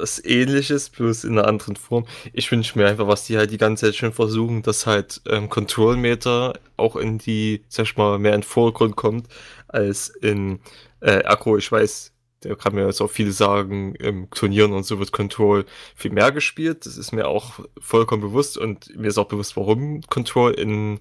was 0.00 0.24
ähnliches, 0.24 0.90
bloß 0.90 1.24
in 1.24 1.38
einer 1.38 1.46
anderen 1.46 1.76
Form. 1.76 2.06
Ich 2.32 2.50
wünsche 2.50 2.78
mir 2.78 2.86
einfach, 2.86 3.06
was 3.06 3.26
die 3.26 3.36
halt 3.36 3.50
die 3.50 3.58
ganze 3.58 3.86
Zeit 3.86 3.96
schon 3.96 4.12
versuchen, 4.12 4.62
dass 4.62 4.86
halt 4.86 5.20
ähm, 5.28 5.48
Control 5.48 5.96
Meter 5.96 6.54
auch 6.76 6.96
in 6.96 7.18
die, 7.18 7.64
sag 7.68 7.84
ich 7.84 7.96
mal, 7.96 8.18
mehr 8.18 8.34
in 8.34 8.40
den 8.40 8.46
Vordergrund 8.46 8.96
kommt, 8.96 9.28
als 9.68 10.08
in 10.08 10.60
äh, 11.00 11.24
Akku. 11.24 11.56
Ich 11.56 11.70
weiß, 11.70 12.12
der 12.42 12.56
kann 12.56 12.74
mir 12.74 12.86
jetzt 12.86 13.00
auch 13.00 13.10
viel 13.10 13.32
sagen, 13.32 13.94
im 13.96 14.30
Turnieren 14.30 14.72
und 14.72 14.84
so 14.84 14.98
wird 14.98 15.12
Control 15.12 15.66
viel 15.94 16.10
mehr 16.10 16.32
gespielt. 16.32 16.86
Das 16.86 16.96
ist 16.96 17.12
mir 17.12 17.28
auch 17.28 17.60
vollkommen 17.78 18.22
bewusst 18.22 18.56
und 18.56 18.96
mir 18.96 19.08
ist 19.08 19.18
auch 19.18 19.28
bewusst, 19.28 19.56
warum 19.56 20.00
Control 20.02 20.52
in 20.52 21.00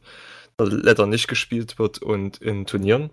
Leather 0.66 1.06
nicht 1.06 1.28
gespielt 1.28 1.80
wird 1.80 2.02
und 2.02 2.38
in 2.42 2.66
Turnieren. 2.66 3.12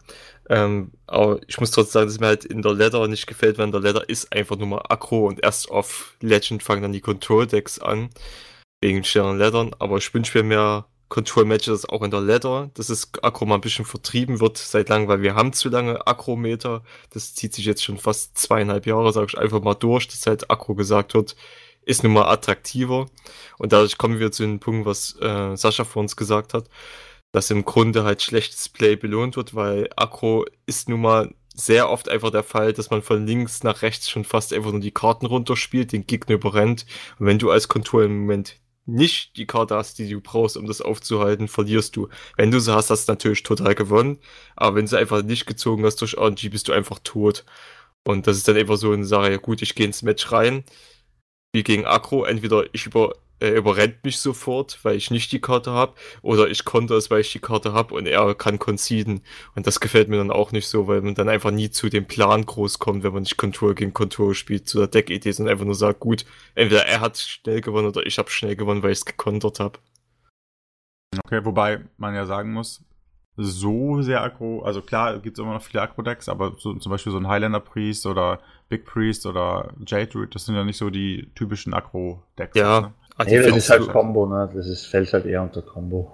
Ähm, 0.48 0.93
aber 1.06 1.40
ich 1.47 1.59
muss 1.59 1.70
trotzdem 1.70 1.93
sagen, 1.93 2.06
dass 2.06 2.20
mir 2.20 2.27
halt 2.27 2.44
in 2.44 2.62
der 2.62 2.74
Leather 2.74 3.06
nicht 3.09 3.27
gefällt, 3.27 3.59
weil 3.59 3.66
in 3.66 3.73
der 3.73 3.81
Leather 3.81 4.09
ist 4.09 4.32
einfach 4.32 4.56
nur 4.56 4.68
mal 4.68 4.82
Aggro 4.89 5.27
und 5.27 5.43
erst 5.43 5.70
auf 5.70 6.14
Legend 6.20 6.62
fangen 6.62 6.82
dann 6.82 6.93
die 6.93 7.01
Control-Decks 7.01 7.78
an. 7.81 8.10
Wegen 8.81 9.05
schweren 9.05 9.39
Leathern. 9.39 9.74
Aber 9.78 9.97
ich 9.98 10.12
wünsche 10.12 10.36
mir 10.39 10.44
mehr 10.44 10.86
Control-Matches 11.09 11.89
auch 11.89 12.02
in 12.02 12.10
der 12.10 12.20
Leather, 12.20 12.70
dass 12.74 12.89
es 12.89 13.10
Aggro 13.23 13.47
mal 13.47 13.56
ein 13.56 13.60
bisschen 13.60 13.85
vertrieben 13.85 14.40
wird 14.40 14.59
seit 14.59 14.89
langem, 14.89 15.09
weil 15.09 15.23
wir 15.23 15.35
haben 15.35 15.52
zu 15.52 15.68
lange 15.68 16.06
Aggro-Meter. 16.06 16.82
Das 17.10 17.35
zieht 17.35 17.55
sich 17.55 17.64
jetzt 17.64 17.85
schon 17.85 17.98
fast 17.98 18.36
zweieinhalb 18.39 18.86
Jahre, 18.86 19.12
sage 19.12 19.28
ich 19.31 19.39
einfach 19.39 19.62
mal 19.62 19.74
durch, 19.74 20.09
dass 20.09 20.27
halt 20.27 20.51
Aggro 20.51 20.74
gesagt 20.74 21.14
wird, 21.14 21.36
ist 21.82 22.02
nun 22.02 22.12
mal 22.12 22.27
attraktiver. 22.28 23.06
Und 23.59 23.73
dadurch 23.73 23.98
kommen 23.98 24.18
wir 24.18 24.32
zu 24.32 24.43
dem 24.43 24.59
Punkt, 24.59 24.86
was 24.86 25.16
äh, 25.20 25.56
Sascha 25.56 25.85
vor 25.85 26.02
uns 26.02 26.16
gesagt 26.16 26.55
hat 26.55 26.68
dass 27.32 27.50
im 27.50 27.64
Grunde 27.64 28.04
halt 28.04 28.22
schlechtes 28.22 28.68
Play 28.68 28.96
belohnt 28.96 29.36
wird, 29.36 29.54
weil 29.54 29.88
Akro 29.96 30.46
ist 30.66 30.88
nun 30.88 31.00
mal 31.02 31.34
sehr 31.54 31.90
oft 31.90 32.08
einfach 32.08 32.30
der 32.30 32.42
Fall, 32.42 32.72
dass 32.72 32.90
man 32.90 33.02
von 33.02 33.26
links 33.26 33.62
nach 33.62 33.82
rechts 33.82 34.10
schon 34.10 34.24
fast 34.24 34.52
einfach 34.52 34.72
nur 34.72 34.80
die 34.80 34.90
Karten 34.92 35.26
runterspielt, 35.26 35.92
den 35.92 36.06
Gegner 36.06 36.34
überrennt. 36.34 36.86
Und 37.18 37.26
wenn 37.26 37.38
du 37.38 37.50
als 37.50 37.68
Kontur 37.68 38.04
im 38.04 38.20
Moment 38.20 38.56
nicht 38.84 39.36
die 39.36 39.46
Karte 39.46 39.74
hast, 39.74 39.98
die 39.98 40.08
du 40.08 40.20
brauchst, 40.20 40.56
um 40.56 40.66
das 40.66 40.80
aufzuhalten, 40.80 41.48
verlierst 41.48 41.96
du. 41.96 42.08
Wenn 42.36 42.50
du 42.50 42.60
sie 42.60 42.74
hast, 42.74 42.90
hast 42.90 43.08
du 43.08 43.12
natürlich 43.12 43.42
total 43.42 43.74
gewonnen. 43.74 44.18
Aber 44.54 44.76
wenn 44.76 44.86
du 44.86 44.96
einfach 44.96 45.22
nicht 45.22 45.46
gezogen 45.46 45.84
hast 45.84 46.00
durch 46.00 46.16
RNG, 46.16 46.50
bist 46.50 46.68
du 46.68 46.72
einfach 46.72 47.00
tot. 47.02 47.44
Und 48.06 48.26
das 48.26 48.36
ist 48.36 48.46
dann 48.48 48.56
einfach 48.56 48.76
so 48.76 48.92
eine 48.92 49.04
Sache, 49.04 49.32
ja 49.32 49.38
gut, 49.38 49.62
ich 49.62 49.74
gehe 49.74 49.86
ins 49.86 50.02
Match 50.02 50.30
rein, 50.30 50.64
wie 51.52 51.64
gegen 51.64 51.86
Akro, 51.86 52.24
entweder 52.24 52.64
ich 52.72 52.86
über 52.86 53.14
er 53.38 53.54
überrennt 53.54 54.02
mich 54.04 54.18
sofort, 54.18 54.78
weil 54.82 54.96
ich 54.96 55.10
nicht 55.10 55.30
die 55.32 55.40
Karte 55.40 55.72
habe, 55.72 55.94
oder 56.22 56.48
ich 56.48 56.64
konnte 56.64 56.94
es, 56.94 57.10
weil 57.10 57.20
ich 57.20 57.32
die 57.32 57.38
Karte 57.38 57.72
habe 57.72 57.94
und 57.94 58.06
er 58.06 58.34
kann 58.34 58.58
conceden. 58.58 59.22
Und 59.54 59.66
das 59.66 59.80
gefällt 59.80 60.08
mir 60.08 60.16
dann 60.16 60.30
auch 60.30 60.52
nicht 60.52 60.68
so, 60.68 60.88
weil 60.88 61.02
man 61.02 61.14
dann 61.14 61.28
einfach 61.28 61.50
nie 61.50 61.70
zu 61.70 61.88
dem 61.88 62.06
Plan 62.06 62.46
groß 62.46 62.78
kommt, 62.78 63.02
wenn 63.02 63.12
man 63.12 63.22
nicht 63.22 63.36
Control 63.36 63.74
gegen 63.74 63.92
Control 63.92 64.34
spielt, 64.34 64.68
zu 64.68 64.78
der 64.78 64.88
Deck-Idee, 64.88 65.32
sondern 65.32 65.52
einfach 65.52 65.66
nur 65.66 65.74
sagt, 65.74 66.00
gut, 66.00 66.24
entweder 66.54 66.86
er 66.86 67.00
hat 67.00 67.18
schnell 67.18 67.60
gewonnen 67.60 67.88
oder 67.88 68.06
ich 68.06 68.18
habe 68.18 68.30
schnell 68.30 68.56
gewonnen, 68.56 68.82
weil 68.82 68.92
ich 68.92 68.98
es 68.98 69.04
gekontert 69.04 69.60
habe. 69.60 69.78
Okay, 71.24 71.44
wobei 71.44 71.84
man 71.98 72.14
ja 72.14 72.26
sagen 72.26 72.52
muss, 72.52 72.84
so 73.36 74.00
sehr 74.00 74.22
aggro, 74.22 74.62
also 74.62 74.80
klar 74.80 75.18
gibt 75.18 75.38
es 75.38 75.42
immer 75.42 75.52
noch 75.52 75.62
viele 75.62 75.82
Aggro-Decks, 75.82 76.28
aber 76.28 76.54
so, 76.58 76.74
zum 76.74 76.90
Beispiel 76.90 77.12
so 77.12 77.18
ein 77.18 77.28
Highlander 77.28 77.60
Priest 77.60 78.06
oder 78.06 78.40
Big 78.68 78.86
Priest 78.86 79.26
oder 79.26 79.74
Jade 79.86 80.10
Root, 80.14 80.34
das 80.34 80.46
sind 80.46 80.54
ja 80.54 80.64
nicht 80.64 80.78
so 80.78 80.88
die 80.90 81.30
typischen 81.34 81.74
Aggro-Decks. 81.74 82.56
Ja, 82.56 82.80
ne? 82.80 82.94
Also 83.16 83.34
nee, 83.34 83.43
das 83.43 83.56
ist 83.56 83.70
halt 83.70 83.88
Combo, 83.88 84.26
ne? 84.26 84.51
Das 84.55 84.66
ist, 84.66 84.86
fällt 84.86 85.12
halt 85.12 85.26
eher 85.26 85.43
unter 85.43 85.62
Combo. 85.62 86.10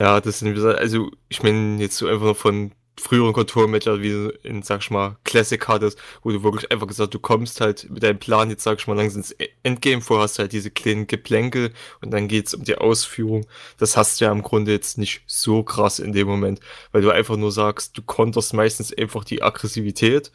Ja, 0.00 0.20
das 0.20 0.40
sind, 0.40 0.58
also 0.58 1.10
ich 1.28 1.42
meine 1.42 1.80
jetzt 1.80 1.96
so 1.96 2.06
einfach 2.08 2.24
nur 2.24 2.34
von 2.34 2.72
früheren 3.00 3.32
Control-Matcher, 3.32 4.02
wie 4.02 4.10
du 4.10 4.28
in, 4.42 4.62
sag 4.62 4.82
ich 4.82 4.90
mal, 4.90 5.16
Classic 5.24 5.66
hattest, 5.66 5.98
wo 6.22 6.30
du 6.30 6.42
wirklich 6.42 6.70
einfach 6.70 6.86
gesagt, 6.86 7.14
du 7.14 7.18
kommst 7.18 7.60
halt 7.60 7.88
mit 7.90 8.02
deinem 8.02 8.18
Plan, 8.18 8.50
jetzt 8.50 8.64
sag 8.64 8.78
ich 8.78 8.86
mal, 8.86 8.96
langsam 8.96 9.22
ins 9.22 9.34
Endgame 9.62 10.02
vor, 10.02 10.20
hast 10.20 10.38
halt 10.38 10.52
diese 10.52 10.70
kleinen 10.70 11.06
Geplänkel 11.06 11.72
und 12.02 12.10
dann 12.10 12.28
geht's 12.28 12.52
um 12.54 12.64
die 12.64 12.76
Ausführung. 12.76 13.46
Das 13.78 13.96
hast 13.96 14.20
du 14.20 14.26
ja 14.26 14.32
im 14.32 14.42
Grunde 14.42 14.72
jetzt 14.72 14.98
nicht 14.98 15.22
so 15.26 15.62
krass 15.62 15.98
in 15.98 16.12
dem 16.12 16.28
Moment, 16.28 16.60
weil 16.92 17.02
du 17.02 17.10
einfach 17.10 17.36
nur 17.36 17.50
sagst, 17.50 17.96
du 17.96 18.02
konterst 18.02 18.52
meistens 18.54 18.92
einfach 18.92 19.24
die 19.24 19.42
Aggressivität 19.42 20.30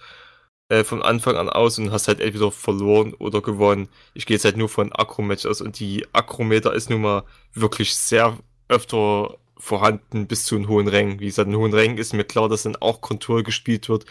äh, 0.70 0.84
von 0.84 1.02
Anfang 1.02 1.38
an 1.38 1.50
aus 1.50 1.80
und 1.80 1.92
hast 1.92 2.08
halt 2.08 2.20
entweder 2.20 2.52
verloren 2.52 3.14
oder 3.14 3.42
gewonnen. 3.42 3.90
Ich 4.14 4.26
gehe 4.26 4.36
jetzt 4.36 4.46
halt 4.46 4.58
nur 4.58 4.70
von 4.70 4.92
Akromatch 4.92 5.46
aus 5.46 5.62
und 5.62 5.80
die 5.80 6.06
Akrometer 6.14 6.74
ist 6.74 6.90
nun 6.90 7.02
mal 7.02 7.24
wirklich 7.54 7.96
sehr 7.96 8.38
öfter 8.68 9.38
vorhanden 9.58 10.28
bis 10.28 10.46
zu 10.46 10.56
den 10.56 10.68
hohen 10.68 10.88
Rängen. 10.88 11.20
Wie 11.20 11.26
gesagt, 11.26 11.48
in 11.48 11.56
hohen 11.58 11.74
Rängen 11.74 11.98
ist 11.98 12.14
mir 12.14 12.24
klar, 12.26 12.50
dass 12.50 12.64
dann 12.64 12.76
auch 12.76 13.02
Kontur 13.02 13.44
gespielt 13.44 13.90
wird, 13.90 14.06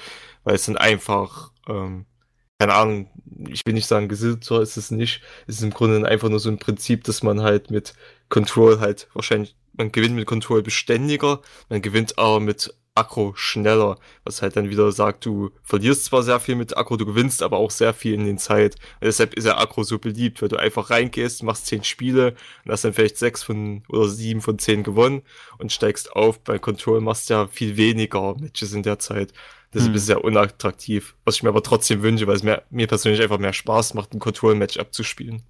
weil 0.45 0.57
es 0.57 0.66
dann 0.66 0.77
einfach, 0.77 1.53
ähm, 1.69 2.07
keine 2.59 2.74
Ahnung, 2.74 3.11
ich 3.49 3.62
will 3.66 3.74
nicht 3.74 3.87
sagen, 3.87 4.09
gesitteter 4.09 4.62
ist 4.62 4.77
es 4.77 4.91
nicht. 4.91 5.20
Es 5.47 5.57
ist 5.57 5.62
im 5.62 5.70
Grunde 5.70 6.07
einfach 6.09 6.28
nur 6.28 6.41
so 6.41 6.49
ein 6.49 6.59
Prinzip, 6.59 7.05
dass 7.05 7.23
man 7.23 7.43
halt 7.43 7.70
mit 7.70 7.95
Control 8.28 8.81
halt 8.81 9.09
wahrscheinlich, 9.15 9.55
man 9.74 9.93
gewinnt 9.93 10.16
mit 10.16 10.27
Control 10.27 10.62
beständiger, 10.62 11.43
man 11.69 11.83
gewinnt 11.83 12.19
aber 12.19 12.41
mit 12.41 12.74
Akku 12.97 13.32
schneller, 13.35 13.98
was 14.24 14.43
halt 14.43 14.56
dann 14.56 14.70
wieder 14.70 14.90
sagt, 14.93 15.27
du 15.27 15.51
verlierst 15.62 16.06
zwar 16.06 16.23
sehr 16.23 16.40
viel 16.40 16.55
mit 16.55 16.77
Akku, 16.77 16.97
du 16.97 17.06
gewinnst 17.06 17.43
aber 17.43 17.59
auch 17.59 17.70
sehr 17.70 17.94
viel 17.94 18.14
in 18.14 18.24
den 18.24 18.39
Zeit. 18.39 18.77
Und 19.01 19.05
deshalb 19.06 19.35
ist 19.35 19.47
der 19.47 19.60
Akku 19.60 19.82
so 19.82 19.98
beliebt, 19.98 20.40
weil 20.43 20.48
du 20.48 20.56
einfach 20.56 20.90
reingehst, 20.90 21.43
machst 21.43 21.66
zehn 21.66 21.85
Spiele 21.85 22.35
und 22.64 22.73
hast 22.73 22.85
dann 22.85 22.93
vielleicht 22.93 23.18
sechs 23.18 23.43
von 23.43 23.82
oder 23.89 24.09
sieben 24.09 24.40
von 24.40 24.59
zehn 24.59 24.82
gewonnen 24.82 25.23
und 25.59 25.73
steigst 25.73 26.12
auf. 26.12 26.40
Bei 26.40 26.59
Control 26.59 27.01
machst 27.01 27.31
du 27.31 27.35
ja 27.35 27.47
viel 27.47 27.77
weniger 27.77 28.35
Matches 28.39 28.73
in 28.73 28.82
der 28.82 28.98
Zeit. 28.98 29.32
Deshalb 29.74 29.90
hm. 29.90 29.97
ist 29.97 30.02
es 30.02 30.06
sehr 30.06 30.24
unattraktiv. 30.24 31.14
Was 31.24 31.36
ich 31.36 31.43
mir 31.43 31.51
aber 31.51 31.62
trotzdem 31.62 32.02
wünsche, 32.02 32.27
weil 32.27 32.36
es 32.36 32.43
mir, 32.43 32.62
mir 32.70 32.86
persönlich 32.86 33.20
einfach 33.23 33.39
mehr 33.39 33.52
Spaß 33.52 33.94
macht, 33.94 34.14
ein 34.14 34.20
Control-Match 34.20 34.78
abzuspielen. 34.78 35.43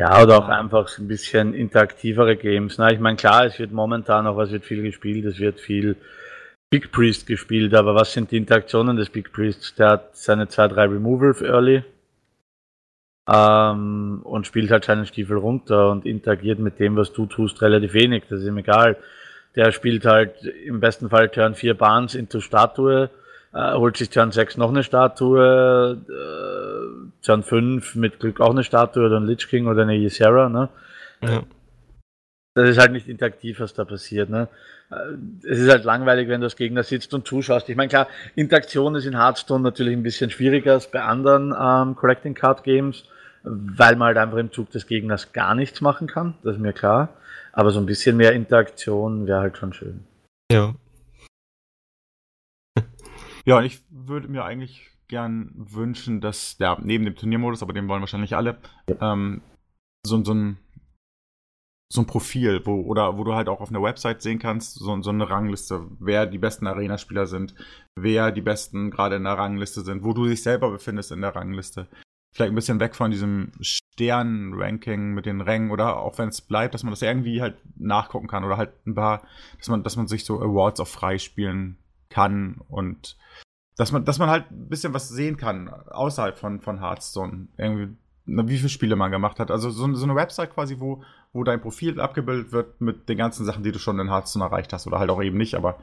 Ja, 0.00 0.22
oder 0.22 0.38
auch 0.38 0.48
einfach 0.48 0.98
ein 0.98 1.06
bisschen 1.06 1.52
interaktivere 1.52 2.36
Games. 2.36 2.78
Na, 2.78 2.90
ich 2.90 2.98
meine, 2.98 3.16
klar, 3.16 3.44
es 3.44 3.58
wird 3.58 3.72
momentan 3.72 4.26
auch, 4.26 4.38
es 4.38 4.50
wird 4.50 4.64
viel 4.64 4.82
gespielt, 4.82 5.26
es 5.26 5.38
wird 5.38 5.60
viel 5.60 5.96
Big 6.72 6.90
Priest 6.90 7.26
gespielt, 7.26 7.74
aber 7.74 7.94
was 7.94 8.14
sind 8.14 8.30
die 8.30 8.38
Interaktionen 8.38 8.96
des 8.96 9.10
Big 9.10 9.30
Priests? 9.30 9.74
Der 9.74 9.90
hat 9.90 10.16
seine 10.16 10.48
zwei, 10.48 10.68
drei 10.68 10.84
Removal 10.84 11.34
für 11.34 11.48
Early 11.48 11.84
ähm, 13.28 14.20
und 14.24 14.46
spielt 14.46 14.70
halt 14.70 14.86
seinen 14.86 15.04
Stiefel 15.04 15.36
runter 15.36 15.90
und 15.90 16.06
interagiert 16.06 16.58
mit 16.60 16.80
dem, 16.80 16.96
was 16.96 17.12
du 17.12 17.26
tust, 17.26 17.60
relativ 17.60 17.92
wenig. 17.92 18.24
Das 18.30 18.40
ist 18.40 18.46
ihm 18.46 18.56
egal. 18.56 18.96
Der 19.54 19.70
spielt 19.70 20.06
halt 20.06 20.44
im 20.44 20.80
besten 20.80 21.10
Fall 21.10 21.28
Turn 21.28 21.54
4 21.54 21.74
Barnes 21.74 22.14
into 22.14 22.40
Statue, 22.40 23.10
äh, 23.52 23.72
holt 23.74 23.98
sich 23.98 24.08
Turn 24.08 24.32
6 24.32 24.56
noch 24.56 24.70
eine 24.70 24.82
Statue, 24.82 25.98
äh, 26.08 27.22
Turn 27.22 27.42
5 27.42 27.96
mit 27.96 28.18
Glück 28.18 28.40
auch 28.40 28.52
eine 28.52 28.64
Statue 28.64 29.04
oder 29.04 29.20
ein 29.20 29.26
Lich 29.26 29.46
King 29.46 29.66
oder 29.66 29.82
eine 29.82 29.98
Ysera, 29.98 30.48
ne? 30.48 30.70
Ja. 31.20 31.42
Das 32.54 32.66
ist 32.70 32.78
halt 32.78 32.92
nicht 32.92 33.08
interaktiv, 33.08 33.60
was 33.60 33.74
da 33.74 33.84
passiert, 33.84 34.30
ne? 34.30 34.48
Es 35.42 35.58
ist 35.58 35.70
halt 35.70 35.84
langweilig, 35.84 36.28
wenn 36.28 36.40
du 36.40 36.46
als 36.46 36.56
Gegner 36.56 36.82
sitzt 36.82 37.14
und 37.14 37.26
zuschaust. 37.26 37.68
Ich 37.68 37.76
meine, 37.76 37.88
klar, 37.88 38.08
Interaktion 38.34 38.94
ist 38.94 39.06
in 39.06 39.16
Hearthstone 39.16 39.62
natürlich 39.62 39.96
ein 39.96 40.02
bisschen 40.02 40.30
schwieriger 40.30 40.72
als 40.74 40.90
bei 40.90 41.02
anderen 41.02 41.54
ähm, 41.58 41.96
Collecting 41.96 42.34
Card 42.34 42.62
Games, 42.64 43.04
weil 43.42 43.96
man 43.96 44.08
halt 44.08 44.18
einfach 44.18 44.38
im 44.38 44.52
Zug 44.52 44.70
des 44.70 44.86
Gegners 44.86 45.32
gar 45.32 45.54
nichts 45.54 45.80
machen 45.80 46.06
kann. 46.06 46.34
Das 46.42 46.56
ist 46.56 46.60
mir 46.60 46.72
klar. 46.72 47.10
Aber 47.52 47.70
so 47.70 47.80
ein 47.80 47.86
bisschen 47.86 48.16
mehr 48.16 48.32
Interaktion 48.32 49.26
wäre 49.26 49.40
halt 49.40 49.58
schon 49.58 49.72
schön. 49.72 50.04
Ja. 50.50 50.74
Ja, 53.44 53.60
ich 53.60 53.82
würde 53.90 54.28
mir 54.28 54.44
eigentlich 54.44 54.88
gern 55.08 55.50
wünschen, 55.56 56.20
dass, 56.20 56.56
ja, 56.60 56.78
neben 56.80 57.04
dem 57.04 57.16
Turniermodus, 57.16 57.60
aber 57.60 57.72
den 57.72 57.88
wollen 57.88 58.00
wahrscheinlich 58.00 58.36
alle, 58.36 58.56
ja. 58.88 59.12
ähm, 59.12 59.42
so, 60.06 60.22
so 60.22 60.32
ein 60.32 60.58
so 61.92 62.00
ein 62.00 62.06
Profil, 62.06 62.62
wo, 62.64 62.80
oder 62.80 63.18
wo 63.18 63.24
du 63.24 63.34
halt 63.34 63.50
auch 63.50 63.60
auf 63.60 63.68
einer 63.68 63.82
Website 63.82 64.22
sehen 64.22 64.38
kannst, 64.38 64.76
so, 64.76 65.02
so 65.02 65.10
eine 65.10 65.28
Rangliste, 65.28 65.86
wer 65.98 66.24
die 66.24 66.38
besten 66.38 66.66
Arena-Spieler 66.66 67.26
sind, 67.26 67.54
wer 67.96 68.32
die 68.32 68.40
besten 68.40 68.90
gerade 68.90 69.16
in 69.16 69.24
der 69.24 69.36
Rangliste 69.36 69.82
sind, 69.82 70.02
wo 70.02 70.14
du 70.14 70.24
dich 70.24 70.42
selber 70.42 70.70
befindest 70.70 71.12
in 71.12 71.20
der 71.20 71.36
Rangliste. 71.36 71.88
Vielleicht 72.34 72.50
ein 72.50 72.54
bisschen 72.54 72.80
weg 72.80 72.96
von 72.96 73.10
diesem 73.10 73.52
Stern-Ranking 73.60 75.12
mit 75.12 75.26
den 75.26 75.42
Rängen 75.42 75.70
oder 75.70 75.98
auch 75.98 76.16
wenn 76.16 76.30
es 76.30 76.40
bleibt, 76.40 76.72
dass 76.72 76.82
man 76.82 76.92
das 76.92 77.02
irgendwie 77.02 77.42
halt 77.42 77.56
nachgucken 77.76 78.26
kann 78.26 78.44
oder 78.44 78.56
halt 78.56 78.70
ein 78.86 78.94
paar, 78.94 79.20
dass 79.58 79.68
man, 79.68 79.82
dass 79.82 79.96
man 79.96 80.08
sich 80.08 80.24
so 80.24 80.40
Awards 80.40 80.80
auch 80.80 80.88
freispielen 80.88 81.76
kann 82.08 82.62
und 82.68 83.18
dass 83.76 83.92
man, 83.92 84.06
dass 84.06 84.18
man 84.18 84.30
halt 84.30 84.50
ein 84.50 84.70
bisschen 84.70 84.94
was 84.94 85.10
sehen 85.10 85.36
kann 85.36 85.68
außerhalb 85.68 86.38
von, 86.38 86.62
von 86.62 86.80
Hearthstone. 86.80 87.48
Irgendwie 87.58 87.98
wie 88.26 88.56
viele 88.56 88.68
Spiele 88.68 88.96
man 88.96 89.10
gemacht 89.10 89.40
hat. 89.40 89.50
Also 89.50 89.70
so, 89.70 89.92
so, 89.94 90.04
eine 90.04 90.14
Website 90.14 90.54
quasi, 90.54 90.78
wo, 90.78 91.02
wo 91.32 91.44
dein 91.44 91.60
Profil 91.60 92.00
abgebildet 92.00 92.52
wird 92.52 92.80
mit 92.80 93.08
den 93.08 93.18
ganzen 93.18 93.44
Sachen, 93.44 93.62
die 93.64 93.72
du 93.72 93.78
schon 93.78 93.98
in 93.98 94.10
Hearthstone 94.10 94.44
erreicht 94.44 94.72
hast 94.72 94.86
oder 94.86 94.98
halt 94.98 95.10
auch 95.10 95.22
eben 95.22 95.36
nicht, 95.36 95.54
aber 95.54 95.78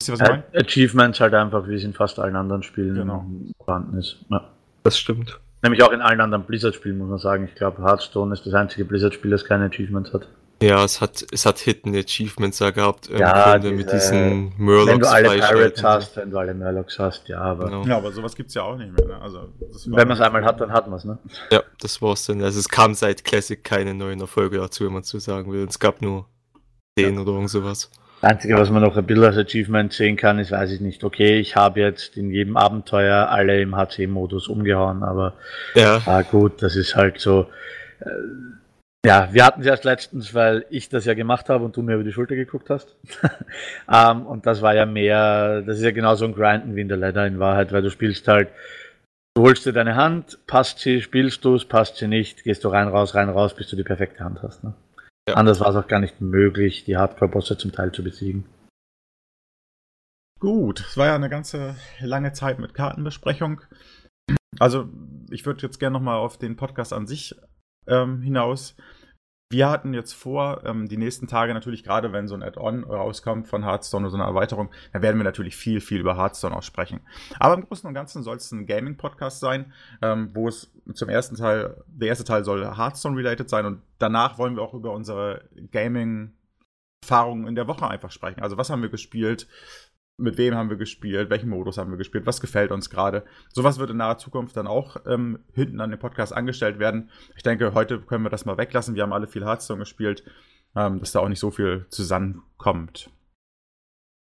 wisst 0.00 0.08
ihr, 0.08 0.12
was 0.12 0.20
ich 0.20 0.28
meine? 0.28 0.44
Achievements 0.54 1.20
halt 1.20 1.34
einfach, 1.34 1.68
wie 1.68 1.74
es 1.74 1.84
in 1.84 1.94
fast 1.94 2.18
allen 2.18 2.36
anderen 2.36 2.62
Spielen 2.62 2.94
genau. 2.94 3.26
vorhanden 3.64 3.98
ist. 3.98 4.18
Ja. 4.28 4.50
Das 4.82 4.98
stimmt. 4.98 5.40
Nämlich 5.62 5.82
auch 5.82 5.92
in 5.92 6.02
allen 6.02 6.20
anderen 6.20 6.44
Blizzard-Spielen, 6.44 6.98
muss 6.98 7.08
man 7.08 7.18
sagen. 7.18 7.44
Ich 7.44 7.54
glaube, 7.54 7.82
Hearthstone 7.82 8.34
ist 8.34 8.44
das 8.44 8.52
einzige 8.52 8.84
Blizzard-Spiel, 8.84 9.30
das 9.30 9.46
keine 9.46 9.64
Achievements 9.64 10.12
hat. 10.12 10.28
Ja, 10.62 10.82
es 10.84 11.00
hat, 11.00 11.24
es 11.32 11.44
hat 11.44 11.58
Hidden 11.58 11.94
Achievements 11.94 12.58
da 12.58 12.70
gehabt, 12.70 13.08
im 13.08 13.18
Ja, 13.18 13.58
diese- 13.58 13.72
mit 13.74 13.92
diesen 13.92 14.52
Wenn 14.56 14.64
Murlocs 14.64 14.98
du 15.08 15.12
alle. 15.12 15.28
Pirates 15.30 15.82
hast, 15.82 16.16
wenn 16.16 16.30
du 16.30 16.38
alle 16.38 16.54
Murlocs 16.54 16.98
hast, 16.98 17.28
ja, 17.28 17.38
aber 17.40 17.66
Genau. 17.66 17.84
Ja, 17.84 17.96
aber 17.98 18.12
sowas 18.12 18.34
gibt 18.34 18.48
es 18.48 18.54
ja 18.54 18.62
auch 18.62 18.76
nicht 18.76 18.90
mehr. 18.96 19.06
Ne? 19.06 19.20
Also, 19.20 19.48
das 19.72 19.90
war- 19.90 19.98
wenn 19.98 20.08
man 20.08 20.16
es 20.16 20.22
einmal 20.22 20.44
hat, 20.44 20.60
dann 20.60 20.72
hat 20.72 20.86
man 20.88 20.98
es, 20.98 21.04
ne? 21.04 21.18
Ja, 21.50 21.62
das 21.80 22.00
war's 22.00 22.24
dann. 22.26 22.42
Also 22.42 22.60
es 22.60 22.68
kam 22.68 22.94
seit 22.94 23.24
Classic 23.24 23.62
keine 23.62 23.92
neuen 23.94 24.20
Erfolge 24.20 24.58
dazu, 24.58 24.86
wenn 24.86 24.92
man 24.92 25.02
so 25.02 25.18
sagen 25.18 25.52
will. 25.52 25.66
Es 25.68 25.78
gab 25.78 26.00
nur 26.00 26.26
den 26.98 27.18
oder 27.18 27.32
irgend 27.32 27.50
sowas. 27.50 27.90
Das 28.22 28.30
Einzige, 28.30 28.56
was 28.56 28.70
man 28.70 28.82
noch 28.82 28.96
ein 28.96 29.04
bisschen 29.04 29.24
als 29.24 29.36
Achievement 29.36 29.92
sehen 29.92 30.16
kann, 30.16 30.38
ist, 30.38 30.50
weiß 30.50 30.70
ich 30.70 30.80
nicht, 30.80 31.04
okay, 31.04 31.38
ich 31.40 31.56
habe 31.56 31.80
jetzt 31.80 32.16
in 32.16 32.30
jedem 32.30 32.56
Abenteuer 32.56 33.28
alle 33.28 33.60
im 33.60 33.76
HC-Modus 33.76 34.48
umgehauen, 34.48 35.02
aber 35.02 35.34
Ja, 35.74 36.00
ah, 36.06 36.22
gut, 36.22 36.62
das 36.62 36.74
ist 36.76 36.94
halt 36.96 37.20
so. 37.20 37.48
Äh, 38.00 38.06
ja, 39.04 39.28
wir 39.32 39.44
hatten 39.44 39.60
es 39.60 39.66
erst 39.66 39.84
letztens, 39.84 40.32
weil 40.32 40.64
ich 40.70 40.88
das 40.88 41.04
ja 41.04 41.12
gemacht 41.14 41.50
habe 41.50 41.64
und 41.64 41.76
du 41.76 41.82
mir 41.82 41.94
über 41.94 42.04
die 42.04 42.12
Schulter 42.12 42.36
geguckt 42.36 42.70
hast. 42.70 42.96
ähm, 43.92 44.26
und 44.26 44.46
das 44.46 44.62
war 44.62 44.74
ja 44.74 44.86
mehr, 44.86 45.60
das 45.60 45.76
ist 45.78 45.84
ja 45.84 45.90
genauso 45.90 46.24
ein 46.24 46.34
Grinden 46.34 46.74
wie 46.74 46.80
in 46.80 46.88
der 46.88 46.96
Ladder 46.96 47.26
in 47.26 47.38
Wahrheit, 47.38 47.70
weil 47.72 47.82
du 47.82 47.90
spielst 47.90 48.26
halt, 48.28 48.48
du 49.36 49.42
holst 49.42 49.66
dir 49.66 49.74
deine 49.74 49.96
Hand, 49.96 50.38
passt 50.46 50.78
sie, 50.78 51.02
spielst 51.02 51.44
du 51.44 51.54
es, 51.54 51.66
passt 51.66 51.96
sie 51.96 52.08
nicht, 52.08 52.44
gehst 52.44 52.64
du 52.64 52.68
rein, 52.68 52.88
raus, 52.88 53.14
rein, 53.14 53.28
raus, 53.28 53.54
bis 53.54 53.68
du 53.68 53.76
die 53.76 53.84
perfekte 53.84 54.24
Hand 54.24 54.42
hast. 54.42 54.64
Ne? 54.64 54.72
Ja. 55.28 55.34
Anders 55.34 55.60
war 55.60 55.68
es 55.68 55.76
auch 55.76 55.86
gar 55.86 56.00
nicht 56.00 56.22
möglich, 56.22 56.84
die 56.84 56.96
Hardcore-Bosse 56.96 57.58
zum 57.58 57.72
Teil 57.72 57.92
zu 57.92 58.02
besiegen. 58.02 58.46
Gut, 60.40 60.80
es 60.80 60.96
war 60.96 61.06
ja 61.06 61.14
eine 61.14 61.28
ganze 61.28 61.76
lange 62.00 62.32
Zeit 62.32 62.58
mit 62.58 62.74
Kartenbesprechung. 62.74 63.60
Also, 64.58 64.88
ich 65.30 65.44
würde 65.44 65.62
jetzt 65.62 65.78
gerne 65.78 65.94
nochmal 65.94 66.16
auf 66.16 66.38
den 66.38 66.56
Podcast 66.56 66.92
an 66.92 67.06
sich 67.06 67.34
ähm, 67.86 68.20
hinaus. 68.22 68.76
Wir 69.50 69.68
hatten 69.68 69.94
jetzt 69.94 70.14
vor, 70.14 70.62
ähm, 70.64 70.88
die 70.88 70.96
nächsten 70.96 71.28
Tage 71.28 71.54
natürlich, 71.54 71.84
gerade 71.84 72.12
wenn 72.12 72.26
so 72.26 72.34
ein 72.34 72.42
Add-on 72.42 72.82
rauskommt 72.82 73.46
von 73.46 73.62
Hearthstone 73.62 74.04
oder 74.04 74.10
so 74.10 74.16
eine 74.16 74.26
Erweiterung, 74.26 74.72
dann 74.92 75.02
werden 75.02 75.18
wir 75.18 75.24
natürlich 75.24 75.54
viel, 75.54 75.80
viel 75.80 76.00
über 76.00 76.16
Hearthstone 76.16 76.56
auch 76.56 76.62
sprechen. 76.62 77.02
Aber 77.38 77.54
im 77.54 77.64
Großen 77.64 77.86
und 77.86 77.94
Ganzen 77.94 78.22
soll 78.24 78.38
es 78.38 78.50
ein 78.50 78.66
Gaming-Podcast 78.66 79.38
sein, 79.38 79.72
ähm, 80.02 80.30
wo 80.34 80.48
es 80.48 80.72
zum 80.94 81.08
ersten 81.08 81.36
Teil, 81.36 81.84
der 81.86 82.08
erste 82.08 82.24
Teil 82.24 82.42
soll 82.42 82.64
Hearthstone-related 82.76 83.48
sein 83.48 83.66
und 83.66 83.82
danach 83.98 84.38
wollen 84.38 84.56
wir 84.56 84.62
auch 84.62 84.74
über 84.74 84.92
unsere 84.92 85.44
Gaming-Erfahrungen 85.70 87.46
in 87.46 87.54
der 87.54 87.68
Woche 87.68 87.86
einfach 87.86 88.10
sprechen. 88.10 88.42
Also, 88.42 88.56
was 88.56 88.70
haben 88.70 88.82
wir 88.82 88.90
gespielt? 88.90 89.46
Mit 90.16 90.38
wem 90.38 90.54
haben 90.54 90.70
wir 90.70 90.76
gespielt, 90.76 91.30
welchen 91.30 91.48
Modus 91.48 91.78
haben 91.78 91.90
wir 91.90 91.98
gespielt, 91.98 92.26
was 92.26 92.40
gefällt 92.40 92.70
uns 92.70 92.88
gerade. 92.88 93.24
Sowas 93.52 93.78
wird 93.78 93.90
in 93.90 93.96
naher 93.96 94.18
Zukunft 94.18 94.56
dann 94.56 94.66
auch 94.66 94.96
ähm, 95.06 95.40
hinten 95.52 95.80
an 95.80 95.90
dem 95.90 95.98
Podcast 95.98 96.32
angestellt 96.32 96.78
werden. 96.78 97.10
Ich 97.36 97.42
denke, 97.42 97.74
heute 97.74 98.00
können 98.00 98.24
wir 98.24 98.30
das 98.30 98.44
mal 98.44 98.56
weglassen. 98.56 98.94
Wir 98.94 99.02
haben 99.02 99.12
alle 99.12 99.26
viel 99.26 99.44
Hearthstone 99.44 99.80
gespielt, 99.80 100.24
ähm, 100.76 101.00
dass 101.00 101.12
da 101.12 101.20
auch 101.20 101.28
nicht 101.28 101.40
so 101.40 101.50
viel 101.50 101.86
zusammenkommt. 101.90 103.10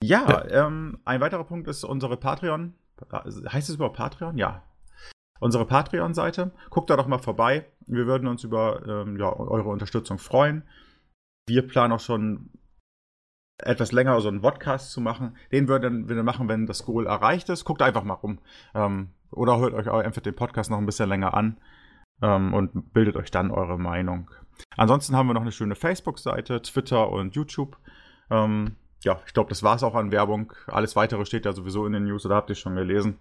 Ja, 0.03 0.45
Ähm, 0.49 0.99
ein 1.05 1.21
weiterer 1.21 1.43
Punkt 1.43 1.67
ist 1.67 1.83
unsere 1.83 2.17
Patreon. 2.17 2.73
Heißt 3.11 3.69
es 3.69 3.75
überhaupt 3.75 3.97
Patreon? 3.97 4.37
Ja. 4.37 4.63
Unsere 5.39 5.65
Patreon-Seite. 5.65 6.51
Guckt 6.69 6.89
da 6.89 6.97
doch 6.97 7.07
mal 7.07 7.19
vorbei. 7.19 7.65
Wir 7.87 8.05
würden 8.05 8.27
uns 8.27 8.43
über 8.43 8.85
ähm, 8.85 9.17
ja, 9.17 9.31
eure 9.31 9.69
Unterstützung 9.69 10.17
freuen. 10.19 10.63
Wir 11.47 11.65
planen 11.65 11.93
auch 11.93 11.99
schon 11.99 12.49
etwas 13.59 13.91
länger 13.91 14.19
so 14.21 14.27
einen 14.27 14.41
Podcast 14.41 14.91
zu 14.91 15.01
machen. 15.01 15.35
Den 15.51 15.67
würden 15.67 16.09
wir 16.09 16.23
machen, 16.23 16.47
wenn 16.47 16.65
das 16.65 16.85
Goal 16.85 17.07
erreicht 17.07 17.49
ist. 17.49 17.65
Guckt 17.65 17.81
einfach 17.81 18.03
mal 18.03 18.13
rum. 18.13 18.39
Ähm, 18.73 19.09
oder 19.31 19.59
hört 19.59 19.73
euch 19.73 19.89
einfach 19.89 20.21
den 20.21 20.35
Podcast 20.35 20.71
noch 20.71 20.77
ein 20.77 20.85
bisschen 20.85 21.09
länger 21.09 21.33
an 21.33 21.57
ähm, 22.21 22.53
und 22.53 22.93
bildet 22.93 23.15
euch 23.15 23.31
dann 23.31 23.51
eure 23.51 23.77
Meinung. 23.77 24.31
Ansonsten 24.75 25.15
haben 25.15 25.27
wir 25.27 25.33
noch 25.33 25.41
eine 25.41 25.51
schöne 25.51 25.75
Facebook-Seite, 25.75 26.61
Twitter 26.61 27.09
und 27.09 27.35
YouTube. 27.35 27.77
Ähm, 28.29 28.75
ja, 29.03 29.19
ich 29.25 29.33
glaube, 29.33 29.49
das 29.49 29.63
war 29.63 29.75
es 29.75 29.83
auch 29.83 29.95
an 29.95 30.11
Werbung. 30.11 30.53
Alles 30.67 30.95
weitere 30.95 31.25
steht 31.25 31.45
ja 31.45 31.53
sowieso 31.53 31.85
in 31.85 31.93
den 31.93 32.03
News 32.03 32.25
oder 32.25 32.35
habt 32.35 32.49
ihr 32.49 32.55
schon 32.55 32.75
gelesen? 32.75 33.17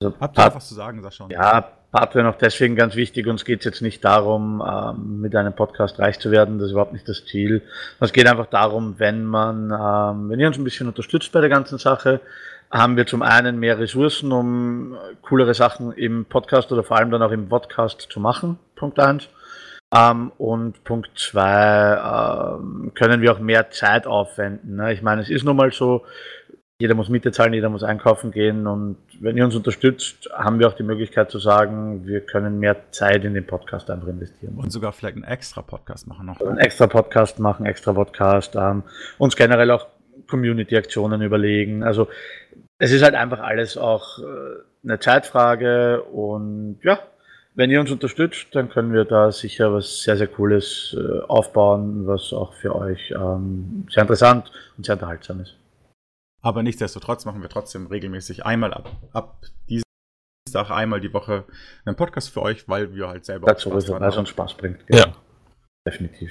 Also, 0.00 0.14
Habt 0.20 0.38
ihr 0.38 0.42
Pat- 0.42 0.52
noch 0.52 0.56
was 0.60 0.68
zu 0.68 0.74
sagen, 0.74 1.02
Sascha? 1.02 1.26
Ja, 1.28 1.72
Patreon 1.90 2.26
auch 2.26 2.36
deswegen 2.36 2.76
ganz 2.76 2.94
wichtig. 2.94 3.26
Uns 3.26 3.44
geht 3.44 3.60
es 3.60 3.64
jetzt 3.64 3.82
nicht 3.82 4.04
darum, 4.04 4.62
ähm, 4.64 5.20
mit 5.20 5.34
einem 5.34 5.52
Podcast 5.54 5.98
reich 5.98 6.20
zu 6.20 6.30
werden. 6.30 6.58
Das 6.58 6.66
ist 6.66 6.72
überhaupt 6.72 6.92
nicht 6.92 7.08
das 7.08 7.24
Ziel. 7.24 7.62
Es 7.98 8.12
geht 8.12 8.28
einfach 8.28 8.46
darum, 8.46 8.94
wenn 8.98 9.24
man, 9.24 9.72
ähm, 9.72 10.30
wenn 10.30 10.38
ihr 10.38 10.46
uns 10.46 10.56
ein 10.56 10.62
bisschen 10.62 10.86
unterstützt 10.86 11.32
bei 11.32 11.40
der 11.40 11.50
ganzen 11.50 11.78
Sache, 11.78 12.20
haben 12.70 12.96
wir 12.96 13.06
zum 13.06 13.22
einen 13.22 13.58
mehr 13.58 13.78
Ressourcen, 13.80 14.30
um 14.30 14.96
coolere 15.22 15.54
Sachen 15.54 15.90
im 15.92 16.26
Podcast 16.26 16.70
oder 16.70 16.84
vor 16.84 16.98
allem 16.98 17.10
dann 17.10 17.22
auch 17.22 17.32
im 17.32 17.48
Podcast 17.48 18.02
zu 18.08 18.20
machen. 18.20 18.56
Punkt 18.76 19.00
eins. 19.00 19.28
Ähm, 19.92 20.30
und 20.38 20.84
Punkt 20.84 21.18
zwei, 21.18 21.96
ähm, 22.60 22.92
können 22.94 23.20
wir 23.22 23.32
auch 23.32 23.40
mehr 23.40 23.70
Zeit 23.70 24.06
aufwenden. 24.06 24.76
Ne? 24.76 24.92
Ich 24.92 25.02
meine, 25.02 25.22
es 25.22 25.30
ist 25.30 25.44
nun 25.44 25.56
mal 25.56 25.72
so, 25.72 26.04
jeder 26.80 26.94
muss 26.94 27.08
Miete 27.08 27.32
zahlen, 27.32 27.54
jeder 27.54 27.70
muss 27.70 27.82
einkaufen 27.82 28.30
gehen 28.30 28.68
und 28.68 28.98
wenn 29.18 29.36
ihr 29.36 29.44
uns 29.44 29.56
unterstützt, 29.56 30.30
haben 30.32 30.60
wir 30.60 30.68
auch 30.68 30.74
die 30.74 30.84
Möglichkeit 30.84 31.28
zu 31.28 31.40
sagen, 31.40 32.06
wir 32.06 32.20
können 32.20 32.60
mehr 32.60 32.76
Zeit 32.92 33.24
in 33.24 33.34
den 33.34 33.44
Podcast 33.44 33.90
einfach 33.90 34.06
investieren. 34.06 34.54
Und 34.56 34.70
sogar 34.70 34.92
vielleicht 34.92 35.16
einen 35.16 35.24
extra 35.24 35.60
Podcast 35.60 36.06
machen 36.06 36.26
noch. 36.26 36.40
einen 36.40 36.58
extra 36.58 36.86
Podcast 36.86 37.40
machen, 37.40 37.66
extra 37.66 37.92
Podcast, 37.92 38.54
ähm, 38.54 38.84
uns 39.18 39.34
generell 39.34 39.72
auch 39.72 39.88
Community-Aktionen 40.28 41.20
überlegen. 41.20 41.82
Also 41.82 42.06
es 42.78 42.92
ist 42.92 43.02
halt 43.02 43.16
einfach 43.16 43.40
alles 43.40 43.76
auch 43.76 44.20
äh, 44.20 44.22
eine 44.84 45.00
Zeitfrage 45.00 46.04
und 46.04 46.78
ja, 46.84 47.00
wenn 47.56 47.72
ihr 47.72 47.80
uns 47.80 47.90
unterstützt, 47.90 48.46
dann 48.52 48.70
können 48.70 48.92
wir 48.92 49.04
da 49.04 49.32
sicher 49.32 49.72
was 49.72 50.02
sehr, 50.02 50.16
sehr 50.16 50.28
Cooles 50.28 50.96
äh, 50.96 51.22
aufbauen, 51.26 52.06
was 52.06 52.32
auch 52.32 52.54
für 52.54 52.76
euch 52.76 53.10
ähm, 53.10 53.88
sehr 53.90 54.02
interessant 54.02 54.52
und 54.76 54.86
sehr 54.86 54.94
unterhaltsam 54.94 55.40
ist. 55.40 55.56
Aber 56.40 56.62
nichtsdestotrotz 56.62 57.24
machen 57.24 57.42
wir 57.42 57.48
trotzdem 57.48 57.86
regelmäßig 57.88 58.46
einmal 58.46 58.72
ab, 58.72 58.90
ab 59.12 59.44
Dienstag 59.68 60.70
einmal 60.70 61.00
die 61.00 61.12
Woche 61.12 61.44
einen 61.84 61.96
Podcast 61.96 62.30
für 62.30 62.42
euch, 62.42 62.68
weil 62.68 62.94
wir 62.94 63.08
halt 63.08 63.24
selber 63.24 63.46
Dazu 63.46 63.70
Spaß 63.70 63.78
ist 63.78 63.84
es, 63.84 63.90
dran 63.90 64.00
weil 64.02 64.08
es 64.08 64.14
haben. 64.14 64.20
uns 64.20 64.28
Spaß 64.30 64.54
bringt. 64.56 64.84
Ja. 64.88 65.14
Definitiv. 65.86 66.30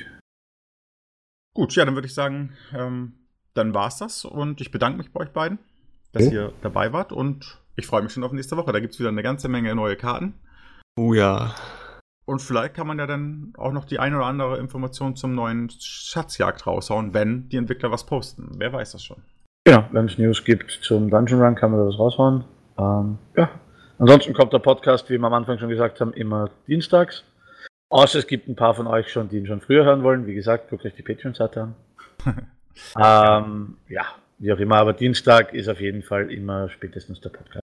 Gut, 1.55 1.75
ja, 1.75 1.85
dann 1.85 1.95
würde 1.95 2.07
ich 2.07 2.13
sagen, 2.13 2.53
ähm, 2.73 3.27
dann 3.53 3.73
war's 3.73 3.97
das 3.97 4.23
und 4.25 4.61
ich 4.61 4.71
bedanke 4.71 4.97
mich 4.99 5.11
bei 5.11 5.21
euch 5.21 5.31
beiden, 5.33 5.59
dass 6.11 6.23
Okay. 6.27 6.35
ihr 6.35 6.53
dabei 6.61 6.93
wart 6.93 7.11
und 7.11 7.59
ich 7.75 7.85
freue 7.87 8.01
mich 8.03 8.13
schon 8.13 8.23
auf 8.23 8.31
nächste 8.31 8.55
Woche. 8.57 8.71
Da 8.71 8.79
gibt's 8.79 8.99
wieder 8.99 9.09
eine 9.09 9.23
ganze 9.23 9.49
Menge 9.49 9.73
neue 9.75 9.95
Karten 9.97 10.35
Oh 10.97 11.13
ja. 11.13 11.53
und 12.25 12.41
vielleicht 12.41 12.75
kann 12.75 12.87
man 12.87 12.97
ja 12.99 13.07
dann 13.07 13.53
auch 13.57 13.71
noch 13.71 13.85
die 13.85 13.99
eine 13.99 14.17
oder 14.17 14.25
andere 14.27 14.57
Information 14.59 15.15
zum 15.15 15.33
neuen 15.35 15.69
Schatzjagd 15.69 16.65
raushauen, 16.65 17.13
wenn 17.13 17.49
die 17.49 17.57
Entwickler 17.57 17.91
was 17.91 18.05
posten. 18.05 18.51
Wer 18.57 18.71
weiß 18.73 18.91
das 18.93 19.03
schon. 19.03 19.21
Genau, 19.67 19.83
wenn 19.91 20.05
es 20.05 20.17
News 20.17 20.45
gibt 20.45 20.71
zum 20.71 21.09
Dungeon 21.09 21.41
Run, 21.41 21.55
kann 21.55 21.71
man 21.71 21.81
da 21.81 21.87
was 21.87 21.99
raushauen. 21.99 22.45
Ähm, 22.77 23.17
ja. 23.35 23.49
Ansonsten 23.99 24.33
kommt 24.33 24.53
der 24.53 24.59
Podcast, 24.59 25.09
wie 25.09 25.17
wir 25.17 25.27
am 25.27 25.33
Anfang 25.33 25.59
schon 25.59 25.67
gesagt 25.67 25.99
haben, 25.99 26.13
immer 26.13 26.49
dienstags. 26.69 27.25
Außer 27.89 28.19
es 28.19 28.27
gibt 28.27 28.47
ein 28.47 28.55
paar 28.55 28.75
von 28.75 28.87
euch 28.87 29.11
schon, 29.11 29.27
die 29.27 29.39
ihn 29.39 29.45
schon 29.45 29.59
früher 29.59 29.83
hören 29.83 30.03
wollen. 30.03 30.25
Wie 30.25 30.35
gesagt, 30.35 30.69
guckt 30.69 30.85
euch 30.85 30.95
die 30.95 31.01
Patreon-Seite 31.01 31.63
an. 31.63 31.75
ähm, 32.97 33.77
ja, 33.89 34.05
wie 34.37 34.53
auch 34.53 34.59
immer, 34.59 34.77
aber 34.77 34.93
Dienstag 34.93 35.53
ist 35.53 35.67
auf 35.67 35.81
jeden 35.81 36.01
Fall 36.01 36.31
immer 36.31 36.69
spätestens 36.69 37.19
der 37.19 37.31
Podcast. 37.31 37.63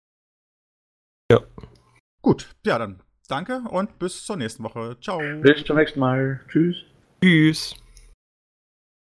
Gut, 2.20 2.48
ja, 2.66 2.80
dann 2.80 2.98
danke 3.28 3.62
und 3.70 4.00
bis 4.00 4.26
zur 4.26 4.36
nächsten 4.36 4.64
Woche. 4.64 4.96
Ciao. 5.00 5.20
Bis 5.40 5.62
zum 5.62 5.76
nächsten 5.76 6.00
Mal. 6.00 6.40
Tschüss. 6.48 6.82
Tschüss. 7.22 7.76